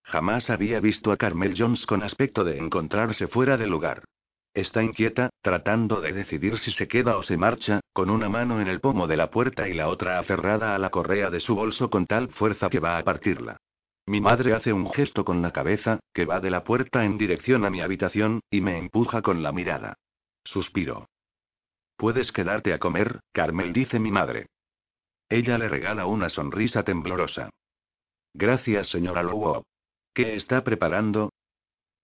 Jamás 0.03 0.49
había 0.49 0.79
visto 0.79 1.11
a 1.11 1.17
Carmel 1.17 1.53
Jones 1.55 1.85
con 1.85 2.01
aspecto 2.01 2.43
de 2.43 2.57
encontrarse 2.57 3.27
fuera 3.27 3.57
de 3.57 3.67
lugar. 3.67 4.05
Está 4.53 4.83
inquieta, 4.83 5.29
tratando 5.41 6.01
de 6.01 6.11
decidir 6.11 6.59
si 6.59 6.71
se 6.71 6.87
queda 6.87 7.17
o 7.17 7.23
se 7.23 7.37
marcha, 7.37 7.79
con 7.93 8.09
una 8.09 8.27
mano 8.27 8.59
en 8.59 8.67
el 8.67 8.81
pomo 8.81 9.07
de 9.07 9.15
la 9.15 9.31
puerta 9.31 9.69
y 9.69 9.73
la 9.73 9.87
otra 9.87 10.19
aferrada 10.19 10.75
a 10.75 10.79
la 10.79 10.89
correa 10.89 11.29
de 11.29 11.39
su 11.39 11.55
bolso 11.55 11.89
con 11.89 12.05
tal 12.05 12.29
fuerza 12.29 12.69
que 12.69 12.79
va 12.79 12.97
a 12.97 13.03
partirla. 13.03 13.57
Mi 14.05 14.19
madre 14.19 14.53
hace 14.53 14.73
un 14.73 14.91
gesto 14.91 15.23
con 15.23 15.41
la 15.41 15.51
cabeza, 15.51 16.01
que 16.13 16.25
va 16.25 16.41
de 16.41 16.49
la 16.49 16.65
puerta 16.65 17.05
en 17.05 17.17
dirección 17.17 17.63
a 17.63 17.69
mi 17.69 17.81
habitación, 17.81 18.41
y 18.49 18.59
me 18.59 18.77
empuja 18.77 19.21
con 19.21 19.41
la 19.41 19.53
mirada. 19.53 19.93
Suspiro. 20.43 21.07
Puedes 21.95 22.31
quedarte 22.33 22.73
a 22.73 22.79
comer, 22.79 23.21
Carmel, 23.31 23.71
dice 23.71 23.99
mi 23.99 24.11
madre. 24.11 24.47
Ella 25.29 25.57
le 25.57 25.69
regala 25.69 26.07
una 26.07 26.29
sonrisa 26.29 26.83
temblorosa. 26.83 27.51
Gracias, 28.33 28.89
señora 28.89 29.23
Lowe. 29.23 29.63
¿Qué 30.13 30.35
está 30.35 30.61
preparando? 30.63 31.31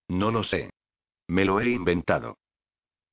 No 0.07 0.31
lo 0.31 0.43
sé. 0.43 0.69
Me 1.27 1.45
lo 1.45 1.59
he 1.59 1.69
inventado. 1.69 2.37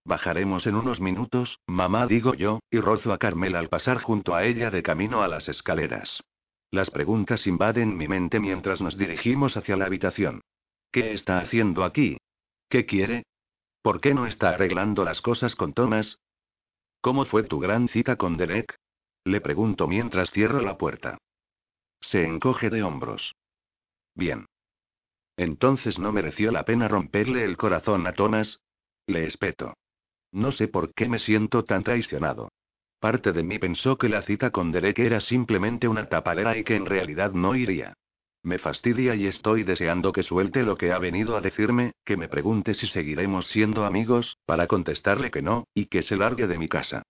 Bajaremos 0.04 0.66
en 0.66 0.76
unos 0.76 1.00
minutos, 1.00 1.58
mamá 1.66 2.06
digo 2.06 2.34
yo, 2.34 2.60
y 2.70 2.78
rozo 2.78 3.12
a 3.12 3.18
Carmel 3.18 3.56
al 3.56 3.68
pasar 3.68 4.02
junto 4.02 4.34
a 4.34 4.44
ella 4.44 4.70
de 4.70 4.82
camino 4.82 5.22
a 5.22 5.28
las 5.28 5.48
escaleras. 5.48 6.22
Las 6.70 6.90
preguntas 6.90 7.46
invaden 7.46 7.96
mi 7.96 8.06
mente 8.08 8.40
mientras 8.40 8.80
nos 8.80 8.98
dirigimos 8.98 9.56
hacia 9.56 9.76
la 9.76 9.86
habitación. 9.86 10.42
¿Qué 10.92 11.12
está 11.12 11.38
haciendo 11.38 11.84
aquí? 11.84 12.18
¿Qué 12.68 12.86
quiere? 12.86 13.24
¿Por 13.82 14.00
qué 14.00 14.14
no 14.14 14.26
está 14.26 14.50
arreglando 14.50 15.04
las 15.04 15.20
cosas 15.20 15.54
con 15.54 15.72
Thomas? 15.72 16.18
¿Cómo 17.00 17.24
fue 17.24 17.42
tu 17.44 17.58
gran 17.58 17.88
cita 17.88 18.16
con 18.16 18.36
Derek? 18.36 18.76
Le 19.24 19.40
pregunto 19.40 19.88
mientras 19.88 20.30
cierro 20.30 20.60
la 20.60 20.76
puerta. 20.76 21.18
Se 22.00 22.24
encoge 22.24 22.70
de 22.70 22.82
hombros. 22.82 23.34
Bien. 24.14 24.46
Entonces 25.36 25.98
no 25.98 26.12
mereció 26.12 26.52
la 26.52 26.64
pena 26.64 26.88
romperle 26.88 27.44
el 27.44 27.56
corazón 27.56 28.06
a 28.06 28.12
Thomas. 28.12 28.60
Le 29.06 29.26
espeto. 29.26 29.74
No 30.32 30.52
sé 30.52 30.68
por 30.68 30.92
qué 30.94 31.08
me 31.08 31.18
siento 31.18 31.64
tan 31.64 31.84
traicionado. 31.84 32.50
Parte 33.00 33.32
de 33.32 33.42
mí 33.42 33.58
pensó 33.58 33.98
que 33.98 34.08
la 34.08 34.22
cita 34.22 34.50
con 34.50 34.72
Derek 34.72 34.98
era 34.98 35.20
simplemente 35.20 35.88
una 35.88 36.08
tapadera 36.08 36.56
y 36.56 36.64
que 36.64 36.76
en 36.76 36.86
realidad 36.86 37.32
no 37.32 37.54
iría. 37.54 37.94
Me 38.42 38.58
fastidia 38.58 39.14
y 39.14 39.26
estoy 39.26 39.62
deseando 39.62 40.12
que 40.12 40.22
suelte 40.22 40.62
lo 40.62 40.76
que 40.76 40.92
ha 40.92 40.98
venido 40.98 41.36
a 41.36 41.40
decirme, 41.40 41.92
que 42.04 42.16
me 42.16 42.28
pregunte 42.28 42.74
si 42.74 42.86
seguiremos 42.88 43.46
siendo 43.48 43.84
amigos, 43.84 44.36
para 44.44 44.66
contestarle 44.66 45.30
que 45.30 45.42
no, 45.42 45.66
y 45.74 45.86
que 45.86 46.02
se 46.02 46.16
largue 46.16 46.46
de 46.46 46.58
mi 46.58 46.68
casa. 46.68 47.02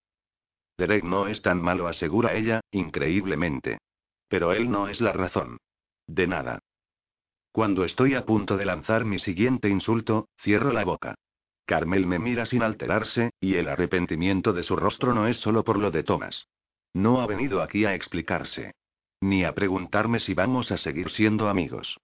Derek 0.79 1.05
no 1.05 1.29
es 1.29 1.43
tan 1.43 1.61
malo, 1.61 1.89
asegura 1.89 2.35
ella, 2.35 2.61
increíblemente. 2.71 3.79
Pero 4.29 4.53
él 4.53 4.71
no 4.71 4.89
es 4.89 5.01
la 5.01 5.13
razón. 5.13 5.59
De 6.07 6.27
nada. 6.27 6.61
Cuando 7.55 7.85
estoy 7.85 8.17
a 8.17 8.27
punto 8.27 8.57
de 8.57 8.65
lanzar 8.65 9.05
mi 9.05 9.21
siguiente 9.21 9.69
insulto, 9.69 10.27
cierro 10.43 10.73
la 10.73 10.85
boca. 10.85 11.15
Carmel 11.67 12.05
me 12.05 12.19
mira 12.19 12.47
sin 12.47 12.65
alterarse, 12.65 13.31
y 13.39 13.55
el 13.55 13.69
arrepentimiento 13.69 14.53
de 14.53 14.65
su 14.65 14.75
rostro 14.75 15.15
no 15.15 15.29
es 15.29 15.37
solo 15.37 15.63
por 15.63 15.79
lo 15.79 15.93
de 15.93 16.03
Thomas. 16.03 16.49
No 16.95 17.21
ha 17.21 17.29
venido 17.29 17.63
aquí 17.63 17.85
a 17.85 17.95
explicarse. 17.95 18.73
Ni 19.21 19.45
a 19.45 19.55
preguntarme 19.55 20.19
si 20.19 20.35
vamos 20.35 20.73
a 20.73 20.79
seguir 20.79 21.11
siendo 21.11 21.49
amigos. 21.49 21.97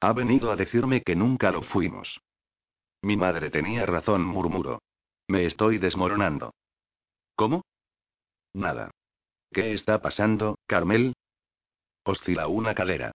Ha 0.00 0.12
venido 0.12 0.52
a 0.52 0.56
decirme 0.56 1.00
que 1.00 1.16
nunca 1.16 1.52
lo 1.52 1.62
fuimos. 1.62 2.20
Mi 3.00 3.16
madre 3.16 3.48
tenía 3.48 3.86
razón, 3.86 4.26
murmuró. 4.26 4.82
Me 5.26 5.46
estoy 5.46 5.78
desmoronando. 5.78 6.52
¿Cómo? 7.34 7.64
Nada. 8.52 8.90
¿Qué 9.54 9.72
está 9.72 10.02
pasando, 10.02 10.58
Carmel? 10.66 11.14
Oscila 12.04 12.46
una 12.46 12.74
cadera. 12.74 13.12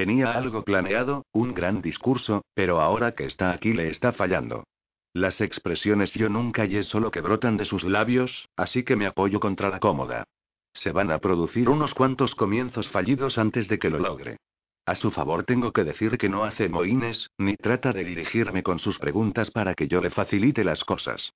Tenía 0.00 0.32
algo 0.32 0.62
planeado, 0.62 1.26
un 1.30 1.52
gran 1.52 1.82
discurso, 1.82 2.42
pero 2.54 2.80
ahora 2.80 3.12
que 3.12 3.26
está 3.26 3.50
aquí 3.50 3.74
le 3.74 3.90
está 3.90 4.12
fallando. 4.12 4.64
Las 5.12 5.42
expresiones 5.42 6.10
yo 6.14 6.30
nunca 6.30 6.64
y 6.64 6.82
solo 6.84 7.10
que 7.10 7.20
brotan 7.20 7.58
de 7.58 7.66
sus 7.66 7.84
labios, 7.84 8.48
así 8.56 8.82
que 8.82 8.96
me 8.96 9.04
apoyo 9.04 9.40
contra 9.40 9.68
la 9.68 9.78
cómoda. 9.78 10.24
Se 10.72 10.90
van 10.90 11.10
a 11.10 11.18
producir 11.18 11.68
unos 11.68 11.92
cuantos 11.92 12.34
comienzos 12.34 12.88
fallidos 12.88 13.36
antes 13.36 13.68
de 13.68 13.78
que 13.78 13.90
lo 13.90 13.98
logre. 13.98 14.38
A 14.86 14.94
su 14.94 15.10
favor 15.10 15.44
tengo 15.44 15.70
que 15.72 15.84
decir 15.84 16.16
que 16.16 16.30
no 16.30 16.44
hace 16.44 16.70
moines, 16.70 17.28
ni 17.36 17.54
trata 17.56 17.92
de 17.92 18.02
dirigirme 18.02 18.62
con 18.62 18.78
sus 18.78 18.98
preguntas 18.98 19.50
para 19.50 19.74
que 19.74 19.86
yo 19.86 20.00
le 20.00 20.08
facilite 20.08 20.64
las 20.64 20.82
cosas. 20.82 21.30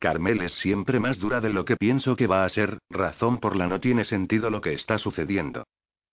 Carmel 0.00 0.40
es 0.40 0.54
siempre 0.54 0.98
más 0.98 1.20
dura 1.20 1.40
de 1.40 1.50
lo 1.50 1.64
que 1.64 1.76
pienso 1.76 2.16
que 2.16 2.26
va 2.26 2.44
a 2.44 2.48
ser, 2.48 2.78
razón 2.90 3.38
por 3.38 3.54
la 3.54 3.68
no 3.68 3.78
tiene 3.78 4.04
sentido 4.04 4.50
lo 4.50 4.60
que 4.60 4.72
está 4.72 4.98
sucediendo. 4.98 5.62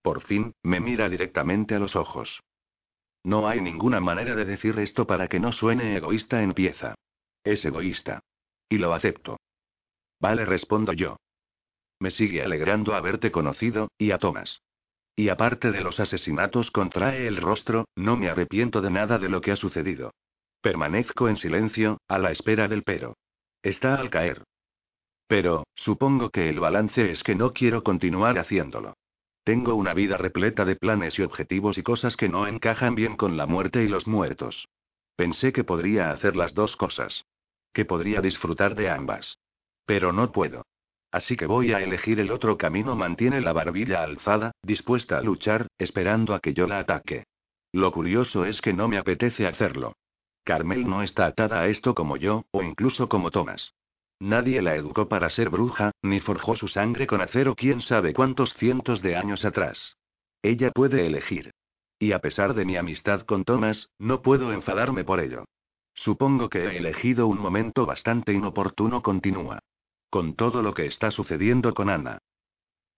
Por 0.06 0.22
fin, 0.22 0.54
me 0.62 0.80
mira 0.80 1.10
directamente 1.10 1.74
a 1.74 1.80
los 1.80 1.96
ojos. 1.96 2.44
No 3.24 3.48
hay 3.48 3.60
ninguna 3.60 4.00
manera 4.00 4.36
de 4.36 4.46
decir 4.46 4.78
esto 4.78 5.08
para 5.08 5.28
que 5.28 5.40
no 5.40 5.52
suene 5.52 5.98
egoísta, 5.98 6.44
empieza. 6.44 6.94
Es 7.44 7.66
egoísta. 7.66 8.20
Y 8.70 8.78
lo 8.78 8.94
acepto. 8.94 9.40
Vale, 10.22 10.46
respondo 10.46 10.94
yo. 10.94 11.18
Me 12.00 12.12
sigue 12.12 12.44
alegrando 12.44 12.94
haberte 12.94 13.32
conocido, 13.32 13.88
y 13.98 14.12
a 14.12 14.20
Thomas. 14.20 14.62
Y 15.16 15.30
aparte 15.30 15.72
de 15.72 15.82
los 15.82 16.00
asesinatos 16.00 16.70
contrae 16.70 17.26
el 17.26 17.38
rostro, 17.38 17.86
no 17.96 18.16
me 18.16 18.30
arrepiento 18.30 18.82
de 18.82 18.92
nada 18.92 19.18
de 19.18 19.30
lo 19.30 19.42
que 19.42 19.54
ha 19.54 19.56
sucedido. 19.56 20.12
Permanezco 20.62 21.30
en 21.30 21.38
silencio, 21.38 21.98
a 22.08 22.20
la 22.20 22.32
espera 22.32 22.68
del 22.68 22.84
pero. 22.84 23.16
Está 23.64 23.96
al 23.96 24.12
caer. 24.12 24.44
Pero, 25.26 25.64
supongo 25.74 26.30
que 26.30 26.48
el 26.48 26.60
balance 26.60 27.10
es 27.10 27.24
que 27.24 27.34
no 27.34 27.54
quiero 27.54 27.82
continuar 27.82 28.38
haciéndolo. 28.38 28.94
Tengo 29.46 29.76
una 29.76 29.94
vida 29.94 30.18
repleta 30.18 30.66
de 30.66 30.76
planes 30.76 31.20
y 31.20 31.22
objetivos 31.22 31.78
y 31.78 31.84
cosas 31.84 32.18
que 32.18 32.30
no 32.30 32.48
encajan 32.48 32.96
bien 32.96 33.16
con 33.16 33.38
la 33.38 33.46
muerte 33.46 33.84
y 33.84 33.88
los 33.88 34.08
muertos. 34.08 34.68
Pensé 35.16 35.54
que 35.54 35.64
podría 35.64 36.10
hacer 36.10 36.36
las 36.36 36.56
dos 36.56 36.76
cosas. 36.76 37.26
Que 37.72 37.86
podría 37.86 38.22
disfrutar 38.22 38.74
de 38.74 38.90
ambas. 38.90 39.38
Pero 39.86 40.12
no 40.12 40.32
puedo. 40.32 40.66
Así 41.12 41.38
que 41.38 41.46
voy 41.46 41.74
a 41.74 41.82
elegir 41.84 42.20
el 42.20 42.32
otro 42.32 42.58
camino. 42.58 42.96
Mantiene 42.96 43.40
la 43.40 43.54
barbilla 43.54 44.02
alzada, 44.02 44.52
dispuesta 44.64 45.20
a 45.20 45.22
luchar, 45.22 45.68
esperando 45.78 46.34
a 46.34 46.40
que 46.40 46.56
yo 46.56 46.66
la 46.66 46.80
ataque. 46.80 47.26
Lo 47.72 47.92
curioso 47.92 48.46
es 48.46 48.60
que 48.62 48.74
no 48.74 48.88
me 48.88 48.98
apetece 48.98 49.46
hacerlo. 49.46 49.94
Carmel 50.44 50.90
no 50.90 51.04
está 51.04 51.28
atada 51.28 51.62
a 51.62 51.68
esto 51.68 51.94
como 51.94 52.18
yo, 52.18 52.46
o 52.50 52.64
incluso 52.64 53.10
como 53.10 53.30
Thomas. 53.30 53.74
Nadie 54.20 54.62
la 54.62 54.76
educó 54.76 55.08
para 55.10 55.30
ser 55.30 55.50
bruja, 55.50 55.92
ni 56.02 56.20
forjó 56.20 56.56
su 56.56 56.68
sangre 56.68 57.06
con 57.06 57.22
acero 57.22 57.56
quién 57.56 57.82
sabe 57.82 58.14
cuántos 58.14 58.54
cientos 58.56 59.02
de 59.02 59.16
años 59.16 59.44
atrás. 59.44 59.98
Ella 60.42 60.72
puede 60.72 61.06
elegir. 61.06 61.52
Y 62.00 62.12
a 62.12 62.20
pesar 62.20 62.54
de 62.54 62.66
mi 62.66 62.78
amistad 62.78 63.22
con 63.22 63.44
Thomas, 63.44 63.90
no 64.00 64.22
puedo 64.22 64.54
enfadarme 64.54 65.04
por 65.04 65.20
ello. 65.20 65.46
Supongo 65.94 66.50
que 66.50 66.60
he 66.60 66.78
elegido 66.78 67.28
un 67.28 67.40
momento 67.40 67.86
bastante 67.86 68.34
inoportuno, 68.34 69.02
continúa. 69.02 69.60
Con 70.10 70.36
todo 70.36 70.62
lo 70.62 70.74
que 70.74 70.86
está 70.86 71.12
sucediendo 71.12 71.74
con 71.74 71.90
Ana. 71.90 72.20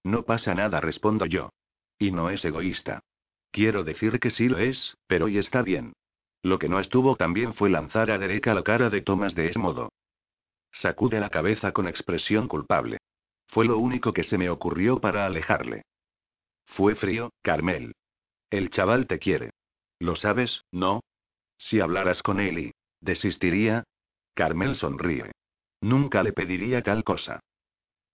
No 0.03 0.23
pasa 0.23 0.53
nada, 0.55 0.81
respondo 0.81 1.25
yo. 1.25 1.49
Y 1.99 2.11
no 2.11 2.29
es 2.29 2.43
egoísta. 2.45 3.01
Quiero 3.51 3.83
decir 3.83 4.19
que 4.19 4.31
sí 4.31 4.49
lo 4.49 4.59
es, 4.59 4.95
pero 5.07 5.25
hoy 5.25 5.37
está 5.37 5.61
bien. 5.61 5.93
Lo 6.43 6.59
que 6.59 6.69
no 6.69 6.79
estuvo 6.79 7.15
tan 7.15 7.33
bien 7.33 7.53
fue 7.53 7.69
lanzar 7.69 8.11
a 8.11 8.17
Derek 8.17 8.47
a 8.47 8.53
la 8.53 8.63
cara 8.63 8.89
de 8.89 9.01
Thomas 9.01 9.35
de 9.35 9.47
ese 9.47 9.59
modo. 9.59 9.89
Sacude 10.81 11.19
la 11.19 11.29
cabeza 11.29 11.71
con 11.71 11.87
expresión 11.87 12.47
culpable. 12.47 12.99
Fue 13.47 13.65
lo 13.65 13.77
único 13.77 14.13
que 14.13 14.23
se 14.23 14.37
me 14.37 14.49
ocurrió 14.49 14.99
para 14.99 15.25
alejarle. 15.25 15.83
Fue 16.65 16.95
frío, 16.95 17.31
Carmel. 17.41 17.95
El 18.49 18.69
chaval 18.69 19.07
te 19.07 19.19
quiere. 19.19 19.51
¿Lo 19.99 20.15
sabes, 20.15 20.61
no? 20.71 21.01
Si 21.57 21.79
hablaras 21.79 22.21
con 22.21 22.39
él 22.39 22.59
y... 22.59 22.71
¿Desistiría? 23.01 23.83
Carmel 24.33 24.75
sonríe. 24.75 25.31
Nunca 25.81 26.23
le 26.23 26.33
pediría 26.33 26.81
tal 26.83 27.03
cosa. 27.03 27.39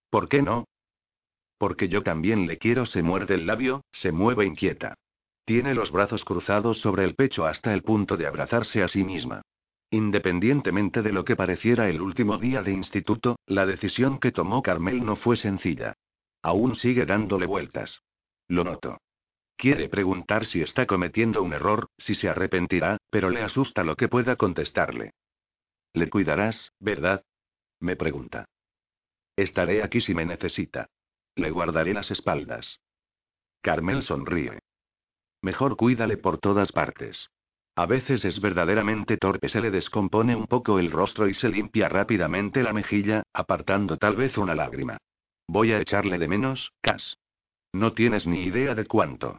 ¿Por 0.09 0.29
qué 0.29 0.41
no? 0.41 0.65
Porque 1.57 1.89
yo 1.89 2.03
también 2.03 2.47
le 2.47 2.57
quiero. 2.57 2.85
Se 2.85 3.01
muerde 3.01 3.35
el 3.35 3.45
labio, 3.45 3.81
se 3.91 4.11
mueve 4.11 4.45
inquieta. 4.45 4.95
Tiene 5.45 5.73
los 5.73 5.91
brazos 5.91 6.23
cruzados 6.23 6.79
sobre 6.79 7.03
el 7.03 7.15
pecho 7.15 7.45
hasta 7.45 7.73
el 7.73 7.83
punto 7.83 8.15
de 8.15 8.27
abrazarse 8.27 8.83
a 8.83 8.87
sí 8.87 9.03
misma. 9.03 9.41
Independientemente 9.93 11.03
de 11.03 11.11
lo 11.11 11.23
que 11.23 11.35
pareciera 11.35 11.87
el 11.87 12.01
último 12.01 12.39
día 12.39 12.63
de 12.63 12.71
instituto, 12.71 13.37
la 13.45 13.67
decisión 13.67 14.19
que 14.19 14.31
tomó 14.31 14.63
Carmel 14.63 15.05
no 15.05 15.17
fue 15.17 15.37
sencilla. 15.37 15.93
Aún 16.41 16.75
sigue 16.77 17.05
dándole 17.05 17.45
vueltas. 17.45 18.01
Lo 18.47 18.63
noto. 18.63 18.97
Quiere 19.55 19.89
preguntar 19.89 20.47
si 20.47 20.63
está 20.63 20.87
cometiendo 20.87 21.43
un 21.43 21.53
error, 21.53 21.89
si 21.99 22.15
se 22.15 22.27
arrepentirá, 22.27 22.97
pero 23.11 23.29
le 23.29 23.43
asusta 23.43 23.83
lo 23.83 23.95
que 23.95 24.07
pueda 24.07 24.35
contestarle. 24.35 25.11
Le 25.93 26.09
cuidarás, 26.09 26.71
¿verdad? 26.79 27.23
Me 27.79 27.95
pregunta. 27.95 28.45
Estaré 29.35 29.83
aquí 29.83 30.01
si 30.01 30.15
me 30.15 30.25
necesita. 30.25 30.87
Le 31.35 31.51
guardaré 31.51 31.93
las 31.93 32.09
espaldas. 32.09 32.79
Carmel 33.61 34.01
sonríe. 34.01 34.57
Mejor 35.43 35.77
cuídale 35.77 36.17
por 36.17 36.39
todas 36.39 36.71
partes. 36.71 37.29
A 37.75 37.87
veces 37.87 38.23
es 38.23 38.39
verdaderamente 38.39 39.17
torpe, 39.17 39.49
se 39.49 39.59
le 39.59 39.71
descompone 39.71 40.35
un 40.35 40.45
poco 40.45 40.77
el 40.77 40.91
rostro 40.91 41.27
y 41.27 41.33
se 41.33 41.49
limpia 41.49 41.89
rápidamente 41.89 42.61
la 42.61 42.71
mejilla, 42.71 43.23
apartando 43.33 43.97
tal 43.97 44.15
vez 44.15 44.37
una 44.37 44.53
lágrima. 44.53 44.97
Voy 45.47 45.71
a 45.71 45.79
echarle 45.79 46.19
de 46.19 46.27
menos, 46.27 46.71
Cas. 46.81 47.17
No 47.73 47.93
tienes 47.93 48.27
ni 48.27 48.43
idea 48.43 48.75
de 48.75 48.85
cuánto. 48.85 49.37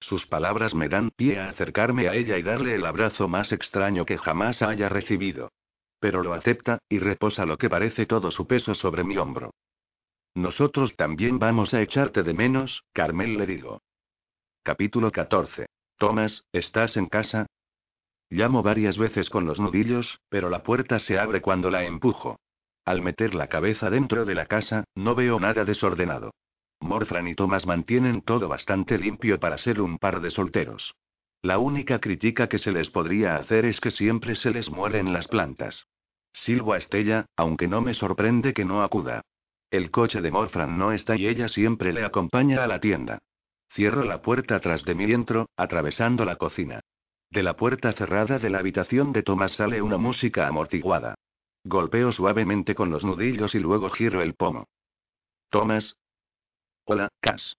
Sus 0.00 0.26
palabras 0.26 0.74
me 0.74 0.88
dan 0.88 1.10
pie 1.10 1.38
a 1.38 1.50
acercarme 1.50 2.08
a 2.08 2.14
ella 2.14 2.38
y 2.38 2.42
darle 2.42 2.74
el 2.74 2.86
abrazo 2.86 3.28
más 3.28 3.52
extraño 3.52 4.06
que 4.06 4.18
jamás 4.18 4.62
haya 4.62 4.88
recibido. 4.88 5.52
Pero 6.00 6.22
lo 6.22 6.32
acepta, 6.32 6.78
y 6.88 6.98
reposa 6.98 7.44
lo 7.44 7.58
que 7.58 7.70
parece 7.70 8.06
todo 8.06 8.30
su 8.30 8.46
peso 8.46 8.74
sobre 8.74 9.04
mi 9.04 9.18
hombro. 9.18 9.52
Nosotros 10.34 10.96
también 10.96 11.38
vamos 11.38 11.74
a 11.74 11.82
echarte 11.82 12.22
de 12.22 12.32
menos, 12.32 12.82
Carmel 12.92 13.36
le 13.36 13.46
digo. 13.46 13.82
Capítulo 14.64 15.12
14. 15.12 15.66
Tomás, 15.98 16.44
¿estás 16.52 16.96
en 16.96 17.06
casa? 17.06 17.46
Llamo 18.30 18.62
varias 18.62 18.96
veces 18.96 19.28
con 19.28 19.44
los 19.44 19.60
nudillos, 19.60 20.20
pero 20.28 20.48
la 20.48 20.62
puerta 20.62 20.98
se 20.98 21.18
abre 21.18 21.42
cuando 21.42 21.70
la 21.70 21.84
empujo. 21.84 22.38
Al 22.84 23.02
meter 23.02 23.34
la 23.34 23.48
cabeza 23.48 23.90
dentro 23.90 24.24
de 24.24 24.34
la 24.34 24.46
casa, 24.46 24.84
no 24.94 25.14
veo 25.14 25.38
nada 25.38 25.64
desordenado. 25.64 26.32
Morfran 26.80 27.28
y 27.28 27.34
Thomas 27.34 27.66
mantienen 27.66 28.22
todo 28.22 28.48
bastante 28.48 28.98
limpio 28.98 29.38
para 29.38 29.58
ser 29.58 29.80
un 29.80 29.98
par 29.98 30.20
de 30.20 30.30
solteros. 30.30 30.94
La 31.42 31.58
única 31.58 32.00
crítica 32.00 32.48
que 32.48 32.58
se 32.58 32.72
les 32.72 32.88
podría 32.90 33.36
hacer 33.36 33.66
es 33.66 33.80
que 33.80 33.90
siempre 33.90 34.34
se 34.36 34.50
les 34.50 34.70
mueren 34.70 35.12
las 35.12 35.28
plantas. 35.28 35.86
Silvo 36.32 36.72
a 36.72 36.78
Estella, 36.78 37.26
aunque 37.36 37.68
no 37.68 37.80
me 37.80 37.94
sorprende 37.94 38.54
que 38.54 38.64
no 38.64 38.82
acuda. 38.82 39.22
El 39.70 39.90
coche 39.90 40.20
de 40.20 40.30
Morfran 40.30 40.78
no 40.78 40.92
está 40.92 41.16
y 41.16 41.26
ella 41.26 41.48
siempre 41.48 41.92
le 41.92 42.04
acompaña 42.04 42.64
a 42.64 42.66
la 42.66 42.80
tienda. 42.80 43.18
Cierro 43.74 44.04
la 44.04 44.22
puerta 44.22 44.60
tras 44.60 44.84
de 44.84 44.94
mí 44.94 45.04
y 45.04 45.12
entro, 45.12 45.48
atravesando 45.56 46.24
la 46.24 46.36
cocina. 46.36 46.80
De 47.30 47.42
la 47.42 47.56
puerta 47.56 47.92
cerrada 47.92 48.38
de 48.38 48.50
la 48.50 48.58
habitación 48.58 49.12
de 49.12 49.22
Thomas 49.22 49.52
sale 49.52 49.80
una 49.80 49.96
música 49.96 50.46
amortiguada. 50.46 51.14
Golpeo 51.64 52.12
suavemente 52.12 52.74
con 52.74 52.90
los 52.90 53.04
nudillos 53.04 53.54
y 53.54 53.58
luego 53.58 53.88
giro 53.90 54.20
el 54.20 54.34
pomo. 54.34 54.66
Thomas, 55.48 55.96
Hola, 56.84 57.08
Cass. 57.20 57.56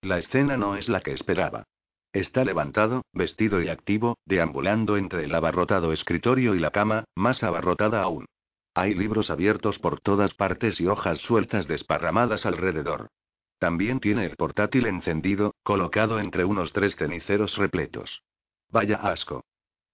La 0.00 0.18
escena 0.18 0.56
no 0.56 0.76
es 0.76 0.88
la 0.88 1.00
que 1.00 1.12
esperaba. 1.12 1.64
Está 2.12 2.44
levantado, 2.44 3.02
vestido 3.12 3.60
y 3.60 3.68
activo, 3.68 4.16
deambulando 4.24 4.96
entre 4.96 5.24
el 5.24 5.34
abarrotado 5.34 5.92
escritorio 5.92 6.54
y 6.54 6.60
la 6.60 6.70
cama, 6.70 7.04
más 7.16 7.42
abarrotada 7.42 8.00
aún. 8.00 8.26
Hay 8.74 8.94
libros 8.94 9.28
abiertos 9.28 9.80
por 9.80 10.00
todas 10.00 10.32
partes 10.34 10.80
y 10.80 10.86
hojas 10.86 11.18
sueltas 11.18 11.66
desparramadas 11.66 12.46
alrededor. 12.46 13.08
También 13.58 14.00
tiene 14.00 14.24
el 14.24 14.36
portátil 14.36 14.86
encendido, 14.86 15.54
colocado 15.62 16.20
entre 16.20 16.44
unos 16.44 16.72
tres 16.72 16.94
ceniceros 16.96 17.56
repletos. 17.56 18.22
Vaya 18.70 18.96
asco. 18.96 19.44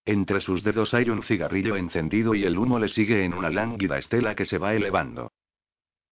Entre 0.04 0.40
sus 0.42 0.62
dedos 0.62 0.92
hay 0.92 1.08
un 1.08 1.22
cigarrillo 1.22 1.76
encendido 1.76 2.34
y 2.34 2.44
el 2.44 2.58
humo 2.58 2.78
le 2.78 2.88
sigue 2.88 3.24
en 3.24 3.32
una 3.32 3.48
lánguida 3.48 3.98
estela 3.98 4.34
que 4.34 4.44
se 4.44 4.58
va 4.58 4.74
elevando. 4.74 5.32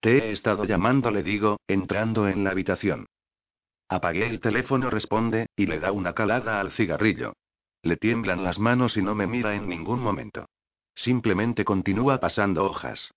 Te 0.01 0.17
he 0.17 0.33
estado 0.33 0.65
llamando, 0.65 1.11
le 1.11 1.23
digo, 1.23 1.61
entrando 1.69 2.27
en 2.27 2.43
la 2.43 2.51
habitación. 2.51 3.07
Apagué 3.89 4.27
el 4.27 4.41
teléfono, 4.41 4.89
responde, 4.89 5.49
y 5.55 5.67
le 5.67 5.79
da 5.79 5.93
una 5.93 6.15
calada 6.15 6.59
al 6.59 6.73
cigarrillo. 6.73 7.35
Le 7.83 7.99
tiemblan 7.99 8.43
las 8.43 8.59
manos 8.59 8.97
y 8.97 9.03
no 9.03 9.15
me 9.15 9.27
mira 9.27 9.55
en 9.55 9.69
ningún 9.69 10.01
momento. 10.01 10.47
Simplemente 10.95 11.65
continúa 11.65 12.19
pasando 12.19 12.65
hojas. 12.65 13.13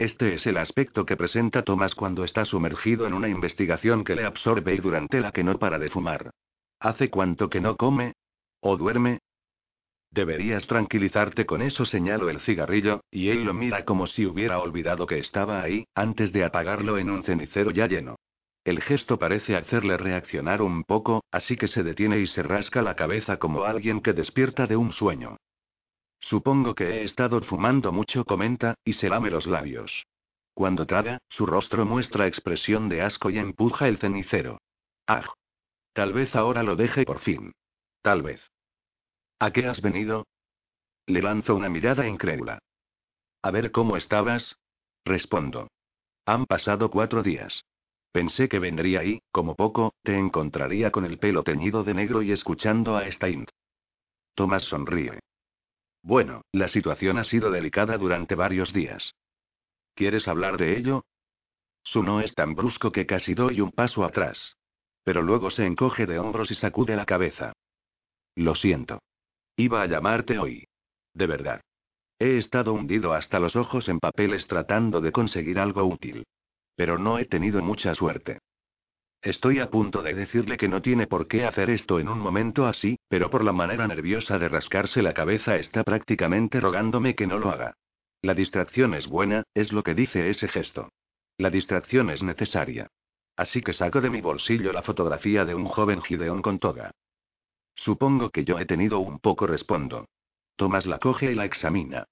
Este 0.00 0.32
es 0.32 0.46
el 0.46 0.56
aspecto 0.56 1.04
que 1.04 1.14
presenta 1.14 1.62
Tomás 1.62 1.94
cuando 1.94 2.24
está 2.24 2.46
sumergido 2.46 3.06
en 3.06 3.12
una 3.12 3.28
investigación 3.28 4.02
que 4.02 4.16
le 4.16 4.24
absorbe 4.24 4.74
y 4.74 4.78
durante 4.78 5.20
la 5.20 5.30
que 5.30 5.44
no 5.44 5.58
para 5.58 5.78
de 5.78 5.90
fumar. 5.90 6.30
¿Hace 6.78 7.10
cuánto 7.10 7.50
que 7.50 7.60
no 7.60 7.76
come? 7.76 8.14
¿O 8.60 8.78
duerme? 8.78 9.18
Deberías 10.10 10.66
tranquilizarte 10.66 11.44
con 11.44 11.60
eso, 11.60 11.84
señalo 11.84 12.30
el 12.30 12.40
cigarrillo, 12.40 13.02
y 13.10 13.28
él 13.28 13.44
lo 13.44 13.52
mira 13.52 13.84
como 13.84 14.06
si 14.06 14.24
hubiera 14.24 14.58
olvidado 14.60 15.06
que 15.06 15.18
estaba 15.18 15.60
ahí, 15.60 15.84
antes 15.94 16.32
de 16.32 16.44
apagarlo 16.44 16.96
en 16.96 17.10
un 17.10 17.22
cenicero 17.22 17.70
ya 17.70 17.86
lleno. 17.86 18.16
El 18.64 18.80
gesto 18.80 19.18
parece 19.18 19.54
hacerle 19.54 19.98
reaccionar 19.98 20.62
un 20.62 20.84
poco, 20.84 21.24
así 21.30 21.58
que 21.58 21.68
se 21.68 21.82
detiene 21.82 22.20
y 22.20 22.26
se 22.26 22.42
rasca 22.42 22.80
la 22.80 22.96
cabeza 22.96 23.36
como 23.36 23.64
alguien 23.64 24.00
que 24.00 24.14
despierta 24.14 24.66
de 24.66 24.76
un 24.76 24.92
sueño. 24.92 25.36
Supongo 26.20 26.74
que 26.74 26.84
he 26.84 27.04
estado 27.04 27.40
fumando 27.42 27.92
mucho, 27.92 28.24
comenta, 28.24 28.74
y 28.84 28.92
se 28.94 29.08
lame 29.08 29.30
los 29.30 29.46
labios. 29.46 30.06
Cuando 30.54 30.86
traga, 30.86 31.18
su 31.28 31.46
rostro 31.46 31.86
muestra 31.86 32.26
expresión 32.26 32.88
de 32.88 33.02
asco 33.02 33.30
y 33.30 33.38
empuja 33.38 33.88
el 33.88 33.98
cenicero. 33.98 34.60
¡Ah! 35.06 35.24
Tal 35.92 36.12
vez 36.12 36.34
ahora 36.36 36.62
lo 36.62 36.76
deje 36.76 37.04
por 37.04 37.20
fin. 37.20 37.52
Tal 38.02 38.22
vez. 38.22 38.40
¿A 39.38 39.50
qué 39.52 39.66
has 39.66 39.80
venido? 39.80 40.26
Le 41.06 41.22
lanzo 41.22 41.56
una 41.56 41.68
mirada 41.68 42.06
incrédula. 42.06 42.58
A 43.42 43.50
ver 43.50 43.72
cómo 43.72 43.96
estabas. 43.96 44.56
Respondo. 45.04 45.68
Han 46.26 46.46
pasado 46.46 46.90
cuatro 46.90 47.22
días. 47.22 47.64
Pensé 48.12 48.48
que 48.48 48.58
vendría 48.58 49.02
y, 49.04 49.22
como 49.32 49.54
poco, 49.54 49.94
te 50.02 50.16
encontraría 50.16 50.90
con 50.90 51.04
el 51.04 51.18
pelo 51.18 51.42
teñido 51.42 51.84
de 51.84 51.94
negro 51.94 52.22
y 52.22 52.32
escuchando 52.32 52.96
a 52.96 53.10
Stein. 53.10 53.46
Tomás 54.34 54.64
sonríe. 54.64 55.20
Bueno, 56.02 56.42
la 56.52 56.68
situación 56.68 57.18
ha 57.18 57.24
sido 57.24 57.50
delicada 57.50 57.98
durante 57.98 58.34
varios 58.34 58.72
días. 58.72 59.14
¿Quieres 59.94 60.26
hablar 60.28 60.56
de 60.56 60.78
ello? 60.78 61.04
Su 61.82 62.02
no 62.02 62.20
es 62.20 62.34
tan 62.34 62.54
brusco 62.54 62.92
que 62.92 63.06
casi 63.06 63.34
doy 63.34 63.60
un 63.60 63.72
paso 63.72 64.04
atrás. 64.04 64.56
Pero 65.04 65.22
luego 65.22 65.50
se 65.50 65.66
encoge 65.66 66.06
de 66.06 66.18
hombros 66.18 66.50
y 66.50 66.54
sacude 66.54 66.96
la 66.96 67.06
cabeza. 67.06 67.52
Lo 68.36 68.54
siento. 68.54 69.00
Iba 69.56 69.82
a 69.82 69.86
llamarte 69.86 70.38
hoy. 70.38 70.66
De 71.14 71.26
verdad. 71.26 71.60
He 72.18 72.38
estado 72.38 72.74
hundido 72.74 73.12
hasta 73.12 73.40
los 73.40 73.56
ojos 73.56 73.88
en 73.88 73.98
papeles 73.98 74.46
tratando 74.46 75.00
de 75.00 75.12
conseguir 75.12 75.58
algo 75.58 75.84
útil. 75.84 76.26
Pero 76.76 76.98
no 76.98 77.18
he 77.18 77.24
tenido 77.24 77.62
mucha 77.62 77.94
suerte. 77.94 78.38
Estoy 79.22 79.60
a 79.60 79.68
punto 79.68 80.02
de 80.02 80.14
decirle 80.14 80.56
que 80.56 80.68
no 80.68 80.80
tiene 80.80 81.06
por 81.06 81.28
qué 81.28 81.44
hacer 81.44 81.68
esto 81.68 82.00
en 82.00 82.08
un 82.08 82.18
momento 82.18 82.66
así, 82.66 82.98
pero 83.08 83.28
por 83.28 83.44
la 83.44 83.52
manera 83.52 83.86
nerviosa 83.86 84.38
de 84.38 84.48
rascarse 84.48 85.02
la 85.02 85.12
cabeza 85.12 85.56
está 85.56 85.84
prácticamente 85.84 86.58
rogándome 86.58 87.14
que 87.14 87.26
no 87.26 87.38
lo 87.38 87.50
haga. 87.50 87.74
La 88.22 88.34
distracción 88.34 88.94
es 88.94 89.06
buena, 89.06 89.42
es 89.52 89.72
lo 89.72 89.82
que 89.82 89.94
dice 89.94 90.30
ese 90.30 90.48
gesto. 90.48 90.88
La 91.36 91.50
distracción 91.50 92.08
es 92.08 92.22
necesaria. 92.22 92.88
Así 93.36 93.60
que 93.60 93.74
saco 93.74 94.00
de 94.00 94.10
mi 94.10 94.22
bolsillo 94.22 94.72
la 94.72 94.82
fotografía 94.82 95.44
de 95.44 95.54
un 95.54 95.66
joven 95.66 96.00
Gideón 96.00 96.40
con 96.40 96.58
toga. 96.58 96.90
Supongo 97.74 98.30
que 98.30 98.44
yo 98.44 98.58
he 98.58 98.66
tenido 98.66 99.00
un 99.00 99.18
poco, 99.18 99.46
respondo. 99.46 100.06
Tomás 100.56 100.86
la 100.86 100.98
coge 100.98 101.32
y 101.32 101.34
la 101.34 101.44
examina. 101.44 102.04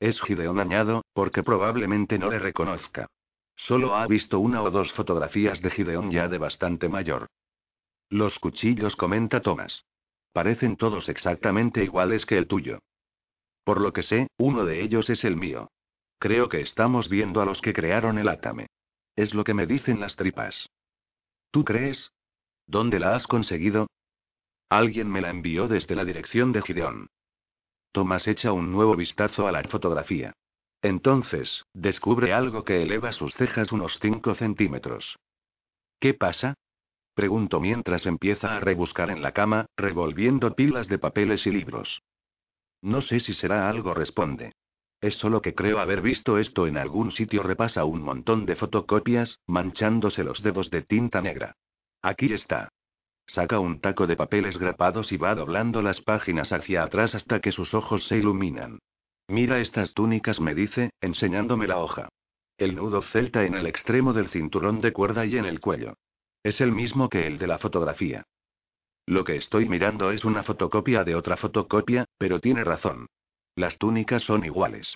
Es 0.00 0.20
Gideon 0.20 0.58
añado, 0.58 1.04
porque 1.12 1.42
probablemente 1.42 2.18
no 2.18 2.28
le 2.28 2.38
reconozca. 2.38 3.08
Solo 3.56 3.96
ha 3.96 4.06
visto 4.06 4.38
una 4.38 4.62
o 4.62 4.70
dos 4.70 4.92
fotografías 4.92 5.60
de 5.60 5.70
Gideon 5.70 6.10
ya 6.10 6.28
de 6.28 6.38
bastante 6.38 6.88
mayor. 6.88 7.26
Los 8.10 8.38
cuchillos, 8.38 8.94
comenta 8.96 9.40
Tomás. 9.40 9.84
Parecen 10.32 10.76
todos 10.76 11.08
exactamente 11.08 11.82
iguales 11.82 12.26
que 12.26 12.36
el 12.36 12.46
tuyo. 12.46 12.78
Por 13.64 13.80
lo 13.80 13.92
que 13.92 14.02
sé, 14.02 14.28
uno 14.36 14.64
de 14.64 14.82
ellos 14.82 15.10
es 15.10 15.24
el 15.24 15.36
mío. 15.36 15.70
Creo 16.18 16.48
que 16.48 16.60
estamos 16.60 17.08
viendo 17.08 17.40
a 17.40 17.46
los 17.46 17.60
que 17.60 17.72
crearon 17.72 18.18
el 18.18 18.28
átame. 18.28 18.68
Es 19.16 19.34
lo 19.34 19.44
que 19.44 19.54
me 19.54 19.66
dicen 19.66 19.98
las 19.98 20.14
tripas. 20.14 20.68
¿Tú 21.50 21.64
crees? 21.64 22.12
¿Dónde 22.66 23.00
la 23.00 23.16
has 23.16 23.26
conseguido? 23.26 23.88
Alguien 24.68 25.10
me 25.10 25.20
la 25.20 25.30
envió 25.30 25.68
desde 25.68 25.94
la 25.94 26.04
dirección 26.04 26.52
de 26.52 26.62
Gideón. 26.62 27.08
Tomás 27.92 28.26
echa 28.28 28.52
un 28.52 28.72
nuevo 28.72 28.94
vistazo 28.94 29.46
a 29.48 29.52
la 29.52 29.62
fotografía. 29.64 30.32
Entonces, 30.82 31.64
descubre 31.72 32.32
algo 32.32 32.64
que 32.64 32.82
eleva 32.82 33.12
sus 33.12 33.34
cejas 33.34 33.72
unos 33.72 33.98
5 34.00 34.34
centímetros. 34.34 35.16
¿Qué 36.00 36.14
pasa? 36.14 36.54
Pregunto 37.14 37.60
mientras 37.60 38.04
empieza 38.04 38.56
a 38.56 38.60
rebuscar 38.60 39.10
en 39.10 39.22
la 39.22 39.32
cama, 39.32 39.66
revolviendo 39.76 40.54
pilas 40.54 40.86
de 40.88 40.98
papeles 40.98 41.46
y 41.46 41.50
libros. 41.50 42.02
No 42.82 43.00
sé 43.00 43.20
si 43.20 43.32
será 43.34 43.70
algo, 43.70 43.94
responde. 43.94 44.52
Es 45.00 45.14
solo 45.16 45.42
que 45.42 45.54
creo 45.54 45.78
haber 45.78 46.02
visto 46.02 46.38
esto 46.38 46.66
en 46.66 46.76
algún 46.76 47.10
sitio. 47.12 47.42
Repasa 47.42 47.84
un 47.84 48.02
montón 48.02 48.46
de 48.46 48.56
fotocopias, 48.56 49.38
manchándose 49.46 50.24
los 50.24 50.42
dedos 50.42 50.70
de 50.70 50.82
tinta 50.82 51.20
negra. 51.20 51.56
Aquí 52.02 52.32
está. 52.32 52.68
Saca 53.26 53.58
un 53.58 53.80
taco 53.80 54.06
de 54.06 54.16
papeles 54.16 54.56
grapados 54.58 55.10
y 55.10 55.16
va 55.16 55.34
doblando 55.34 55.82
las 55.82 56.00
páginas 56.00 56.52
hacia 56.52 56.84
atrás 56.84 57.14
hasta 57.14 57.40
que 57.40 57.52
sus 57.52 57.74
ojos 57.74 58.06
se 58.06 58.18
iluminan. 58.18 58.78
Mira 59.28 59.58
estas 59.60 59.92
túnicas, 59.94 60.40
me 60.40 60.54
dice, 60.54 60.90
enseñándome 61.00 61.66
la 61.66 61.78
hoja. 61.78 62.08
El 62.58 62.76
nudo 62.76 63.02
celta 63.02 63.44
en 63.44 63.54
el 63.54 63.66
extremo 63.66 64.12
del 64.12 64.28
cinturón 64.28 64.80
de 64.80 64.92
cuerda 64.92 65.26
y 65.26 65.36
en 65.36 65.44
el 65.44 65.60
cuello. 65.60 65.94
Es 66.42 66.60
el 66.60 66.72
mismo 66.72 67.08
que 67.08 67.26
el 67.26 67.38
de 67.38 67.46
la 67.46 67.58
fotografía. 67.58 68.24
Lo 69.04 69.24
que 69.24 69.36
estoy 69.36 69.68
mirando 69.68 70.10
es 70.10 70.24
una 70.24 70.42
fotocopia 70.42 71.04
de 71.04 71.14
otra 71.14 71.36
fotocopia, 71.36 72.06
pero 72.18 72.40
tiene 72.40 72.64
razón. 72.64 73.06
Las 73.54 73.78
túnicas 73.78 74.22
son 74.22 74.44
iguales. 74.44 74.94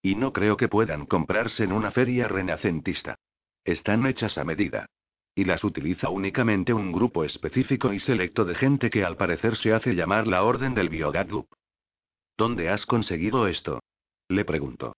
Y 0.00 0.14
no 0.14 0.32
creo 0.32 0.56
que 0.56 0.68
puedan 0.68 1.06
comprarse 1.06 1.64
en 1.64 1.72
una 1.72 1.90
feria 1.90 2.28
renacentista. 2.28 3.16
Están 3.64 4.06
hechas 4.06 4.38
a 4.38 4.44
medida. 4.44 4.86
Y 5.34 5.44
las 5.44 5.64
utiliza 5.64 6.08
únicamente 6.08 6.72
un 6.72 6.92
grupo 6.92 7.24
específico 7.24 7.92
y 7.92 8.00
selecto 8.00 8.44
de 8.44 8.54
gente 8.54 8.90
que 8.90 9.04
al 9.04 9.16
parecer 9.16 9.56
se 9.56 9.72
hace 9.72 9.94
llamar 9.94 10.26
la 10.26 10.42
Orden 10.42 10.74
del 10.74 10.88
Biogadup. 10.88 11.46
¿Dónde 12.42 12.70
has 12.70 12.84
conseguido 12.86 13.46
esto? 13.46 13.78
Le 14.28 14.44
pregunto. 14.44 14.96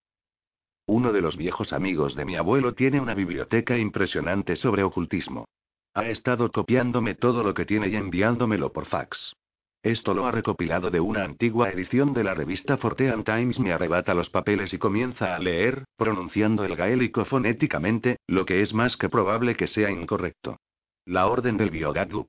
Uno 0.86 1.12
de 1.12 1.20
los 1.20 1.36
viejos 1.36 1.74
amigos 1.74 2.14
de 2.14 2.24
mi 2.24 2.36
abuelo 2.36 2.72
tiene 2.72 3.00
una 3.00 3.12
biblioteca 3.12 3.76
impresionante 3.76 4.56
sobre 4.56 4.82
ocultismo. 4.82 5.44
Ha 5.92 6.06
estado 6.06 6.50
copiándome 6.50 7.14
todo 7.14 7.42
lo 7.42 7.52
que 7.52 7.66
tiene 7.66 7.88
y 7.88 7.96
enviándomelo 7.96 8.72
por 8.72 8.86
fax. 8.86 9.34
Esto 9.82 10.14
lo 10.14 10.24
ha 10.24 10.30
recopilado 10.30 10.90
de 10.90 11.00
una 11.00 11.22
antigua 11.22 11.68
edición 11.68 12.14
de 12.14 12.24
la 12.24 12.32
revista 12.32 12.78
Fortean 12.78 13.24
Times. 13.24 13.58
Me 13.60 13.74
arrebata 13.74 14.14
los 14.14 14.30
papeles 14.30 14.72
y 14.72 14.78
comienza 14.78 15.36
a 15.36 15.38
leer, 15.38 15.84
pronunciando 15.98 16.64
el 16.64 16.76
gaélico 16.76 17.26
fonéticamente, 17.26 18.16
lo 18.26 18.46
que 18.46 18.62
es 18.62 18.72
más 18.72 18.96
que 18.96 19.10
probable 19.10 19.54
que 19.54 19.66
sea 19.66 19.90
incorrecto. 19.90 20.56
La 21.04 21.26
Orden 21.26 21.58
del 21.58 21.68
Biogadup. 21.68 22.28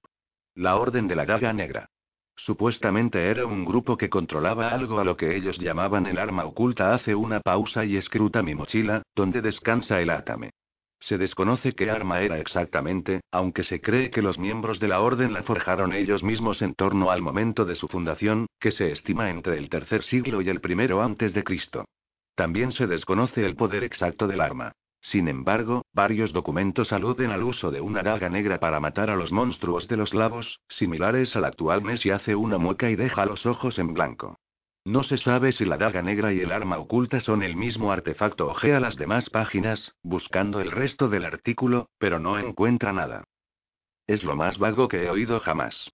La 0.55 0.75
Orden 0.75 1.07
de 1.07 1.15
la 1.15 1.25
Daga 1.25 1.53
Negra. 1.53 1.87
Supuestamente 2.37 3.29
era 3.29 3.45
un 3.45 3.65
grupo 3.65 3.97
que 3.97 4.09
controlaba 4.09 4.69
algo 4.69 4.99
a 4.99 5.03
lo 5.03 5.17
que 5.17 5.35
ellos 5.35 5.57
llamaban 5.57 6.05
el 6.05 6.17
arma 6.17 6.45
oculta. 6.45 6.93
Hace 6.93 7.15
una 7.15 7.39
pausa 7.39 7.85
y 7.85 7.97
escruta 7.97 8.43
mi 8.43 8.55
mochila, 8.55 9.03
donde 9.15 9.41
descansa 9.41 10.01
el 10.01 10.09
átame. 10.09 10.51
Se 10.99 11.17
desconoce 11.17 11.73
qué 11.73 11.91
arma 11.91 12.21
era 12.21 12.39
exactamente, 12.39 13.21
aunque 13.31 13.63
se 13.63 13.79
cree 13.79 14.09
que 14.09 14.21
los 14.21 14.39
miembros 14.39 14.79
de 14.79 14.87
la 14.87 15.01
orden 15.01 15.33
la 15.33 15.43
forjaron 15.43 15.93
ellos 15.93 16.23
mismos 16.23 16.61
en 16.61 16.73
torno 16.73 17.11
al 17.11 17.21
momento 17.21 17.65
de 17.65 17.75
su 17.75 17.87
fundación, 17.87 18.47
que 18.59 18.71
se 18.71 18.91
estima 18.91 19.29
entre 19.29 19.57
el 19.57 19.69
tercer 19.69 20.03
siglo 20.03 20.41
y 20.41 20.49
el 20.49 20.61
primero 20.61 21.01
antes 21.01 21.33
de 21.33 21.43
Cristo. 21.43 21.85
También 22.35 22.71
se 22.71 22.87
desconoce 22.87 23.45
el 23.45 23.55
poder 23.55 23.83
exacto 23.83 24.27
del 24.27 24.41
arma. 24.41 24.71
Sin 25.11 25.27
embargo, 25.27 25.85
varios 25.93 26.33
documentos 26.33 26.91
aluden 26.91 27.29
al 27.29 27.43
uso 27.43 27.69
de 27.69 27.79
una 27.79 28.01
daga 28.01 28.27
negra 28.27 28.59
para 28.59 28.79
matar 28.79 29.11
a 29.11 29.15
los 29.15 29.31
monstruos 29.31 29.87
de 29.87 29.97
los 29.97 30.15
lavos, 30.15 30.59
similares 30.67 31.35
al 31.35 31.45
actual 31.45 31.83
mes 31.83 32.03
y 32.07 32.09
hace 32.09 32.35
una 32.35 32.57
mueca 32.57 32.89
y 32.89 32.95
deja 32.95 33.25
los 33.27 33.45
ojos 33.45 33.77
en 33.77 33.93
blanco. 33.93 34.39
No 34.83 35.03
se 35.03 35.17
sabe 35.17 35.51
si 35.51 35.63
la 35.63 35.77
daga 35.77 36.01
negra 36.01 36.33
y 36.33 36.39
el 36.39 36.51
arma 36.51 36.79
oculta 36.79 37.19
son 37.19 37.43
el 37.43 37.55
mismo 37.55 37.91
artefacto. 37.91 38.47
Ojea 38.47 38.79
las 38.79 38.95
demás 38.95 39.29
páginas, 39.29 39.93
buscando 40.01 40.59
el 40.59 40.71
resto 40.71 41.07
del 41.07 41.25
artículo, 41.25 41.89
pero 41.99 42.19
no 42.19 42.39
encuentra 42.39 42.91
nada. 42.91 43.23
Es 44.07 44.23
lo 44.23 44.35
más 44.35 44.57
vago 44.57 44.87
que 44.87 45.03
he 45.03 45.09
oído 45.09 45.39
jamás. 45.39 45.91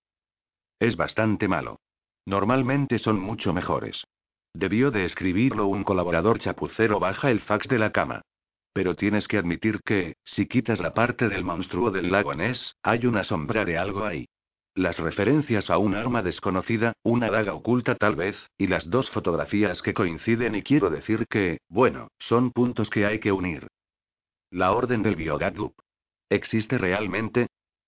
Es 0.79 0.95
bastante 0.95 1.49
malo. 1.49 1.79
Normalmente 2.25 2.97
son 2.99 3.19
mucho 3.19 3.53
mejores. 3.53 4.05
Debió 4.53 4.89
de 4.89 5.03
escribirlo 5.03 5.67
un 5.67 5.83
colaborador 5.83 6.39
chapucero 6.39 6.99
baja 6.99 7.29
el 7.29 7.41
fax 7.41 7.67
de 7.67 7.79
la 7.79 7.91
cama. 7.91 8.21
Pero 8.73 8.95
tienes 8.95 9.27
que 9.27 9.37
admitir 9.37 9.81
que, 9.83 10.15
si 10.23 10.47
quitas 10.47 10.79
la 10.79 10.93
parte 10.93 11.27
del 11.27 11.43
monstruo 11.43 11.91
del 11.91 12.11
lago 12.11 12.33
Ness, 12.33 12.75
hay 12.83 13.05
una 13.05 13.23
sombra 13.23 13.65
de 13.65 13.77
algo 13.77 14.05
ahí. 14.05 14.27
Las 14.73 14.97
referencias 14.97 15.69
a 15.69 15.77
un 15.77 15.95
arma 15.95 16.21
desconocida, 16.23 16.93
una 17.03 17.29
daga 17.29 17.53
oculta 17.53 17.95
tal 17.95 18.15
vez, 18.15 18.37
y 18.57 18.67
las 18.67 18.89
dos 18.89 19.09
fotografías 19.09 19.81
que 19.81 19.93
coinciden 19.93 20.55
y 20.55 20.63
quiero 20.63 20.89
decir 20.89 21.27
que, 21.27 21.59
bueno, 21.67 22.07
son 22.19 22.51
puntos 22.51 22.89
que 22.89 23.05
hay 23.05 23.19
que 23.19 23.33
unir. 23.33 23.67
La 24.49 24.71
orden 24.71 25.03
del 25.03 25.17
Biogadup. 25.17 25.73
¿Existe 26.29 26.77
realmente? 26.77 27.47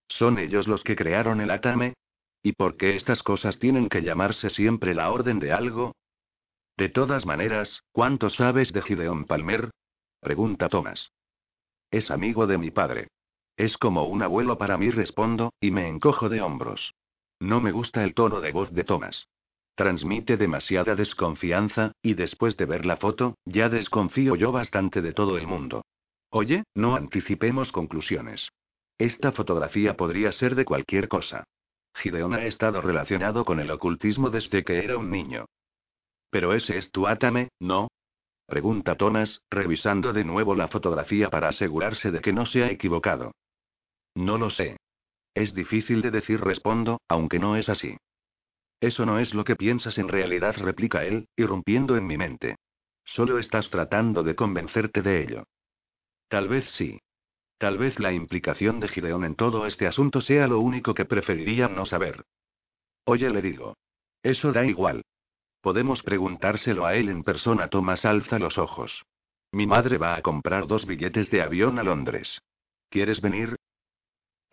¿Son 0.09 0.37
ellos 0.37 0.67
los 0.67 0.83
que 0.83 0.97
crearon 0.97 1.39
el 1.39 1.51
Atame? 1.51 1.93
¿Y 2.41 2.51
por 2.51 2.75
qué 2.75 2.97
estas 2.97 3.23
cosas 3.23 3.57
tienen 3.59 3.87
que 3.87 4.01
llamarse 4.01 4.49
siempre 4.49 4.93
la 4.93 5.09
orden 5.09 5.39
de 5.39 5.53
algo? 5.53 5.95
De 6.75 6.89
todas 6.89 7.25
maneras, 7.25 7.81
¿cuánto 7.93 8.29
sabes 8.29 8.73
de 8.73 8.81
Gideon 8.81 9.23
Palmer? 9.25 9.69
Pregunta 10.23 10.69
Thomas. 10.69 11.11
Es 11.91 12.09
amigo 12.09 12.47
de 12.47 12.57
mi 12.57 12.71
padre. 12.71 13.09
Es 13.57 13.75
como 13.77 14.05
un 14.05 14.23
abuelo 14.23 14.57
para 14.57 14.77
mí, 14.77 14.89
respondo, 14.89 15.51
y 15.59 15.69
me 15.69 15.89
encojo 15.89 16.29
de 16.29 16.41
hombros. 16.41 16.93
No 17.41 17.59
me 17.59 17.73
gusta 17.73 18.05
el 18.05 18.13
tono 18.13 18.39
de 18.39 18.53
voz 18.53 18.71
de 18.71 18.85
Thomas. 18.85 19.27
Transmite 19.75 20.37
demasiada 20.37 20.95
desconfianza, 20.95 21.91
y 22.01 22.13
después 22.13 22.55
de 22.55 22.65
ver 22.65 22.85
la 22.85 22.97
foto, 22.97 23.35
ya 23.43 23.67
desconfío 23.67 24.35
yo 24.35 24.53
bastante 24.53 25.01
de 25.01 25.11
todo 25.11 25.37
el 25.37 25.45
mundo. 25.45 25.83
Oye, 26.29 26.63
no 26.73 26.95
anticipemos 26.95 27.73
conclusiones. 27.73 28.47
Esta 28.97 29.33
fotografía 29.33 29.97
podría 29.97 30.31
ser 30.31 30.55
de 30.55 30.63
cualquier 30.63 31.09
cosa. 31.09 31.43
Gideon 31.95 32.33
ha 32.33 32.45
estado 32.45 32.81
relacionado 32.81 33.43
con 33.43 33.59
el 33.59 33.69
ocultismo 33.69 34.29
desde 34.29 34.63
que 34.63 34.85
era 34.85 34.97
un 34.97 35.11
niño. 35.11 35.45
Pero 36.29 36.53
ese 36.53 36.77
es 36.77 36.89
tu 36.91 37.07
átame, 37.07 37.49
¿no? 37.59 37.89
Pregunta 38.45 38.95
Thomas, 38.95 39.41
revisando 39.49 40.13
de 40.13 40.25
nuevo 40.25 40.55
la 40.55 40.67
fotografía 40.67 41.29
para 41.29 41.49
asegurarse 41.49 42.11
de 42.11 42.21
que 42.21 42.33
no 42.33 42.45
se 42.45 42.63
ha 42.63 42.71
equivocado. 42.71 43.31
No 44.15 44.37
lo 44.37 44.49
sé. 44.49 44.77
Es 45.33 45.53
difícil 45.53 46.01
de 46.01 46.11
decir, 46.11 46.41
respondo, 46.41 47.01
aunque 47.07 47.39
no 47.39 47.55
es 47.55 47.69
así. 47.69 47.97
Eso 48.79 49.05
no 49.05 49.17
es 49.19 49.33
lo 49.33 49.45
que 49.45 49.55
piensas 49.55 49.97
en 49.97 50.09
realidad, 50.09 50.55
replica 50.57 51.05
él, 51.05 51.27
irrumpiendo 51.37 51.95
en 51.95 52.05
mi 52.05 52.17
mente. 52.17 52.57
Solo 53.05 53.39
estás 53.39 53.69
tratando 53.69 54.23
de 54.23 54.35
convencerte 54.35 55.01
de 55.01 55.23
ello. 55.23 55.43
Tal 56.27 56.47
vez 56.47 56.69
sí. 56.71 56.99
Tal 57.57 57.77
vez 57.77 57.97
la 57.99 58.11
implicación 58.11 58.79
de 58.79 58.89
Gideon 58.89 59.23
en 59.23 59.35
todo 59.35 59.65
este 59.65 59.87
asunto 59.87 60.19
sea 60.21 60.47
lo 60.47 60.59
único 60.59 60.93
que 60.93 61.05
preferiría 61.05 61.69
no 61.69 61.85
saber. 61.85 62.23
Oye, 63.05 63.29
le 63.29 63.41
digo. 63.41 63.77
Eso 64.21 64.51
da 64.51 64.65
igual. 64.65 65.03
Podemos 65.63 66.03
preguntárselo 66.03 66.85
a 66.85 66.93
él 66.93 67.09
en 67.09 67.23
persona. 67.23 67.69
Tomás 67.69 68.03
alza 68.03 68.37
los 68.37 68.59
ojos. 68.59 68.91
Mi 69.51 69.65
madre 69.65 69.97
va 69.97 70.15
a 70.15 70.21
comprar 70.21 70.67
dos 70.67 70.85
billetes 70.85 71.31
de 71.31 71.41
avión 71.41 71.79
a 71.79 71.83
Londres. 71.83 72.41
¿Quieres 72.89 73.21
venir? 73.21 73.55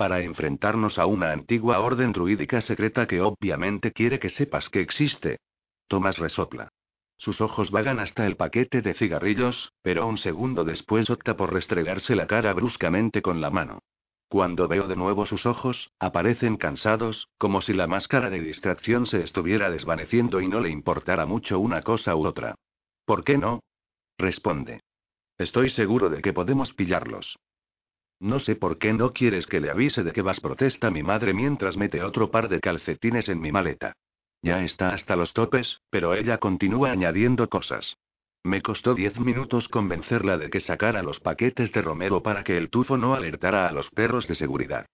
para 0.01 0.23
enfrentarnos 0.23 0.99
a 0.99 1.05
una 1.05 1.31
antigua 1.31 1.79
orden 1.81 2.13
druídica 2.13 2.63
secreta 2.63 3.07
que 3.07 3.21
obviamente 3.21 3.93
quiere 3.93 4.19
que 4.19 4.31
sepas 4.31 4.71
que 4.71 4.81
existe. 4.81 5.41
Tomás 5.89 6.17
resopla. 6.17 6.71
Sus 7.19 7.43
ojos 7.43 7.71
vagan 7.71 7.99
hasta 7.99 8.25
el 8.27 8.37
paquete 8.37 8.81
de 8.81 8.95
cigarrillos, 8.95 9.75
pero 9.83 10.07
un 10.07 10.17
segundo 10.17 10.65
después 10.65 11.11
opta 11.11 11.37
por 11.37 11.53
restregarse 11.53 12.17
la 12.17 12.27
cara 12.27 12.55
bruscamente 12.55 13.21
con 13.21 13.43
la 13.43 13.51
mano. 13.51 13.81
Cuando 14.31 14.69
veo 14.69 14.87
de 14.87 14.95
nuevo 14.95 15.27
sus 15.27 15.45
ojos, 15.45 15.91
aparecen 15.99 16.57
cansados, 16.57 17.27
como 17.37 17.61
si 17.63 17.73
la 17.73 17.89
máscara 17.89 18.31
de 18.31 18.39
distracción 18.39 19.07
se 19.07 19.25
estuviera 19.25 19.71
desvaneciendo 19.71 20.41
y 20.41 20.47
no 20.47 20.61
le 20.61 20.71
importara 20.71 21.27
mucho 21.27 21.59
una 21.59 21.83
cosa 21.83 22.15
u 22.15 22.25
otra. 22.25 22.55
¿Por 23.05 23.25
qué 23.25 23.37
no? 23.39 23.59
Responde. 24.19 24.83
Estoy 25.37 25.71
seguro 25.71 26.11
de 26.11 26.23
que 26.23 26.33
podemos 26.33 26.73
pillarlos. 26.75 27.41
No 28.21 28.39
sé 28.39 28.55
por 28.55 28.79
qué 28.79 28.93
no 28.93 29.13
quieres 29.13 29.47
que 29.47 29.59
le 29.59 29.69
avise 29.69 30.05
de 30.05 30.13
que 30.13 30.23
vas 30.23 30.39
protesta 30.39 30.93
mi 30.93 31.03
madre 31.03 31.35
mientras 31.35 31.77
mete 31.77 32.01
otro 32.01 32.31
par 32.31 32.49
de 32.49 32.61
calcetines 32.61 33.29
en 33.29 33.41
mi 33.41 33.51
maleta. 33.51 33.95
Ya 34.43 34.63
está 34.63 34.91
hasta 34.91 35.17
los 35.17 35.33
topes, 35.33 35.81
pero 35.91 36.15
ella 36.15 36.39
continúa 36.39 36.93
añadiendo 36.93 37.49
cosas. 37.49 37.97
Me 38.43 38.63
costó 38.63 38.95
diez 38.95 39.19
minutos 39.19 39.69
convencerla 39.69 40.39
de 40.39 40.49
que 40.49 40.61
sacara 40.61 41.03
los 41.03 41.21
paquetes 41.21 41.73
de 41.73 41.83
Romero 41.83 42.23
para 42.23 42.43
que 42.43 42.57
el 42.57 42.71
tufo 42.71 42.97
no 42.97 43.15
alertara 43.15 43.69
a 43.69 43.73
los 43.73 43.91
perros 43.91 44.27
de 44.29 44.35
seguridad. 44.35 44.87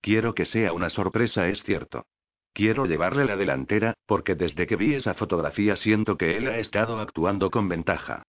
Quiero 0.00 0.34
que 0.34 0.46
sea 0.46 0.72
una 0.72 0.88
sorpresa, 0.88 1.48
es 1.48 1.62
cierto. 1.64 2.06
Quiero 2.52 2.86
llevarle 2.86 3.24
la 3.24 3.36
delantera, 3.36 3.94
porque 4.06 4.34
desde 4.34 4.66
que 4.66 4.76
vi 4.76 4.94
esa 4.94 5.14
fotografía 5.14 5.76
siento 5.76 6.16
que 6.16 6.36
él 6.36 6.48
ha 6.48 6.58
estado 6.58 7.00
actuando 7.00 7.50
con 7.50 7.68
ventaja. 7.68 8.22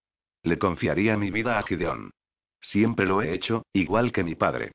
Le 0.43 0.57
confiaría 0.57 1.17
mi 1.17 1.31
vida 1.31 1.57
a 1.57 1.63
Gideon. 1.63 2.11
Siempre 2.61 3.05
lo 3.05 3.21
he 3.21 3.33
hecho, 3.33 3.63
igual 3.73 4.11
que 4.11 4.23
mi 4.23 4.35
padre. 4.35 4.71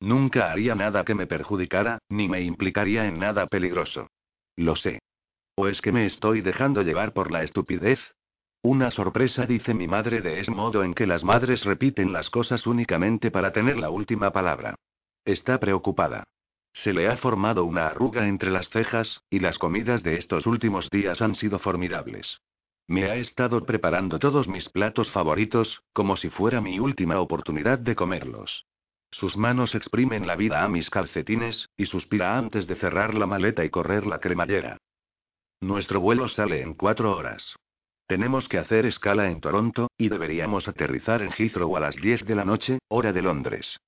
Nunca 0.00 0.50
haría 0.50 0.74
nada 0.74 1.04
que 1.04 1.14
me 1.14 1.26
perjudicara, 1.26 1.98
ni 2.08 2.28
me 2.28 2.40
implicaría 2.40 3.06
en 3.06 3.18
nada 3.18 3.46
peligroso. 3.46 4.08
Lo 4.56 4.76
sé. 4.76 5.00
¿O 5.56 5.68
es 5.68 5.80
que 5.80 5.92
me 5.92 6.06
estoy 6.06 6.40
dejando 6.40 6.82
llevar 6.82 7.12
por 7.12 7.30
la 7.30 7.42
estupidez? 7.42 8.00
Una 8.62 8.90
sorpresa, 8.90 9.46
dice 9.46 9.72
mi 9.72 9.88
madre, 9.88 10.20
de 10.20 10.40
ese 10.40 10.50
modo 10.50 10.84
en 10.84 10.92
que 10.92 11.06
las 11.06 11.24
madres 11.24 11.64
repiten 11.64 12.12
las 12.12 12.28
cosas 12.28 12.66
únicamente 12.66 13.30
para 13.30 13.52
tener 13.52 13.78
la 13.78 13.88
última 13.88 14.32
palabra. 14.32 14.74
Está 15.24 15.58
preocupada. 15.58 16.24
Se 16.74 16.92
le 16.92 17.08
ha 17.08 17.16
formado 17.16 17.64
una 17.64 17.86
arruga 17.86 18.28
entre 18.28 18.50
las 18.50 18.68
cejas, 18.68 19.22
y 19.30 19.40
las 19.40 19.58
comidas 19.58 20.02
de 20.02 20.16
estos 20.16 20.46
últimos 20.46 20.90
días 20.90 21.22
han 21.22 21.36
sido 21.36 21.58
formidables. 21.58 22.40
Me 22.86 23.04
ha 23.10 23.16
estado 23.16 23.64
preparando 23.64 24.18
todos 24.18 24.46
mis 24.46 24.68
platos 24.68 25.10
favoritos, 25.10 25.82
como 25.94 26.16
si 26.16 26.28
fuera 26.28 26.60
mi 26.60 26.78
última 26.78 27.18
oportunidad 27.18 27.78
de 27.78 27.96
comerlos. 27.96 28.66
Sus 29.10 29.36
manos 29.38 29.74
exprimen 29.74 30.26
la 30.26 30.36
vida 30.36 30.62
a 30.62 30.68
mis 30.68 30.90
calcetines, 30.90 31.68
y 31.78 31.86
suspira 31.86 32.36
antes 32.36 32.66
de 32.66 32.76
cerrar 32.76 33.14
la 33.14 33.26
maleta 33.26 33.64
y 33.64 33.70
correr 33.70 34.06
la 34.06 34.18
cremallera. 34.20 34.76
Nuestro 35.60 36.00
vuelo 36.00 36.28
sale 36.28 36.60
en 36.60 36.74
cuatro 36.74 37.16
horas. 37.16 37.56
Tenemos 38.10 38.48
que 38.48 38.58
hacer 38.58 38.86
escala 38.86 39.30
en 39.30 39.40
Toronto, 39.40 39.92
y 39.96 40.08
deberíamos 40.08 40.66
aterrizar 40.66 41.22
en 41.22 41.30
Heathrow 41.30 41.76
a 41.76 41.78
las 41.78 41.94
10 41.94 42.26
de 42.26 42.34
la 42.34 42.44
noche, 42.44 42.80
hora 42.88 43.12
de 43.12 43.22
Londres. 43.22 43.78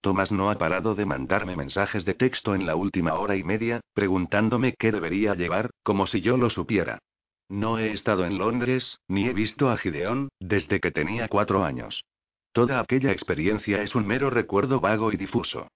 Thomas 0.00 0.30
no 0.30 0.52
ha 0.52 0.54
parado 0.56 0.94
de 0.94 1.04
mandarme 1.04 1.56
mensajes 1.56 2.04
de 2.04 2.14
texto 2.14 2.54
en 2.54 2.64
la 2.64 2.76
última 2.76 3.14
hora 3.14 3.34
y 3.34 3.42
media, 3.42 3.80
preguntándome 3.92 4.76
qué 4.78 4.92
debería 4.92 5.34
llevar, 5.34 5.70
como 5.82 6.06
si 6.06 6.20
yo 6.20 6.36
lo 6.36 6.48
supiera. 6.48 7.00
No 7.48 7.76
he 7.80 7.90
estado 7.90 8.24
en 8.24 8.38
Londres, 8.38 9.00
ni 9.08 9.26
he 9.26 9.32
visto 9.32 9.68
a 9.68 9.76
Gideón, 9.76 10.28
desde 10.38 10.78
que 10.78 10.92
tenía 10.92 11.26
cuatro 11.26 11.64
años. 11.64 12.04
Toda 12.52 12.78
aquella 12.78 13.10
experiencia 13.10 13.82
es 13.82 13.96
un 13.96 14.06
mero 14.06 14.30
recuerdo 14.30 14.78
vago 14.78 15.10
y 15.10 15.16
difuso. 15.16 15.66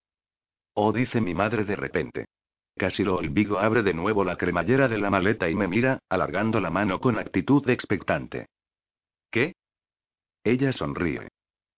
Oh, 0.74 0.92
dice 0.92 1.20
mi 1.20 1.34
madre 1.34 1.64
de 1.64 1.74
repente. 1.74 2.26
Casi 2.77 3.05
lo 3.05 3.16
olvido, 3.16 3.59
abre 3.59 3.82
de 3.82 3.94
nuevo 3.94 4.23
la 4.23 4.36
cremallera 4.36 4.86
de 4.86 4.98
la 4.98 5.09
maleta 5.09 5.48
y 5.48 5.55
me 5.55 5.66
mira, 5.66 6.01
alargando 6.11 6.61
la 6.61 6.70
mano 6.70 7.01
con 7.01 7.19
actitud 7.19 7.66
expectante. 7.70 8.47
¿Qué? 9.31 9.55
Ella 10.44 10.73
sonríe. 10.73 11.28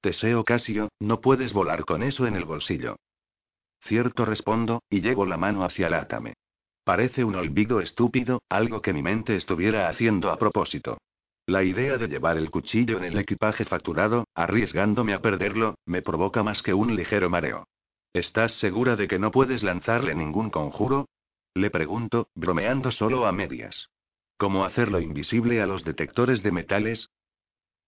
Teseo 0.01 0.43
Casio, 0.45 0.89
no 1.01 1.21
puedes 1.21 1.53
volar 1.53 1.85
con 1.85 2.03
eso 2.03 2.27
en 2.27 2.35
el 2.35 2.45
bolsillo. 2.45 2.97
Cierto 3.85 4.25
respondo, 4.25 4.83
y 4.91 5.01
llevo 5.01 5.25
la 5.25 5.37
mano 5.37 5.65
hacia 5.65 5.87
el 5.87 5.95
átame. 5.95 6.35
Parece 6.85 7.23
un 7.23 7.37
olvido 7.37 7.81
estúpido, 7.81 8.43
algo 8.49 8.83
que 8.83 8.93
mi 8.93 9.03
mente 9.03 9.37
estuviera 9.37 9.89
haciendo 9.89 10.33
a 10.33 10.39
propósito. 10.39 10.99
La 11.47 11.63
idea 11.63 11.97
de 11.97 12.09
llevar 12.09 12.37
el 12.37 12.51
cuchillo 12.51 12.99
en 12.99 13.05
el 13.05 13.19
equipaje 13.19 13.65
facturado, 13.65 14.27
arriesgándome 14.35 15.15
a 15.15 15.21
perderlo, 15.21 15.77
me 15.87 16.03
provoca 16.03 16.43
más 16.43 16.61
que 16.63 16.75
un 16.75 16.97
ligero 16.97 17.31
mareo. 17.31 17.67
¿Estás 18.13 18.53
segura 18.59 18.97
de 18.97 19.07
que 19.07 19.19
no 19.19 19.31
puedes 19.31 19.63
lanzarle 19.63 20.15
ningún 20.15 20.51
conjuro? 20.51 21.09
Le 21.55 21.71
pregunto, 21.71 22.29
bromeando 22.35 22.91
solo 22.91 23.27
a 23.27 23.33
medias. 23.33 23.91
¿Cómo 24.39 24.65
hacerlo 24.65 25.01
invisible 25.01 25.61
a 25.61 25.67
los 25.67 25.85
detectores 25.85 26.43
de 26.43 26.53
metales? 26.53 27.11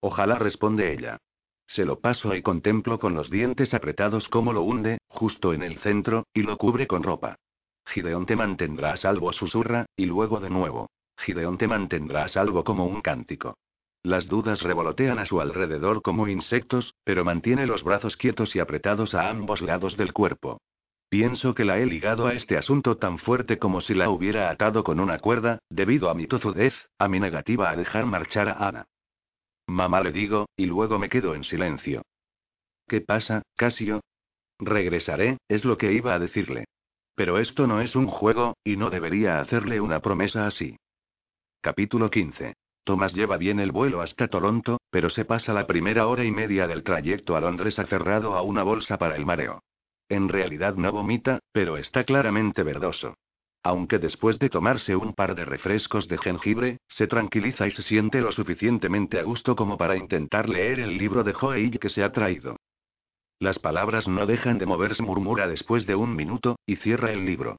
Ojalá 0.01 0.37
responde 0.37 0.93
ella. 0.93 1.19
Se 1.67 1.85
lo 1.85 2.01
paso 2.01 2.35
y 2.35 2.43
contemplo 2.43 2.99
con 2.99 3.15
los 3.15 3.31
dientes 3.31 3.73
apretados 3.75 4.29
cómo 4.29 4.53
lo 4.53 4.63
hunde, 4.63 4.99
justo 5.09 5.53
en 5.53 5.63
el 5.63 5.79
centro, 5.79 6.27
y 6.35 6.43
lo 6.43 6.59
cubre 6.59 6.87
con 6.87 7.03
ropa. 7.03 7.37
Gideón 7.87 8.27
te 8.27 8.37
mantendrá 8.37 8.93
a 8.93 8.97
salvo, 8.97 9.33
susurra, 9.33 9.87
y 9.97 10.07
luego 10.07 10.41
de 10.41 10.51
nuevo. 10.51 10.91
Gideón 11.19 11.59
te 11.59 11.69
mantendrá 11.69 12.25
a 12.25 12.29
salvo 12.29 12.65
como 12.65 12.87
un 12.87 13.01
cántico. 13.03 13.57
Las 14.03 14.29
dudas 14.29 14.63
revolotean 14.63 15.19
a 15.19 15.27
su 15.27 15.41
alrededor 15.41 16.01
como 16.01 16.27
insectos, 16.27 16.95
pero 17.05 17.25
mantiene 17.25 17.67
los 17.67 17.85
brazos 17.85 18.17
quietos 18.17 18.57
y 18.57 18.61
apretados 18.61 19.15
a 19.15 19.29
ambos 19.29 19.61
lados 19.61 19.97
del 19.97 20.13
cuerpo. 20.15 20.61
Pienso 21.11 21.55
que 21.55 21.65
la 21.65 21.79
he 21.79 21.87
ligado 21.87 22.27
a 22.27 22.35
este 22.35 22.57
asunto 22.57 22.97
tan 22.97 23.19
fuerte 23.19 23.59
como 23.59 23.81
si 23.81 23.95
la 23.95 24.09
hubiera 24.09 24.49
atado 24.49 24.85
con 24.85 25.01
una 25.01 25.19
cuerda, 25.19 25.59
debido 25.69 26.09
a 26.09 26.15
mi 26.15 26.27
tozudez, 26.27 26.73
a 26.99 27.09
mi 27.09 27.21
negativa 27.21 27.69
a 27.69 27.77
dejar 27.77 28.07
marchar 28.07 28.49
a 28.49 28.69
Ana. 28.69 28.87
Mamá 29.67 30.01
le 30.01 30.13
digo, 30.13 30.47
y 30.57 30.67
luego 30.67 30.99
me 30.99 31.09
quedo 31.09 31.35
en 31.35 31.45
silencio. 31.45 32.03
¿Qué 32.89 33.01
pasa, 33.01 33.43
Casio? 33.57 34.01
Regresaré, 34.59 35.39
es 35.49 35.65
lo 35.65 35.77
que 35.77 35.93
iba 35.93 36.15
a 36.15 36.19
decirle. 36.19 36.65
Pero 37.17 37.39
esto 37.39 37.67
no 37.67 37.81
es 37.81 37.95
un 37.97 38.07
juego, 38.07 38.57
y 38.65 38.77
no 38.77 38.89
debería 38.89 39.41
hacerle 39.41 39.81
una 39.81 40.01
promesa 40.01 40.47
así. 40.47 40.77
Capítulo 41.61 42.09
15. 42.09 42.55
Thomas 42.85 43.13
lleva 43.15 43.37
bien 43.37 43.61
el 43.61 43.73
vuelo 43.73 44.01
hasta 44.01 44.29
Toronto, 44.29 44.81
pero 44.91 45.11
se 45.11 45.25
pasa 45.25 45.53
la 45.53 45.67
primera 45.67 46.07
hora 46.07 46.25
y 46.25 46.31
media 46.31 46.67
del 46.67 46.83
trayecto 46.83 47.37
a 47.37 47.41
Londres 47.41 47.79
aferrado 47.79 48.35
a 48.35 48.43
una 48.43 48.63
bolsa 48.63 48.99
para 48.99 49.17
el 49.17 49.27
mareo. 49.27 49.63
En 50.09 50.29
realidad 50.29 50.75
no 50.75 50.91
vomita, 50.91 51.39
pero 51.53 51.77
está 51.77 52.05
claramente 52.05 52.63
verdoso. 52.63 53.15
Aunque 53.63 53.99
después 53.99 54.39
de 54.39 54.49
tomarse 54.49 54.97
un 54.97 55.15
par 55.15 55.35
de 55.35 55.45
refrescos 55.45 56.09
de 56.09 56.19
jengibre, 56.19 56.79
se 56.89 57.07
tranquiliza 57.07 57.67
y 57.67 57.71
se 57.73 57.83
siente 57.83 58.21
lo 58.21 58.33
suficientemente 58.33 59.19
a 59.19 59.23
gusto 59.23 59.55
como 59.55 59.77
para 59.77 59.97
intentar 59.97 60.49
leer 60.49 60.81
el 60.81 60.97
libro 60.97 61.23
de 61.23 61.35
Joey 61.35 61.71
que 61.73 61.91
se 61.91 62.03
ha 62.03 62.11
traído. 62.11 62.57
Las 63.39 63.59
palabras 63.59 64.09
no 64.09 64.27
dejan 64.27 64.59
de 64.59 64.67
moverse, 64.67 65.03
murmura 65.03 65.47
después 65.47 65.87
de 65.87 65.95
un 65.95 66.17
minuto, 66.17 66.59
y 66.67 66.77
cierra 66.77 67.13
el 67.13 67.25
libro. 67.25 67.59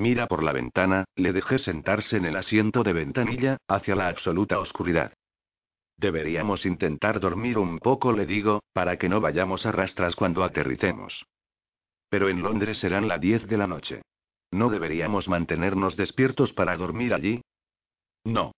Mira 0.00 0.26
por 0.28 0.42
la 0.42 0.52
ventana, 0.52 1.04
le 1.14 1.34
dejé 1.34 1.58
sentarse 1.58 2.16
en 2.16 2.24
el 2.24 2.34
asiento 2.34 2.82
de 2.82 2.94
ventanilla, 2.94 3.58
hacia 3.68 3.94
la 3.94 4.08
absoluta 4.08 4.58
oscuridad. 4.58 5.12
Deberíamos 5.98 6.64
intentar 6.64 7.20
dormir 7.20 7.58
un 7.58 7.78
poco, 7.78 8.10
le 8.14 8.24
digo, 8.24 8.62
para 8.72 8.96
que 8.96 9.10
no 9.10 9.20
vayamos 9.20 9.66
a 9.66 9.72
rastras 9.72 10.16
cuando 10.16 10.42
aterricemos. 10.42 11.26
Pero 12.08 12.30
en 12.30 12.40
Londres 12.40 12.78
serán 12.78 13.08
las 13.08 13.20
10 13.20 13.46
de 13.46 13.58
la 13.58 13.66
noche. 13.66 14.00
¿No 14.50 14.70
deberíamos 14.70 15.28
mantenernos 15.28 15.98
despiertos 15.98 16.54
para 16.54 16.78
dormir 16.78 17.12
allí? 17.12 17.42
No. 18.24 18.52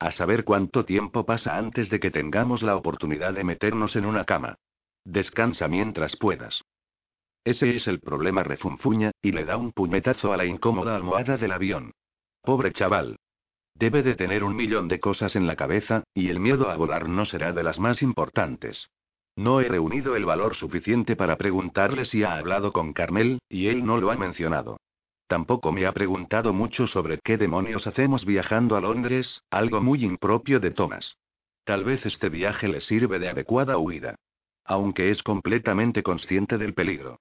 A 0.00 0.10
saber 0.10 0.42
cuánto 0.42 0.84
tiempo 0.84 1.24
pasa 1.24 1.56
antes 1.56 1.88
de 1.88 2.00
que 2.00 2.10
tengamos 2.10 2.64
la 2.64 2.74
oportunidad 2.74 3.34
de 3.34 3.44
meternos 3.44 3.94
en 3.94 4.06
una 4.06 4.24
cama. 4.24 4.56
Descansa 5.04 5.68
mientras 5.68 6.16
puedas. 6.16 6.60
Ese 7.44 7.74
es 7.76 7.86
el 7.86 8.00
problema, 8.00 8.42
refunfuña, 8.42 9.12
y 9.22 9.32
le 9.32 9.44
da 9.44 9.56
un 9.56 9.72
puñetazo 9.72 10.32
a 10.32 10.36
la 10.36 10.44
incómoda 10.44 10.94
almohada 10.94 11.36
del 11.36 11.52
avión. 11.52 11.92
Pobre 12.42 12.72
chaval. 12.72 13.16
Debe 13.74 14.02
de 14.02 14.14
tener 14.14 14.44
un 14.44 14.54
millón 14.54 14.88
de 14.88 15.00
cosas 15.00 15.34
en 15.36 15.46
la 15.46 15.56
cabeza, 15.56 16.04
y 16.12 16.28
el 16.28 16.38
miedo 16.38 16.68
a 16.70 16.76
volar 16.76 17.08
no 17.08 17.24
será 17.24 17.52
de 17.52 17.62
las 17.62 17.78
más 17.78 18.02
importantes. 18.02 18.88
No 19.36 19.60
he 19.60 19.68
reunido 19.68 20.16
el 20.16 20.26
valor 20.26 20.54
suficiente 20.54 21.16
para 21.16 21.36
preguntarle 21.36 22.04
si 22.04 22.24
ha 22.24 22.36
hablado 22.36 22.72
con 22.72 22.92
Carmel, 22.92 23.38
y 23.48 23.68
él 23.68 23.86
no 23.86 23.98
lo 23.98 24.10
ha 24.10 24.16
mencionado. 24.16 24.78
Tampoco 25.26 25.72
me 25.72 25.86
ha 25.86 25.92
preguntado 25.92 26.52
mucho 26.52 26.86
sobre 26.88 27.20
qué 27.20 27.38
demonios 27.38 27.86
hacemos 27.86 28.26
viajando 28.26 28.76
a 28.76 28.80
Londres, 28.80 29.42
algo 29.50 29.80
muy 29.80 30.04
impropio 30.04 30.60
de 30.60 30.72
Thomas. 30.72 31.16
Tal 31.64 31.84
vez 31.84 32.04
este 32.04 32.28
viaje 32.28 32.68
le 32.68 32.80
sirve 32.82 33.18
de 33.18 33.28
adecuada 33.28 33.78
huida. 33.78 34.16
Aunque 34.64 35.10
es 35.10 35.22
completamente 35.22 36.02
consciente 36.02 36.58
del 36.58 36.74
peligro. 36.74 37.18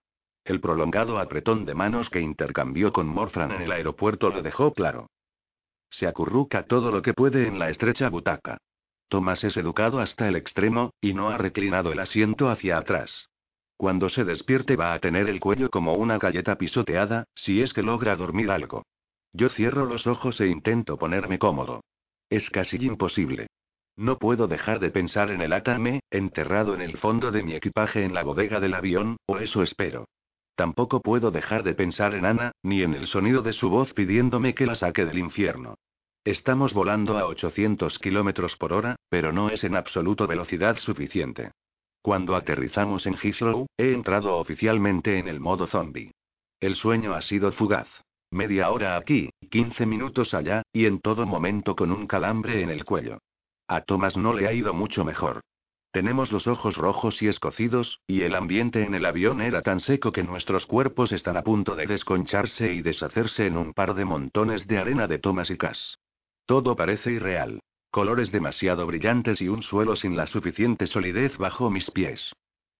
El 0.49 0.61
prolongado 0.61 1.19
apretón 1.19 1.63
de 1.63 1.75
manos 1.75 2.09
que 2.09 2.21
intercambió 2.21 2.91
con 2.91 3.05
Morfran 3.05 3.51
en 3.51 3.61
el 3.61 3.71
aeropuerto 3.71 4.31
lo 4.31 4.41
dejó 4.41 4.73
claro. 4.73 5.11
Se 5.91 6.07
acurruca 6.07 6.63
todo 6.63 6.89
lo 6.89 7.03
que 7.03 7.13
puede 7.13 7.45
en 7.45 7.59
la 7.59 7.69
estrecha 7.69 8.09
butaca. 8.09 8.57
Thomas 9.09 9.43
es 9.43 9.55
educado 9.57 9.99
hasta 9.99 10.27
el 10.27 10.35
extremo, 10.35 10.91
y 11.01 11.13
no 11.13 11.29
ha 11.29 11.37
reclinado 11.37 11.91
el 11.91 11.99
asiento 11.99 12.49
hacia 12.49 12.79
atrás. 12.79 13.29
Cuando 13.77 14.09
se 14.09 14.23
despierte 14.23 14.75
va 14.75 14.95
a 14.95 14.99
tener 14.99 15.29
el 15.29 15.39
cuello 15.39 15.69
como 15.69 15.93
una 15.93 16.17
galleta 16.17 16.55
pisoteada, 16.55 17.25
si 17.35 17.61
es 17.61 17.71
que 17.71 17.83
logra 17.83 18.15
dormir 18.15 18.49
algo. 18.49 18.87
Yo 19.33 19.49
cierro 19.49 19.85
los 19.85 20.07
ojos 20.07 20.41
e 20.41 20.47
intento 20.47 20.97
ponerme 20.97 21.37
cómodo. 21.37 21.81
Es 22.27 22.49
casi 22.49 22.77
imposible. 22.77 23.45
No 23.95 24.17
puedo 24.17 24.47
dejar 24.47 24.79
de 24.79 24.89
pensar 24.89 25.29
en 25.29 25.41
el 25.41 25.53
atame, 25.53 25.99
enterrado 26.09 26.73
en 26.73 26.81
el 26.81 26.97
fondo 26.97 27.29
de 27.29 27.43
mi 27.43 27.53
equipaje 27.53 28.03
en 28.03 28.15
la 28.15 28.23
bodega 28.23 28.59
del 28.59 28.73
avión, 28.73 29.17
o 29.27 29.37
eso 29.37 29.61
espero. 29.61 30.07
Tampoco 30.59 30.99
puedo 30.99 31.31
dejar 31.31 31.63
de 31.63 31.73
pensar 31.73 32.13
en 32.15 32.25
Ana, 32.25 32.51
ni 32.63 32.83
en 32.83 32.93
el 32.93 33.07
sonido 33.07 33.41
de 33.41 33.53
su 33.53 33.69
voz 33.69 33.93
pidiéndome 33.93 34.53
que 34.53 34.65
la 34.65 34.75
saque 34.75 35.05
del 35.05 35.17
infierno. 35.17 35.75
Estamos 36.25 36.73
volando 36.73 37.17
a 37.17 37.27
800 37.27 37.97
kilómetros 37.99 38.57
por 38.57 38.73
hora, 38.73 38.97
pero 39.07 39.31
no 39.31 39.51
es 39.51 39.63
en 39.63 39.77
absoluto 39.77 40.27
velocidad 40.27 40.77
suficiente. 40.79 41.51
Cuando 42.01 42.35
aterrizamos 42.35 43.05
en 43.05 43.15
Heathrow, 43.15 43.67
he 43.77 43.93
entrado 43.93 44.35
oficialmente 44.35 45.17
en 45.17 45.29
el 45.29 45.39
modo 45.39 45.65
zombie. 45.65 46.11
El 46.59 46.75
sueño 46.75 47.13
ha 47.13 47.21
sido 47.21 47.53
fugaz. 47.53 47.87
Media 48.29 48.69
hora 48.69 48.97
aquí, 48.97 49.29
15 49.49 49.85
minutos 49.85 50.33
allá, 50.33 50.63
y 50.73 50.87
en 50.87 50.99
todo 50.99 51.25
momento 51.25 51.73
con 51.73 51.89
un 51.89 52.05
calambre 52.05 52.61
en 52.61 52.69
el 52.69 52.83
cuello. 52.83 53.19
A 53.69 53.79
Thomas 53.79 54.17
no 54.17 54.33
le 54.33 54.45
ha 54.45 54.51
ido 54.51 54.73
mucho 54.73 55.05
mejor. 55.05 55.39
Tenemos 55.91 56.31
los 56.31 56.45
ojos 56.45 56.77
rojos 56.77 57.19
y 57.21 57.27
escocidos, 57.27 57.99
y 58.05 58.21
el 58.21 58.35
ambiente 58.35 58.83
en 58.83 58.93
el 58.93 59.05
avión 59.05 59.41
era 59.41 59.63
tan 59.63 59.79
seco 59.79 60.11
que 60.11 60.23
nuestros 60.23 60.67
cuerpos 60.67 61.11
están 61.11 61.35
a 61.35 61.43
punto 61.43 61.75
de 61.75 61.87
desconcharse 61.87 62.71
y 62.73 62.81
deshacerse 62.83 63.47
en 63.47 63.57
un 63.57 63.73
par 63.73 63.95
de 63.95 64.05
montones 64.05 64.67
de 64.67 64.77
arena 64.77 65.07
de 65.07 65.17
tomas 65.17 65.49
y 65.49 65.57
cas. 65.57 65.97
Todo 66.45 66.75
parece 66.75 67.11
irreal. 67.11 67.59
Colores 67.89 68.31
demasiado 68.31 68.85
brillantes 68.85 69.41
y 69.41 69.47
un 69.47 69.63
suelo 69.63 69.95
sin 69.95 70.15
la 70.15 70.27
suficiente 70.27 70.85
solidez 70.85 71.35
bajo 71.37 71.71
mis 71.71 71.89
pies. 71.89 72.33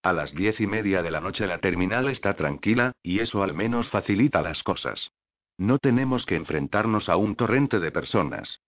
A 0.03 0.13
las 0.13 0.33
diez 0.33 0.61
y 0.61 0.67
media 0.67 1.01
de 1.01 1.09
la 1.09 1.19
noche 1.19 1.47
la 1.47 1.57
terminal 1.57 2.09
está 2.09 2.35
tranquila, 2.35 2.91
y 3.01 3.21
eso 3.21 3.41
al 3.41 3.55
menos 3.55 3.89
facilita 3.89 4.43
las 4.43 4.61
cosas. 4.61 5.09
No 5.57 5.79
tenemos 5.79 6.27
que 6.27 6.35
enfrentarnos 6.35 7.09
a 7.09 7.17
un 7.17 7.35
torrente 7.35 7.79
de 7.79 7.91
personas. 7.91 8.61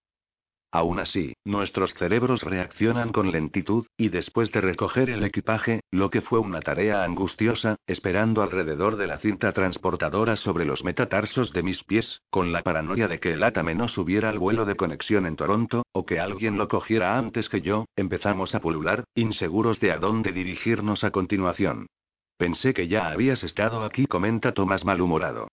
Aún 0.73 0.99
así, 0.99 1.33
nuestros 1.43 1.93
cerebros 1.95 2.43
reaccionan 2.43 3.11
con 3.11 3.31
lentitud, 3.31 3.85
y 3.97 4.07
después 4.07 4.51
de 4.53 4.61
recoger 4.61 5.09
el 5.09 5.25
equipaje, 5.25 5.81
lo 5.91 6.09
que 6.09 6.21
fue 6.21 6.39
una 6.39 6.61
tarea 6.61 7.03
angustiosa, 7.03 7.75
esperando 7.87 8.41
alrededor 8.41 8.95
de 8.95 9.07
la 9.07 9.17
cinta 9.17 9.51
transportadora 9.51 10.37
sobre 10.37 10.63
los 10.63 10.85
metatarsos 10.85 11.51
de 11.51 11.63
mis 11.63 11.83
pies, 11.83 12.21
con 12.29 12.53
la 12.53 12.63
paranoia 12.63 13.09
de 13.09 13.19
que 13.19 13.33
el 13.33 13.43
átame 13.43 13.75
no 13.75 13.89
subiera 13.89 14.29
al 14.29 14.39
vuelo 14.39 14.63
de 14.63 14.75
conexión 14.75 15.25
en 15.25 15.35
Toronto, 15.35 15.83
o 15.91 16.05
que 16.05 16.21
alguien 16.21 16.57
lo 16.57 16.69
cogiera 16.69 17.17
antes 17.17 17.49
que 17.49 17.59
yo, 17.59 17.83
empezamos 17.97 18.55
a 18.55 18.61
pulular, 18.61 19.03
inseguros 19.13 19.77
de 19.81 19.91
a 19.91 19.97
dónde 19.97 20.31
dirigirnos 20.31 21.03
a 21.03 21.11
continuación. 21.11 21.87
Pensé 22.37 22.73
que 22.73 22.87
ya 22.87 23.09
habías 23.09 23.43
estado 23.43 23.83
aquí, 23.83 24.05
comenta 24.05 24.53
Tomás 24.53 24.85
malhumorado. 24.85 25.49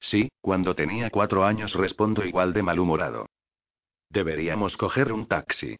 Sí, 0.00 0.30
cuando 0.40 0.74
tenía 0.74 1.10
cuatro 1.10 1.44
años 1.44 1.74
respondo 1.74 2.24
igual 2.24 2.54
de 2.54 2.62
malhumorado. 2.62 3.26
Deberíamos 4.10 4.76
coger 4.76 5.12
un 5.12 5.26
taxi. 5.26 5.76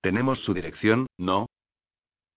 Tenemos 0.00 0.38
su 0.40 0.54
dirección, 0.54 1.06
¿no? 1.18 1.46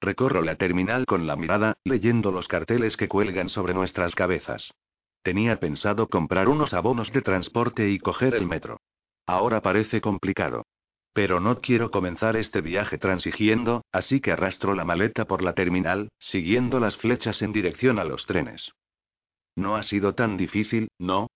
Recorro 0.01 0.41
la 0.41 0.55
terminal 0.55 1.05
con 1.05 1.25
la 1.25 1.35
mirada, 1.35 1.77
leyendo 1.83 2.31
los 2.31 2.47
carteles 2.47 2.97
que 2.97 3.07
cuelgan 3.07 3.49
sobre 3.49 3.73
nuestras 3.73 4.13
cabezas. 4.13 4.71
Tenía 5.23 5.59
pensado 5.59 6.07
comprar 6.07 6.49
unos 6.49 6.73
abonos 6.73 7.11
de 7.11 7.21
transporte 7.21 7.89
y 7.89 7.97
coger 7.97 8.35
el 8.35 8.45
metro. 8.45 8.79
Ahora 9.25 9.61
parece 9.61 10.01
complicado. 10.01 10.65
Pero 11.13 11.39
no 11.39 11.61
quiero 11.61 11.91
comenzar 11.91 12.37
este 12.37 12.61
viaje 12.61 12.97
transigiendo, 12.97 13.83
así 13.91 14.21
que 14.21 14.31
arrastro 14.31 14.75
la 14.75 14.85
maleta 14.85 15.25
por 15.25 15.41
la 15.41 15.53
terminal, 15.53 16.09
siguiendo 16.19 16.79
las 16.79 16.95
flechas 16.97 17.41
en 17.41 17.53
dirección 17.53 17.97
a 17.99 18.03
los 18.03 18.25
trenes. 18.25 18.71
No 19.55 19.75
ha 19.75 19.83
sido 19.83 20.13
tan 20.13 20.37
difícil, 20.37 20.89
¿no? 20.99 21.27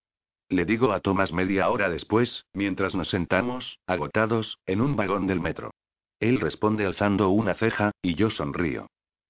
Le 0.52 0.66
digo 0.66 0.92
a 0.92 1.00
Thomas 1.00 1.32
media 1.32 1.70
hora 1.70 1.90
después, 1.90 2.44
mientras 2.54 2.94
nos 2.94 3.10
sentamos, 3.10 3.80
agotados, 3.88 4.60
en 4.66 4.82
un 4.82 4.98
vagón 4.98 5.26
del 5.26 5.40
metro. 5.40 5.72
Él 6.20 6.42
responde 6.42 6.86
alzando 6.86 7.30
una 7.30 7.54
ceja, 7.54 7.92
y 8.02 8.16
yo 8.16 8.30
sonrío. 8.30 8.88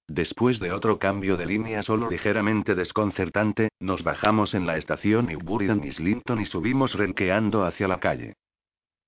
Después 0.08 0.58
de 0.58 0.72
otro 0.72 0.98
cambio 0.98 1.36
de 1.36 1.46
línea 1.46 1.84
solo 1.84 2.10
ligeramente 2.10 2.74
desconcertante, 2.74 3.68
nos 3.78 4.02
bajamos 4.02 4.52
en 4.52 4.66
la 4.66 4.78
estación 4.78 5.26
Newbury 5.26 5.70
en 5.70 5.84
Islington 5.84 6.40
y 6.40 6.46
subimos 6.46 6.94
renqueando 6.94 7.64
hacia 7.64 7.86
la 7.86 8.00
calle. 8.00 8.34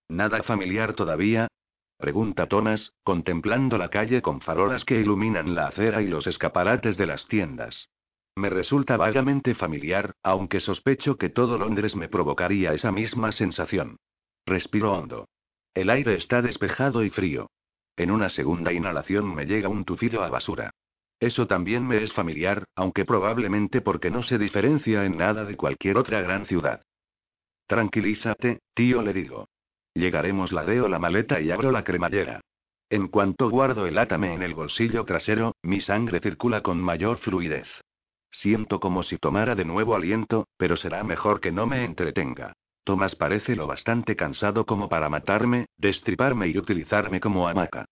¿Nada 0.08 0.44
familiar 0.44 0.94
todavía? 0.94 1.48
Pregunta 1.98 2.46
Thomas, 2.46 2.92
contemplando 3.02 3.76
la 3.76 3.90
calle 3.90 4.22
con 4.22 4.40
farolas 4.40 4.84
que 4.84 5.00
iluminan 5.00 5.56
la 5.56 5.66
acera 5.66 6.00
y 6.00 6.06
los 6.06 6.28
escaparates 6.28 6.96
de 6.96 7.06
las 7.06 7.26
tiendas. 7.26 7.88
Me 8.36 8.50
resulta 8.50 8.96
vagamente 8.96 9.54
familiar, 9.54 10.14
aunque 10.22 10.60
sospecho 10.60 11.16
que 11.16 11.28
todo 11.28 11.56
Londres 11.56 11.94
me 11.94 12.08
provocaría 12.08 12.74
esa 12.74 12.90
misma 12.90 13.30
sensación. 13.32 13.98
Respiro 14.44 14.92
hondo. 14.92 15.28
El 15.72 15.88
aire 15.88 16.14
está 16.14 16.42
despejado 16.42 17.04
y 17.04 17.10
frío. 17.10 17.50
En 17.96 18.10
una 18.10 18.28
segunda 18.30 18.72
inhalación 18.72 19.32
me 19.34 19.46
llega 19.46 19.68
un 19.68 19.84
tufido 19.84 20.22
a 20.24 20.30
basura. 20.30 20.70
Eso 21.20 21.46
también 21.46 21.86
me 21.86 22.02
es 22.02 22.12
familiar, 22.12 22.64
aunque 22.74 23.04
probablemente 23.04 23.80
porque 23.80 24.10
no 24.10 24.22
se 24.24 24.36
diferencia 24.36 25.04
en 25.04 25.16
nada 25.16 25.44
de 25.44 25.56
cualquier 25.56 25.96
otra 25.96 26.20
gran 26.20 26.46
ciudad. 26.46 26.82
Tranquilízate, 27.66 28.60
tío, 28.74 29.00
le 29.02 29.12
digo. 29.12 29.48
Llegaremos, 29.94 30.52
ladeo 30.52 30.88
la 30.88 30.98
maleta 30.98 31.40
y 31.40 31.52
abro 31.52 31.70
la 31.70 31.84
cremallera. 31.84 32.40
En 32.90 33.08
cuanto 33.08 33.48
guardo 33.48 33.86
el 33.86 33.96
átame 33.96 34.34
en 34.34 34.42
el 34.42 34.54
bolsillo 34.54 35.04
trasero, 35.04 35.54
mi 35.62 35.80
sangre 35.80 36.20
circula 36.20 36.62
con 36.62 36.80
mayor 36.80 37.18
fluidez. 37.18 37.68
Siento 38.40 38.80
como 38.80 39.02
si 39.02 39.18
tomara 39.18 39.54
de 39.54 39.64
nuevo 39.64 39.94
aliento, 39.94 40.48
pero 40.56 40.76
será 40.76 41.02
mejor 41.04 41.40
que 41.40 41.52
no 41.52 41.66
me 41.66 41.84
entretenga. 41.84 42.52
Tomás 42.84 43.14
parece 43.14 43.56
lo 43.56 43.66
bastante 43.66 44.16
cansado 44.16 44.66
como 44.66 44.88
para 44.88 45.08
matarme, 45.08 45.66
destriparme 45.78 46.48
y 46.48 46.58
utilizarme 46.58 47.20
como 47.20 47.48
hamaca. 47.48 47.86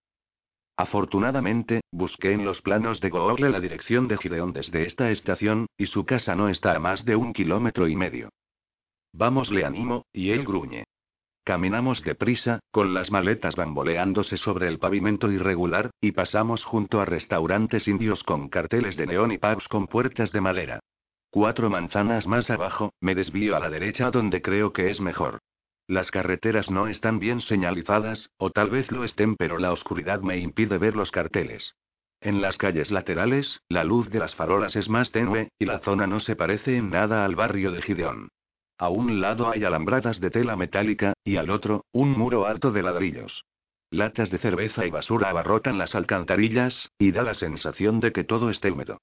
Afortunadamente, 0.75 1.81
busqué 1.91 2.33
en 2.33 2.45
los 2.45 2.61
planos 2.61 2.99
de 2.99 3.09
Google 3.09 3.49
la 3.49 3.59
dirección 3.59 4.07
de 4.07 4.17
Gideon 4.17 4.53
desde 4.53 4.85
esta 4.87 5.11
estación, 5.11 5.67
y 5.77 5.87
su 5.87 6.05
casa 6.05 6.35
no 6.35 6.49
está 6.49 6.75
a 6.75 6.79
más 6.79 7.05
de 7.05 7.15
un 7.15 7.33
kilómetro 7.33 7.87
y 7.87 7.95
medio. 7.95 8.29
Vamos, 9.13 9.51
le 9.51 9.65
animo, 9.65 10.05
y 10.11 10.31
él 10.31 10.43
gruñe. 10.43 10.85
Caminamos 11.43 12.01
deprisa, 12.03 12.59
con 12.71 12.93
las 12.93 13.11
maletas 13.11 13.55
bamboleándose 13.57 14.37
sobre 14.37 14.69
el 14.69 14.79
pavimento 14.79 15.29
irregular, 15.29 15.91
y 15.99 16.13
pasamos 16.13 16.63
junto 16.63 17.01
a 17.01 17.05
restaurantes 17.05 17.85
indios 17.87 18.23
con 18.23 18.47
carteles 18.47 18.95
de 18.95 19.07
neón 19.07 19.33
y 19.33 19.37
pubs 19.37 19.67
con 19.67 19.87
puertas 19.87 20.31
de 20.31 20.39
madera. 20.39 20.79
Cuatro 21.29 21.69
manzanas 21.69 22.27
más 22.27 22.49
abajo, 22.49 22.93
me 23.01 23.13
desvío 23.13 23.57
a 23.57 23.59
la 23.59 23.69
derecha 23.69 24.09
donde 24.09 24.41
creo 24.41 24.71
que 24.71 24.89
es 24.89 25.01
mejor. 25.01 25.39
Las 25.85 26.11
carreteras 26.11 26.71
no 26.71 26.87
están 26.87 27.19
bien 27.19 27.41
señalizadas, 27.41 28.29
o 28.37 28.49
tal 28.49 28.69
vez 28.69 28.89
lo 28.91 29.03
estén, 29.03 29.35
pero 29.35 29.57
la 29.57 29.73
oscuridad 29.73 30.21
me 30.21 30.37
impide 30.37 30.77
ver 30.77 30.95
los 30.95 31.11
carteles. 31.11 31.73
En 32.21 32.41
las 32.41 32.57
calles 32.57 32.89
laterales, 32.89 33.59
la 33.67 33.83
luz 33.83 34.09
de 34.09 34.19
las 34.19 34.33
farolas 34.35 34.77
es 34.77 34.87
más 34.87 35.11
tenue, 35.11 35.49
y 35.59 35.65
la 35.65 35.79
zona 35.79 36.07
no 36.07 36.21
se 36.21 36.37
parece 36.37 36.77
en 36.77 36.89
nada 36.89 37.25
al 37.25 37.35
barrio 37.35 37.71
de 37.71 37.81
Gideon. 37.81 38.29
A 38.77 38.89
un 38.89 39.21
lado 39.21 39.49
hay 39.49 39.63
alambradas 39.63 40.19
de 40.19 40.29
tela 40.29 40.55
metálica, 40.55 41.13
y 41.23 41.37
al 41.37 41.49
otro, 41.49 41.85
un 41.91 42.11
muro 42.11 42.45
alto 42.45 42.71
de 42.71 42.83
ladrillos. 42.83 43.45
Latas 43.91 44.31
de 44.31 44.39
cerveza 44.39 44.85
y 44.85 44.89
basura 44.89 45.29
abarrotan 45.29 45.77
las 45.77 45.93
alcantarillas, 45.93 46.89
y 46.97 47.11
da 47.11 47.21
la 47.21 47.35
sensación 47.35 47.99
de 47.99 48.11
que 48.11 48.23
todo 48.23 48.49
esté 48.49 48.71
húmedo. 48.71 48.99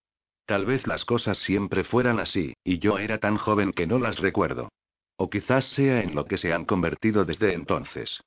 Tal 0.46 0.66
vez 0.66 0.86
las 0.88 1.04
cosas 1.04 1.38
siempre 1.38 1.84
fueran 1.84 2.18
así, 2.18 2.54
y 2.64 2.80
yo 2.80 2.98
era 2.98 3.18
tan 3.18 3.36
joven 3.36 3.72
que 3.72 3.86
no 3.86 4.00
las 4.00 4.18
recuerdo. 4.18 4.68
O 5.16 5.30
quizás 5.30 5.64
sea 5.76 6.00
en 6.02 6.14
lo 6.14 6.24
que 6.24 6.38
se 6.38 6.52
han 6.52 6.64
convertido 6.64 7.24
desde 7.24 7.54
entonces. 7.54 8.20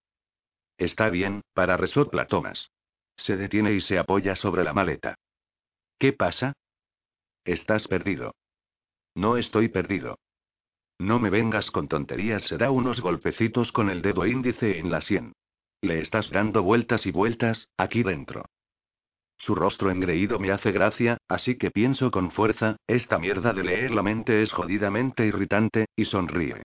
Está 0.77 1.09
bien, 1.09 1.41
para 1.53 1.75
resopla 1.75 2.27
Thomas. 2.27 2.69
Se 3.17 3.35
detiene 3.35 3.73
y 3.73 3.81
se 3.81 3.99
apoya 3.99 4.35
sobre 4.35 4.63
la 4.63 4.73
maleta. 4.73 5.15
¿Qué 5.99 6.13
pasa? 6.13 6.53
Estás 7.43 7.87
perdido. 7.87 8.35
No 9.15 9.37
estoy 9.37 9.67
perdido. 9.67 10.17
No 11.03 11.19
me 11.19 11.29
vengas 11.29 11.69
con 11.69 11.89
tonterías, 11.89 12.43
será 12.43 12.71
unos 12.71 13.01
golpecitos 13.01 13.73
con 13.73 13.89
el 13.89 14.01
dedo 14.01 14.25
índice 14.25 14.79
en 14.79 14.89
la 14.89 15.01
sien. 15.01 15.33
Le 15.81 15.99
estás 15.99 16.29
dando 16.29 16.63
vueltas 16.63 17.05
y 17.05 17.11
vueltas, 17.11 17.67
aquí 17.75 18.03
dentro. 18.03 18.45
Su 19.37 19.53
rostro 19.53 19.91
engreído 19.91 20.39
me 20.39 20.51
hace 20.51 20.71
gracia, 20.71 21.17
así 21.27 21.57
que 21.57 21.71
pienso 21.71 22.09
con 22.09 22.31
fuerza, 22.31 22.77
esta 22.87 23.19
mierda 23.19 23.51
de 23.51 23.65
leer 23.65 23.91
la 23.91 24.01
mente 24.01 24.43
es 24.43 24.53
jodidamente 24.53 25.25
irritante, 25.25 25.87
y 25.97 26.05
sonríe. 26.05 26.63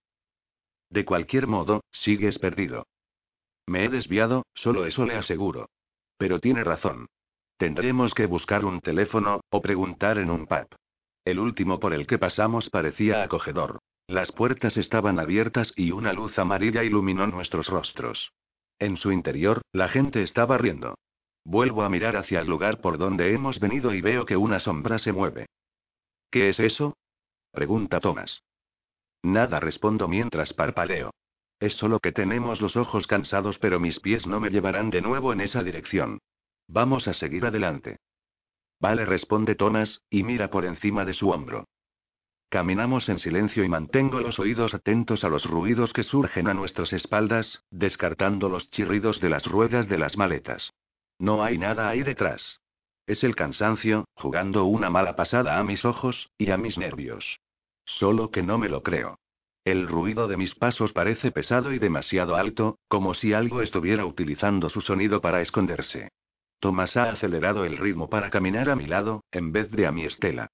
De 0.89 1.05
cualquier 1.05 1.49
modo, 1.49 1.83
sigues 1.91 2.39
perdido. 2.39 2.87
Me 3.67 3.87
he 3.87 3.89
desviado, 3.89 4.47
solo 4.55 4.87
eso 4.87 5.05
le 5.05 5.17
aseguro. 5.17 5.69
Pero 6.17 6.39
tiene 6.39 6.63
razón. 6.63 7.07
Tendremos 7.57 8.15
que 8.15 8.27
buscar 8.27 8.65
un 8.65 8.81
teléfono, 8.83 9.41
o 9.51 9.61
preguntar 9.61 10.17
en 10.17 10.31
un 10.31 10.47
pub. 10.47 10.69
El 11.25 11.41
último 11.41 11.81
por 11.81 11.93
el 11.93 12.07
que 12.07 12.19
pasamos 12.19 12.71
parecía 12.71 13.25
acogedor. 13.25 13.81
Las 14.09 14.33
puertas 14.33 14.75
estaban 14.79 15.21
abiertas 15.21 15.71
y 15.77 15.91
una 15.91 16.15
luz 16.15 16.39
amarilla 16.39 16.83
iluminó 16.83 17.27
nuestros 17.27 17.67
rostros. 17.67 18.33
En 18.79 18.97
su 18.97 19.13
interior, 19.13 19.61
la 19.73 19.89
gente 19.89 20.23
estaba 20.23 20.57
riendo. 20.57 20.97
Vuelvo 21.45 21.83
a 21.83 21.91
mirar 21.91 22.17
hacia 22.17 22.41
el 22.41 22.49
lugar 22.49 22.81
por 22.81 22.97
donde 22.97 23.35
hemos 23.35 23.61
venido 23.61 23.93
y 23.93 24.01
veo 24.01 24.25
que 24.25 24.39
una 24.39 24.61
sombra 24.61 24.99
se 24.99 25.13
mueve. 25.13 25.47
¿Qué 26.31 26.49
es 26.49 26.59
eso? 26.59 26.97
pregunta 27.53 28.01
Thomas. 28.01 28.43
Nada 29.23 29.61
respondo 29.61 30.09
mientras 30.09 30.55
parpadeo. 30.55 31.11
Es 31.61 31.75
solo 31.75 32.01
que 32.01 32.13
tenemos 32.13 32.63
los 32.63 32.77
ojos 32.77 33.07
cansados, 33.07 33.59
pero 33.59 33.79
mis 33.79 34.01
pies 34.01 34.27
no 34.27 34.41
me 34.41 34.49
llevarán 34.49 34.89
de 34.89 35.03
nuevo 35.03 35.35
en 35.35 35.43
esa 35.43 35.63
dirección. 35.63 36.19
Vamos 36.67 37.09
a 37.09 37.15
seguir 37.15 37.45
adelante. 37.45 37.99
Vale, 38.81 39.05
responde 39.05 39.55
Thomas, 39.55 40.01
y 40.09 40.23
mira 40.23 40.49
por 40.49 40.65
encima 40.65 41.05
de 41.05 41.13
su 41.13 41.29
hombro. 41.29 41.67
Caminamos 42.51 43.07
en 43.11 43.19
silencio 43.19 43.63
y 43.63 43.69
mantengo 43.69 44.21
los 44.21 44.39
oídos 44.39 44.73
atentos 44.73 45.23
a 45.23 45.29
los 45.29 45.45
ruidos 45.45 45.93
que 45.93 46.03
surgen 46.03 46.49
a 46.49 46.55
nuestras 46.55 46.95
espaldas, 46.95 47.63
descartando 47.71 48.49
los 48.49 48.71
chirridos 48.71 49.21
de 49.21 49.29
las 49.29 49.45
ruedas 49.45 49.87
de 49.87 49.99
las 49.99 50.17
maletas. 50.17 50.73
No 51.19 51.45
hay 51.45 51.59
nada 51.59 51.91
ahí 51.91 52.03
detrás. 52.03 52.61
Es 53.07 53.23
el 53.23 53.37
cansancio, 53.37 54.07
jugando 54.15 54.65
una 54.65 54.89
mala 54.89 55.15
pasada 55.15 55.59
a 55.59 55.65
mis 55.65 55.85
ojos, 55.85 56.31
y 56.39 56.51
a 56.51 56.57
mis 56.57 56.79
nervios. 56.79 57.39
Solo 57.85 58.31
que 58.31 58.43
no 58.43 58.57
me 58.57 58.71
lo 58.71 58.83
creo. 58.83 59.19
El 59.65 59.87
ruido 59.87 60.27
de 60.29 60.39
mis 60.39 60.55
pasos 60.55 60.95
parece 60.95 61.31
pesado 61.31 61.73
y 61.75 61.79
demasiado 61.79 62.37
alto, 62.37 62.79
como 62.89 63.13
si 63.13 63.35
algo 63.35 63.61
estuviera 63.61 64.07
utilizando 64.07 64.71
su 64.71 64.81
sonido 64.81 65.21
para 65.21 65.43
esconderse. 65.43 66.09
Tomás 66.61 66.97
ha 66.97 67.11
acelerado 67.11 67.67
el 67.67 67.77
ritmo 67.77 68.09
para 68.09 68.31
caminar 68.31 68.71
a 68.71 68.77
mi 68.77 68.87
lado, 68.87 69.23
en 69.33 69.53
vez 69.53 69.71
de 69.71 69.87
a 69.87 69.93
mi 69.93 70.05
estela. 70.05 70.49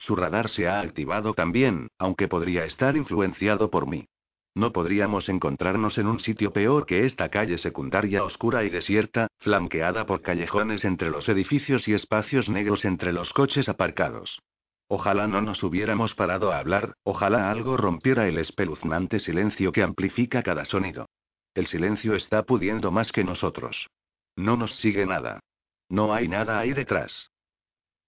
Su 0.00 0.16
radar 0.16 0.48
se 0.48 0.66
ha 0.66 0.80
activado 0.80 1.34
también, 1.34 1.88
aunque 1.98 2.26
podría 2.26 2.64
estar 2.64 2.96
influenciado 2.96 3.70
por 3.70 3.86
mí. 3.86 4.08
No 4.54 4.72
podríamos 4.72 5.28
encontrarnos 5.28 5.98
en 5.98 6.06
un 6.06 6.20
sitio 6.20 6.52
peor 6.52 6.86
que 6.86 7.06
esta 7.06 7.28
calle 7.28 7.58
secundaria 7.58 8.24
oscura 8.24 8.64
y 8.64 8.70
desierta, 8.70 9.28
flanqueada 9.38 10.06
por 10.06 10.22
callejones 10.22 10.84
entre 10.84 11.10
los 11.10 11.28
edificios 11.28 11.86
y 11.86 11.94
espacios 11.94 12.48
negros 12.48 12.84
entre 12.84 13.12
los 13.12 13.32
coches 13.32 13.68
aparcados. 13.68 14.40
Ojalá 14.88 15.28
no 15.28 15.40
nos 15.40 15.62
hubiéramos 15.62 16.14
parado 16.14 16.50
a 16.50 16.58
hablar, 16.58 16.94
ojalá 17.04 17.50
algo 17.50 17.76
rompiera 17.76 18.26
el 18.26 18.38
espeluznante 18.38 19.20
silencio 19.20 19.70
que 19.70 19.84
amplifica 19.84 20.42
cada 20.42 20.64
sonido. 20.64 21.06
El 21.54 21.66
silencio 21.68 22.16
está 22.16 22.42
pudiendo 22.42 22.90
más 22.90 23.12
que 23.12 23.22
nosotros. 23.22 23.88
No 24.34 24.56
nos 24.56 24.74
sigue 24.76 25.06
nada. 25.06 25.40
No 25.88 26.12
hay 26.14 26.26
nada 26.26 26.58
ahí 26.58 26.72
detrás. 26.72 27.30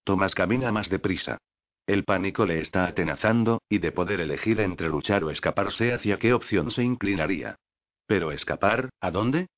Tomás 0.04 0.34
camina 0.34 0.72
más 0.72 0.88
deprisa. 0.88 1.38
El 1.86 2.04
pánico 2.04 2.46
le 2.46 2.60
está 2.60 2.86
atenazando, 2.86 3.60
y 3.68 3.78
de 3.78 3.92
poder 3.92 4.20
elegir 4.20 4.60
entre 4.60 4.88
luchar 4.88 5.24
o 5.24 5.30
escaparse 5.30 5.92
hacia 5.92 6.18
qué 6.18 6.32
opción 6.32 6.70
se 6.70 6.82
inclinaría. 6.82 7.56
Pero 8.06 8.32
escapar, 8.32 8.90
¿a 9.00 9.10
dónde? 9.10 9.48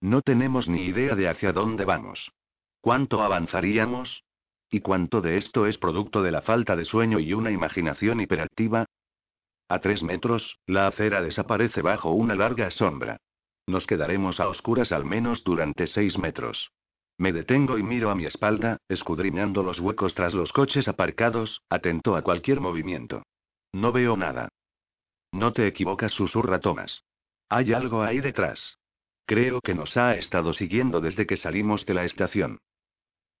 No 0.00 0.22
tenemos 0.22 0.68
ni 0.68 0.86
idea 0.86 1.14
de 1.14 1.28
hacia 1.28 1.52
dónde 1.52 1.84
vamos. 1.84 2.30
¿Cuánto 2.80 3.22
avanzaríamos? 3.22 4.22
¿Y 4.70 4.80
cuánto 4.80 5.20
de 5.20 5.38
esto 5.38 5.66
es 5.66 5.78
producto 5.78 6.22
de 6.22 6.30
la 6.30 6.42
falta 6.42 6.76
de 6.76 6.84
sueño 6.84 7.18
y 7.18 7.32
una 7.32 7.50
imaginación 7.50 8.20
hiperactiva? 8.20 8.86
A 9.68 9.80
tres 9.80 10.02
metros, 10.02 10.58
la 10.66 10.86
acera 10.86 11.22
desaparece 11.22 11.82
bajo 11.82 12.10
una 12.10 12.34
larga 12.34 12.70
sombra. 12.70 13.18
Nos 13.66 13.86
quedaremos 13.86 14.40
a 14.40 14.48
oscuras 14.48 14.92
al 14.92 15.04
menos 15.04 15.44
durante 15.44 15.86
seis 15.86 16.16
metros. 16.18 16.70
Me 17.18 17.32
detengo 17.32 17.78
y 17.78 17.82
miro 17.82 18.10
a 18.10 18.14
mi 18.14 18.26
espalda, 18.26 18.78
escudriñando 18.88 19.64
los 19.64 19.80
huecos 19.80 20.14
tras 20.14 20.34
los 20.34 20.52
coches 20.52 20.86
aparcados, 20.86 21.62
atento 21.68 22.14
a 22.14 22.22
cualquier 22.22 22.60
movimiento. 22.60 23.24
No 23.72 23.90
veo 23.90 24.16
nada. 24.16 24.48
No 25.32 25.52
te 25.52 25.66
equivocas, 25.66 26.12
susurra 26.12 26.60
Thomas. 26.60 27.02
Hay 27.48 27.72
algo 27.72 28.02
ahí 28.02 28.20
detrás. 28.20 28.78
Creo 29.26 29.60
que 29.60 29.74
nos 29.74 29.96
ha 29.96 30.14
estado 30.14 30.54
siguiendo 30.54 31.00
desde 31.00 31.26
que 31.26 31.36
salimos 31.36 31.84
de 31.86 31.94
la 31.94 32.04
estación. 32.04 32.60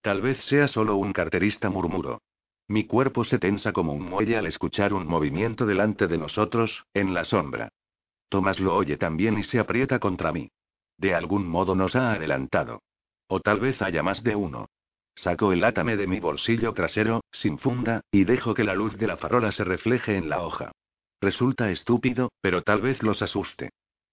Tal 0.02 0.22
vez 0.22 0.42
sea 0.46 0.66
solo 0.66 0.96
un 0.96 1.12
carterista, 1.12 1.70
murmuró. 1.70 2.20
Mi 2.66 2.84
cuerpo 2.84 3.24
se 3.24 3.38
tensa 3.38 3.72
como 3.72 3.92
un 3.92 4.02
muelle 4.02 4.36
al 4.36 4.46
escuchar 4.46 4.92
un 4.92 5.06
movimiento 5.06 5.66
delante 5.66 6.08
de 6.08 6.18
nosotros, 6.18 6.84
en 6.94 7.14
la 7.14 7.24
sombra. 7.24 7.70
Tomás 8.28 8.58
lo 8.60 8.74
oye 8.74 8.96
también 8.96 9.38
y 9.38 9.44
se 9.44 9.58
aprieta 9.58 10.00
contra 10.00 10.32
mí. 10.32 10.50
De 10.98 11.14
algún 11.14 11.48
modo 11.48 11.74
nos 11.74 11.96
ha 11.96 12.12
adelantado. 12.12 12.82
O 13.28 13.40
tal 13.40 13.60
vez 13.60 13.80
haya 13.80 14.02
más 14.02 14.22
de 14.24 14.34
uno. 14.34 14.68
Saco 15.14 15.52
el 15.52 15.64
átame 15.64 15.96
de 15.96 16.06
mi 16.06 16.20
bolsillo 16.20 16.72
trasero, 16.72 17.22
sin 17.32 17.58
funda, 17.58 18.02
y 18.10 18.24
dejo 18.24 18.54
que 18.54 18.64
la 18.64 18.74
luz 18.74 18.96
de 18.96 19.06
la 19.06 19.16
farola 19.16 19.52
se 19.52 19.64
refleje 19.64 20.16
en 20.16 20.28
la 20.28 20.42
hoja. 20.42 20.72
Resulta 21.20 21.70
estúpido, 21.70 22.30
pero 22.40 22.62
tal 22.62 22.80
vez 22.80 23.02
los 23.02 23.20
asuste. 23.22 23.70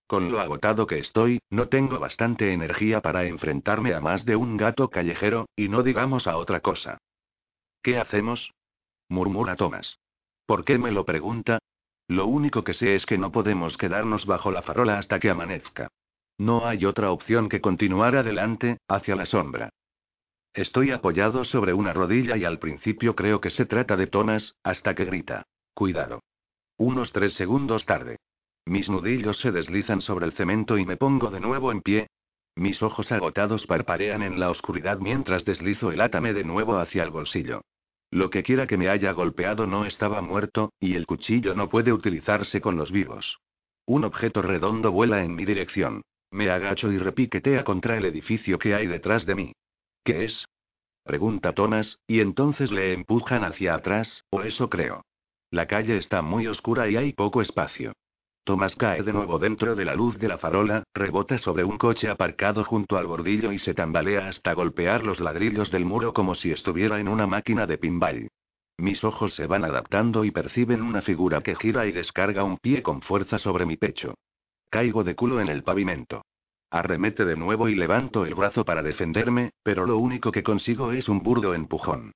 Con 0.07 0.31
lo 0.31 0.39
agotado 0.39 0.85
que 0.85 0.99
estoy, 0.99 1.39
no 1.49 1.67
tengo 1.67 1.99
bastante 1.99 2.53
energía 2.53 3.01
para 3.01 3.25
enfrentarme 3.25 3.93
a 3.93 4.01
más 4.01 4.25
de 4.25 4.35
un 4.35 4.57
gato 4.57 4.89
callejero, 4.89 5.47
y 5.55 5.69
no 5.69 5.81
digamos 5.83 6.27
a 6.27 6.37
otra 6.37 6.59
cosa. 6.59 6.99
¿Qué 7.81 7.97
hacemos? 7.97 8.51
murmura 9.09 9.55
Thomas. 9.55 9.99
¿Por 10.45 10.65
qué 10.65 10.77
me 10.77 10.91
lo 10.91 11.05
pregunta? 11.05 11.59
Lo 12.07 12.27
único 12.27 12.63
que 12.63 12.73
sé 12.73 12.95
es 12.95 13.05
que 13.05 13.17
no 13.17 13.31
podemos 13.31 13.77
quedarnos 13.77 14.25
bajo 14.25 14.51
la 14.51 14.61
farola 14.61 14.99
hasta 14.99 15.19
que 15.19 15.29
amanezca. 15.29 15.89
No 16.37 16.65
hay 16.65 16.85
otra 16.85 17.11
opción 17.11 17.47
que 17.49 17.61
continuar 17.61 18.15
adelante, 18.15 18.77
hacia 18.87 19.15
la 19.15 19.25
sombra. 19.25 19.69
Estoy 20.53 20.91
apoyado 20.91 21.43
sobre 21.45 21.73
una 21.73 21.93
rodilla 21.93 22.37
y 22.37 22.45
al 22.45 22.59
principio 22.59 23.15
creo 23.15 23.41
que 23.41 23.49
se 23.49 23.65
trata 23.65 23.97
de 23.97 24.07
Thomas, 24.07 24.55
hasta 24.63 24.95
que 24.95 25.05
grita. 25.05 25.43
Cuidado. 25.73 26.21
Unos 26.77 27.11
tres 27.11 27.33
segundos 27.33 27.85
tarde. 27.85 28.17
Mis 28.65 28.89
nudillos 28.89 29.37
se 29.39 29.51
deslizan 29.51 30.01
sobre 30.01 30.25
el 30.25 30.33
cemento 30.33 30.77
y 30.77 30.85
me 30.85 30.97
pongo 30.97 31.29
de 31.29 31.39
nuevo 31.39 31.71
en 31.71 31.81
pie. 31.81 32.07
Mis 32.55 32.81
ojos 32.81 33.11
agotados 33.11 33.65
parparean 33.67 34.23
en 34.23 34.39
la 34.39 34.49
oscuridad 34.49 34.99
mientras 34.99 35.45
deslizo 35.45 35.91
el 35.91 36.01
átame 36.01 36.33
de 36.33 36.43
nuevo 36.43 36.77
hacia 36.77 37.03
el 37.03 37.11
bolsillo. 37.11 37.61
Lo 38.11 38.29
que 38.29 38.43
quiera 38.43 38.65
que 38.65 38.77
me 38.77 38.87
haya 38.87 39.11
golpeado 39.11 39.67
no 39.67 39.85
estaba 39.85 40.21
muerto, 40.21 40.71
y 40.79 40.95
el 40.95 41.05
cuchillo 41.05 41.53
no 41.53 41.69
puede 41.69 41.91
utilizarse 41.91 42.61
con 42.61 42.77
los 42.77 42.91
vivos. 42.91 43.39
Un 43.85 44.05
objeto 44.05 44.41
redondo 44.41 44.91
vuela 44.91 45.23
en 45.23 45.35
mi 45.35 45.43
dirección. 45.43 46.01
Me 46.35 46.49
agacho 46.49 46.91
y 46.91 46.97
repiquetea 46.97 47.63
contra 47.63 47.97
el 47.97 48.03
edificio 48.03 48.59
que 48.59 48.75
hay 48.75 48.87
detrás 48.87 49.25
de 49.25 49.35
mí. 49.35 49.53
¿Qué 50.03 50.25
es? 50.25 50.45
Pregunta 51.05 51.53
Thomas, 51.53 51.97
y 52.07 52.19
entonces 52.19 52.73
le 52.73 52.91
empujan 52.91 53.45
hacia 53.45 53.73
atrás, 53.73 54.25
o 54.31 54.41
eso 54.41 54.69
creo. 54.69 55.05
La 55.49 55.65
calle 55.65 55.95
está 55.95 56.21
muy 56.21 56.47
oscura 56.47 56.89
y 56.89 56.97
hay 56.97 57.13
poco 57.13 57.41
espacio. 57.41 57.93
Tomás 58.43 58.75
cae 58.75 59.01
de 59.01 59.13
nuevo 59.13 59.39
dentro 59.39 59.75
de 59.75 59.85
la 59.85 59.95
luz 59.95 60.17
de 60.17 60.27
la 60.27 60.37
farola, 60.37 60.83
rebota 60.93 61.37
sobre 61.37 61.63
un 61.63 61.77
coche 61.77 62.09
aparcado 62.09 62.65
junto 62.65 62.97
al 62.97 63.07
bordillo 63.07 63.53
y 63.53 63.59
se 63.59 63.73
tambalea 63.73 64.27
hasta 64.27 64.51
golpear 64.51 65.05
los 65.05 65.21
ladrillos 65.21 65.71
del 65.71 65.85
muro 65.85 66.13
como 66.13 66.35
si 66.35 66.51
estuviera 66.51 66.99
en 66.99 67.07
una 67.07 67.27
máquina 67.27 67.65
de 67.65 67.77
pinball. 67.77 68.27
Mis 68.77 69.05
ojos 69.05 69.33
se 69.35 69.47
van 69.47 69.63
adaptando 69.63 70.25
y 70.25 70.31
perciben 70.31 70.81
una 70.81 71.01
figura 71.01 71.39
que 71.39 71.55
gira 71.55 71.85
y 71.85 71.93
descarga 71.93 72.43
un 72.43 72.57
pie 72.57 72.83
con 72.83 73.01
fuerza 73.01 73.37
sobre 73.37 73.65
mi 73.65 73.77
pecho. 73.77 74.15
Caigo 74.69 75.03
de 75.03 75.15
culo 75.15 75.41
en 75.41 75.49
el 75.49 75.63
pavimento. 75.63 76.23
Arremete 76.69 77.25
de 77.25 77.35
nuevo 77.35 77.69
y 77.69 77.75
levanto 77.75 78.25
el 78.25 78.35
brazo 78.35 78.65
para 78.65 78.83
defenderme, 78.83 79.51
pero 79.63 79.85
lo 79.85 79.97
único 79.97 80.31
que 80.31 80.43
consigo 80.43 80.91
es 80.91 81.07
un 81.07 81.23
burdo 81.23 81.53
empujón. 81.53 82.11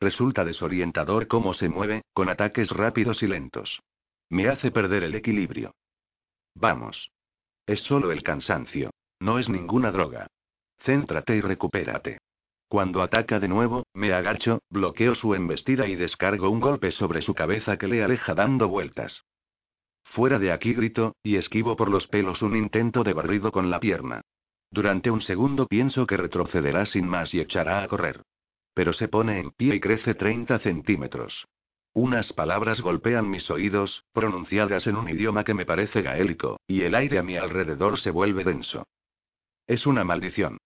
Resulta 0.00 0.44
desorientador 0.44 1.26
cómo 1.26 1.54
se 1.54 1.68
mueve, 1.68 2.02
con 2.12 2.28
ataques 2.28 2.70
rápidos 2.70 3.22
y 3.22 3.26
lentos. 3.26 3.80
Me 4.28 4.48
hace 4.48 4.70
perder 4.70 5.04
el 5.04 5.14
equilibrio. 5.14 5.72
Vamos. 6.54 7.10
Es 7.66 7.80
solo 7.82 8.12
el 8.12 8.22
cansancio. 8.22 8.90
No 9.20 9.38
es 9.38 9.48
ninguna 9.48 9.90
droga. 9.90 10.26
Céntrate 10.84 11.36
y 11.36 11.40
recupérate. 11.40 12.18
Cuando 12.68 13.02
ataca 13.02 13.40
de 13.40 13.48
nuevo, 13.48 13.84
me 13.94 14.12
agacho, 14.12 14.60
bloqueo 14.68 15.14
su 15.14 15.34
embestida 15.34 15.86
y 15.86 15.94
descargo 15.94 16.50
un 16.50 16.60
golpe 16.60 16.90
sobre 16.92 17.22
su 17.22 17.34
cabeza 17.34 17.76
que 17.76 17.88
le 17.88 18.02
aleja 18.02 18.34
dando 18.34 18.68
vueltas. 18.68 19.24
Fuera 20.14 20.38
de 20.38 20.52
aquí 20.52 20.74
grito, 20.74 21.16
y 21.24 21.34
esquivo 21.34 21.74
por 21.74 21.90
los 21.90 22.06
pelos 22.06 22.40
un 22.40 22.54
intento 22.54 23.02
de 23.02 23.12
barrido 23.12 23.50
con 23.50 23.68
la 23.68 23.80
pierna. 23.80 24.20
Durante 24.70 25.10
un 25.10 25.20
segundo 25.22 25.66
pienso 25.66 26.06
que 26.06 26.16
retrocederá 26.16 26.86
sin 26.86 27.08
más 27.08 27.34
y 27.34 27.40
echará 27.40 27.82
a 27.82 27.88
correr. 27.88 28.22
Pero 28.74 28.92
se 28.92 29.08
pone 29.08 29.40
en 29.40 29.50
pie 29.50 29.74
y 29.74 29.80
crece 29.80 30.14
30 30.14 30.60
centímetros. 30.60 31.46
Unas 31.94 32.32
palabras 32.32 32.80
golpean 32.80 33.28
mis 33.28 33.50
oídos, 33.50 34.04
pronunciadas 34.12 34.86
en 34.86 34.94
un 34.94 35.08
idioma 35.08 35.42
que 35.42 35.52
me 35.52 35.66
parece 35.66 36.00
gaélico, 36.02 36.60
y 36.68 36.82
el 36.82 36.94
aire 36.94 37.18
a 37.18 37.24
mi 37.24 37.36
alrededor 37.36 37.98
se 37.98 38.12
vuelve 38.12 38.44
denso. 38.44 38.86
Es 39.66 39.84
una 39.84 40.04
maldición. 40.04 40.58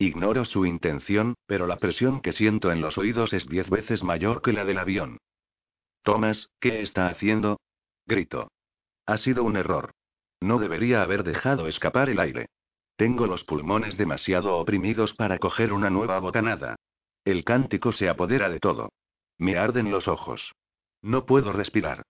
Ignoro 0.00 0.44
su 0.46 0.66
intención, 0.66 1.36
pero 1.46 1.68
la 1.68 1.76
presión 1.76 2.20
que 2.20 2.32
siento 2.32 2.72
en 2.72 2.80
los 2.80 2.98
oídos 2.98 3.32
es 3.32 3.46
diez 3.46 3.70
veces 3.70 4.02
mayor 4.02 4.42
que 4.42 4.52
la 4.52 4.64
del 4.64 4.78
avión. 4.78 5.18
Thomas, 6.02 6.50
¿qué 6.58 6.82
está 6.82 7.06
haciendo? 7.06 7.60
Grito. 8.04 8.48
Ha 9.06 9.18
sido 9.18 9.44
un 9.44 9.56
error. 9.56 9.92
No 10.40 10.58
debería 10.58 11.02
haber 11.02 11.22
dejado 11.22 11.68
escapar 11.68 12.10
el 12.10 12.20
aire. 12.20 12.46
Tengo 12.96 13.26
los 13.26 13.44
pulmones 13.44 13.96
demasiado 13.96 14.56
oprimidos 14.56 15.14
para 15.14 15.38
coger 15.38 15.72
una 15.72 15.90
nueva 15.90 16.18
bocanada. 16.18 16.76
El 17.24 17.44
cántico 17.44 17.92
se 17.92 18.08
apodera 18.08 18.48
de 18.48 18.60
todo. 18.60 18.90
Me 19.38 19.56
arden 19.56 19.90
los 19.90 20.08
ojos. 20.08 20.52
No 21.02 21.26
puedo 21.26 21.52
respirar. 21.52 22.02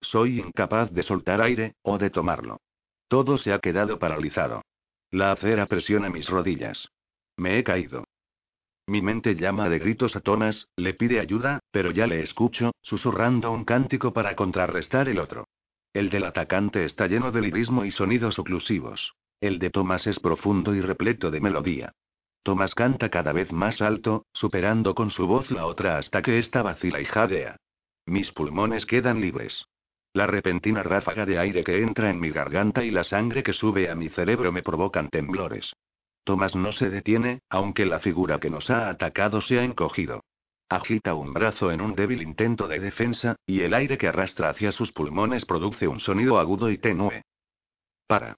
Soy 0.00 0.40
incapaz 0.40 0.90
de 0.92 1.02
soltar 1.02 1.40
aire, 1.40 1.74
o 1.82 1.98
de 1.98 2.10
tomarlo. 2.10 2.58
Todo 3.08 3.38
se 3.38 3.52
ha 3.52 3.58
quedado 3.58 3.98
paralizado. 3.98 4.62
La 5.10 5.32
acera 5.32 5.66
presiona 5.66 6.10
mis 6.10 6.28
rodillas. 6.28 6.88
Me 7.36 7.58
he 7.58 7.64
caído. 7.64 8.04
Mi 8.86 9.00
mente 9.00 9.34
llama 9.34 9.68
de 9.68 9.78
gritos 9.78 10.14
a 10.14 10.20
Tonas, 10.20 10.68
le 10.76 10.92
pide 10.92 11.20
ayuda, 11.20 11.60
pero 11.70 11.90
ya 11.90 12.06
le 12.06 12.20
escucho, 12.20 12.72
susurrando 12.82 13.50
un 13.50 13.64
cántico 13.64 14.12
para 14.12 14.36
contrarrestar 14.36 15.08
el 15.08 15.18
otro. 15.18 15.46
El 15.94 16.10
del 16.10 16.24
atacante 16.24 16.84
está 16.84 17.06
lleno 17.06 17.30
de 17.30 17.40
lirismo 17.40 17.84
y 17.84 17.92
sonidos 17.92 18.40
oclusivos. 18.40 19.14
El 19.40 19.60
de 19.60 19.70
Tomás 19.70 20.06
es 20.08 20.18
profundo 20.18 20.74
y 20.74 20.80
repleto 20.80 21.30
de 21.30 21.40
melodía. 21.40 21.92
Tomás 22.42 22.74
canta 22.74 23.10
cada 23.10 23.32
vez 23.32 23.52
más 23.52 23.80
alto, 23.80 24.26
superando 24.32 24.96
con 24.96 25.10
su 25.10 25.28
voz 25.28 25.50
la 25.52 25.66
otra 25.66 25.96
hasta 25.96 26.20
que 26.20 26.40
esta 26.40 26.62
vacila 26.62 27.00
y 27.00 27.04
jadea. 27.04 27.56
Mis 28.06 28.32
pulmones 28.32 28.86
quedan 28.86 29.20
libres. 29.20 29.66
La 30.12 30.26
repentina 30.26 30.82
ráfaga 30.82 31.26
de 31.26 31.38
aire 31.38 31.62
que 31.62 31.80
entra 31.80 32.10
en 32.10 32.18
mi 32.18 32.30
garganta 32.30 32.84
y 32.84 32.90
la 32.90 33.04
sangre 33.04 33.44
que 33.44 33.52
sube 33.52 33.88
a 33.88 33.94
mi 33.94 34.08
cerebro 34.08 34.50
me 34.50 34.62
provocan 34.62 35.10
temblores. 35.10 35.72
Tomás 36.24 36.56
no 36.56 36.72
se 36.72 36.90
detiene, 36.90 37.40
aunque 37.48 37.86
la 37.86 38.00
figura 38.00 38.40
que 38.40 38.50
nos 38.50 38.68
ha 38.68 38.88
atacado 38.88 39.40
se 39.40 39.60
ha 39.60 39.64
encogido. 39.64 40.24
Agita 40.68 41.14
un 41.14 41.32
brazo 41.32 41.70
en 41.70 41.80
un 41.80 41.94
débil 41.94 42.22
intento 42.22 42.66
de 42.68 42.80
defensa, 42.80 43.36
y 43.46 43.60
el 43.60 43.74
aire 43.74 43.98
que 43.98 44.08
arrastra 44.08 44.50
hacia 44.50 44.72
sus 44.72 44.92
pulmones 44.92 45.44
produce 45.44 45.86
un 45.86 46.00
sonido 46.00 46.38
agudo 46.38 46.70
y 46.70 46.78
tenue. 46.78 47.22
Para. 48.06 48.36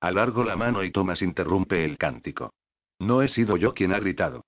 Alargo 0.00 0.44
la 0.44 0.56
mano 0.56 0.84
y 0.84 0.92
Tomás 0.92 1.22
interrumpe 1.22 1.84
el 1.84 1.98
cántico. 1.98 2.52
No 2.98 3.22
he 3.22 3.28
sido 3.28 3.56
yo 3.56 3.74
quien 3.74 3.92
ha 3.92 4.00
gritado. 4.00 4.44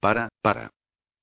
Para, 0.00 0.28
para 0.42 0.70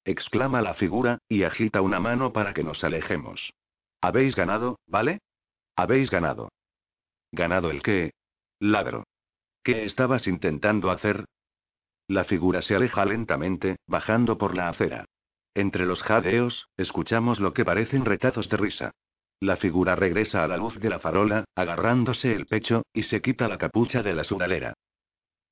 exclama 0.06 0.62
la 0.62 0.74
figura, 0.74 1.20
y 1.28 1.44
agita 1.44 1.82
una 1.82 2.00
mano 2.00 2.34
para 2.34 2.54
que 2.54 2.64
nos 2.64 2.84
alejemos. 2.84 3.54
Habéis 4.02 4.36
ganado, 4.36 4.80
¿vale? 4.88 5.20
Habéis 5.76 6.10
ganado. 6.10 6.50
¿Ganado 7.32 7.70
el 7.70 7.84
qué? 7.84 8.12
Ladro. 8.60 9.06
¿Qué 9.64 9.86
estabas 9.86 10.26
intentando 10.28 10.90
hacer? 10.90 11.26
La 12.10 12.24
figura 12.24 12.64
se 12.64 12.74
aleja 12.74 13.06
lentamente, 13.06 13.76
bajando 13.86 14.40
por 14.40 14.56
la 14.56 14.68
acera. 14.68 15.06
Entre 15.54 15.86
los 15.86 16.02
jadeos, 16.02 16.68
escuchamos 16.76 17.40
lo 17.40 17.54
que 17.54 17.64
parecen 17.64 18.04
retazos 18.04 18.50
de 18.50 18.58
risa. 18.58 18.92
La 19.40 19.58
figura 19.58 19.96
regresa 19.96 20.44
a 20.44 20.48
la 20.48 20.58
luz 20.58 20.80
de 20.80 20.90
la 20.90 21.00
farola, 21.00 21.46
agarrándose 21.54 22.34
el 22.34 22.48
pecho, 22.48 22.82
y 22.94 23.04
se 23.04 23.22
quita 23.22 23.48
la 23.48 23.60
capucha 23.60 24.02
de 24.02 24.16
la 24.16 24.24
sudalera. 24.24 24.74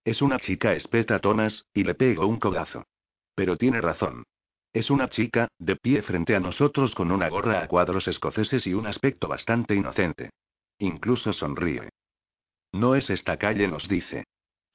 Es 0.04 0.24
una 0.24 0.40
chica 0.40 0.74
espeta 0.74 1.20
Tonas, 1.20 1.64
y 1.76 1.84
le 1.84 1.94
pego 1.94 2.26
un 2.26 2.40
codazo. 2.40 2.86
Pero 3.36 3.56
tiene 3.56 3.80
razón. 3.80 4.24
Es 4.74 4.90
una 4.90 5.10
chica, 5.10 5.50
de 5.60 5.76
pie 5.76 6.02
frente 6.02 6.36
a 6.36 6.40
nosotros 6.40 6.96
con 6.96 7.12
una 7.12 7.30
gorra 7.30 7.62
a 7.62 7.68
cuadros 7.68 8.08
escoceses 8.08 8.66
y 8.66 8.74
un 8.74 8.88
aspecto 8.88 9.28
bastante 9.28 9.76
inocente. 9.76 10.32
Incluso 10.80 11.34
sonríe. 11.34 11.90
No 12.74 12.96
es 12.96 13.12
esta 13.12 13.38
calle, 13.38 13.68
nos 13.68 13.88
dice. 13.88 14.26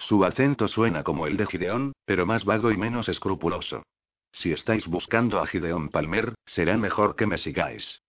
Su 0.08 0.24
acento 0.24 0.68
suena 0.68 1.04
como 1.04 1.26
el 1.26 1.36
de 1.36 1.46
Gideón, 1.46 1.92
pero 2.04 2.26
más 2.26 2.44
vago 2.44 2.72
y 2.72 2.76
menos 2.76 3.08
escrupuloso. 3.08 3.82
Si 4.32 4.50
estáis 4.52 4.86
buscando 4.86 5.40
a 5.40 5.46
Gideón 5.46 5.90
Palmer, 5.90 6.34
será 6.46 6.76
mejor 6.76 7.16
que 7.16 7.26
me 7.26 7.38
sigáis. 7.38 8.00